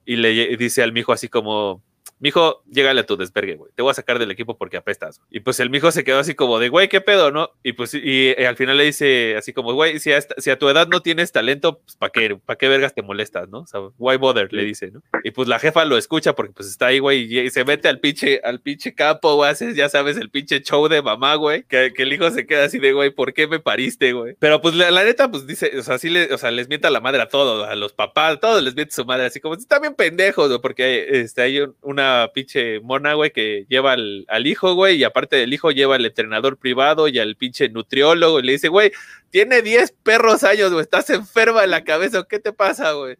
y 0.05 0.15
le 0.17 0.55
dice 0.57 0.83
al 0.83 0.93
mijo 0.93 1.11
así 1.13 1.27
como, 1.27 1.81
mijo, 2.23 2.63
llégale 2.71 3.01
a 3.01 3.05
tu 3.05 3.15
desvergue, 3.17 3.55
güey. 3.55 3.71
Te 3.75 3.83
voy 3.83 3.91
a 3.91 3.93
sacar 3.93 4.17
del 4.17 4.31
equipo 4.31 4.57
porque 4.57 4.77
apestas. 4.77 5.21
Y 5.29 5.41
pues 5.41 5.59
el 5.59 5.69
mijo 5.69 5.91
se 5.91 6.03
quedó 6.03 6.17
así 6.19 6.33
como 6.33 6.57
de, 6.57 6.69
güey, 6.69 6.87
¿qué 6.89 7.01
pedo, 7.01 7.29
no? 7.29 7.51
Y 7.61 7.73
pues, 7.73 7.93
y, 7.93 8.29
eh, 8.29 8.47
al 8.47 8.55
final 8.55 8.77
le 8.77 8.85
dice 8.85 9.35
así 9.37 9.53
como, 9.53 9.73
güey, 9.73 9.99
si 9.99 10.09
si 10.37 10.49
a 10.49 10.57
tu 10.57 10.69
edad 10.69 10.87
no 10.87 11.01
tienes 11.01 11.31
talento, 11.31 11.79
pues 11.79 11.95
¿para 11.97 12.11
qué, 12.11 12.35
pa' 12.43 12.55
qué 12.55 12.67
vergas 12.67 12.95
te 12.95 13.03
molestas, 13.03 13.49
no? 13.49 13.59
O 13.59 13.67
sea, 13.67 13.81
why 13.99 14.17
bother, 14.17 14.51
le 14.51 14.63
dice, 14.63 14.89
¿no? 14.91 15.03
Y 15.23 15.31
pues 15.31 15.47
la 15.47 15.59
jefa 15.59 15.85
lo 15.85 15.97
escucha 15.97 16.33
porque 16.33 16.53
pues 16.53 16.67
está 16.69 16.87
ahí, 16.87 16.99
güey, 16.99 17.23
y, 17.31 17.39
y 17.41 17.49
se 17.51 17.63
mete 17.65 17.87
al 17.89 17.99
pinche, 17.99 18.39
al 18.43 18.61
pinche 18.61 18.95
campo, 18.95 19.35
güey, 19.35 19.51
haces, 19.51 19.75
ya 19.75 19.89
sabes, 19.89 20.17
el 20.17 20.29
pinche 20.29 20.61
show 20.63 20.87
de 20.87 21.01
mamá, 21.01 21.35
güey, 21.35 21.63
que, 21.63 21.91
que 21.93 22.03
el 22.03 22.13
hijo 22.13 22.29
se 22.31 22.45
queda 22.47 22.63
así 22.65 22.79
de, 22.79 22.93
güey, 22.93 23.09
¿por 23.11 23.33
qué 23.33 23.47
me 23.47 23.59
pariste, 23.59 24.13
güey? 24.13 24.35
Pero 24.39 24.61
pues 24.61 24.73
la, 24.75 24.89
la 24.91 25.03
neta, 25.03 25.29
pues 25.29 25.45
dice, 25.45 25.71
o 25.77 25.83
sea, 25.83 25.97
sí 25.97 26.09
le, 26.09 26.33
o 26.33 26.37
sea, 26.37 26.51
les 26.51 26.67
mienta 26.69 26.89
la 26.89 27.01
madre 27.01 27.21
a 27.21 27.27
todos, 27.27 27.67
a 27.67 27.75
los 27.75 27.93
papás, 27.93 28.35
a 28.35 28.39
todos 28.39 28.63
les 28.63 28.75
miente 28.75 28.93
su 28.95 29.03
madre, 29.05 29.25
así 29.25 29.39
como, 29.41 29.55
están 29.55 29.81
bien 29.81 29.95
pendejos, 29.95 30.47
güey, 30.47 30.61
porque 30.61 31.07
este, 31.11 31.41
hay 31.41 31.59
un- 31.59 31.75
una 31.81 32.12
pinche 32.33 32.79
mona, 32.79 33.13
güey, 33.13 33.31
que 33.31 33.65
lleva 33.69 33.93
al, 33.93 34.25
al 34.27 34.47
hijo, 34.47 34.73
güey, 34.73 34.97
y 34.97 35.03
aparte 35.03 35.35
del 35.35 35.53
hijo 35.53 35.71
lleva 35.71 35.95
al 35.95 36.05
entrenador 36.05 36.57
privado 36.57 37.07
y 37.07 37.19
al 37.19 37.35
pinche 37.35 37.69
nutriólogo, 37.69 38.39
y 38.39 38.43
le 38.43 38.51
dice, 38.53 38.67
güey, 38.69 38.91
tiene 39.29 39.61
10 39.61 39.95
perros 40.03 40.43
años, 40.43 40.71
güey, 40.71 40.81
estás 40.83 41.09
enferma 41.09 41.61
de 41.61 41.67
la 41.67 41.83
cabeza, 41.83 42.19
¿o 42.19 42.27
¿qué 42.27 42.39
te 42.39 42.53
pasa, 42.53 42.93
güey? 42.93 43.17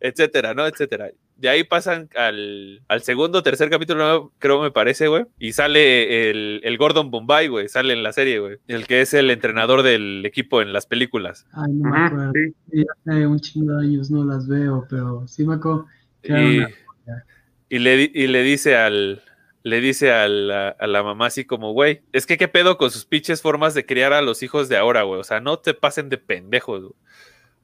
Etcétera, 0.00 0.52
¿no? 0.52 0.66
Etcétera. 0.66 1.10
De 1.36 1.48
ahí 1.48 1.64
pasan 1.64 2.08
al, 2.16 2.82
al 2.88 3.02
segundo, 3.02 3.42
tercer 3.42 3.70
capítulo, 3.70 4.32
creo 4.38 4.60
me 4.60 4.70
parece, 4.70 5.08
güey. 5.08 5.24
Y 5.38 5.52
sale 5.52 6.30
el, 6.30 6.60
el 6.62 6.78
Gordon 6.78 7.10
Bombay, 7.10 7.48
güey. 7.48 7.68
Sale 7.68 7.92
en 7.92 8.02
la 8.02 8.12
serie, 8.12 8.38
güey. 8.38 8.58
El 8.68 8.86
que 8.86 9.00
es 9.00 9.14
el 9.14 9.30
entrenador 9.30 9.82
del 9.82 10.24
equipo 10.24 10.62
en 10.62 10.72
las 10.72 10.86
películas. 10.86 11.46
Ay, 11.52 11.72
no 11.72 11.90
me 11.90 11.98
acuerdo. 11.98 12.32
sí. 12.34 12.54
Sí, 12.72 12.84
hace 13.06 13.26
un 13.26 13.40
chingo 13.40 13.74
de 13.74 13.86
años 13.86 14.10
no 14.10 14.24
las 14.24 14.46
veo, 14.46 14.86
pero 14.88 15.26
sí 15.26 15.44
me 15.44 15.54
acuerdo 15.54 15.86
Y, 16.22 16.60
y 17.72 17.78
le, 17.78 18.10
y 18.12 18.26
le 18.26 18.42
dice 18.42 18.76
al. 18.76 19.22
Le 19.62 19.80
dice 19.80 20.12
a 20.12 20.28
la, 20.28 20.70
a 20.70 20.86
la 20.88 21.02
mamá 21.02 21.26
así 21.26 21.44
como, 21.44 21.72
güey, 21.72 22.02
es 22.12 22.26
que 22.26 22.36
qué 22.36 22.48
pedo 22.48 22.76
con 22.76 22.90
sus 22.90 23.06
pinches 23.06 23.40
formas 23.40 23.72
de 23.74 23.86
criar 23.86 24.12
a 24.12 24.20
los 24.20 24.42
hijos 24.42 24.68
de 24.68 24.76
ahora, 24.76 25.04
güey. 25.04 25.20
O 25.20 25.24
sea, 25.24 25.40
no 25.40 25.58
te 25.58 25.72
pasen 25.72 26.08
de 26.10 26.18
pendejos, 26.18 26.82
güey. 26.82 26.94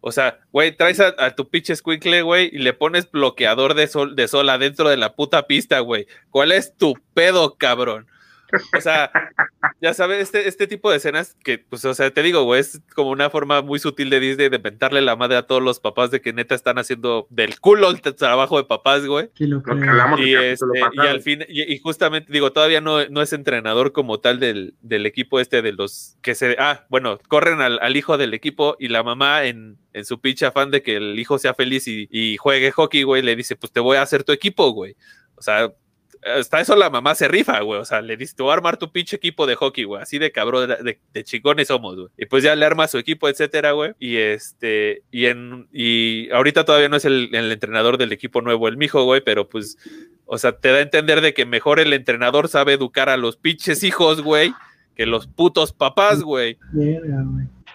O 0.00 0.11
sea, 0.12 0.38
güey, 0.52 0.74
traes 0.74 1.00
a, 1.00 1.14
a 1.18 1.34
tu 1.34 1.50
pinche 1.50 1.76
squinkle, 1.76 2.22
güey, 2.22 2.48
y 2.52 2.59
le 2.59 2.72
pones 2.72 3.11
bloqueador 3.11 3.74
de 3.74 3.86
sol, 3.88 4.16
de 4.16 4.28
sol 4.28 4.48
adentro 4.48 4.88
de 4.88 4.96
la 4.96 5.14
puta 5.14 5.46
pista, 5.46 5.80
güey. 5.80 6.06
¿Cuál 6.30 6.52
es 6.52 6.74
tu 6.76 6.94
pedo, 7.12 7.56
cabrón? 7.56 8.06
O 8.76 8.80
sea, 8.80 9.11
ya 9.80 9.94
sabes, 9.94 10.22
este, 10.22 10.49
este 10.49 10.66
tipo 10.66 10.90
de 10.90 10.96
escenas 10.96 11.36
que, 11.44 11.59
pues, 11.59 11.84
o 11.84 11.94
sea, 11.94 12.11
te 12.11 12.22
digo, 12.22 12.44
güey, 12.44 12.61
es 12.61 12.80
como 12.94 13.11
una 13.11 13.30
forma 13.30 13.62
muy 13.62 13.78
sutil 13.78 14.11
de 14.11 14.20
Disney 14.20 14.49
de 14.49 14.59
mentarle 14.59 15.03
la 15.03 15.16
madre 15.16 15.36
a 15.36 15.46
todos 15.46 15.62
los 15.62 15.80
papás 15.80 16.11
de 16.11 16.20
que 16.20 16.32
neta 16.32 16.55
están 16.55 16.78
haciendo 16.78 17.26
del 17.30 17.61
culo 17.61 17.90
el 17.90 18.01
trabajo 18.01 18.57
de 18.59 18.64
papás, 18.64 19.07
güey. 19.07 19.30
sí 19.34 19.46
lo 19.46 19.57
Lo 19.57 19.62
que 19.62 19.70
creo. 19.72 19.90
hablamos 19.90 20.20
Y, 20.20 20.34
este, 20.34 20.66
y 20.92 21.01
al 21.01 21.20
fin, 21.20 21.44
y, 21.49 21.72
y 21.72 21.78
justamente, 21.78 22.32
digo, 22.32 22.53
todavía 22.53 22.80
no, 22.80 23.07
no 23.09 23.22
es 23.22 23.32
entrenador 23.32 23.92
como 23.92 24.20
tal 24.20 24.40
del, 24.40 24.74
del 24.80 25.07
equipo 25.07 25.40
este 25.40 25.62
de 25.62 25.72
los 25.72 26.16
que 26.22 26.34
se. 26.34 26.57
Ah, 26.59 26.86
bueno, 26.88 27.18
corren 27.28 27.61
al, 27.61 27.78
al 27.80 27.96
hijo 27.96 28.16
del 28.18 28.34
equipo 28.34 28.76
y 28.78 28.88
la 28.88 29.03
mamá, 29.03 29.44
en, 29.44 29.78
en 29.92 30.05
su 30.05 30.20
pinche 30.20 30.46
afán 30.46 30.70
de 30.70 30.82
que 30.82 30.96
el 30.96 31.18
hijo 31.18 31.38
sea 31.38 31.55
feliz 31.55 31.86
y, 31.88 32.09
y 32.11 32.36
juegue 32.36 32.70
hockey, 32.70 33.03
güey, 33.03 33.22
le 33.22 33.36
dice: 33.36 33.57
Pues 33.57 33.72
te 33.72 33.80
voy 33.80 33.96
a 33.96 34.03
hacer 34.03 34.24
tu 34.24 34.32
equipo, 34.32 34.70
güey. 34.72 34.96
O 35.36 35.42
sea, 35.42 35.72
hasta 36.22 36.60
eso 36.60 36.76
la 36.76 36.90
mamá 36.90 37.14
se 37.14 37.28
rifa, 37.28 37.60
güey. 37.60 37.80
O 37.80 37.84
sea, 37.84 38.00
le 38.00 38.16
dice: 38.16 38.34
Te 38.36 38.42
voy 38.42 38.50
a 38.50 38.54
armar 38.54 38.76
tu 38.76 38.90
pinche 38.90 39.16
equipo 39.16 39.46
de 39.46 39.54
hockey, 39.54 39.84
güey. 39.84 40.02
Así 40.02 40.18
de 40.18 40.32
cabrón, 40.32 40.68
de, 40.68 40.98
de 41.12 41.24
chingones 41.24 41.68
somos, 41.68 41.96
güey. 41.96 42.08
Y 42.16 42.26
pues 42.26 42.42
ya 42.42 42.54
le 42.56 42.64
arma 42.66 42.88
su 42.88 42.98
equipo, 42.98 43.28
etcétera, 43.28 43.72
güey. 43.72 43.92
Y 43.98 44.16
este, 44.16 45.02
y 45.10 45.26
en, 45.26 45.68
y 45.72 46.30
ahorita 46.30 46.64
todavía 46.64 46.88
no 46.88 46.96
es 46.96 47.04
el, 47.04 47.34
el 47.34 47.52
entrenador 47.52 47.98
del 47.98 48.12
equipo 48.12 48.40
nuevo, 48.40 48.68
el 48.68 48.76
mijo, 48.76 49.04
güey, 49.04 49.20
pero 49.20 49.48
pues 49.48 49.76
o 50.30 50.36
sea, 50.36 50.52
te 50.52 50.68
da 50.68 50.76
a 50.76 50.82
entender 50.82 51.22
de 51.22 51.32
que 51.32 51.46
mejor 51.46 51.80
el 51.80 51.94
entrenador 51.94 52.48
sabe 52.48 52.74
educar 52.74 53.08
a 53.08 53.16
los 53.16 53.38
pinches 53.38 53.82
hijos, 53.82 54.20
güey, 54.20 54.52
que 54.94 55.06
los 55.06 55.26
putos 55.26 55.72
papás, 55.72 56.20
güey. 56.22 56.58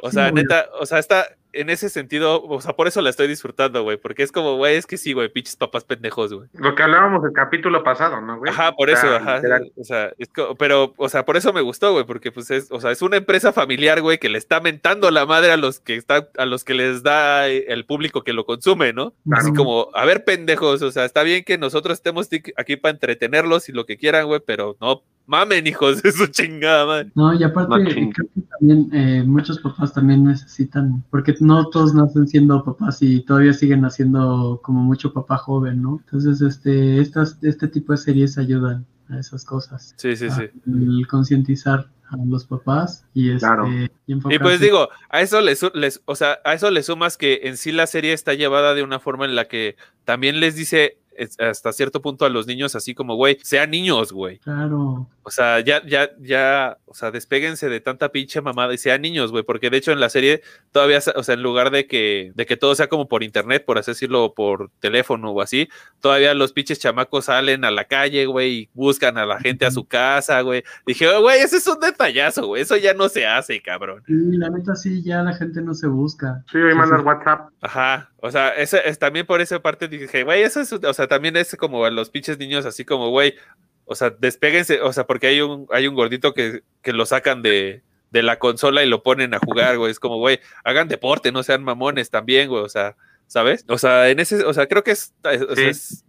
O 0.01 0.11
sea, 0.11 0.31
neta, 0.31 0.69
o 0.79 0.85
sea, 0.85 0.99
está 0.99 1.25
en 1.53 1.69
ese 1.69 1.89
sentido, 1.89 2.43
o 2.43 2.59
sea, 2.61 2.75
por 2.75 2.87
eso 2.87 3.01
la 3.01 3.09
estoy 3.09 3.27
disfrutando, 3.27 3.83
güey, 3.83 3.97
porque 3.97 4.23
es 4.23 4.31
como, 4.31 4.57
güey, 4.57 4.75
es 4.75 4.85
que 4.85 4.97
sí, 4.97 5.13
güey, 5.13 5.29
pinches 5.29 5.55
papás 5.55 5.83
pendejos, 5.83 6.33
güey. 6.33 6.49
Lo 6.53 6.75
que 6.75 6.83
hablábamos 6.83 7.23
el 7.25 7.31
capítulo 7.31 7.83
pasado, 7.83 8.19
¿no, 8.21 8.39
güey? 8.39 8.51
Ajá, 8.51 8.71
por 8.73 8.89
O 8.89 8.93
eso, 8.93 9.07
ajá. 9.07 9.35
literal. 9.37 9.71
O 9.77 9.83
sea, 9.83 10.11
es 10.17 10.27
co- 10.29 10.55
pero, 10.55 10.93
o 10.97 11.09
sea, 11.09 11.25
por 11.25 11.37
eso 11.37 11.53
me 11.53 11.61
gustó, 11.61 11.93
güey, 11.93 12.05
porque 12.05 12.31
pues 12.31 12.51
es, 12.51 12.71
o 12.71 12.79
sea, 12.81 12.91
es 12.91 13.01
una 13.01 13.17
empresa 13.17 13.53
familiar, 13.53 14.01
güey, 14.01 14.17
que 14.17 14.29
le 14.29 14.37
está 14.37 14.59
mentando 14.59 15.09
la 15.11 15.25
madre 15.25 15.51
a 15.51 15.57
los 15.57 15.79
que 15.79 15.95
están, 15.95 16.27
a 16.37 16.45
los 16.45 16.63
que 16.63 16.73
les 16.73 17.03
da 17.03 17.47
eh, 17.49 17.65
el 17.69 17.85
público 17.85 18.23
que 18.23 18.33
lo 18.33 18.45
consume, 18.45 18.93
¿no? 18.93 19.13
Así 19.31 19.53
como, 19.53 19.89
a 19.93 20.05
ver, 20.05 20.23
pendejos, 20.25 20.81
o 20.81 20.91
sea, 20.91 21.05
está 21.05 21.23
bien 21.23 21.43
que 21.43 21.57
nosotros 21.57 21.93
estemos 21.97 22.29
tic- 22.31 22.53
aquí 22.57 22.75
para 22.77 22.93
entretenerlos 22.93 23.69
y 23.69 23.71
lo 23.71 23.85
que 23.85 23.97
quieran, 23.97 24.25
güey, 24.25 24.41
pero 24.45 24.75
no 24.81 25.03
mamen, 25.25 25.65
hijos 25.67 26.01
de 26.01 26.11
su 26.11 26.27
chingada 26.27 26.85
madre. 26.85 27.11
No, 27.15 27.33
y 27.33 27.43
aparte, 27.43 27.73
creo 27.85 28.09
que 28.09 28.41
también 28.59 28.89
eh, 28.93 29.23
muchos 29.25 29.59
papás 29.59 29.93
también 29.93 30.23
necesitan, 30.25 31.03
porque 31.09 31.33
no 31.43 31.69
todos 31.69 31.93
nacen 31.93 32.27
siendo 32.27 32.63
papás 32.63 33.01
y 33.01 33.21
todavía 33.21 33.53
siguen 33.53 33.81
naciendo 33.81 34.59
como 34.63 34.81
mucho 34.81 35.13
papá 35.13 35.37
joven, 35.37 35.81
¿no? 35.81 36.01
Entonces, 36.05 36.41
este, 36.41 36.99
estas, 36.99 37.37
este 37.41 37.67
tipo 37.67 37.91
de 37.91 37.97
series 37.97 38.37
ayudan 38.37 38.85
a 39.09 39.19
esas 39.19 39.45
cosas. 39.45 39.93
Sí, 39.97 40.15
sí, 40.15 40.29
sí. 40.29 40.43
El 40.65 41.05
concientizar 41.07 41.89
a 42.09 42.25
los 42.25 42.45
papás 42.45 43.05
y 43.13 43.31
este 43.31 43.45
Claro. 43.45 43.67
y 43.69 43.89
Y 44.07 44.39
pues 44.39 44.59
digo, 44.59 44.89
a 45.09 45.21
eso 45.21 45.41
les, 45.41 45.63
o 46.05 46.15
sea, 46.15 46.39
a 46.45 46.53
eso 46.53 46.71
le 46.71 46.83
sumas 46.83 47.17
que 47.17 47.41
en 47.43 47.57
sí 47.57 47.71
la 47.71 47.87
serie 47.87 48.13
está 48.13 48.33
llevada 48.33 48.73
de 48.73 48.83
una 48.83 48.99
forma 48.99 49.25
en 49.25 49.35
la 49.35 49.47
que 49.47 49.75
también 50.05 50.39
les 50.39 50.55
dice 50.55 50.97
hasta 51.39 51.71
cierto 51.73 52.01
punto 52.01 52.25
a 52.25 52.29
los 52.29 52.47
niños 52.47 52.75
así 52.75 52.93
como, 52.93 53.15
güey, 53.15 53.37
sean 53.43 53.71
niños, 53.71 54.11
güey. 54.11 54.39
claro, 54.39 55.07
O 55.23 55.29
sea, 55.31 55.59
ya, 55.61 55.81
ya, 55.85 56.09
ya, 56.19 56.77
o 56.85 56.93
sea, 56.93 57.11
despéguense 57.11 57.69
de 57.69 57.79
tanta 57.79 58.09
pinche 58.09 58.41
mamada 58.41 58.73
y 58.73 58.77
sean 58.77 59.01
niños, 59.01 59.31
güey, 59.31 59.43
porque 59.43 59.69
de 59.69 59.77
hecho 59.77 59.91
en 59.91 59.99
la 59.99 60.09
serie 60.09 60.41
todavía, 60.71 60.99
o 61.15 61.23
sea, 61.23 61.35
en 61.35 61.43
lugar 61.43 61.71
de 61.71 61.87
que, 61.87 62.31
de 62.35 62.45
que 62.45 62.57
todo 62.57 62.75
sea 62.75 62.87
como 62.87 63.07
por 63.07 63.23
internet, 63.23 63.63
por 63.65 63.77
así 63.77 63.91
decirlo, 63.91 64.33
por 64.35 64.69
teléfono 64.79 65.31
o 65.31 65.41
así, 65.41 65.69
todavía 66.01 66.33
los 66.33 66.51
pinches 66.53 66.79
chamacos 66.79 67.25
salen 67.25 67.63
a 67.65 67.71
la 67.71 67.85
calle, 67.85 68.25
güey, 68.25 68.51
y 68.53 68.69
buscan 68.73 69.17
a 69.17 69.25
la 69.25 69.39
gente 69.39 69.65
a 69.65 69.71
su 69.71 69.85
casa, 69.85 70.41
güey. 70.41 70.63
Dije, 70.85 71.07
"Oh, 71.07 71.21
güey, 71.21 71.39
ese 71.41 71.57
es 71.57 71.67
un 71.67 71.79
detallazo, 71.79 72.47
güey, 72.47 72.61
eso 72.63 72.75
ya 72.77 72.93
no 72.93 73.07
se 73.09 73.25
hace, 73.25 73.61
cabrón. 73.61 74.03
y 74.07 74.37
la 74.37 74.49
neta 74.49 74.75
sí 74.75 75.01
ya 75.03 75.21
la 75.23 75.33
gente 75.33 75.61
no 75.61 75.73
se 75.73 75.87
busca. 75.87 76.43
Sí, 76.51 76.57
hoy 76.57 76.71
Sí, 76.71 76.77
mandas 76.77 76.99
sí. 76.99 77.05
WhatsApp. 77.05 77.49
Ajá, 77.61 78.09
o 78.25 78.31
sea, 78.31 78.49
ese 78.55 78.87
es 78.87 78.97
también 78.99 79.25
por 79.25 79.41
esa 79.41 79.61
parte 79.61 79.89
dije, 79.89 80.23
güey, 80.23 80.43
eso 80.43 80.61
es, 80.61 80.71
o 80.71 80.93
sea, 80.93 81.07
también 81.07 81.35
es 81.35 81.57
como 81.57 81.83
a 81.83 81.89
los 81.91 82.09
pinches 82.09 82.37
niños 82.37 82.65
así 82.65 82.85
como, 82.85 83.09
güey, 83.09 83.35
o 83.83 83.95
sea, 83.95 84.11
despéguense, 84.11 84.79
o 84.81 84.93
sea, 84.93 85.05
porque 85.05 85.27
hay 85.27 85.41
un, 85.41 85.67
hay 85.71 85.87
un 85.87 85.93
gordito 85.95 86.33
que, 86.33 86.61
que 86.81 86.93
lo 86.93 87.05
sacan 87.05 87.41
de, 87.41 87.81
de 88.11 88.23
la 88.23 88.39
consola 88.39 88.81
y 88.81 88.87
lo 88.87 89.03
ponen 89.03 89.33
a 89.33 89.39
jugar, 89.39 89.77
güey, 89.77 89.91
es 89.91 89.99
como, 89.99 90.19
güey, 90.19 90.39
hagan 90.63 90.87
deporte, 90.87 91.33
no 91.33 91.43
sean 91.43 91.65
mamones 91.65 92.09
también, 92.09 92.47
güey, 92.47 92.63
o 92.63 92.69
sea, 92.69 92.95
¿sabes? 93.27 93.65
O 93.67 93.77
sea, 93.77 94.09
en 94.09 94.21
ese, 94.21 94.45
o 94.45 94.53
sea, 94.53 94.67
creo 94.67 94.85
que 94.85 94.91
es, 94.91 95.13
es, 95.29 95.41
o 95.41 95.55
sea, 95.55 95.65
Sí. 95.65 95.69
es, 95.69 96.05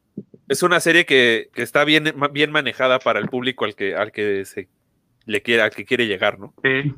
es 0.49 0.62
una 0.62 0.79
serie 0.79 1.07
que, 1.07 1.51
que 1.53 1.62
está 1.62 1.85
bien, 1.85 2.15
bien 2.31 2.53
manejada 2.53 3.01
para 3.01 3.19
el 3.19 3.29
público 3.29 3.65
al 3.65 3.75
que, 3.75 3.97
al 3.97 4.12
que 4.12 4.45
se 4.45 4.69
le 5.27 5.43
quiere, 5.43 5.62
al 5.62 5.71
que 5.71 5.85
quiere 5.85 6.07
llegar, 6.07 6.39
¿no? 6.39 6.55
Sí. 6.62 6.93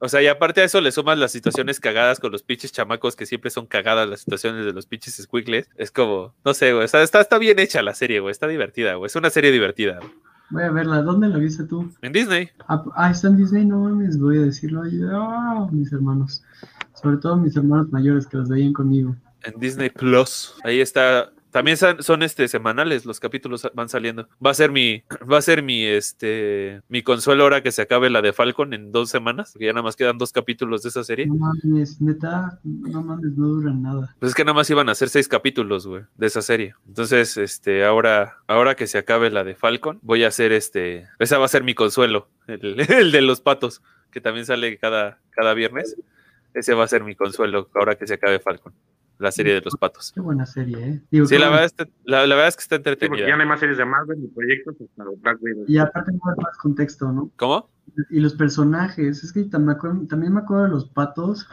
O 0.00 0.08
sea, 0.08 0.20
y 0.22 0.26
aparte 0.26 0.60
a 0.60 0.64
eso 0.64 0.80
le 0.80 0.92
sumas 0.92 1.16
las 1.18 1.32
situaciones 1.32 1.80
cagadas 1.80 2.20
con 2.20 2.30
los 2.32 2.42
pinches 2.42 2.72
chamacos, 2.72 3.16
que 3.16 3.26
siempre 3.26 3.50
son 3.50 3.66
cagadas 3.66 4.08
las 4.08 4.20
situaciones 4.20 4.66
de 4.66 4.72
los 4.72 4.86
pinches 4.86 5.14
squiggles. 5.16 5.68
Es 5.76 5.90
como, 5.90 6.34
no 6.44 6.52
sé, 6.52 6.72
güey, 6.72 6.84
está, 6.84 7.02
está, 7.02 7.20
está 7.20 7.38
bien 7.38 7.58
hecha 7.58 7.80
la 7.82 7.94
serie, 7.94 8.20
güey, 8.20 8.32
está 8.32 8.46
divertida, 8.46 8.94
güey, 8.96 9.06
es 9.06 9.16
una 9.16 9.30
serie 9.30 9.50
divertida. 9.52 9.98
güey. 10.00 10.12
Voy 10.50 10.62
a 10.62 10.70
verla, 10.70 11.00
¿dónde 11.02 11.28
la 11.28 11.38
viste 11.38 11.64
tú? 11.64 11.90
En 12.02 12.12
Disney, 12.12 12.50
Ah, 12.68 12.84
ah, 12.96 13.10
está 13.10 13.28
en 13.28 13.36
Disney, 13.38 13.64
no 13.64 13.78
mames, 13.78 14.18
voy 14.18 14.36
a 14.38 14.42
decirlo 14.42 14.82
ahí. 14.82 15.00
Ah, 15.10 15.66
mis 15.72 15.90
hermanos. 15.92 16.42
Sobre 17.00 17.16
todo 17.16 17.36
mis 17.36 17.56
hermanos 17.56 17.90
mayores 17.90 18.26
que 18.26 18.36
los 18.36 18.48
veían 18.48 18.72
conmigo. 18.74 19.16
en 19.42 19.58
Disney 19.58 19.90
Plus, 19.90 20.54
ahí 20.64 20.80
está. 20.80 21.30
También 21.54 21.76
son, 21.76 22.24
este 22.24 22.48
semanales, 22.48 23.06
los 23.06 23.20
capítulos 23.20 23.70
van 23.74 23.88
saliendo. 23.88 24.28
Va 24.44 24.50
a 24.50 24.54
ser 24.54 24.72
mi, 24.72 25.04
va 25.32 25.38
a 25.38 25.40
ser 25.40 25.62
mi 25.62 25.84
este 25.84 26.82
mi 26.88 27.04
consuelo 27.04 27.44
ahora 27.44 27.62
que 27.62 27.70
se 27.70 27.80
acabe 27.80 28.10
la 28.10 28.22
de 28.22 28.32
Falcon 28.32 28.74
en 28.74 28.90
dos 28.90 29.08
semanas, 29.08 29.52
porque 29.52 29.66
ya 29.66 29.72
nada 29.72 29.84
más 29.84 29.94
quedan 29.94 30.18
dos 30.18 30.32
capítulos 30.32 30.82
de 30.82 30.88
esa 30.88 31.04
serie. 31.04 31.26
No 31.26 31.36
mames, 31.36 32.00
neta, 32.00 32.58
no 32.64 33.04
mames, 33.04 33.36
no 33.36 33.46
duran 33.46 33.82
nada. 33.82 34.16
Pues 34.18 34.30
es 34.30 34.34
que 34.34 34.44
nada 34.44 34.54
más 34.54 34.68
iban 34.68 34.88
a 34.88 34.96
ser 34.96 35.10
seis 35.10 35.28
capítulos, 35.28 35.86
güey, 35.86 36.02
de 36.16 36.26
esa 36.26 36.42
serie. 36.42 36.74
Entonces, 36.88 37.36
este, 37.36 37.84
ahora, 37.84 38.38
ahora 38.48 38.74
que 38.74 38.88
se 38.88 38.98
acabe 38.98 39.30
la 39.30 39.44
de 39.44 39.54
Falcon, 39.54 40.00
voy 40.02 40.24
a 40.24 40.28
hacer 40.28 40.50
este, 40.50 41.06
esa 41.20 41.38
va 41.38 41.44
a 41.44 41.48
ser 41.48 41.62
mi 41.62 41.74
consuelo, 41.74 42.26
el, 42.48 42.80
el 42.90 43.12
de 43.12 43.22
los 43.22 43.40
patos, 43.40 43.80
que 44.10 44.20
también 44.20 44.44
sale 44.44 44.76
cada, 44.76 45.20
cada 45.30 45.54
viernes. 45.54 45.94
Ese 46.52 46.74
va 46.74 46.82
a 46.82 46.88
ser 46.88 47.04
mi 47.04 47.14
consuelo 47.14 47.68
ahora 47.74 47.94
que 47.94 48.08
se 48.08 48.14
acabe 48.14 48.40
Falcon, 48.40 48.72
la 49.18 49.30
serie 49.32 49.54
de 49.54 49.60
los 49.60 49.74
patos. 49.76 50.10
Qué 50.14 50.20
buena 50.20 50.44
serie, 50.46 50.76
¿eh? 50.78 51.00
Digo, 51.10 51.26
Sí, 51.26 51.38
la 51.38 51.48
verdad, 51.48 51.64
está- 51.66 51.88
la, 52.04 52.26
la 52.26 52.34
verdad 52.34 52.48
es 52.48 52.56
que 52.56 52.62
está 52.62 52.76
Sí, 52.76 52.82
porque 52.82 52.98
ya 53.00 53.06
entretenida. 53.06 53.36
no 53.36 53.42
hay 53.42 53.48
más 53.48 53.60
series 53.60 53.78
de 53.78 53.84
Marvel 53.84 54.20
ni 54.20 54.28
proyectos 54.28 54.76
hasta 54.80 55.04
los 55.04 55.20
Black 55.20 55.38
Widow. 55.40 55.64
Y 55.68 55.78
aparte 55.78 56.12
no 56.12 56.18
hay 56.30 56.42
más 56.42 56.56
contexto, 56.58 57.12
¿no? 57.12 57.30
¿Cómo? 57.36 57.68
Y 58.10 58.20
los 58.20 58.34
personajes, 58.34 59.22
es 59.22 59.32
que 59.32 59.44
también 59.44 60.32
me 60.34 60.40
acuerdo 60.40 60.64
de 60.64 60.70
los 60.70 60.88
patos, 60.88 61.46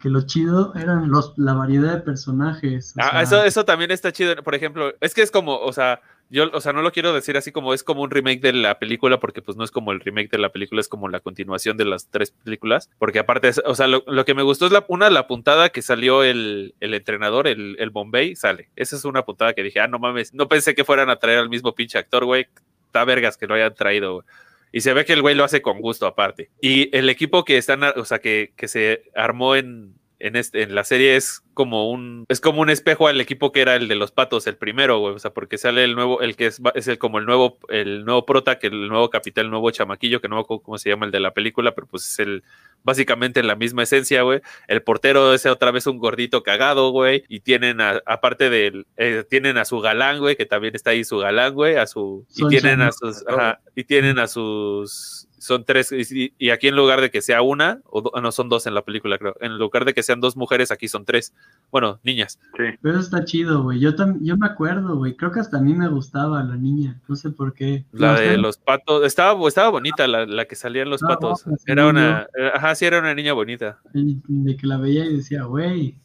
que 0.00 0.08
lo 0.10 0.22
chido 0.22 0.74
eran 0.74 1.10
los, 1.10 1.32
la 1.38 1.54
variedad 1.54 1.94
de 1.94 2.00
personajes. 2.02 2.94
Ah, 2.98 3.10
sea, 3.10 3.22
eso, 3.22 3.44
eso 3.44 3.64
también 3.64 3.90
está 3.90 4.12
chido. 4.12 4.34
Por 4.42 4.54
ejemplo, 4.54 4.92
es 5.00 5.14
que 5.14 5.22
es 5.22 5.30
como, 5.30 5.56
o 5.58 5.72
sea, 5.72 6.00
yo, 6.34 6.50
o 6.52 6.60
sea, 6.60 6.72
no 6.72 6.82
lo 6.82 6.90
quiero 6.90 7.12
decir 7.12 7.36
así 7.36 7.52
como 7.52 7.72
es 7.74 7.84
como 7.84 8.02
un 8.02 8.10
remake 8.10 8.40
de 8.40 8.52
la 8.52 8.80
película, 8.80 9.20
porque 9.20 9.40
pues 9.40 9.56
no 9.56 9.62
es 9.62 9.70
como 9.70 9.92
el 9.92 10.00
remake 10.00 10.30
de 10.30 10.38
la 10.38 10.50
película, 10.50 10.80
es 10.80 10.88
como 10.88 11.08
la 11.08 11.20
continuación 11.20 11.76
de 11.76 11.84
las 11.84 12.10
tres 12.10 12.32
películas. 12.32 12.90
Porque 12.98 13.20
aparte, 13.20 13.52
o 13.64 13.74
sea, 13.76 13.86
lo, 13.86 14.02
lo 14.08 14.24
que 14.24 14.34
me 14.34 14.42
gustó 14.42 14.66
es 14.66 14.72
la, 14.72 14.84
una, 14.88 15.10
la 15.10 15.28
puntada 15.28 15.68
que 15.68 15.80
salió 15.80 16.24
el, 16.24 16.74
el 16.80 16.92
entrenador, 16.92 17.46
el, 17.46 17.76
el 17.78 17.90
Bombay, 17.90 18.34
sale. 18.34 18.68
Esa 18.74 18.96
es 18.96 19.04
una 19.04 19.24
puntada 19.24 19.54
que 19.54 19.62
dije, 19.62 19.78
ah, 19.78 19.86
no 19.86 20.00
mames, 20.00 20.34
no 20.34 20.48
pensé 20.48 20.74
que 20.74 20.84
fueran 20.84 21.08
a 21.08 21.16
traer 21.16 21.38
al 21.38 21.48
mismo 21.48 21.72
pinche 21.76 21.98
actor, 21.98 22.24
güey. 22.24 22.48
Está 22.86 23.04
vergas 23.04 23.36
que 23.36 23.46
lo 23.46 23.54
hayan 23.54 23.74
traído, 23.74 24.14
güey. 24.14 24.26
Y 24.72 24.80
se 24.80 24.92
ve 24.92 25.04
que 25.04 25.12
el 25.12 25.22
güey 25.22 25.36
lo 25.36 25.44
hace 25.44 25.62
con 25.62 25.80
gusto 25.80 26.04
aparte. 26.04 26.50
Y 26.60 26.94
el 26.96 27.08
equipo 27.08 27.44
que 27.44 27.58
están, 27.58 27.84
o 27.84 28.04
sea, 28.04 28.18
que, 28.18 28.52
que 28.56 28.66
se 28.66 29.04
armó 29.14 29.54
en, 29.54 29.94
en, 30.26 30.36
este, 30.36 30.62
en 30.62 30.74
la 30.74 30.84
serie 30.84 31.16
es 31.16 31.42
como 31.54 31.90
un 31.90 32.24
es 32.28 32.40
como 32.40 32.60
un 32.62 32.70
espejo 32.70 33.06
al 33.08 33.20
equipo 33.20 33.52
que 33.52 33.60
era 33.60 33.76
el 33.76 33.86
de 33.88 33.94
los 33.94 34.10
patos, 34.10 34.46
el 34.46 34.56
primero, 34.56 34.98
güey. 34.98 35.14
O 35.14 35.18
sea, 35.18 35.32
porque 35.32 35.58
sale 35.58 35.84
el 35.84 35.94
nuevo, 35.94 36.20
el 36.22 36.34
que 36.36 36.46
es, 36.46 36.60
es 36.74 36.88
el 36.88 36.98
como 36.98 37.18
el 37.18 37.26
nuevo, 37.26 37.58
el 37.68 38.04
nuevo 38.04 38.24
prota, 38.26 38.58
que 38.58 38.66
el 38.68 38.88
nuevo 38.88 39.10
capitán, 39.10 39.44
el 39.44 39.50
nuevo 39.50 39.70
chamaquillo, 39.70 40.20
que 40.20 40.28
no 40.28 40.36
me 40.36 40.40
acuerdo 40.42 40.62
cómo 40.62 40.78
se 40.78 40.88
llama 40.90 41.06
el 41.06 41.12
de 41.12 41.20
la 41.20 41.32
película, 41.32 41.74
pero 41.74 41.86
pues 41.86 42.08
es 42.08 42.18
el 42.18 42.42
básicamente 42.82 43.40
en 43.40 43.46
la 43.46 43.54
misma 43.56 43.82
esencia, 43.84 44.22
güey. 44.22 44.40
El 44.68 44.82
portero 44.82 45.32
ese 45.34 45.48
otra 45.50 45.70
vez 45.70 45.86
un 45.86 45.98
gordito 45.98 46.42
cagado, 46.42 46.90
güey. 46.90 47.24
Y 47.28 47.40
tienen 47.40 47.80
a- 47.80 48.02
aparte 48.06 48.50
del, 48.50 48.86
eh, 48.96 49.24
tienen 49.28 49.56
a 49.58 49.64
su 49.64 49.80
galán, 49.80 50.18
güey, 50.18 50.36
que 50.36 50.46
también 50.46 50.74
está 50.74 50.90
ahí 50.90 51.04
su 51.04 51.18
galán, 51.18 51.54
güey, 51.54 51.76
a 51.76 51.86
su, 51.86 52.26
y 52.36 52.48
tienen 52.48 52.80
a 52.82 52.92
sus, 52.92 53.24
ajá, 53.26 53.60
y 53.74 53.84
tienen 53.84 54.18
a 54.18 54.26
sus, 54.26 55.28
son 55.38 55.64
tres, 55.64 55.92
y, 55.92 56.32
y 56.38 56.50
aquí 56.50 56.68
en 56.68 56.76
lugar 56.76 57.00
de 57.00 57.10
que 57.10 57.20
sea 57.22 57.42
una, 57.42 57.80
o 57.86 58.00
do- 58.02 58.12
no, 58.20 58.32
son 58.32 58.48
dos 58.48 58.66
en 58.66 58.74
la 58.74 58.82
película, 58.82 59.18
creo. 59.18 59.36
En 59.40 59.58
lugar 59.58 59.84
de 59.84 59.92
que 59.94 60.02
sean 60.02 60.20
dos 60.20 60.36
mujeres, 60.36 60.70
aquí 60.70 60.88
son 60.88 61.04
tres. 61.04 61.34
Bueno, 61.70 62.00
niñas. 62.02 62.38
Sí. 62.56 62.64
Pero 62.80 62.94
eso 62.94 63.04
está 63.04 63.24
chido, 63.24 63.62
güey. 63.62 63.80
Yo, 63.80 63.94
tam- 63.94 64.18
yo 64.22 64.36
me 64.36 64.46
acuerdo, 64.46 64.96
güey. 64.96 65.16
Creo 65.16 65.32
que 65.32 65.40
hasta 65.40 65.58
a 65.58 65.60
mí 65.60 65.74
me 65.74 65.88
gustaba 65.88 66.42
la 66.42 66.56
niña. 66.56 67.00
No 67.08 67.16
sé 67.16 67.30
por 67.30 67.52
qué. 67.54 67.84
La 67.92 68.18
de 68.18 68.36
los 68.38 68.56
patos, 68.58 69.04
estaba, 69.04 69.46
estaba 69.48 69.68
bonita 69.70 70.06
la, 70.08 70.26
la 70.26 70.44
que 70.46 70.56
salían 70.56 70.88
los 70.90 71.02
Ah, 71.02 71.08
patos. 71.08 71.40
sí, 71.42 71.50
Era 71.66 71.86
una, 71.88 72.22
eh, 72.38 72.50
ajá, 72.54 72.74
sí, 72.74 72.84
era 72.86 72.98
una 73.00 73.14
niña 73.14 73.32
bonita. 73.32 73.80
De 73.92 74.56
que 74.56 74.66
la 74.66 74.78
veía 74.78 75.04
y 75.04 75.16
decía, 75.16 75.44
güey, 75.44 75.96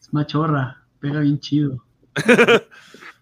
es 0.00 0.12
machorra. 0.12 0.82
Pega 1.00 1.20
bien 1.20 1.38
chido. 1.40 1.84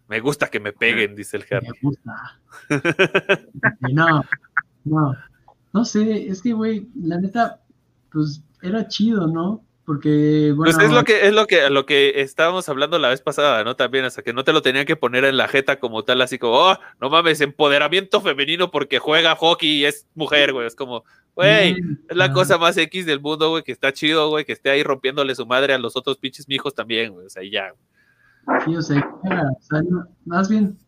Me 0.09 0.21
gusta 0.21 0.49
que 0.49 0.61
me 0.61 0.73
peguen, 0.75 1.17
dice 1.17 1.39
el 1.39 1.47
Me 1.51 1.57
Harry. 1.57 1.69
gusta. 1.81 2.39
Y 3.89 3.95
no, 3.95 4.23
no. 4.85 5.17
No 5.73 5.85
sé, 5.85 6.29
es 6.29 6.43
que, 6.43 6.53
güey, 6.53 6.89
la 6.95 7.19
neta, 7.19 7.61
pues 8.11 8.43
era 8.63 8.89
chido, 8.89 9.27
¿no? 9.27 9.65
Porque, 9.85 10.53
bueno. 10.57 10.73
Pues 10.73 10.87
es 10.87 10.93
lo 10.93 11.03
que 11.03 11.27
es 11.27 11.33
lo 11.33 11.47
que 11.47 11.69
lo 11.69 11.87
que 11.87 12.21
estábamos 12.21 12.69
hablando 12.69 12.99
la 12.99 13.09
vez 13.09 13.21
pasada, 13.21 13.65
¿no? 13.65 13.75
También, 13.75 14.05
hasta 14.05 14.23
que 14.23 14.33
no 14.33 14.45
te 14.45 14.53
lo 14.53 14.63
tenían 14.63 14.87
que 14.87 14.95
poner 14.95 15.25
en 15.25 15.37
la 15.37 15.49
jeta 15.49 15.81
como 15.81 16.05
tal, 16.05 16.21
así 16.23 16.39
como, 16.39 16.55
oh, 16.55 16.79
no 17.01 17.11
mames, 17.11 17.41
empoderamiento 17.41 18.21
femenino 18.21 18.71
porque 18.71 19.01
juega 19.01 19.35
hockey 19.35 19.81
y 19.81 19.85
es 19.85 20.07
mujer, 20.15 20.53
güey. 20.53 20.69
Es 20.69 20.77
como, 20.77 21.05
güey, 21.35 21.77
es 22.09 22.17
la 22.17 22.27
ah, 22.27 22.33
cosa 22.33 22.59
más 22.59 22.77
X 22.77 23.07
del 23.07 23.21
mundo, 23.21 23.51
güey, 23.51 23.65
que 23.65 23.73
está 23.73 23.93
chido, 23.93 24.29
güey, 24.29 24.45
que 24.45 24.53
esté 24.53 24.71
ahí 24.71 24.85
rompiéndole 24.85 25.35
su 25.35 25.47
madre 25.47 25.75
a 25.75 25.79
los 25.79 25.97
otros 25.97 26.17
pinches 26.17 26.47
mijos 26.47 26.75
también, 26.75 27.13
güey. 27.13 27.27
O 27.27 27.31
sea, 27.31 27.43
ya. 27.43 27.75
Sí, 28.65 28.77
o 28.77 28.83
sea, 28.83 28.99
era, 29.25 29.43
o 29.51 29.63
sea, 29.63 29.83
no- 29.83 30.07
más 30.27 30.49
bien, 30.49 30.79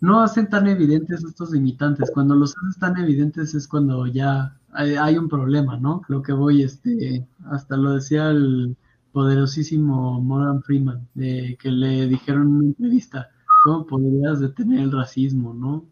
no 0.00 0.20
hacen 0.20 0.48
tan 0.48 0.66
evidentes 0.66 1.24
estos 1.24 1.50
limitantes. 1.50 2.10
Cuando 2.12 2.34
los 2.34 2.54
haces 2.56 2.78
tan 2.78 2.96
evidentes 2.96 3.54
es 3.54 3.66
cuando 3.66 4.06
ya 4.06 4.56
hay, 4.72 4.94
hay 4.94 5.18
un 5.18 5.28
problema, 5.28 5.76
¿no? 5.76 6.02
Lo 6.08 6.22
que 6.22 6.32
voy, 6.32 6.62
este, 6.62 7.26
hasta 7.50 7.76
lo 7.76 7.94
decía 7.94 8.30
el 8.30 8.76
poderosísimo 9.12 10.20
Morgan 10.20 10.62
Freeman, 10.62 11.08
de 11.14 11.56
que 11.60 11.70
le 11.70 12.06
dijeron 12.06 12.42
en 12.42 12.54
una 12.56 12.64
entrevista, 12.66 13.30
¿cómo 13.64 13.86
podrías 13.86 14.40
detener 14.40 14.80
el 14.80 14.92
racismo, 14.92 15.54
no? 15.54 15.84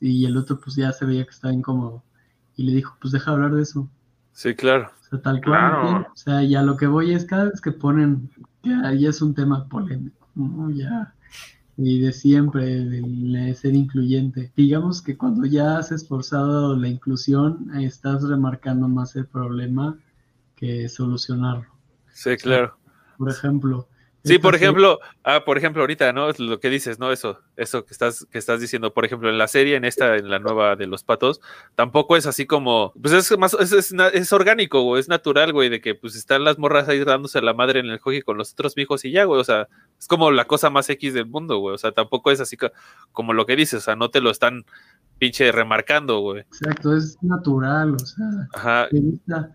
Y 0.00 0.24
el 0.24 0.36
otro 0.36 0.58
pues 0.58 0.76
ya 0.76 0.92
se 0.92 1.04
veía 1.04 1.24
que 1.24 1.30
estaba 1.30 1.52
incómodo. 1.52 2.02
Y 2.56 2.64
le 2.64 2.72
dijo, 2.72 2.96
pues 3.00 3.12
deja 3.12 3.32
hablar 3.32 3.54
de 3.54 3.62
eso. 3.62 3.90
Sí, 4.32 4.54
claro. 4.54 4.90
O 5.00 5.04
sea, 5.04 5.20
tal 5.20 5.42
cual. 5.42 5.58
Claro. 5.58 5.88
¿sí? 5.88 6.06
O 6.12 6.16
sea, 6.16 6.42
ya 6.42 6.62
lo 6.62 6.76
que 6.76 6.86
voy 6.86 7.12
es 7.12 7.24
cada 7.24 7.44
vez 7.44 7.60
que 7.60 7.72
ponen, 7.72 8.30
ya, 8.62 8.92
ya 8.94 9.08
es 9.08 9.20
un 9.22 9.34
tema 9.34 9.68
polémico, 9.68 10.28
¿no? 10.34 10.70
Ya. 10.70 11.13
Y 11.76 12.00
de 12.00 12.12
siempre, 12.12 12.64
de, 12.84 13.54
ser 13.54 13.74
incluyente. 13.74 14.52
Digamos 14.56 15.02
que 15.02 15.16
cuando 15.16 15.44
ya 15.46 15.78
has 15.78 15.90
esforzado 15.90 16.76
la 16.76 16.88
inclusión, 16.88 17.70
estás 17.76 18.22
remarcando 18.22 18.88
más 18.88 19.16
el 19.16 19.26
problema 19.26 19.98
que 20.54 20.88
solucionarlo. 20.88 21.66
Sí, 22.12 22.36
claro. 22.36 22.76
Por 23.18 23.30
ejemplo. 23.30 23.88
Sí, 24.24 24.38
por 24.38 24.54
ejemplo, 24.54 25.00
ah, 25.22 25.44
por 25.44 25.58
ejemplo, 25.58 25.82
ahorita, 25.82 26.12
¿no? 26.14 26.30
Es 26.30 26.38
Lo 26.38 26.58
que 26.58 26.70
dices, 26.70 26.98
¿no? 26.98 27.12
Eso, 27.12 27.40
eso 27.56 27.84
que 27.84 27.92
estás, 27.92 28.26
que 28.30 28.38
estás 28.38 28.58
diciendo, 28.58 28.94
por 28.94 29.04
ejemplo, 29.04 29.28
en 29.28 29.36
la 29.36 29.48
serie, 29.48 29.76
en 29.76 29.84
esta, 29.84 30.16
en 30.16 30.30
la 30.30 30.38
nueva 30.38 30.76
de 30.76 30.86
los 30.86 31.04
patos, 31.04 31.42
tampoco 31.74 32.16
es 32.16 32.26
así 32.26 32.46
como, 32.46 32.94
pues 33.02 33.12
es 33.12 33.36
más, 33.38 33.52
es, 33.54 33.72
es, 33.72 33.94
es 34.14 34.32
orgánico, 34.32 34.80
güey, 34.82 35.00
es 35.00 35.08
natural, 35.08 35.52
güey, 35.52 35.68
de 35.68 35.82
que 35.82 35.94
pues 35.94 36.16
están 36.16 36.42
las 36.42 36.58
morras 36.58 36.88
ahí 36.88 37.04
dándose 37.04 37.42
la 37.42 37.52
madre 37.52 37.80
en 37.80 37.86
el 37.86 37.98
hockey 37.98 38.22
con 38.22 38.38
los 38.38 38.52
otros 38.52 38.76
mijos 38.78 39.04
y 39.04 39.10
ya, 39.10 39.24
güey, 39.24 39.40
o 39.40 39.44
sea, 39.44 39.68
es 39.98 40.08
como 40.08 40.30
la 40.30 40.46
cosa 40.46 40.70
más 40.70 40.88
X 40.88 41.12
del 41.12 41.26
mundo, 41.26 41.58
güey, 41.58 41.74
o 41.74 41.78
sea, 41.78 41.92
tampoco 41.92 42.30
es 42.30 42.40
así 42.40 42.56
co- 42.56 42.72
como 43.12 43.34
lo 43.34 43.44
que 43.44 43.56
dices, 43.56 43.80
o 43.80 43.84
sea, 43.84 43.94
no 43.94 44.08
te 44.10 44.22
lo 44.22 44.30
están 44.30 44.64
pinche 45.18 45.52
remarcando, 45.52 46.20
güey. 46.20 46.40
Exacto, 46.40 46.96
es 46.96 47.18
natural, 47.22 47.94
o 47.94 47.98
sea, 47.98 48.26
Ajá. 48.54 48.88
le 48.90 49.00
gusta, 49.00 49.50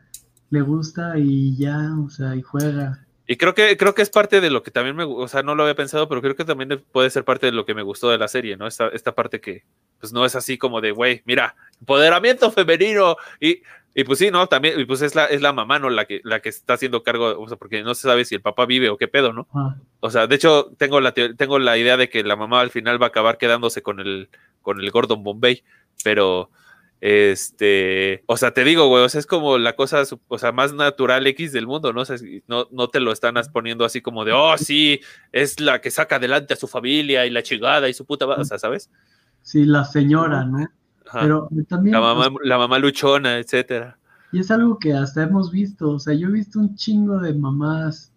le 0.51 0.61
gusta 0.61 1.13
y 1.17 1.57
ya, 1.57 1.91
o 2.05 2.09
sea, 2.11 2.35
y 2.35 2.43
juega. 2.43 3.03
Y 3.31 3.37
creo 3.37 3.53
que, 3.53 3.77
creo 3.77 3.93
que 3.93 4.01
es 4.01 4.09
parte 4.09 4.41
de 4.41 4.49
lo 4.49 4.63
que 4.63 4.71
también 4.71 4.95
me, 4.95 5.03
o 5.03 5.27
sea, 5.27 5.43
no 5.43 5.53
lo 5.53 5.61
había 5.61 5.75
pensado, 5.75 6.09
pero 6.09 6.19
creo 6.19 6.35
que 6.35 6.45
también 6.45 6.83
puede 6.91 7.11
ser 7.11 7.23
parte 7.23 7.45
de 7.45 7.51
lo 7.51 7.63
que 7.63 7.75
me 7.75 7.83
gustó 7.83 8.09
de 8.09 8.17
la 8.17 8.27
serie, 8.27 8.57
¿no? 8.57 8.65
Esta, 8.65 8.87
esta 8.87 9.13
parte 9.13 9.39
que, 9.39 9.65
pues 9.99 10.11
no 10.11 10.25
es 10.25 10.35
así 10.35 10.57
como 10.57 10.81
de, 10.81 10.89
güey, 10.89 11.21
mira, 11.25 11.55
empoderamiento 11.79 12.49
femenino. 12.49 13.17
Y, 13.39 13.61
y 13.93 14.03
pues 14.03 14.17
sí, 14.17 14.31
¿no? 14.31 14.47
También, 14.47 14.79
y 14.79 14.85
pues 14.85 15.03
es 15.03 15.13
la, 15.13 15.27
es 15.27 15.43
la 15.43 15.53
mamá, 15.53 15.77
¿no? 15.77 15.91
La 15.91 16.05
que, 16.05 16.21
la 16.23 16.39
que 16.39 16.49
está 16.49 16.73
haciendo 16.73 17.03
cargo, 17.03 17.39
o 17.39 17.47
sea, 17.47 17.55
porque 17.55 17.83
no 17.83 17.93
se 17.93 18.01
sabe 18.01 18.25
si 18.25 18.33
el 18.33 18.41
papá 18.41 18.65
vive 18.65 18.89
o 18.89 18.97
qué 18.97 19.07
pedo, 19.07 19.31
¿no? 19.31 19.47
Ah, 19.53 19.75
O 19.99 20.09
sea, 20.09 20.25
de 20.25 20.33
hecho, 20.33 20.71
tengo 20.79 20.99
la, 20.99 21.13
tengo 21.13 21.59
la 21.59 21.77
idea 21.77 21.97
de 21.97 22.09
que 22.09 22.23
la 22.23 22.35
mamá 22.35 22.61
al 22.61 22.71
final 22.71 22.99
va 22.99 23.05
a 23.05 23.09
acabar 23.09 23.37
quedándose 23.37 23.83
con 23.83 23.99
el, 23.99 24.29
con 24.63 24.81
el 24.81 24.89
Gordon 24.89 25.21
Bombay, 25.21 25.63
pero, 26.03 26.49
este, 27.01 28.23
o 28.25 28.35
sea, 28.35 28.53
te 28.53 28.63
digo, 28.63 28.87
güey, 28.87 29.03
o 29.03 29.09
sea, 29.09 29.19
es 29.19 29.25
como 29.27 29.57
la 29.57 29.75
cosa, 29.75 30.03
o 30.27 30.37
sea, 30.37 30.51
más 30.51 30.73
natural 30.73 31.25
X 31.27 31.53
del 31.53 31.65
mundo, 31.67 31.93
¿no? 31.93 32.01
O 32.01 32.05
sea, 32.05 32.17
no, 32.47 32.67
no 32.71 32.89
te 32.89 32.99
lo 32.99 33.11
están 33.11 33.35
poniendo 33.53 33.85
así 33.85 34.01
como 34.01 34.25
de, 34.25 34.33
oh, 34.33 34.57
sí, 34.57 34.99
es 35.31 35.59
la 35.61 35.79
que 35.79 35.91
saca 35.91 36.17
adelante 36.17 36.53
a 36.53 36.57
su 36.57 36.67
familia 36.67 37.25
y 37.25 37.29
la 37.29 37.43
chingada 37.43 37.87
y 37.87 37.93
su 37.93 38.05
puta, 38.05 38.25
va-", 38.25 38.35
o 38.35 38.45
sea, 38.45 38.57
¿sabes? 38.59 38.89
sí, 39.41 39.65
la 39.65 39.85
señora, 39.85 40.43
¿no? 40.45 40.67
Ajá. 41.07 41.21
Pero 41.21 41.49
también, 41.67 41.93
la 41.93 42.01
mamá, 42.01 42.25
sea, 42.25 42.33
la 42.43 42.57
mamá 42.57 42.79
luchona, 42.79 43.37
etcétera. 43.39 43.97
y 44.31 44.39
es 44.39 44.51
algo 44.51 44.77
que 44.77 44.93
hasta 44.93 45.23
hemos 45.23 45.51
visto, 45.51 45.91
o 45.91 45.99
sea, 45.99 46.13
yo 46.13 46.27
he 46.27 46.31
visto 46.31 46.59
un 46.59 46.75
chingo 46.75 47.19
de 47.19 47.33
mamás 47.33 48.11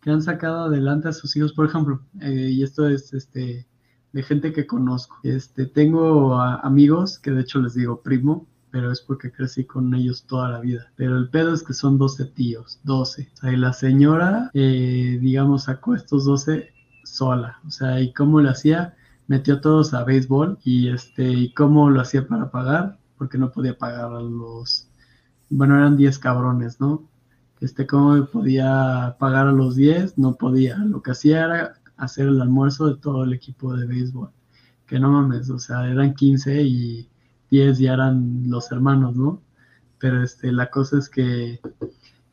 que 0.00 0.10
han 0.10 0.22
sacado 0.22 0.64
adelante 0.66 1.08
a 1.08 1.12
sus 1.12 1.34
hijos, 1.36 1.52
por 1.52 1.66
ejemplo, 1.66 2.00
eh, 2.20 2.50
y 2.52 2.62
esto 2.62 2.86
es, 2.88 3.12
este, 3.14 3.66
de 4.12 4.22
gente 4.22 4.52
que 4.52 4.66
conozco. 4.66 5.18
Este, 5.22 5.66
tengo 5.66 6.34
amigos 6.40 7.18
que 7.18 7.30
de 7.30 7.42
hecho 7.42 7.60
les 7.60 7.74
digo 7.74 8.00
primo, 8.00 8.46
pero 8.70 8.92
es 8.92 9.00
porque 9.00 9.32
crecí 9.32 9.64
con 9.64 9.94
ellos 9.94 10.24
toda 10.24 10.48
la 10.50 10.60
vida. 10.60 10.92
Pero 10.96 11.16
el 11.16 11.30
pedo 11.30 11.54
es 11.54 11.62
que 11.62 11.72
son 11.72 11.98
12 11.98 12.26
tíos, 12.26 12.80
12. 12.84 13.30
O 13.32 13.36
sea, 13.36 13.52
y 13.52 13.56
la 13.56 13.72
señora, 13.72 14.50
eh, 14.54 15.18
digamos, 15.20 15.64
sacó 15.64 15.94
estos 15.94 16.24
12 16.24 16.72
sola. 17.04 17.58
O 17.66 17.70
sea, 17.70 18.00
¿y 18.00 18.12
cómo 18.12 18.40
lo 18.40 18.50
hacía? 18.50 18.94
Metió 19.28 19.60
todos 19.60 19.94
a 19.94 20.04
béisbol 20.04 20.58
y 20.64 20.88
este, 20.88 21.28
¿y 21.28 21.54
cómo 21.54 21.90
lo 21.90 22.00
hacía 22.00 22.26
para 22.26 22.50
pagar? 22.50 22.98
Porque 23.18 23.38
no 23.38 23.50
podía 23.50 23.78
pagar 23.78 24.12
a 24.12 24.20
los, 24.20 24.88
bueno, 25.50 25.76
eran 25.76 25.96
10 25.96 26.18
cabrones, 26.18 26.80
¿no? 26.80 27.08
Este, 27.60 27.86
¿cómo 27.86 28.26
podía 28.26 29.16
pagar 29.18 29.48
a 29.48 29.52
los 29.52 29.76
10? 29.76 30.18
No 30.18 30.34
podía. 30.34 30.76
Lo 30.76 31.02
que 31.02 31.12
hacía 31.12 31.44
era 31.44 31.74
hacer 31.96 32.28
el 32.28 32.40
almuerzo 32.40 32.86
de 32.86 33.00
todo 33.00 33.24
el 33.24 33.32
equipo 33.32 33.74
de 33.74 33.86
béisbol. 33.86 34.30
Que 34.86 35.00
no 35.00 35.10
mames, 35.10 35.50
o 35.50 35.58
sea, 35.58 35.88
eran 35.88 36.14
15 36.14 36.62
y 36.62 37.08
10 37.50 37.78
ya 37.78 37.94
eran 37.94 38.44
los 38.48 38.70
hermanos, 38.70 39.16
¿no? 39.16 39.42
Pero 39.98 40.22
este, 40.22 40.52
la 40.52 40.70
cosa 40.70 40.98
es 40.98 41.08
que 41.08 41.60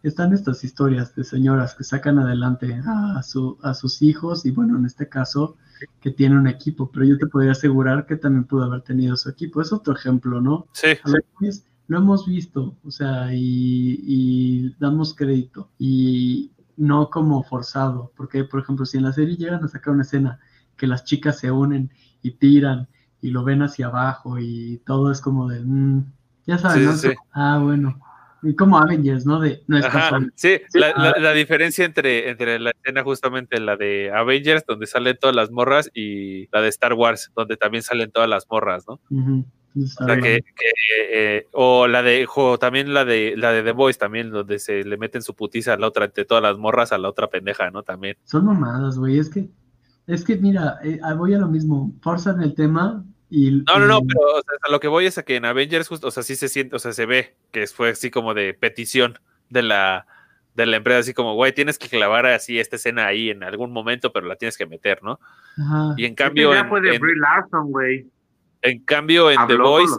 están 0.04 0.34
estas 0.34 0.64
historias 0.64 1.16
de 1.16 1.24
señoras 1.24 1.76
que 1.76 1.84
sacan 1.84 2.20
adelante 2.20 2.82
a, 2.86 3.24
su, 3.24 3.58
a 3.64 3.74
sus 3.74 4.02
hijos 4.02 4.46
y 4.46 4.52
bueno, 4.52 4.78
en 4.78 4.86
este 4.86 5.08
caso, 5.08 5.56
que 6.02 6.12
tiene 6.12 6.38
un 6.38 6.48
equipo, 6.48 6.92
pero 6.92 7.06
yo 7.06 7.18
te 7.18 7.28
podría 7.28 7.54
asegurar 7.54 8.06
que 8.06 8.18
también 8.18 8.44
pudo 8.44 8.64
haber 8.66 8.82
tenido 8.82 9.16
su 9.16 9.30
equipo. 9.30 9.62
Es 9.62 9.72
otro 9.72 9.94
ejemplo, 9.94 10.42
¿no? 10.42 10.68
Sí, 10.74 10.90
A 11.04 11.12
veces 11.40 11.66
lo 11.88 11.98
hemos 11.98 12.26
visto, 12.26 12.78
o 12.84 12.92
sea, 12.92 13.34
y, 13.34 14.00
y 14.06 14.76
damos 14.80 15.14
crédito 15.14 15.70
y 15.78 16.52
no 16.78 17.10
como 17.10 17.44
forzado, 17.44 18.12
porque 18.16 18.44
por 18.44 18.62
ejemplo, 18.62 18.86
si 18.86 18.98
en 18.98 19.04
la 19.04 19.14
serie 19.14 19.36
llegan 19.38 19.64
a 19.64 19.68
sacar 19.68 19.94
una 19.94 20.04
escena 20.04 20.40
que 20.78 20.88
las 20.88 21.04
chicas 21.04 21.40
se 21.40 21.52
unen 21.52 21.92
y 22.22 22.32
tiran 22.32 22.88
y 23.22 23.30
lo 23.32 23.44
ven 23.44 23.62
hacia 23.62 23.88
abajo 23.88 24.40
y 24.40 24.82
todo 24.86 25.12
es 25.12 25.22
como 25.22 25.48
de, 25.48 25.62
mm, 25.64 26.06
ya 26.46 26.58
saben, 26.58 26.80
Sí, 26.80 26.86
¿no? 26.86 26.94
sí. 26.94 27.14
Ah, 27.32 27.60
bueno, 27.62 28.00
y 28.42 28.56
como 28.56 28.78
Avengers, 28.78 29.26
¿no? 29.26 29.40
De, 29.40 29.64
no 29.68 29.78
es 29.78 29.86
Ajá, 29.86 30.00
casual. 30.02 30.34
sí, 30.36 30.58
la, 30.74 30.94
la- 30.98 31.20
la 31.20 31.32
diferencia 31.34 31.86
entre, 31.86 32.30
entre 32.30 32.60
la 32.60 32.72
escena 32.72 33.04
justamente 33.04 33.60
la 33.62 33.78
de 33.78 34.12
Avengers, 34.14 34.66
donde 34.68 34.86
salen 34.88 35.16
todas 35.18 35.36
las 35.36 35.52
morras, 35.52 35.90
y 35.94 36.48
la 36.52 36.62
de 36.62 36.68
Star 36.70 36.94
Wars, 36.94 37.32
donde 37.36 37.56
también 37.56 37.84
salen 37.84 38.12
todas 38.12 38.28
las 38.28 38.46
morras, 38.50 38.84
¿no? 38.88 39.00
O 39.76 40.06
sea, 40.06 40.16
que, 40.18 40.42
que, 40.42 40.72
eh, 41.12 41.48
o 41.52 41.88
la 41.88 42.04
de, 42.04 42.28
o 42.36 42.58
también 42.60 42.94
la 42.94 43.06
de, 43.06 43.34
la 43.36 43.52
de 43.52 43.64
The 43.64 43.72
Voice, 43.72 43.98
también, 44.00 44.30
donde 44.30 44.60
se 44.60 44.84
le 44.84 44.98
meten 44.98 45.22
su 45.24 45.36
putiza 45.36 45.74
a 45.74 45.78
la 45.78 45.88
otra, 45.88 46.06
entre 46.06 46.26
todas 46.26 46.44
las 46.44 46.58
morras, 46.58 46.92
a 46.92 46.98
la 46.98 47.10
otra 47.10 47.28
pendeja, 47.28 47.72
¿no? 47.72 47.82
También. 47.84 48.18
Son 48.26 48.46
mamadas, 48.46 49.00
güey, 49.00 49.18
es 49.18 49.30
que, 49.30 49.50
es 50.06 50.24
que 50.24 50.36
mira, 50.38 50.78
eh, 50.84 51.00
ah, 51.04 51.14
voy 51.16 51.34
a 51.34 51.40
lo 51.40 51.48
mismo, 51.48 51.92
forzan 52.02 52.42
el 52.44 52.54
tema 52.54 53.04
y... 53.30 53.52
No, 53.52 53.80
no, 53.80 53.88
no, 53.88 54.02
pero 54.06 54.20
o 54.22 54.42
sea, 54.42 54.58
a 54.62 54.72
lo 54.72 54.80
que 54.80 54.88
voy 54.88 55.08
es 55.08 55.18
a 55.18 55.24
que 55.24 55.38
en 55.38 55.46
Avengers, 55.46 55.88
justo, 55.88 56.08
o 56.08 56.12
sea, 56.12 56.22
sí 56.22 56.36
se 56.36 56.50
siente, 56.50 56.76
o 56.76 56.80
sea, 56.80 56.94
se 56.94 57.06
ve 57.08 57.36
que 57.52 57.66
fue 57.68 57.90
así 57.90 58.12
como 58.12 58.34
de 58.36 58.54
petición 58.54 59.18
de 59.50 59.64
la, 59.64 60.06
de 60.54 60.68
la 60.68 60.78
empresa, 60.78 61.00
así 61.00 61.16
como, 61.16 61.34
güey, 61.34 61.52
tienes 61.52 61.80
que 61.80 61.90
clavar 61.90 62.28
así 62.28 62.60
esta 62.60 62.76
escena 62.76 63.08
ahí 63.08 63.32
en 63.32 63.44
algún 63.44 63.72
momento, 63.72 64.14
pero 64.14 64.28
la 64.28 64.36
tienes 64.36 64.56
que 64.56 64.68
meter, 64.68 65.02
¿no? 65.02 65.20
Ajá. 65.58 65.96
Y 65.98 66.06
en 66.06 66.14
cambio, 66.14 66.52
idea 66.52 66.62
en, 66.62 66.70
fue 66.70 66.82
de 66.82 66.94
en- 66.94 67.02
Brie 67.02 67.16
Larson, 67.16 67.72
güey. 67.72 68.08
En 68.64 68.80
cambio, 68.84 69.30
en 69.30 69.46
The 69.48 69.56
Voice 69.58 69.94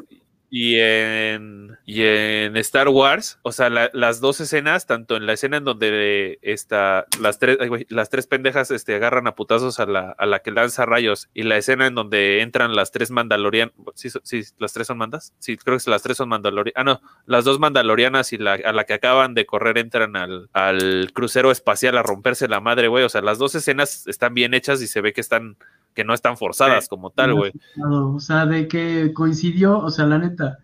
y 0.57 0.79
en, 0.79 1.77
y 1.85 2.03
en 2.03 2.57
Star 2.59 2.89
Wars, 2.89 3.41
o 3.43 3.51
sea, 3.51 3.71
la- 3.71 3.91
las 3.93 4.21
dos 4.21 4.41
escenas, 4.41 4.87
tanto 4.87 5.17
en 5.17 5.27
la 5.27 5.33
escena 5.33 5.57
en 5.57 5.65
donde 5.65 6.39
esta, 6.43 7.07
las, 7.21 7.41
tres, 7.41 7.59
las 7.89 8.09
tres 8.09 8.29
pendejas 8.29 8.71
este, 8.71 8.95
agarran 8.95 9.27
a 9.27 9.35
putazos 9.35 9.81
a 9.81 9.87
la, 9.87 10.15
a 10.17 10.27
la 10.27 10.39
que 10.41 10.53
lanza 10.53 10.87
rayos, 10.87 11.29
y 11.35 11.43
la 11.43 11.57
escena 11.57 11.89
en 11.89 11.97
donde 11.97 12.41
entran 12.41 12.77
las 12.77 12.93
tres 12.93 13.11
mandalorianas, 13.11 13.75
¿sí, 13.97 14.11
sí, 14.23 14.43
las 14.59 14.73
tres 14.73 14.87
son 14.87 14.99
mandas? 14.99 15.35
Sí, 15.41 15.57
creo 15.57 15.77
que 15.77 15.91
las 15.91 16.05
tres 16.05 16.19
son 16.19 16.29
mandalorianas. 16.29 16.81
Ah, 16.81 16.85
no, 16.85 17.01
las 17.27 17.45
dos 17.45 17.59
mandalorianas 17.59 18.33
y 18.33 18.39
la, 18.39 18.53
a 18.53 18.73
la 18.73 18.85
que 18.85 18.95
acaban 18.95 19.35
de 19.35 19.47
correr 19.47 19.77
entran 19.79 20.15
al, 20.15 20.51
al 20.53 21.11
crucero 21.13 21.51
espacial 21.51 21.99
a 21.99 22.05
romperse 22.05 22.47
la 22.47 22.61
madre, 22.61 22.87
güey. 22.87 23.03
O 23.03 23.09
sea, 23.09 23.23
las 23.23 23.39
dos 23.39 23.57
escenas 23.57 24.07
están 24.07 24.35
bien 24.35 24.55
hechas 24.55 24.81
y 24.83 24.87
se 24.87 25.01
ve 25.01 25.13
que 25.13 25.21
están, 25.21 25.57
que 25.95 26.05
no 26.05 26.13
están 26.15 26.37
forzadas 26.37 26.89
como 26.89 27.11
tal, 27.11 27.35
güey. 27.35 27.53
O 27.83 28.21
sea, 28.21 28.47
de 28.47 28.69
que 28.69 29.13
coincidió, 29.15 29.79
o 29.79 29.91
sea, 29.91 30.07
la 30.07 30.19
neta, 30.19 30.59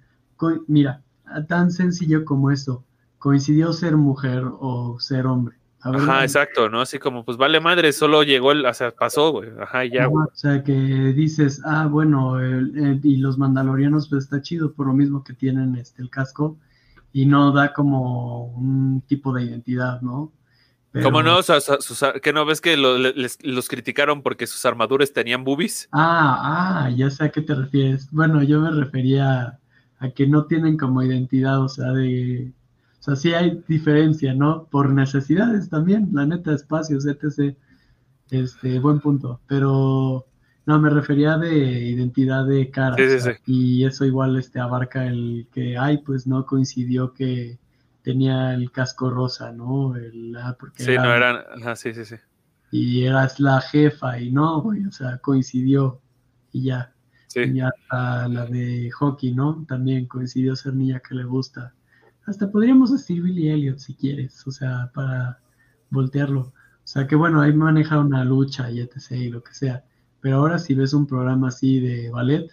mira, 0.67 1.03
tan 1.49 1.71
sencillo 1.71 2.25
como 2.25 2.51
eso, 2.51 2.85
coincidió 3.19 3.73
ser 3.73 3.97
mujer 3.97 4.43
o 4.45 4.99
ser 4.99 5.27
hombre. 5.27 5.57
Ajá, 5.83 6.25
exacto, 6.25 6.69
¿no? 6.69 6.83
Así 6.83 6.99
como, 6.99 7.25
pues 7.25 7.39
vale 7.39 7.59
madre, 7.59 7.93
solo 7.93 8.23
llegó 8.23 8.53
el, 8.53 8.67
o 8.67 8.75
sea, 8.75 8.91
pasó, 8.91 9.31
güey. 9.33 9.49
Ajá, 9.59 9.85
ya, 9.87 10.03
Ajá. 10.05 10.11
O 10.11 10.31
sea, 10.35 10.63
que 10.63 10.75
dices, 10.75 11.63
ah, 11.65 11.87
bueno, 11.87 12.39
el- 12.39 12.77
el- 12.77 13.01
y 13.03 13.17
los 13.17 13.39
mandalorianos 13.39 14.09
pues 14.11 14.25
está 14.25 14.43
chido 14.43 14.75
por 14.75 14.89
lo 14.89 14.93
mismo 14.93 15.25
que 15.25 15.33
tienen 15.33 15.77
este 15.77 16.03
el 16.03 16.11
casco 16.11 16.59
y 17.15 17.25
no 17.25 17.53
da 17.53 17.73
como 17.73 18.45
un 18.57 19.01
tipo 19.07 19.33
de 19.33 19.45
identidad, 19.45 20.03
¿no? 20.03 20.33
Pero- 20.93 21.05
¿Cómo 21.05 21.23
no? 21.23 21.43
Sus- 21.43 21.65
sus- 21.81 22.05
¿Qué 22.23 22.33
no 22.33 22.45
ves 22.45 22.61
que 22.61 22.77
lo- 22.77 22.99
les- 22.99 23.39
los 23.45 23.69
criticaron 23.69 24.23
porque 24.23 24.47
sus 24.49 24.65
armaduras 24.67 25.13
tenían 25.13 25.45
boobies? 25.45 25.89
Ah, 25.93 26.85
ah, 26.87 26.91
ya 26.91 27.11
sé 27.11 27.25
a 27.25 27.29
qué 27.31 27.43
te 27.43 27.55
refieres. 27.55 28.11
Bueno, 28.11 28.43
yo 28.43 28.61
me 28.61 28.71
refería 28.73 29.59
a 29.99 30.11
que 30.11 30.27
no 30.27 30.47
tienen 30.47 30.77
como 30.77 31.03
identidad, 31.03 31.61
o 31.63 31.69
sea, 31.69 31.93
de... 31.93 32.53
O 32.99 33.03
sea, 33.03 33.17
sí 33.17 33.33
hay 33.33 33.63
diferencia, 33.69 34.35
¿no? 34.35 34.65
Por 34.71 34.91
necesidades 34.91 35.69
también, 35.71 36.09
la 36.13 36.27
neta, 36.27 36.53
espacios, 36.53 37.07
etc. 37.07 37.57
Este, 38.31 38.79
buen 38.81 38.99
punto. 39.01 39.41
Pero 39.47 40.27
no, 40.67 40.81
me 40.81 40.91
refería 40.91 41.39
de 41.39 41.55
identidad 41.91 42.47
de 42.47 42.69
cara. 42.71 42.97
Sí, 42.97 43.09
sí, 43.09 43.21
sí. 43.21 43.31
Y 43.47 43.85
eso 43.85 44.05
igual 44.05 44.37
este, 44.37 44.59
abarca 44.59 45.07
el 45.07 45.47
que, 45.53 45.79
ay, 45.79 45.99
pues 46.05 46.27
no 46.27 46.45
coincidió 46.45 47.15
que 47.15 47.59
tenía 48.03 48.55
el 48.55 48.71
casco 48.73 49.11
rosa, 49.11 49.53
¿no? 49.53 49.97
El, 49.97 50.37
ah, 50.37 50.57
porque 50.59 50.83
Sí, 50.85 50.93
era- 50.93 51.03
no 51.05 51.15
eran. 51.15 51.37
Ajá, 51.61 51.77
sí, 51.77 51.93
sí, 51.95 52.05
sí. 52.05 52.17
y 52.73 53.05
eras 53.05 53.41
la 53.41 53.61
jefa 53.61 54.19
y 54.21 54.31
no, 54.31 54.61
güey, 54.63 54.85
o 54.87 54.93
sea, 54.93 55.19
coincidió 55.19 56.01
y 56.53 56.65
ya. 56.65 56.93
Sí. 57.29 57.41
Y 57.41 57.55
ya 57.55 57.71
la, 57.93 58.29
la 58.29 58.47
de 58.47 58.91
hockey, 58.93 59.33
¿no? 59.35 59.65
También 59.69 60.07
coincidió 60.07 60.55
ser 60.57 60.75
niña 60.75 61.01
que 61.01 61.15
le 61.15 61.25
gusta. 61.25 61.75
Hasta 62.27 62.51
podríamos 62.51 62.93
decir 62.93 63.23
Billy 63.23 63.51
Elliot 63.51 63.79
si 63.79 63.95
quieres, 63.95 64.47
o 64.47 64.51
sea, 64.53 64.91
para 64.95 65.41
voltearlo. 65.91 66.41
O 66.43 66.53
sea, 66.93 67.07
que 67.07 67.17
bueno, 67.17 67.41
ahí 67.41 67.53
maneja 67.53 67.99
una 68.01 68.25
lucha 68.25 68.71
y 68.71 68.81
etc. 68.81 69.13
y 69.13 69.29
lo 69.31 69.43
que 69.43 69.55
sea. 69.55 69.85
Pero 70.21 70.37
ahora 70.39 70.59
si 70.59 70.75
ves 70.75 70.93
un 70.93 71.07
programa 71.07 71.49
así 71.49 71.81
de 71.81 72.11
ballet 72.11 72.49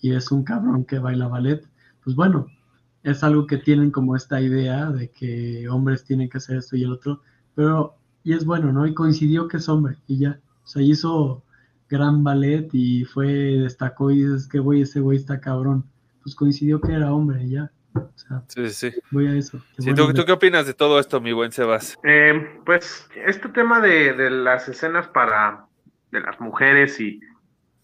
y 0.00 0.10
ves 0.10 0.30
un 0.30 0.44
cabrón 0.44 0.84
que 0.84 0.98
baila 0.98 1.28
ballet, 1.28 1.66
pues 2.04 2.14
bueno, 2.16 2.46
es 3.10 3.22
algo 3.24 3.46
que 3.46 3.56
tienen 3.58 3.90
como 3.90 4.16
esta 4.16 4.40
idea 4.40 4.86
de 4.86 5.10
que 5.10 5.68
hombres 5.68 6.04
tienen 6.04 6.28
que 6.28 6.38
hacer 6.38 6.56
esto 6.58 6.76
y 6.76 6.84
el 6.84 6.92
otro, 6.92 7.22
pero 7.54 7.94
y 8.24 8.32
es 8.34 8.44
bueno, 8.44 8.72
¿no? 8.72 8.86
Y 8.86 8.94
coincidió 8.94 9.48
que 9.48 9.56
es 9.58 9.68
hombre 9.68 9.96
y 10.06 10.18
ya. 10.18 10.38
O 10.64 10.66
sea, 10.66 10.82
hizo 10.82 11.42
gran 11.88 12.22
ballet 12.22 12.68
y 12.72 13.04
fue, 13.04 13.26
destacó 13.26 14.10
y 14.10 14.18
dices 14.24 14.46
que 14.48 14.58
güey, 14.58 14.82
ese 14.82 15.00
güey 15.00 15.16
está 15.18 15.40
cabrón. 15.40 15.84
Pues 16.22 16.34
coincidió 16.34 16.80
que 16.80 16.92
era 16.92 17.12
hombre 17.12 17.42
y 17.44 17.50
ya. 17.50 17.70
O 17.94 18.10
sea, 18.16 18.42
Sí, 18.48 18.68
sí, 18.68 18.90
sí. 18.90 19.00
voy 19.10 19.26
a 19.28 19.34
eso. 19.34 19.58
Qué 19.76 19.82
Sí, 19.82 19.94
¿tú, 19.94 20.08
que- 20.08 20.12
tú 20.14 20.24
qué 20.26 20.32
opinas 20.32 20.66
de 20.66 20.74
todo 20.74 21.00
esto, 21.00 21.20
mi 21.20 21.32
buen 21.32 21.52
Sebas? 21.52 21.98
Eh, 22.04 22.60
pues 22.66 23.08
este 23.26 23.48
tema 23.48 23.80
de, 23.80 24.12
de 24.12 24.30
las 24.30 24.68
escenas 24.68 25.08
para 25.08 25.66
de 26.12 26.20
las 26.20 26.38
mujeres 26.40 27.00
y 27.00 27.20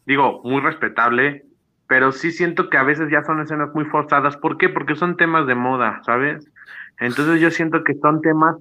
digo, 0.07 0.43
muy 0.45 0.61
respetable. 0.61 1.47
Pero 1.87 2.13
sí 2.13 2.31
siento 2.33 2.71
que 2.71 2.79
a 2.79 2.83
veces 2.83 3.11
ya 3.11 3.23
son 3.25 3.41
escenas 3.41 3.75
muy 3.75 3.85
forzadas. 3.85 4.37
¿Por 4.37 4.59
qué? 4.59 4.69
Porque 4.69 4.97
son 4.97 5.17
temas 5.17 5.47
de 5.47 5.55
moda, 5.55 6.01
¿sabes? 6.05 6.51
Entonces 6.99 7.41
yo 7.41 7.51
siento 7.51 7.85
que 7.85 7.95
son 7.95 8.21
temas 8.23 8.57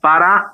para, 0.00 0.52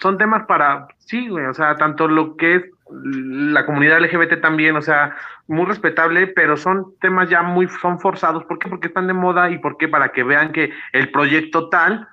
son 0.00 0.18
temas 0.18 0.46
para, 0.46 0.86
sí, 0.98 1.28
güey, 1.28 1.46
o 1.46 1.54
sea, 1.54 1.76
tanto 1.76 2.08
lo 2.08 2.36
que 2.36 2.56
es 2.56 2.64
la 2.90 3.64
comunidad 3.64 4.00
LGBT 4.00 4.40
también, 4.40 4.76
o 4.76 4.82
sea, 4.82 5.16
muy 5.46 5.64
respetable, 5.64 6.26
pero 6.26 6.56
son 6.56 6.94
temas 7.00 7.28
ya 7.30 7.42
muy, 7.42 7.68
son 7.80 7.98
forzados. 8.00 8.44
¿Por 8.44 8.58
qué? 8.58 8.68
Porque 8.68 8.88
están 8.88 9.06
de 9.06 9.14
moda 9.14 9.50
y 9.50 9.58
por 9.58 9.76
qué? 9.78 9.88
Para 9.88 10.12
que 10.12 10.22
vean 10.22 10.52
que 10.52 10.72
el 10.92 11.10
proyecto 11.10 11.68
tal 11.68 12.08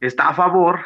está 0.00 0.28
a 0.28 0.34
favor 0.34 0.80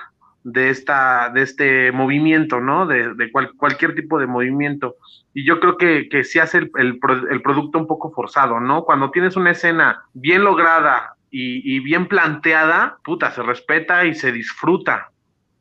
de 0.52 0.70
esta, 0.70 1.30
de 1.30 1.42
este 1.42 1.92
movimiento, 1.92 2.60
¿no? 2.60 2.86
De, 2.86 3.14
de 3.14 3.30
cualquier 3.30 3.94
tipo 3.94 4.18
de 4.18 4.26
movimiento. 4.26 4.96
Y 5.34 5.44
yo 5.46 5.60
creo 5.60 5.76
que, 5.76 6.08
que 6.08 6.24
se 6.24 6.40
hace 6.40 6.58
el, 6.58 6.70
el, 6.76 6.98
el, 7.30 7.42
producto 7.42 7.78
un 7.78 7.86
poco 7.86 8.10
forzado, 8.10 8.60
¿no? 8.60 8.84
Cuando 8.84 9.10
tienes 9.10 9.36
una 9.36 9.50
escena 9.50 10.02
bien 10.14 10.44
lograda 10.44 11.14
y, 11.30 11.76
y 11.76 11.80
bien 11.80 12.06
planteada, 12.06 12.98
puta, 13.04 13.30
se 13.30 13.42
respeta 13.42 14.04
y 14.04 14.14
se 14.14 14.32
disfruta. 14.32 15.10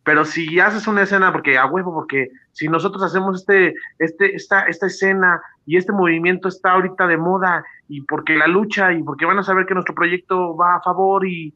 Pero 0.04 0.24
si 0.24 0.58
haces 0.62 0.88
una 0.88 1.04
escena, 1.04 1.34
porque 1.34 1.58
a 1.58 1.66
huevo, 1.66 1.94
porque 1.94 2.30
si 2.54 2.70
nosotros 2.70 3.04
hacemos 3.04 3.42
este, 3.42 3.76
este, 4.00 4.36
esta, 4.36 4.62
esta 4.62 4.88
escena 4.88 5.42
y 5.66 5.76
este 5.76 5.92
movimiento 5.92 6.48
está 6.48 6.72
ahorita 6.72 7.08
de 7.08 7.18
moda, 7.18 7.66
y 7.90 8.02
porque 8.02 8.38
la 8.38 8.48
lucha, 8.48 8.94
y 8.94 9.04
porque 9.04 9.26
van 9.26 9.40
a 9.40 9.44
saber 9.44 9.66
que 9.66 9.74
nuestro 9.74 9.94
proyecto 9.94 10.56
va 10.56 10.76
a 10.76 10.82
favor, 10.82 11.28
y 11.28 11.54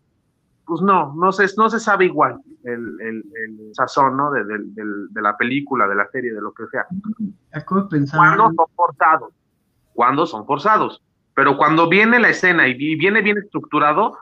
pues 0.72 0.80
no, 0.84 1.14
no 1.16 1.34
se, 1.34 1.48
no 1.58 1.70
se 1.70 1.82
sabe 1.82 2.06
igual 2.06 2.40
el, 2.64 2.98
el, 3.02 3.24
el 3.36 3.76
sazón, 3.76 4.16
¿no? 4.16 4.32
De, 4.32 4.46
de, 4.46 4.58
de, 5.10 5.22
la 5.22 5.36
película, 5.36 5.86
de 5.86 5.96
la 5.96 6.08
serie, 6.08 6.32
de 6.32 6.40
lo 6.40 6.54
que 6.54 6.64
sea. 6.68 6.86
Acabo. 7.52 7.90
Cuando 7.90 8.46
son 8.46 8.68
forzados, 8.74 9.34
cuando 9.92 10.26
son 10.26 10.46
forzados. 10.46 11.04
Pero 11.36 11.58
cuando 11.58 11.90
viene 11.90 12.20
la 12.20 12.30
escena 12.30 12.70
y 12.70 12.96
viene 12.96 13.22
bien 13.22 13.38
estructurado, 13.38 14.18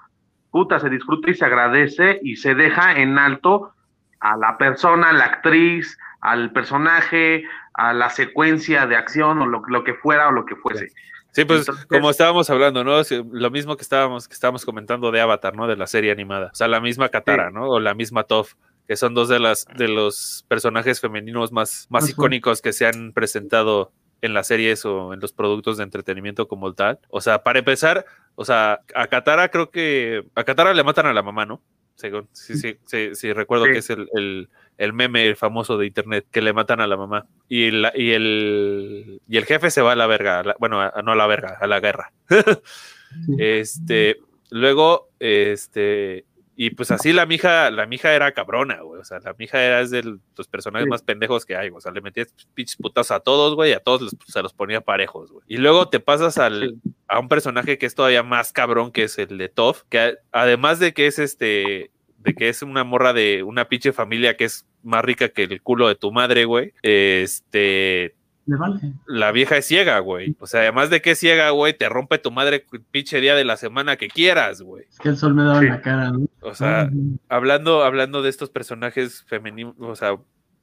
puta, 0.50 0.80
se 0.80 0.90
disfruta 0.90 1.30
y 1.30 1.36
se 1.36 1.46
agradece 1.46 2.20
y 2.24 2.38
se 2.38 2.56
deja 2.56 3.00
en 3.00 3.20
alto 3.20 3.72
a 4.20 4.36
la 4.36 4.58
persona, 4.58 5.10
a 5.10 5.14
la 5.14 5.26
actriz, 5.26 6.00
al 6.22 6.52
personaje, 6.52 7.44
a 7.76 7.94
la 7.94 8.10
secuencia 8.10 8.88
de 8.88 8.96
acción 8.96 9.40
o 9.40 9.46
lo, 9.46 9.62
lo 9.68 9.84
que 9.84 9.94
fuera 9.94 10.30
o 10.30 10.32
lo 10.32 10.48
que 10.48 10.56
fuese. 10.56 10.90
Sí, 10.90 10.96
pues 11.45 11.61
Entonces, 11.61 11.86
como 11.86 12.10
estábamos 12.10 12.49
hablando, 12.49 12.84
¿no? 12.84 13.02
Lo 13.32 13.52
mismo 13.52 13.76
que 13.76 13.84
estábamos, 13.84 14.28
que 14.28 14.34
estábamos 14.34 14.66
comentando 14.66 15.11
de 15.11 15.22
Avatar, 15.22 15.56
¿no? 15.56 15.68
De 15.68 15.76
la 15.76 15.88
serie 15.88 16.11
animada. 16.11 16.49
O 16.53 16.56
sea, 16.56 16.68
la 16.68 16.80
misma 16.80 17.10
Katara, 17.10 17.49
sí. 17.49 17.53
¿no? 17.56 17.70
O 17.70 17.80
la 17.80 17.94
misma 17.94 18.24
Toph, 18.24 18.53
que 18.88 18.95
son 18.95 19.14
dos 19.14 19.30
de 19.30 19.40
las 19.40 19.66
de 19.78 19.88
los 19.88 20.45
personajes 20.48 20.99
femeninos 20.99 21.52
más, 21.52 21.88
más 21.90 22.03
uh 22.03 22.07
-huh. 22.07 22.11
icónicos 22.11 22.61
que 22.61 22.74
se 22.74 22.86
han 22.86 23.14
presentado 23.14 23.91
en 24.22 24.34
las 24.34 24.48
series 24.48 24.86
o 24.86 25.14
en 25.14 25.20
los 25.20 25.34
productos 25.34 25.78
de 25.78 25.84
entretenimiento 25.84 26.48
como 26.48 26.74
tal. 26.74 26.99
O 27.10 27.22
sea, 27.22 27.44
para 27.44 27.60
empezar, 27.60 28.06
o 28.36 28.44
sea, 28.45 28.82
a 28.94 29.07
Katara 29.07 29.49
creo 29.49 29.70
que 29.70 30.26
a 30.36 30.44
Katara 30.44 30.74
le 30.74 30.84
matan 30.84 31.06
a 31.06 31.14
la 31.14 31.24
mamá, 31.24 31.45
¿no? 31.45 31.61
según 31.99 32.30
sí, 32.32 32.56
sí, 32.56 32.78
sí, 32.86 33.10
sí 33.14 33.34
recuerdo 33.34 33.66
sí. 33.66 33.72
que 33.74 33.78
es 33.80 33.90
el, 33.90 34.10
el, 34.14 34.49
el, 34.80 34.93
meme 34.93 35.35
famoso 35.35 35.77
de 35.77 35.85
internet 35.85 36.26
que 36.31 36.41
le 36.41 36.53
matan 36.53 36.81
a 36.81 36.88
la 36.88 36.97
mamá 36.97 37.27
y, 37.47 37.72
la, 37.72 37.91
y, 37.95 38.11
el, 38.11 39.22
y 39.27 39.38
el 39.38 39.45
jefe 39.45 39.69
se 39.69 39.81
va 39.81 39.91
a 39.91 39.95
la 39.95 40.07
verga, 40.07 40.39
a 40.39 40.43
la, 40.43 40.56
bueno, 40.60 40.81
a, 40.81 41.01
no 41.03 41.11
a 41.11 41.15
la 41.15 41.27
verga, 41.27 41.57
a 41.60 41.68
la 41.68 41.80
guerra. 41.80 42.11
este, 43.38 44.18
luego, 44.49 45.10
este, 45.19 46.26
y 46.61 46.72
pues 46.72 46.91
así 46.91 47.14
la 47.14 47.26
mija, 47.26 47.72
la 47.72 47.85
mija 47.85 48.14
era 48.14 48.34
cabrona, 48.34 48.81
güey. 48.81 48.99
O 48.99 49.06
sea, 49.06 49.19
la 49.19 49.34
mija 49.39 49.64
era 49.64 49.80
es 49.80 49.91
de 49.91 50.03
los 50.03 50.47
personajes 50.49 50.88
sí. 50.88 50.89
más 50.89 51.03
pendejos 51.03 51.45
que 51.45 51.56
hay, 51.56 51.69
O 51.69 51.80
sea, 51.80 51.93
le 51.93 52.01
metías 52.01 52.34
pinches 52.53 52.76
putas 52.76 53.11
a 53.11 53.22
todos, 53.22 53.56
güey, 53.56 53.72
y 53.72 53.73
a 53.73 53.80
todos 53.80 54.01
los, 54.01 54.15
se 54.27 54.41
los 54.41 54.51
ponía 54.51 54.81
parejos, 54.81 55.31
güey. 55.31 55.45
Y 55.47 55.56
luego 55.56 55.88
te 55.88 56.01
pasas 56.01 56.38
al, 56.38 56.76
a 57.07 57.18
un 57.19 57.30
personaje 57.30 57.77
que 57.77 57.85
es 57.85 57.95
todavía 57.95 58.23
más 58.23 58.51
cabrón, 58.51 58.91
que 58.91 59.03
es 59.03 59.18
el 59.18 59.38
de 59.38 59.47
Toph, 59.47 59.84
que 59.88 60.18
además 60.34 60.80
de 60.80 60.93
que 60.93 61.07
es 61.07 61.18
este, 61.18 61.91
de 62.18 62.34
que 62.34 62.49
es 62.49 62.61
una 62.61 62.84
morra 62.84 63.14
de 63.14 63.43
una 63.43 63.69
pinche 63.69 63.93
familia 63.93 64.35
que 64.35 64.43
es 64.43 64.65
más 64.84 65.03
rica 65.03 65.30
que 65.30 65.43
el 65.43 65.61
culo 65.61 65.88
de 65.88 65.95
tu 65.95 66.11
madre, 66.11 66.45
güey. 66.45 66.73
Este, 66.81 68.15
Vale. 68.57 68.93
La 69.06 69.31
vieja 69.31 69.57
es 69.57 69.65
ciega, 69.65 69.99
güey. 69.99 70.35
O 70.39 70.47
sea, 70.47 70.61
además 70.61 70.89
de 70.89 71.01
que 71.01 71.11
es 71.11 71.19
ciega, 71.19 71.51
güey, 71.51 71.77
te 71.77 71.88
rompe 71.89 72.18
tu 72.18 72.31
madre 72.31 72.65
pinche 72.91 73.22
día 73.22 73.35
de 73.35 73.45
la 73.45 73.57
semana 73.57 73.97
que 73.97 74.07
quieras, 74.07 74.61
güey. 74.61 74.85
Es 74.89 74.97
que 74.97 75.10
el 75.10 75.18
sol 75.18 75.35
me 75.35 75.43
daba 75.43 75.60
sí. 75.60 75.65
en 75.65 75.72
la 75.72 75.81
cara, 75.81 76.11
¿no? 76.11 76.26
O 76.41 76.53
sea, 76.56 76.89
hablando, 77.27 77.84
hablando 77.84 78.22
de 78.22 78.30
estos 78.30 78.49
personajes 78.49 79.23
femeninos, 79.27 79.76
o 79.80 79.95
sea, 79.95 80.18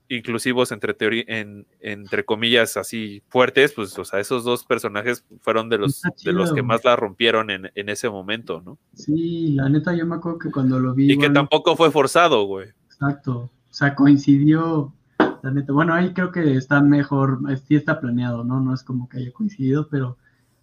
inclusivos 0.09 0.73
entre 0.73 0.95
teoría, 0.95 1.25
en, 1.27 1.67
entre 1.81 2.25
comillas 2.25 2.77
así 2.77 3.23
fuertes, 3.29 3.73
pues, 3.73 3.97
o 3.99 4.05
sea, 4.05 4.21
esos 4.21 4.45
dos 4.45 4.65
personajes 4.65 5.25
fueron 5.41 5.69
de 5.69 5.79
los, 5.79 6.03
de 6.25 6.33
los 6.33 6.53
que 6.53 6.63
más 6.63 6.85
la 6.85 6.97
rompieron 6.97 7.51
en, 7.51 7.71
en, 7.75 7.89
ese 7.89 8.09
momento, 8.09 8.63
¿no? 8.65 8.79
Sí, 8.95 9.53
la 9.53 9.69
neta, 9.69 9.95
yo 9.95 10.07
me 10.07 10.17
acuerdo 10.17 10.39
que 10.39 10.51
cuando 10.51 10.79
lo 10.79 10.95
vi. 10.95 11.13
Y 11.13 11.19
que 11.19 11.31
tampoco 11.31 11.77
fue 11.77 11.91
forzado, 11.91 12.45
güey. 12.45 12.69
Exacto. 12.87 13.51
O 13.77 13.79
sea, 13.79 13.95
coincidió 13.95 14.95
la 15.43 15.51
neta. 15.51 15.71
Bueno, 15.71 15.93
ahí 15.93 16.15
creo 16.15 16.33
que 16.33 16.57
está 16.57 16.81
mejor, 16.81 17.41
sí 17.69 17.75
está 17.75 18.01
planeado, 18.01 18.43
¿no? 18.43 18.59
No 18.59 18.73
es 18.73 18.83
como 18.83 19.07
que 19.07 19.19
haya 19.19 19.33
coincidido, 19.33 19.87
pero 19.91 20.17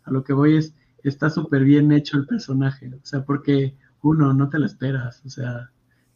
a 0.04 0.10
lo 0.10 0.24
que 0.24 0.34
voy 0.34 0.58
es, 0.58 0.74
está 1.04 1.30
súper 1.30 1.64
bien 1.64 1.92
hecho 1.92 2.18
el 2.18 2.26
personaje, 2.26 2.92
o 2.92 3.06
sea, 3.06 3.24
porque 3.24 3.78
uno, 4.02 4.34
no 4.34 4.50
te 4.50 4.58
lo 4.58 4.66
esperas, 4.66 5.22
o 5.28 5.30
sea, 5.30 5.70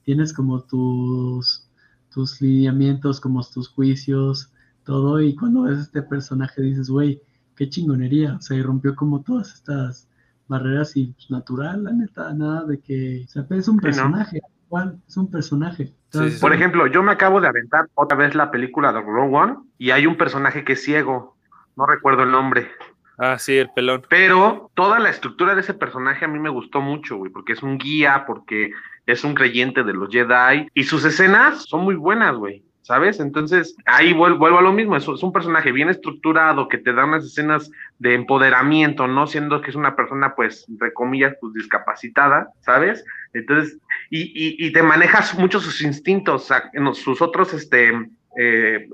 tienes 0.06 0.34
como 0.34 0.64
tus, 0.64 1.70
tus 2.12 2.42
lineamientos, 2.42 3.22
como 3.22 3.44
tus 3.44 3.70
juicios, 3.70 4.52
todo, 4.84 5.22
y 5.22 5.36
cuando 5.36 5.64
ves 5.64 5.78
este 5.78 6.02
personaje 6.02 6.64
dices, 6.64 6.90
güey, 6.90 7.22
qué 7.56 7.70
chingonería, 7.70 8.38
o 8.38 8.42
sea, 8.42 8.58
y 8.58 8.64
rompió 8.64 8.96
como 8.96 9.22
todas 9.22 9.54
estas 9.54 10.10
barreras 10.48 10.98
y 10.98 11.14
pues, 11.14 11.30
natural, 11.30 11.84
la 11.84 11.92
neta, 11.92 12.34
nada 12.34 12.66
de 12.66 12.80
que, 12.80 13.26
o 13.28 13.30
sea, 13.30 13.46
es 13.52 13.68
un 13.68 13.78
personaje, 13.78 14.40
¿no? 14.42 14.66
igual, 14.66 15.00
es 15.08 15.16
un 15.16 15.30
personaje. 15.30 15.94
Entonces, 16.08 16.34
sí, 16.34 16.38
sí. 16.38 16.42
Por 16.42 16.54
ejemplo, 16.54 16.88
yo 16.88 17.04
me 17.04 17.12
acabo 17.12 17.42
de 17.42 17.48
aventar 17.48 17.88
otra 17.96 18.18
vez 18.18 18.36
la 18.36 18.52
película 18.52 18.92
de 18.92 19.02
Rogue 19.02 19.36
One 19.36 19.56
y 19.78 19.92
hay 19.92 20.08
un 20.08 20.18
personaje 20.18 20.64
que 20.64 20.74
es 20.74 20.84
ciego, 20.84 21.38
no 21.76 21.86
recuerdo 21.86 22.24
el 22.24 22.32
nombre. 22.32 22.72
Ah, 23.18 23.40
sí, 23.40 23.58
el 23.58 23.70
pelón. 23.72 24.06
Pero 24.10 24.70
toda 24.76 25.00
la 25.00 25.10
estructura 25.10 25.56
de 25.56 25.62
ese 25.62 25.74
personaje 25.74 26.26
a 26.26 26.28
mí 26.28 26.40
me 26.40 26.50
gustó 26.50 26.82
mucho, 26.82 27.18
güey, 27.18 27.32
porque 27.32 27.54
es 27.54 27.64
un 27.64 27.78
guía, 27.78 28.26
porque 28.28 28.72
es 29.08 29.24
un 29.24 29.34
creyente 29.34 29.84
de 29.84 29.94
los 29.94 30.10
Jedi 30.10 30.68
y 30.74 30.84
sus 30.84 31.04
escenas 31.04 31.64
son 31.64 31.82
muy 31.82 31.96
buenas, 31.96 32.36
güey. 32.36 32.64
¿Sabes? 32.88 33.20
Entonces, 33.20 33.76
ahí 33.86 34.14
vuelvo, 34.14 34.48
a 34.48 34.62
lo 34.62 34.72
mismo, 34.72 34.96
es, 34.96 35.06
un 35.10 35.34
personaje 35.34 35.74
bien 35.74 35.90
estructurado 35.90 36.70
que 36.70 36.78
te 36.78 36.94
da 36.94 37.04
unas 37.04 37.26
escenas 37.26 37.70
de 38.00 38.14
empoderamiento, 38.14 39.10
no 39.10 39.28
siendo 39.28 39.60
que 39.60 39.72
es 39.72 39.76
una 39.76 39.98
persona, 39.98 40.36
pues, 40.36 40.66
entre 40.70 40.94
comillas, 40.94 41.36
pues, 41.42 41.54
discapacitada, 41.54 42.48
¿sabes? 42.62 43.04
Entonces, 43.34 43.78
y, 44.10 44.72
te 44.72 44.82
manejas 44.84 45.38
mucho 45.38 45.60
sus 45.60 45.82
instintos, 45.82 46.50
sus 46.94 47.22
otros, 47.22 47.54
este, 47.54 47.90
eh, 48.38 48.88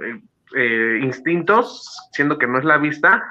eh, 0.56 1.00
instintos, 1.04 2.10
siendo 2.14 2.40
que 2.40 2.48
no 2.48 2.58
es 2.58 2.66
la 2.66 2.80
vista, 2.80 3.24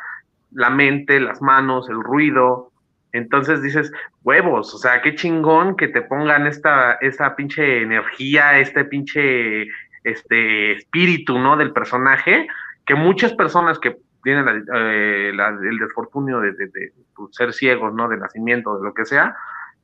la 0.52 0.70
mente, 0.70 1.18
las 1.18 1.42
manos, 1.42 1.88
el 1.88 2.00
ruido, 2.00 2.70
entonces 3.10 3.62
dices, 3.62 3.90
huevos, 4.22 4.72
o 4.74 4.78
sea, 4.78 5.02
qué 5.02 5.16
chingón 5.16 5.76
que 5.76 5.88
te 5.88 6.02
pongan 6.02 6.46
esta, 6.46 6.92
esa 7.00 7.34
pinche 7.34 7.82
energía, 7.82 8.60
este 8.60 8.84
pinche 8.84 9.66
este 10.04 10.72
espíritu, 10.72 11.38
¿no? 11.38 11.56
Del 11.56 11.72
personaje, 11.72 12.46
que 12.86 12.94
muchas 12.94 13.32
personas 13.34 13.78
que 13.78 13.96
tienen 14.22 14.64
eh, 14.74 15.30
el 15.30 15.78
desfortunio 15.78 16.40
de, 16.40 16.52
de, 16.52 16.66
de, 16.68 16.92
ser 17.30 17.52
ciegos, 17.52 17.92
¿no? 17.94 18.08
De 18.08 18.16
nacimiento, 18.16 18.78
de 18.78 18.84
lo 18.84 18.94
que 18.94 19.04
sea, 19.04 19.34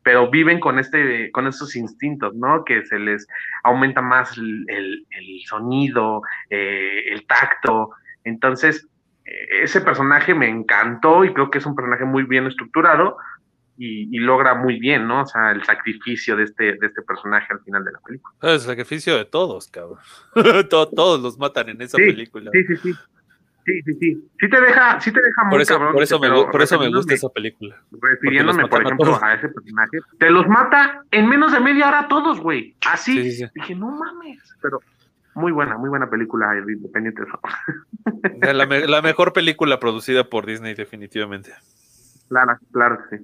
pero 0.03 0.31
viven 0.31 0.61
con 0.61 0.79
este, 0.79 1.31
con 1.33 1.47
esos 1.47 1.77
instintos, 1.77 2.35
¿no? 2.35 2.65
Que 2.65 2.85
se 2.87 2.99
les 2.99 3.27
aumenta 3.65 4.01
más 4.01 4.37
el, 4.39 4.65
el, 4.69 5.07
el 5.11 5.41
sonido, 5.47 6.23
eh, 6.51 7.05
el 7.09 7.27
tacto. 7.27 7.91
Entonces, 8.25 8.89
eh, 9.25 9.63
ese 9.63 9.81
personaje 9.81 10.35
me 10.35 10.49
encantó 10.49 11.25
y 11.25 11.33
creo 11.33 11.51
que 11.51 11.59
es 11.59 11.67
un 11.67 11.75
personaje 11.75 12.05
muy 12.05 12.23
bien 12.23 12.47
estructurado, 12.47 13.17
y, 13.79 14.15
y, 14.15 14.19
logra 14.19 14.55
muy 14.55 14.81
bien, 14.81 15.07
¿no? 15.07 15.23
O 15.23 15.27
sea, 15.27 15.53
el 15.53 15.63
sacrificio 15.63 16.37
de 16.37 16.45
este, 16.45 16.65
de 16.65 16.87
este 16.87 17.01
personaje 17.03 17.47
al 17.53 17.61
final 17.61 17.85
de 17.85 17.93
la 17.93 18.01
película. 18.01 18.35
El 18.43 18.59
sacrificio 18.59 19.17
de 19.17 19.25
todos, 19.25 19.69
cabrón. 19.69 19.99
todos, 20.69 20.91
todos 20.91 21.23
los 21.23 21.39
matan 21.39 21.69
en 21.69 21.83
esa 21.83 21.97
sí, 21.97 22.07
película. 22.07 22.51
Sí, 22.53 22.65
sí, 22.65 22.77
sí. 22.77 22.93
Sí, 23.65 23.83
sí, 23.85 23.95
sí. 24.01 24.31
Sí 24.41 24.51
te 24.51 24.61
deja, 24.61 25.01
sí 25.01 25.13
te 25.13 25.21
deja 25.21 25.45
muy 25.45 25.51
por 25.53 25.61
eso, 25.61 25.75
cabrón. 25.75 25.93
Por 25.93 26.03
eso, 26.03 26.19
me, 26.19 26.29
por 26.29 26.63
eso 26.63 26.79
me 26.81 26.89
gusta 26.89 27.15
esa 27.15 27.29
película. 27.29 27.81
Refiriéndome, 27.93 28.67
por 28.67 28.83
ejemplo, 28.83 29.15
a, 29.23 29.27
a, 29.29 29.35
ese 29.35 29.49
personaje. 29.49 29.99
Te 30.19 30.31
los 30.31 30.49
mata 30.49 31.05
en 31.13 31.29
menos 31.29 31.53
de 31.53 31.61
media 31.61 31.89
hora 31.89 32.01
a 32.01 32.09
todos, 32.09 32.41
güey. 32.41 32.75
Así. 32.85 33.23
Sí, 33.23 33.31
sí, 33.33 33.45
Dije, 33.55 33.77
no 33.77 33.93
mames. 33.93 34.43
Pero 34.61 34.81
muy 35.35 35.53
buena, 35.53 35.79
muy 35.79 35.89
buena 35.89 36.11
película, 36.11 36.57
independiente 36.57 37.23
de 37.23 37.29
eso. 37.29 38.53
la, 38.55 38.67
me, 38.67 38.89
la 38.89 39.03
mejor 39.03 39.33
película 39.33 39.79
producida 39.79 40.25
por 40.25 40.47
Disney, 40.47 40.75
definitivamente. 40.75 41.53
Claro, 42.29 42.59
claro 42.73 42.99
sí 43.11 43.19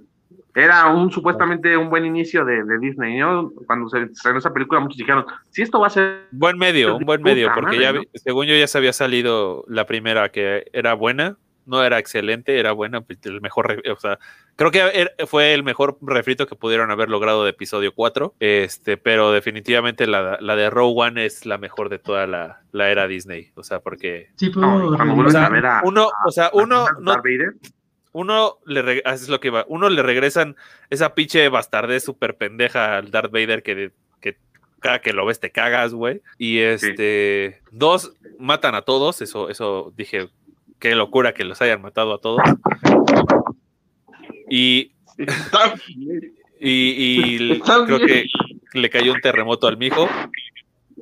era 0.54 0.86
un 0.88 1.10
supuestamente 1.10 1.76
un 1.76 1.90
buen 1.90 2.04
inicio 2.04 2.44
de, 2.44 2.62
de, 2.62 2.78
Disney, 2.78 3.18
¿no? 3.18 3.50
Cuando 3.66 3.88
se 3.88 4.02
estrenó 4.02 4.38
esa 4.38 4.52
película, 4.52 4.80
muchos 4.80 4.98
dijeron, 4.98 5.26
si 5.50 5.62
esto 5.62 5.80
va 5.80 5.88
a 5.88 5.90
ser... 5.90 6.28
Buen 6.30 6.56
medio, 6.58 6.96
un 6.96 7.04
buen 7.04 7.22
medio, 7.22 7.50
porque 7.54 7.78
ya, 7.80 7.92
según 8.14 8.46
yo 8.46 8.54
ya 8.54 8.68
se 8.68 8.78
había 8.78 8.92
salido 8.92 9.64
la 9.66 9.86
primera 9.86 10.28
que 10.30 10.66
era 10.72 10.94
buena, 10.94 11.36
no 11.66 11.82
era 11.82 11.98
excelente, 11.98 12.58
era 12.58 12.72
buena, 12.72 13.00
pues, 13.00 13.18
el 13.24 13.40
mejor, 13.40 13.82
o 13.90 13.96
sea, 13.96 14.18
creo 14.56 14.70
que 14.70 15.08
fue 15.26 15.54
el 15.54 15.62
mejor 15.62 15.98
refrito 16.02 16.46
que 16.46 16.56
pudieron 16.56 16.90
haber 16.90 17.08
logrado 17.08 17.44
de 17.44 17.50
episodio 17.50 17.92
4, 17.94 18.34
este, 18.38 18.96
pero 18.96 19.32
definitivamente 19.32 20.06
la, 20.06 20.38
la 20.40 20.56
de 20.56 20.70
Row 20.70 20.94
One 20.96 21.24
es 21.24 21.46
la 21.46 21.58
mejor 21.58 21.88
de 21.88 21.98
toda 21.98 22.26
la, 22.26 22.60
la 22.72 22.90
era 22.90 23.06
Disney, 23.06 23.50
o 23.54 23.62
sea, 23.62 23.80
porque... 23.80 24.30
Sí, 24.36 24.52
No, 24.54 24.94
cuando 24.96 25.14
vuelves 25.14 25.34
a 25.34 25.48
ver 25.48 25.66
a- 25.66 25.82
uno, 25.84 26.10
o 26.26 26.30
sea, 26.30 26.50
uno, 26.52 26.86
no, 27.00 27.16
uno 28.14 28.58
le 28.64 29.02
ah, 29.04 29.12
es 29.12 29.28
lo 29.28 29.40
que 29.40 29.50
va, 29.50 29.66
uno 29.68 29.90
le 29.90 30.02
regresan 30.02 30.56
esa 30.88 31.14
pinche 31.14 31.48
bastardez 31.48 32.04
súper 32.04 32.36
pendeja 32.36 32.96
al 32.96 33.10
Darth 33.10 33.32
Vader 33.32 33.64
que, 33.64 33.90
que 34.20 34.36
cada 34.78 35.00
que 35.00 35.12
lo 35.12 35.26
ves 35.26 35.40
te 35.40 35.50
cagas, 35.50 35.92
güey. 35.92 36.22
Y 36.38 36.60
este, 36.60 37.60
dos, 37.72 38.14
matan 38.38 38.76
a 38.76 38.82
todos, 38.82 39.20
eso, 39.20 39.50
eso 39.50 39.92
dije, 39.96 40.28
qué 40.78 40.94
locura 40.94 41.34
que 41.34 41.42
los 41.42 41.60
hayan 41.60 41.82
matado 41.82 42.14
a 42.14 42.20
todos. 42.20 42.40
Y, 44.48 44.92
y, 46.60 47.50
y 47.50 47.60
creo 47.60 47.98
que 47.98 48.26
le 48.74 48.90
cayó 48.90 49.12
un 49.12 49.20
terremoto 49.20 49.66
al 49.66 49.76
mijo. 49.76 50.08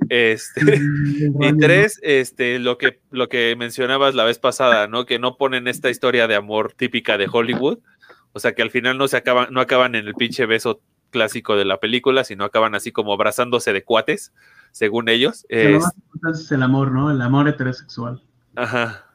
Este, 0.08 0.60
Y 1.40 1.56
tres, 1.58 1.98
este, 2.02 2.58
lo 2.58 2.78
que, 2.78 3.00
lo 3.10 3.28
que 3.28 3.54
mencionabas 3.56 4.14
la 4.14 4.24
vez 4.24 4.38
pasada, 4.38 4.86
¿no? 4.88 5.06
Que 5.06 5.18
no 5.18 5.36
ponen 5.36 5.68
esta 5.68 5.90
historia 5.90 6.26
de 6.28 6.34
amor 6.34 6.72
típica 6.74 7.18
de 7.18 7.28
Hollywood. 7.30 7.78
O 8.32 8.40
sea, 8.40 8.54
que 8.54 8.62
al 8.62 8.70
final 8.70 8.96
no 8.98 9.08
se 9.08 9.16
acaban, 9.18 9.48
no 9.52 9.60
acaban 9.60 9.94
en 9.94 10.06
el 10.06 10.14
pinche 10.14 10.46
beso 10.46 10.80
clásico 11.10 11.56
de 11.56 11.66
la 11.66 11.78
película, 11.78 12.24
sino 12.24 12.44
acaban 12.44 12.74
así 12.74 12.90
como 12.92 13.12
abrazándose 13.12 13.72
de 13.74 13.84
cuates, 13.84 14.32
según 14.70 15.08
ellos. 15.10 15.44
Lo 15.50 15.58
Es- 15.58 15.82
más 15.82 15.94
importante 15.96 16.38
es 16.40 16.52
el 16.52 16.62
amor, 16.62 16.90
¿no? 16.92 17.10
El 17.10 17.20
amor 17.20 17.48
heterosexual. 17.48 18.22
ajá. 18.56 19.06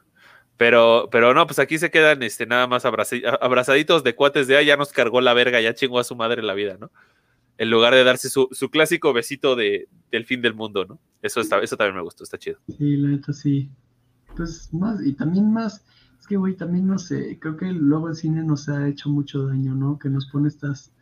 Pero, 0.58 1.08
pero 1.12 1.36
no, 1.36 1.46
pues 1.46 1.60
aquí 1.60 1.78
se 1.78 1.92
quedan 1.92 2.24
este, 2.24 2.48
nada 2.48 2.66
más 2.66 2.84
abrazaditos 2.84 4.04
de 4.04 4.16
cuates 4.16 4.48
de 4.48 4.58
ah, 4.58 4.62
ya 4.64 4.76
nos 4.76 4.92
cargó 4.92 5.22
la 5.22 5.36
verga, 5.36 5.62
ya 5.62 5.76
chingó 5.76 6.00
a 6.00 6.04
su 6.04 6.16
madre 6.16 6.42
la 6.42 6.56
vida, 6.56 6.78
¿no? 6.80 6.90
En 7.58 7.70
lugar 7.72 7.94
de 7.94 8.04
darse 8.04 8.30
su, 8.30 8.48
su 8.52 8.70
clásico 8.70 9.14
besito 9.14 9.56
de, 9.56 9.88
del 10.12 10.26
fin 10.26 10.42
del 10.42 10.54
mundo, 10.54 10.86
¿no? 10.86 11.00
Eso, 11.22 11.42
está, 11.42 11.60
eso 11.60 11.76
también 11.78 11.96
me 11.96 12.02
gustó, 12.04 12.24
está 12.24 12.38
chido. 12.38 12.60
Sí, 12.78 12.98
la 12.98 13.10
neta 13.10 13.34
sí. 13.34 13.70
Pues 14.36 14.72
más, 14.74 15.04
y 15.04 15.14
también 15.14 15.52
más, 15.52 15.84
es 16.20 16.28
que 16.28 16.38
güey, 16.38 16.56
también 16.56 16.86
no 16.86 17.00
sé, 17.00 17.40
creo 17.40 17.58
que 17.58 17.66
luego 17.72 18.10
el 18.10 18.16
cine 18.16 18.44
nos 18.44 18.70
ha 18.70 18.88
hecho 18.88 19.10
mucho 19.10 19.48
daño, 19.48 19.74
¿no? 19.74 19.98
Que 19.98 20.10
nos 20.10 20.28
pone 20.28 20.48
estas... 20.48 20.94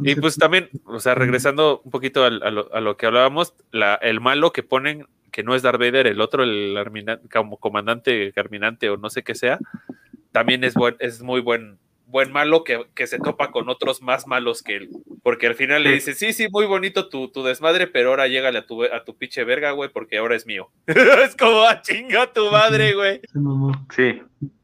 Y 0.00 0.14
pues 0.14 0.36
también, 0.36 0.70
o 0.84 1.00
sea, 1.00 1.16
regresando 1.16 1.82
un 1.84 1.90
poquito 1.90 2.24
al- 2.24 2.42
a, 2.44 2.50
lo, 2.52 2.72
a 2.72 2.80
lo 2.80 2.96
que 2.96 3.06
hablábamos, 3.06 3.54
la, 3.72 3.96
el 3.96 4.20
malo 4.20 4.52
que 4.52 4.62
ponen, 4.62 5.06
que 5.32 5.42
no 5.42 5.56
es 5.56 5.62
Darth 5.62 5.80
Vader, 5.80 6.06
el 6.06 6.20
otro, 6.20 6.44
el 6.44 6.76
armina- 6.76 7.20
como 7.32 7.56
comandante 7.58 8.32
Carminante 8.32 8.88
o 8.90 8.96
no 8.96 9.10
sé 9.10 9.24
qué 9.24 9.34
sea, 9.34 9.58
también 10.30 10.62
es, 10.62 10.74
buen, 10.74 10.94
es 11.00 11.20
muy 11.20 11.40
buen, 11.40 11.78
buen 12.10 12.32
malo 12.32 12.64
que, 12.64 12.86
que 12.94 13.06
se 13.06 13.18
topa 13.18 13.50
con 13.50 13.68
otros 13.68 14.02
más 14.02 14.26
malos 14.26 14.62
que 14.62 14.76
él. 14.76 14.88
Porque 15.22 15.46
al 15.46 15.54
final 15.54 15.82
le 15.84 15.92
dice, 15.92 16.14
sí, 16.14 16.32
sí, 16.32 16.48
muy 16.50 16.66
bonito 16.66 17.08
tu, 17.08 17.28
tu 17.28 17.42
desmadre, 17.42 17.86
pero 17.86 18.10
ahora 18.10 18.26
llégale 18.28 18.58
a 18.58 18.66
tu, 18.66 18.82
a 18.82 19.04
tu 19.04 19.16
pinche 19.16 19.44
verga, 19.44 19.72
güey, 19.72 19.90
porque 19.90 20.18
ahora 20.18 20.34
es 20.34 20.46
mío. 20.46 20.70
es 20.86 21.36
como, 21.36 21.62
a 21.62 21.80
chinga 21.82 22.32
tu 22.32 22.50
madre, 22.50 22.94
güey. 22.94 23.20
Se 23.30 23.38
mamó. 23.38 23.72
Sí, 23.94 24.20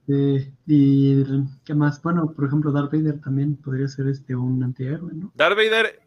Eh, 0.09 0.51
y 0.67 1.23
qué 1.65 1.75
más, 1.75 2.03
bueno, 2.03 2.33
por 2.35 2.47
ejemplo, 2.47 2.73
Darth 2.73 2.93
Vader 2.93 3.21
también 3.23 3.57
podría 3.57 3.89
ser 3.89 4.07
este 4.09 4.35
un 4.37 4.63
antihéroe, 4.63 5.13
¿no? 5.15 5.33
Darth 5.35 5.57
Vader 5.57 5.99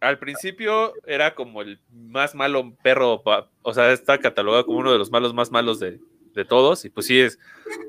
al 0.00 0.18
principio 0.18 0.94
era 1.06 1.34
como 1.34 1.62
el 1.62 1.78
más 1.92 2.34
malo 2.34 2.72
perro, 2.82 3.22
pa- 3.22 3.48
o 3.62 3.72
sea, 3.74 3.92
está 3.92 4.18
catalogado 4.18 4.64
como 4.66 4.78
uno 4.78 4.90
de 4.92 4.98
los 4.98 5.10
malos 5.10 5.34
más 5.34 5.50
malos 5.52 5.78
de, 5.78 6.00
de 6.40 6.44
todos, 6.46 6.84
y 6.84 6.90
pues 6.90 7.06
sí 7.06 7.20
es, 7.20 7.38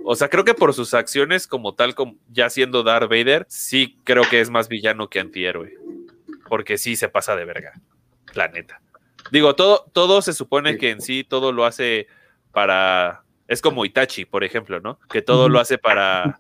o 0.04 0.16
sea, 0.16 0.30
creo 0.30 0.44
que 0.44 0.54
por 0.54 0.74
sus 0.74 0.94
acciones 0.94 1.48
como 1.48 1.74
tal, 1.74 1.96
como 1.96 2.16
ya 2.30 2.50
siendo 2.50 2.84
Darth 2.84 3.10
Vader, 3.10 3.46
sí 3.50 3.98
creo 4.04 4.24
que 4.30 4.42
es 4.42 4.50
más 4.50 4.68
villano 4.68 5.10
que 5.10 5.20
antihéroe, 5.20 5.74
porque 6.50 6.78
sí 6.78 6.96
se 6.96 7.10
pasa 7.10 7.36
de 7.36 7.46
verga, 7.46 7.74
la 8.34 8.48
neta. 8.48 8.82
Digo, 9.32 9.56
todo, 9.56 9.86
todo 9.94 10.22
se 10.22 10.34
supone 10.34 10.78
que 10.78 10.90
en 10.90 11.02
sí 11.02 11.24
todo 11.24 11.52
lo 11.52 11.66
hace 11.66 12.08
para, 12.52 13.24
es 13.48 13.62
como 13.62 13.86
Itachi, 13.86 14.26
por 14.26 14.44
ejemplo, 14.44 14.80
¿no? 14.82 15.00
Que 15.10 15.22
todo 15.22 15.48
lo 15.48 15.60
hace 15.60 15.78
para 15.78 16.38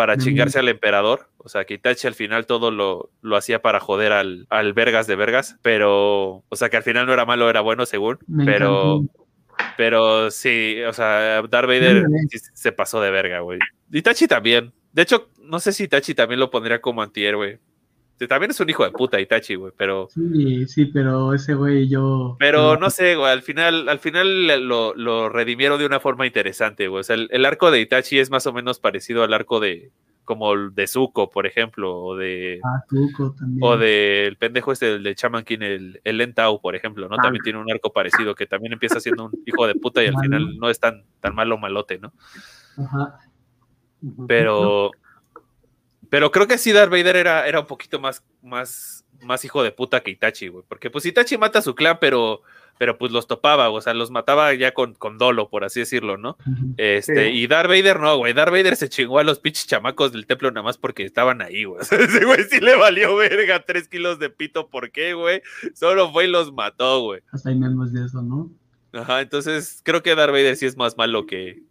para 0.00 0.16
chingarse 0.16 0.58
al 0.58 0.68
emperador. 0.70 1.28
O 1.36 1.50
sea, 1.50 1.64
que 1.66 1.74
Itachi 1.74 2.06
al 2.06 2.14
final 2.14 2.46
todo 2.46 2.70
lo, 2.70 3.10
lo 3.20 3.36
hacía 3.36 3.60
para 3.60 3.80
joder 3.80 4.12
al, 4.12 4.46
al 4.48 4.72
Vergas 4.72 5.06
de 5.06 5.14
Vergas, 5.14 5.58
pero, 5.60 6.42
o 6.48 6.56
sea, 6.56 6.70
que 6.70 6.78
al 6.78 6.82
final 6.82 7.06
no 7.06 7.12
era 7.12 7.26
malo, 7.26 7.50
era 7.50 7.60
bueno 7.60 7.84
según, 7.84 8.18
Me 8.26 8.46
pero, 8.46 8.96
encantó. 8.96 9.26
Pero 9.76 10.30
sí, 10.30 10.76
o 10.86 10.92
sea, 10.92 11.42
Darth 11.42 11.68
Vader 11.68 12.06
se 12.52 12.72
pasó 12.72 13.00
de 13.00 13.10
verga, 13.10 13.40
güey. 13.40 13.58
Itachi 13.92 14.26
también. 14.26 14.72
De 14.92 15.02
hecho, 15.02 15.30
no 15.38 15.60
sé 15.60 15.72
si 15.72 15.84
Itachi 15.84 16.14
también 16.14 16.40
lo 16.40 16.50
pondría 16.50 16.80
como 16.80 17.02
antihéroe. 17.02 17.60
Que 18.18 18.28
También 18.28 18.50
es 18.50 18.60
un 18.60 18.68
hijo 18.68 18.84
de 18.84 18.90
puta 18.90 19.18
Itachi, 19.18 19.54
güey, 19.54 19.72
pero, 19.74 20.08
Sí, 20.12 20.66
sí, 20.66 20.84
pero 20.84 21.32
ese 21.32 21.54
güey 21.54 21.88
yo... 21.88 22.36
pero 22.38 22.76
no 22.76 22.90
sé, 22.90 23.16
güey, 23.16 23.32
al 23.32 23.40
final, 23.40 23.88
al 23.88 23.98
final 23.98 24.68
lo, 24.68 24.94
lo 24.94 25.30
redimieron 25.30 25.78
de 25.78 25.86
una 25.86 26.00
forma 26.00 26.26
interesante, 26.26 26.88
güey. 26.88 27.00
O 27.00 27.02
sea, 27.02 27.16
el, 27.16 27.28
el 27.30 27.46
arco 27.46 27.70
de 27.70 27.80
Itachi 27.80 28.18
es 28.18 28.28
más 28.28 28.46
o 28.46 28.52
menos 28.52 28.78
parecido 28.78 29.22
al 29.22 29.32
arco 29.32 29.58
de, 29.58 29.90
como 30.30 30.52
el 30.52 30.72
de 30.76 30.86
Zuko, 30.86 31.28
por 31.28 31.44
ejemplo, 31.44 31.98
o 32.00 32.14
de, 32.16 32.60
Ah, 32.62 32.84
Tuco 32.88 33.34
también. 33.36 33.58
o 33.60 33.76
del 33.76 34.36
pendejo 34.36 34.70
este 34.70 34.86
del 34.86 35.02
de 35.02 35.16
Chaman 35.16 35.42
King, 35.42 35.58
el, 35.62 36.00
el 36.04 36.18
Lentau, 36.18 36.60
por 36.60 36.76
ejemplo, 36.76 37.08
¿no? 37.08 37.16
Ah. 37.18 37.22
También 37.22 37.42
tiene 37.42 37.58
un 37.58 37.68
arco 37.68 37.92
parecido 37.92 38.36
que 38.36 38.46
también 38.46 38.72
empieza 38.72 39.00
siendo 39.00 39.24
un 39.24 39.32
hijo 39.44 39.66
de 39.66 39.74
puta 39.74 40.04
y 40.04 40.06
al 40.06 40.12
Malo. 40.14 40.22
final 40.22 40.58
no 40.60 40.70
es 40.70 40.78
tan, 40.78 41.04
tan 41.18 41.34
malo 41.34 41.58
malote, 41.58 41.98
¿no? 41.98 42.12
Ajá. 42.78 43.18
Pero, 44.28 44.92
pero 46.08 46.30
creo 46.30 46.46
que 46.46 46.58
sí 46.58 46.72
Darth 46.72 46.90
Vader 46.90 47.16
era, 47.16 47.46
era 47.48 47.60
un 47.60 47.66
poquito 47.66 47.98
más, 48.00 48.24
más, 48.42 49.04
más 49.22 49.44
hijo 49.44 49.62
de 49.62 49.72
puta 49.72 50.00
que 50.00 50.10
Itachi, 50.12 50.48
güey. 50.48 50.64
Porque 50.68 50.90
pues 50.90 51.04
Itachi 51.06 51.36
mata 51.38 51.58
a 51.58 51.62
su 51.62 51.74
clan, 51.74 51.98
pero, 52.00 52.42
pero 52.80 52.96
pues 52.96 53.12
los 53.12 53.26
topaba, 53.26 53.68
o 53.68 53.78
sea, 53.82 53.92
los 53.92 54.10
mataba 54.10 54.54
ya 54.54 54.72
con, 54.72 54.94
con 54.94 55.18
dolo, 55.18 55.50
por 55.50 55.64
así 55.64 55.80
decirlo, 55.80 56.16
¿no? 56.16 56.38
Este, 56.78 57.28
Sí. 57.30 57.36
y 57.40 57.46
Darth 57.46 57.68
Vader 57.68 58.00
no, 58.00 58.16
güey. 58.16 58.32
Darth 58.32 58.52
Vader 58.52 58.74
se 58.74 58.88
chingó 58.88 59.18
a 59.18 59.22
los 59.22 59.38
pinches 59.38 59.66
chamacos 59.66 60.12
del 60.12 60.26
templo 60.26 60.50
nada 60.50 60.64
más 60.64 60.78
porque 60.78 61.04
estaban 61.04 61.42
ahí, 61.42 61.64
güey. 61.64 61.82
O 61.82 61.84
sea, 61.84 61.98
ese 61.98 62.24
güey 62.24 62.42
sí 62.44 62.58
le 62.58 62.76
valió 62.76 63.14
verga 63.16 63.62
tres 63.66 63.86
kilos 63.86 64.18
de 64.18 64.30
pito. 64.30 64.70
¿Por 64.70 64.92
qué, 64.92 65.12
güey? 65.12 65.42
Solo 65.74 66.10
fue 66.10 66.24
y 66.24 66.28
los 66.30 66.54
mató, 66.54 67.02
güey. 67.02 67.20
Hasta 67.32 67.50
hay 67.50 67.56
memes 67.56 67.92
de 67.92 68.06
eso, 68.06 68.22
¿no? 68.22 68.50
Ajá, 68.94 69.20
entonces 69.20 69.82
creo 69.84 70.02
que 70.02 70.14
Darth 70.14 70.32
Vader 70.32 70.56
sí 70.56 70.64
es 70.64 70.78
más 70.78 70.96
malo 70.96 71.26
que, 71.26 71.62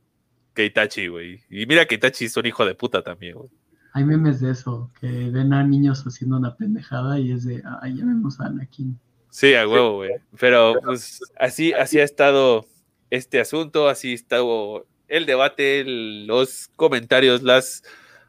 que 0.53 0.65
Itachi, 0.65 1.07
güey. 1.07 1.41
Y 1.49 1.65
mira 1.65 1.87
que 1.87 1.95
Itachi 1.95 2.25
es 2.25 2.37
un 2.37 2.45
hijo 2.45 2.65
de 2.67 2.75
puta 2.75 3.01
también, 3.01 3.33
güey. 3.33 3.49
Hay 3.93 4.03
memes 4.03 4.41
de 4.41 4.51
eso, 4.51 4.91
que 5.01 5.07
ven 5.07 5.53
a 5.53 5.63
niños 5.63 6.03
haciendo 6.05 6.37
una 6.37 6.55
pendejada 6.55 7.17
y 7.17 7.31
es 7.31 7.45
de, 7.45 7.63
ay, 7.81 7.97
ya 7.97 8.05
vemos 8.05 8.39
a 8.39 8.45
Anakin. 8.45 8.99
Sí, 9.29 9.53
a 9.53 9.67
huevo, 9.67 9.95
güey. 9.97 10.11
Pero 10.39 10.75
pues 10.83 11.19
así, 11.37 11.73
así 11.73 11.99
ha 11.99 12.03
estado 12.03 12.65
este 13.09 13.39
asunto, 13.39 13.87
así 13.87 14.11
ha 14.11 14.15
estado 14.15 14.87
el 15.07 15.25
debate, 15.25 15.81
el- 15.81 16.27
los 16.27 16.69
comentarios, 16.75 17.41
las 17.43 17.83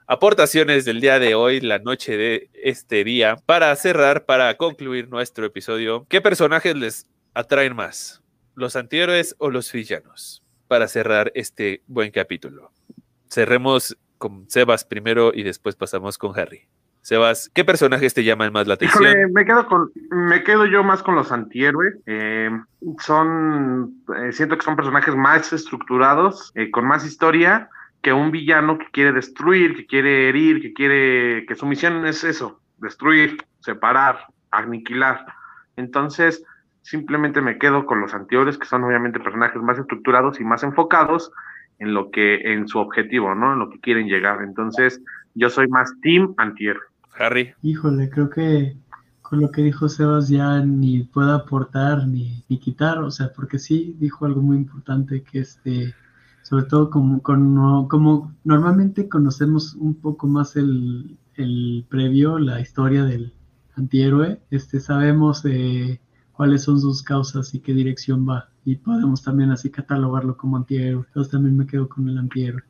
aportaciones 0.07 0.85
del 0.85 1.01
día 1.01 1.19
de 1.19 1.35
hoy, 1.35 1.61
la 1.61 1.79
noche 1.79 2.17
de 2.17 2.51
este 2.55 3.05
día. 3.05 3.37
Para 3.47 3.75
cerrar, 3.77 4.25
para 4.25 4.57
concluir 4.57 5.09
nuestro 5.09 5.47
episodio, 5.47 6.07
¿qué 6.09 6.21
personajes 6.21 6.75
les 6.77 7.07
atraen 7.35 7.77
más? 7.77 8.23
¿Los 8.55 8.77
antihéroes 8.77 9.37
o 9.39 9.51
los 9.51 9.71
villanos? 9.73 10.43
Para 10.69 10.89
cerrar 10.89 11.31
este 11.35 11.83
buen 11.87 12.11
capítulo. 12.11 12.73
Cerremos 13.29 13.97
con 14.19 14.49
Sebas 14.51 14.85
primero 14.85 15.33
y 15.35 15.43
después 15.45 15.77
pasamos 15.77 16.19
con 16.19 16.39
Harry. 16.39 16.67
Sebas, 17.03 17.51
¿qué 17.55 17.65
personajes 17.65 18.13
te 18.13 18.25
llaman 18.25 18.53
más 18.53 18.67
la 18.67 18.75
atención? 18.75 19.03
Híjole, 19.03 19.29
me 19.29 19.45
quedo 19.45 19.67
con, 19.67 19.91
me 20.11 20.43
quedo 20.43 20.67
yo 20.67 20.85
más 20.85 21.03
con 21.03 21.15
los 21.15 21.33
antihéroes. 21.33 21.95
Eh, 22.07 22.51
son, 22.99 24.03
eh, 24.17 24.33
siento 24.33 24.57
que 24.59 24.65
son 24.65 24.77
personajes 24.77 25.17
más 25.17 25.53
estructurados, 25.53 26.53
eh, 26.55 26.71
con 26.71 26.87
más 26.87 27.07
historia 27.07 27.71
que 28.03 28.13
un 28.13 28.31
villano 28.31 28.79
que 28.79 28.87
quiere 28.93 29.13
destruir, 29.13 29.77
que 29.77 29.87
quiere 29.87 30.29
herir, 30.29 30.61
que 30.61 30.73
quiere, 30.73 31.47
que 31.47 31.55
su 31.55 31.67
misión 31.67 32.05
es 32.07 32.25
eso, 32.25 32.61
destruir, 32.79 33.39
separar, 33.61 34.27
aniquilar. 34.51 35.25
Entonces, 35.77 36.45
simplemente 36.83 37.41
me 37.41 37.59
quedo 37.59 37.87
con 37.87 38.01
los 38.01 38.15
antihéroes, 38.15 38.59
que 38.59 38.67
son 38.67 38.85
obviamente 38.85 39.21
personajes 39.21 39.61
más 39.63 39.79
estructurados 39.79 40.41
y 40.41 40.45
más 40.45 40.63
enfocados 40.63 41.33
en 41.79 41.95
lo 41.95 42.11
que, 42.11 42.53
en 42.53 42.69
su 42.69 42.79
objetivo, 42.79 43.35
¿no? 43.35 43.55
En 43.55 43.59
lo 43.59 43.71
que 43.71 43.81
quieren 43.81 44.07
llegar. 44.07 44.43
Entonces, 44.43 45.03
yo 45.35 45.49
soy 45.49 45.69
más 45.69 45.93
team 46.03 46.35
antihéroe. 46.37 46.90
Harry. 47.21 47.53
Híjole, 47.63 48.09
creo 48.09 48.31
que 48.31 48.77
con 49.31 49.41
lo 49.41 49.51
que 49.53 49.63
dijo 49.63 49.89
Sebas 49.89 50.29
ya 50.29 50.59
ni 50.61 51.05
puedo 51.05 51.33
aportar 51.33 52.09
ni, 52.09 52.43
ni 52.49 52.59
quitar, 52.59 52.99
o 52.99 53.11
sea, 53.13 53.33
porque 53.33 53.61
sí 53.61 53.95
dijo 54.01 54.27
algo 54.27 54.43
muy 54.43 54.57
importante 54.57 55.23
que 55.23 55.39
este, 55.39 55.95
sobre 56.43 56.65
todo 56.65 56.91
como, 56.91 57.23
como, 57.23 57.87
como 57.87 58.35
normalmente 58.43 59.09
conocemos 59.09 59.75
un 59.75 59.95
poco 59.95 60.27
más 60.27 60.57
el, 60.57 61.17
el 61.37 61.87
previo, 61.89 62.41
la 62.41 62.61
historia 62.61 63.05
del 63.05 63.33
antihéroe, 63.77 64.41
este, 64.51 64.81
sabemos 64.81 65.45
eh, 65.45 66.01
cuáles 66.33 66.63
son 66.63 66.81
sus 66.81 67.03
causas 67.05 67.55
y 67.55 67.61
qué 67.61 67.73
dirección 67.73 68.29
va, 68.29 68.49
y 68.65 68.75
podemos 68.77 69.23
también 69.23 69.53
así 69.53 69.71
catalogarlo 69.71 70.37
como 70.37 70.57
antihéroe, 70.57 71.05
entonces 71.07 71.31
también 71.31 71.57
me 71.57 71.67
quedo 71.67 71.89
con 71.89 72.09
el 72.09 72.19
antihéroe. 72.19 72.63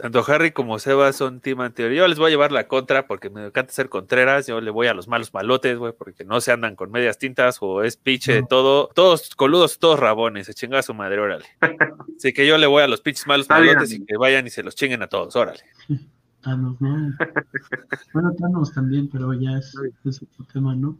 Tanto 0.00 0.24
Harry 0.26 0.52
como 0.52 0.78
Seba 0.78 1.12
son 1.12 1.40
team 1.40 1.60
anterior. 1.60 1.92
Yo 1.92 2.08
les 2.08 2.18
voy 2.18 2.28
a 2.28 2.30
llevar 2.30 2.52
la 2.52 2.66
contra 2.66 3.06
porque 3.06 3.30
me 3.30 3.46
encanta 3.46 3.72
ser 3.72 3.88
contreras. 3.88 4.46
Yo 4.46 4.60
le 4.60 4.70
voy 4.70 4.86
a 4.86 4.94
los 4.94 5.08
malos 5.08 5.32
malotes, 5.34 5.78
güey, 5.78 5.92
porque 5.92 6.24
no 6.24 6.40
se 6.40 6.52
andan 6.52 6.76
con 6.76 6.90
medias 6.90 7.18
tintas 7.18 7.58
o 7.60 7.82
es 7.82 7.96
piche, 7.96 8.42
todo, 8.48 8.88
todos 8.94 9.34
coludos, 9.34 9.78
todos 9.78 10.00
rabones, 10.00 10.46
se 10.46 10.54
chinga 10.54 10.78
a 10.78 10.82
su 10.82 10.94
madre, 10.94 11.20
órale. 11.20 11.44
Así 12.16 12.32
que 12.32 12.46
yo 12.46 12.58
le 12.58 12.66
voy 12.66 12.82
a 12.82 12.88
los 12.88 13.00
pinches 13.00 13.26
malos 13.26 13.48
malotes 13.48 13.92
y 13.92 14.04
que 14.04 14.16
vayan 14.16 14.46
y 14.46 14.50
se 14.50 14.62
los 14.62 14.74
chinguen 14.74 15.02
a 15.02 15.06
todos, 15.06 15.36
órale. 15.36 15.60
Thanos, 16.42 16.80
¿no? 16.80 16.96
bueno, 18.14 18.34
Thanos 18.38 18.72
también, 18.72 19.08
pero 19.10 19.32
ya 19.34 19.58
es, 19.58 19.74
es 20.04 20.22
otro 20.22 20.46
tema, 20.50 20.74
¿no? 20.74 20.98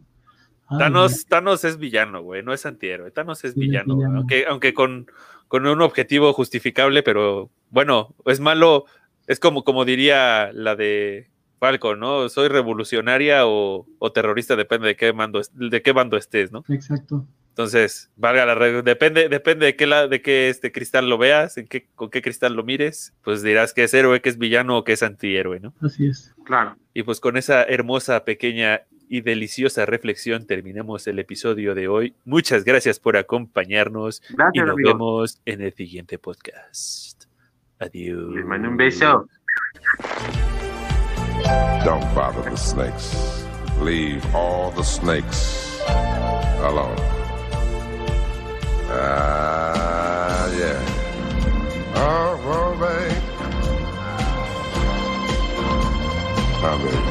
Thanos, 0.77 1.25
Thanos 1.25 1.65
es 1.65 1.77
villano, 1.77 2.21
güey, 2.21 2.43
no 2.43 2.53
es 2.53 2.65
antihéroe. 2.65 3.11
Thanos 3.11 3.43
es 3.43 3.55
villano, 3.55 3.97
aunque, 4.15 4.45
aunque 4.47 4.73
con, 4.73 5.07
con, 5.51 5.67
un 5.67 5.81
objetivo 5.81 6.31
justificable, 6.31 7.03
pero 7.03 7.49
bueno, 7.69 8.15
es 8.25 8.39
malo, 8.39 8.85
es 9.27 9.39
como, 9.39 9.63
como 9.63 9.83
diría 9.83 10.51
la 10.53 10.77
de 10.77 11.29
Falco, 11.59 11.95
¿no? 11.95 12.29
Soy 12.29 12.47
revolucionaria 12.47 13.45
o, 13.45 13.85
o 13.99 14.11
terrorista, 14.11 14.55
depende 14.55 14.87
de 14.87 14.95
qué, 14.95 15.11
mando, 15.11 15.41
de 15.53 15.81
qué 15.81 15.91
bando 15.91 16.15
estés, 16.15 16.51
¿no? 16.51 16.63
Exacto. 16.69 17.27
Entonces, 17.49 18.09
valga 18.15 18.45
la 18.45 18.55
regla, 18.55 18.81
depende, 18.81 19.27
depende 19.27 19.65
de 19.65 19.75
qué, 19.75 19.85
la, 19.85 20.07
de 20.07 20.21
qué 20.21 20.47
este 20.47 20.71
cristal 20.71 21.09
lo 21.09 21.17
veas, 21.17 21.57
en 21.57 21.67
qué, 21.67 21.85
con 21.95 22.09
qué 22.09 22.21
cristal 22.21 22.53
lo 22.53 22.63
mires, 22.63 23.13
pues 23.21 23.43
dirás 23.43 23.73
que 23.73 23.83
es 23.83 23.93
héroe, 23.93 24.21
que 24.21 24.29
es 24.29 24.37
villano 24.37 24.77
o 24.77 24.83
que 24.85 24.93
es 24.93 25.03
antihéroe, 25.03 25.59
¿no? 25.59 25.73
Así 25.81 26.07
es. 26.07 26.33
Claro. 26.45 26.77
Y 26.93 27.03
pues 27.03 27.19
con 27.19 27.35
esa 27.35 27.63
hermosa, 27.63 28.23
pequeña 28.23 28.83
y 29.11 29.19
deliciosa 29.19 29.85
reflexión 29.85 30.47
terminamos 30.47 31.05
el 31.05 31.19
episodio 31.19 31.75
de 31.75 31.89
hoy. 31.89 32.15
Muchas 32.23 32.63
gracias 32.63 32.97
por 32.97 33.17
acompañarnos 33.17 34.23
y 34.53 34.59
nos 34.61 34.77
vemos 34.77 35.41
en 35.45 35.59
el 35.59 35.73
siguiente 35.73 36.17
podcast. 36.17 37.25
Adiós. 37.77 38.33
Les 38.33 38.45
mando 38.45 38.69
un 38.69 38.77
beso. 38.77 39.27
Don't 41.83 42.15
bother 42.15 42.49
the 42.49 42.55
snakes. 42.55 43.45
Leave 43.81 44.23
all 44.33 44.71
the 44.71 44.83
snakes 44.83 45.81
alone. 46.63 46.95
Ah, 48.93 50.45
uh, 50.45 50.57
yeah. 50.57 50.79
Oh, 51.95 52.39
well, 52.47 52.75
babe. 52.79 53.21
My 56.61 56.77
baby. 56.77 57.10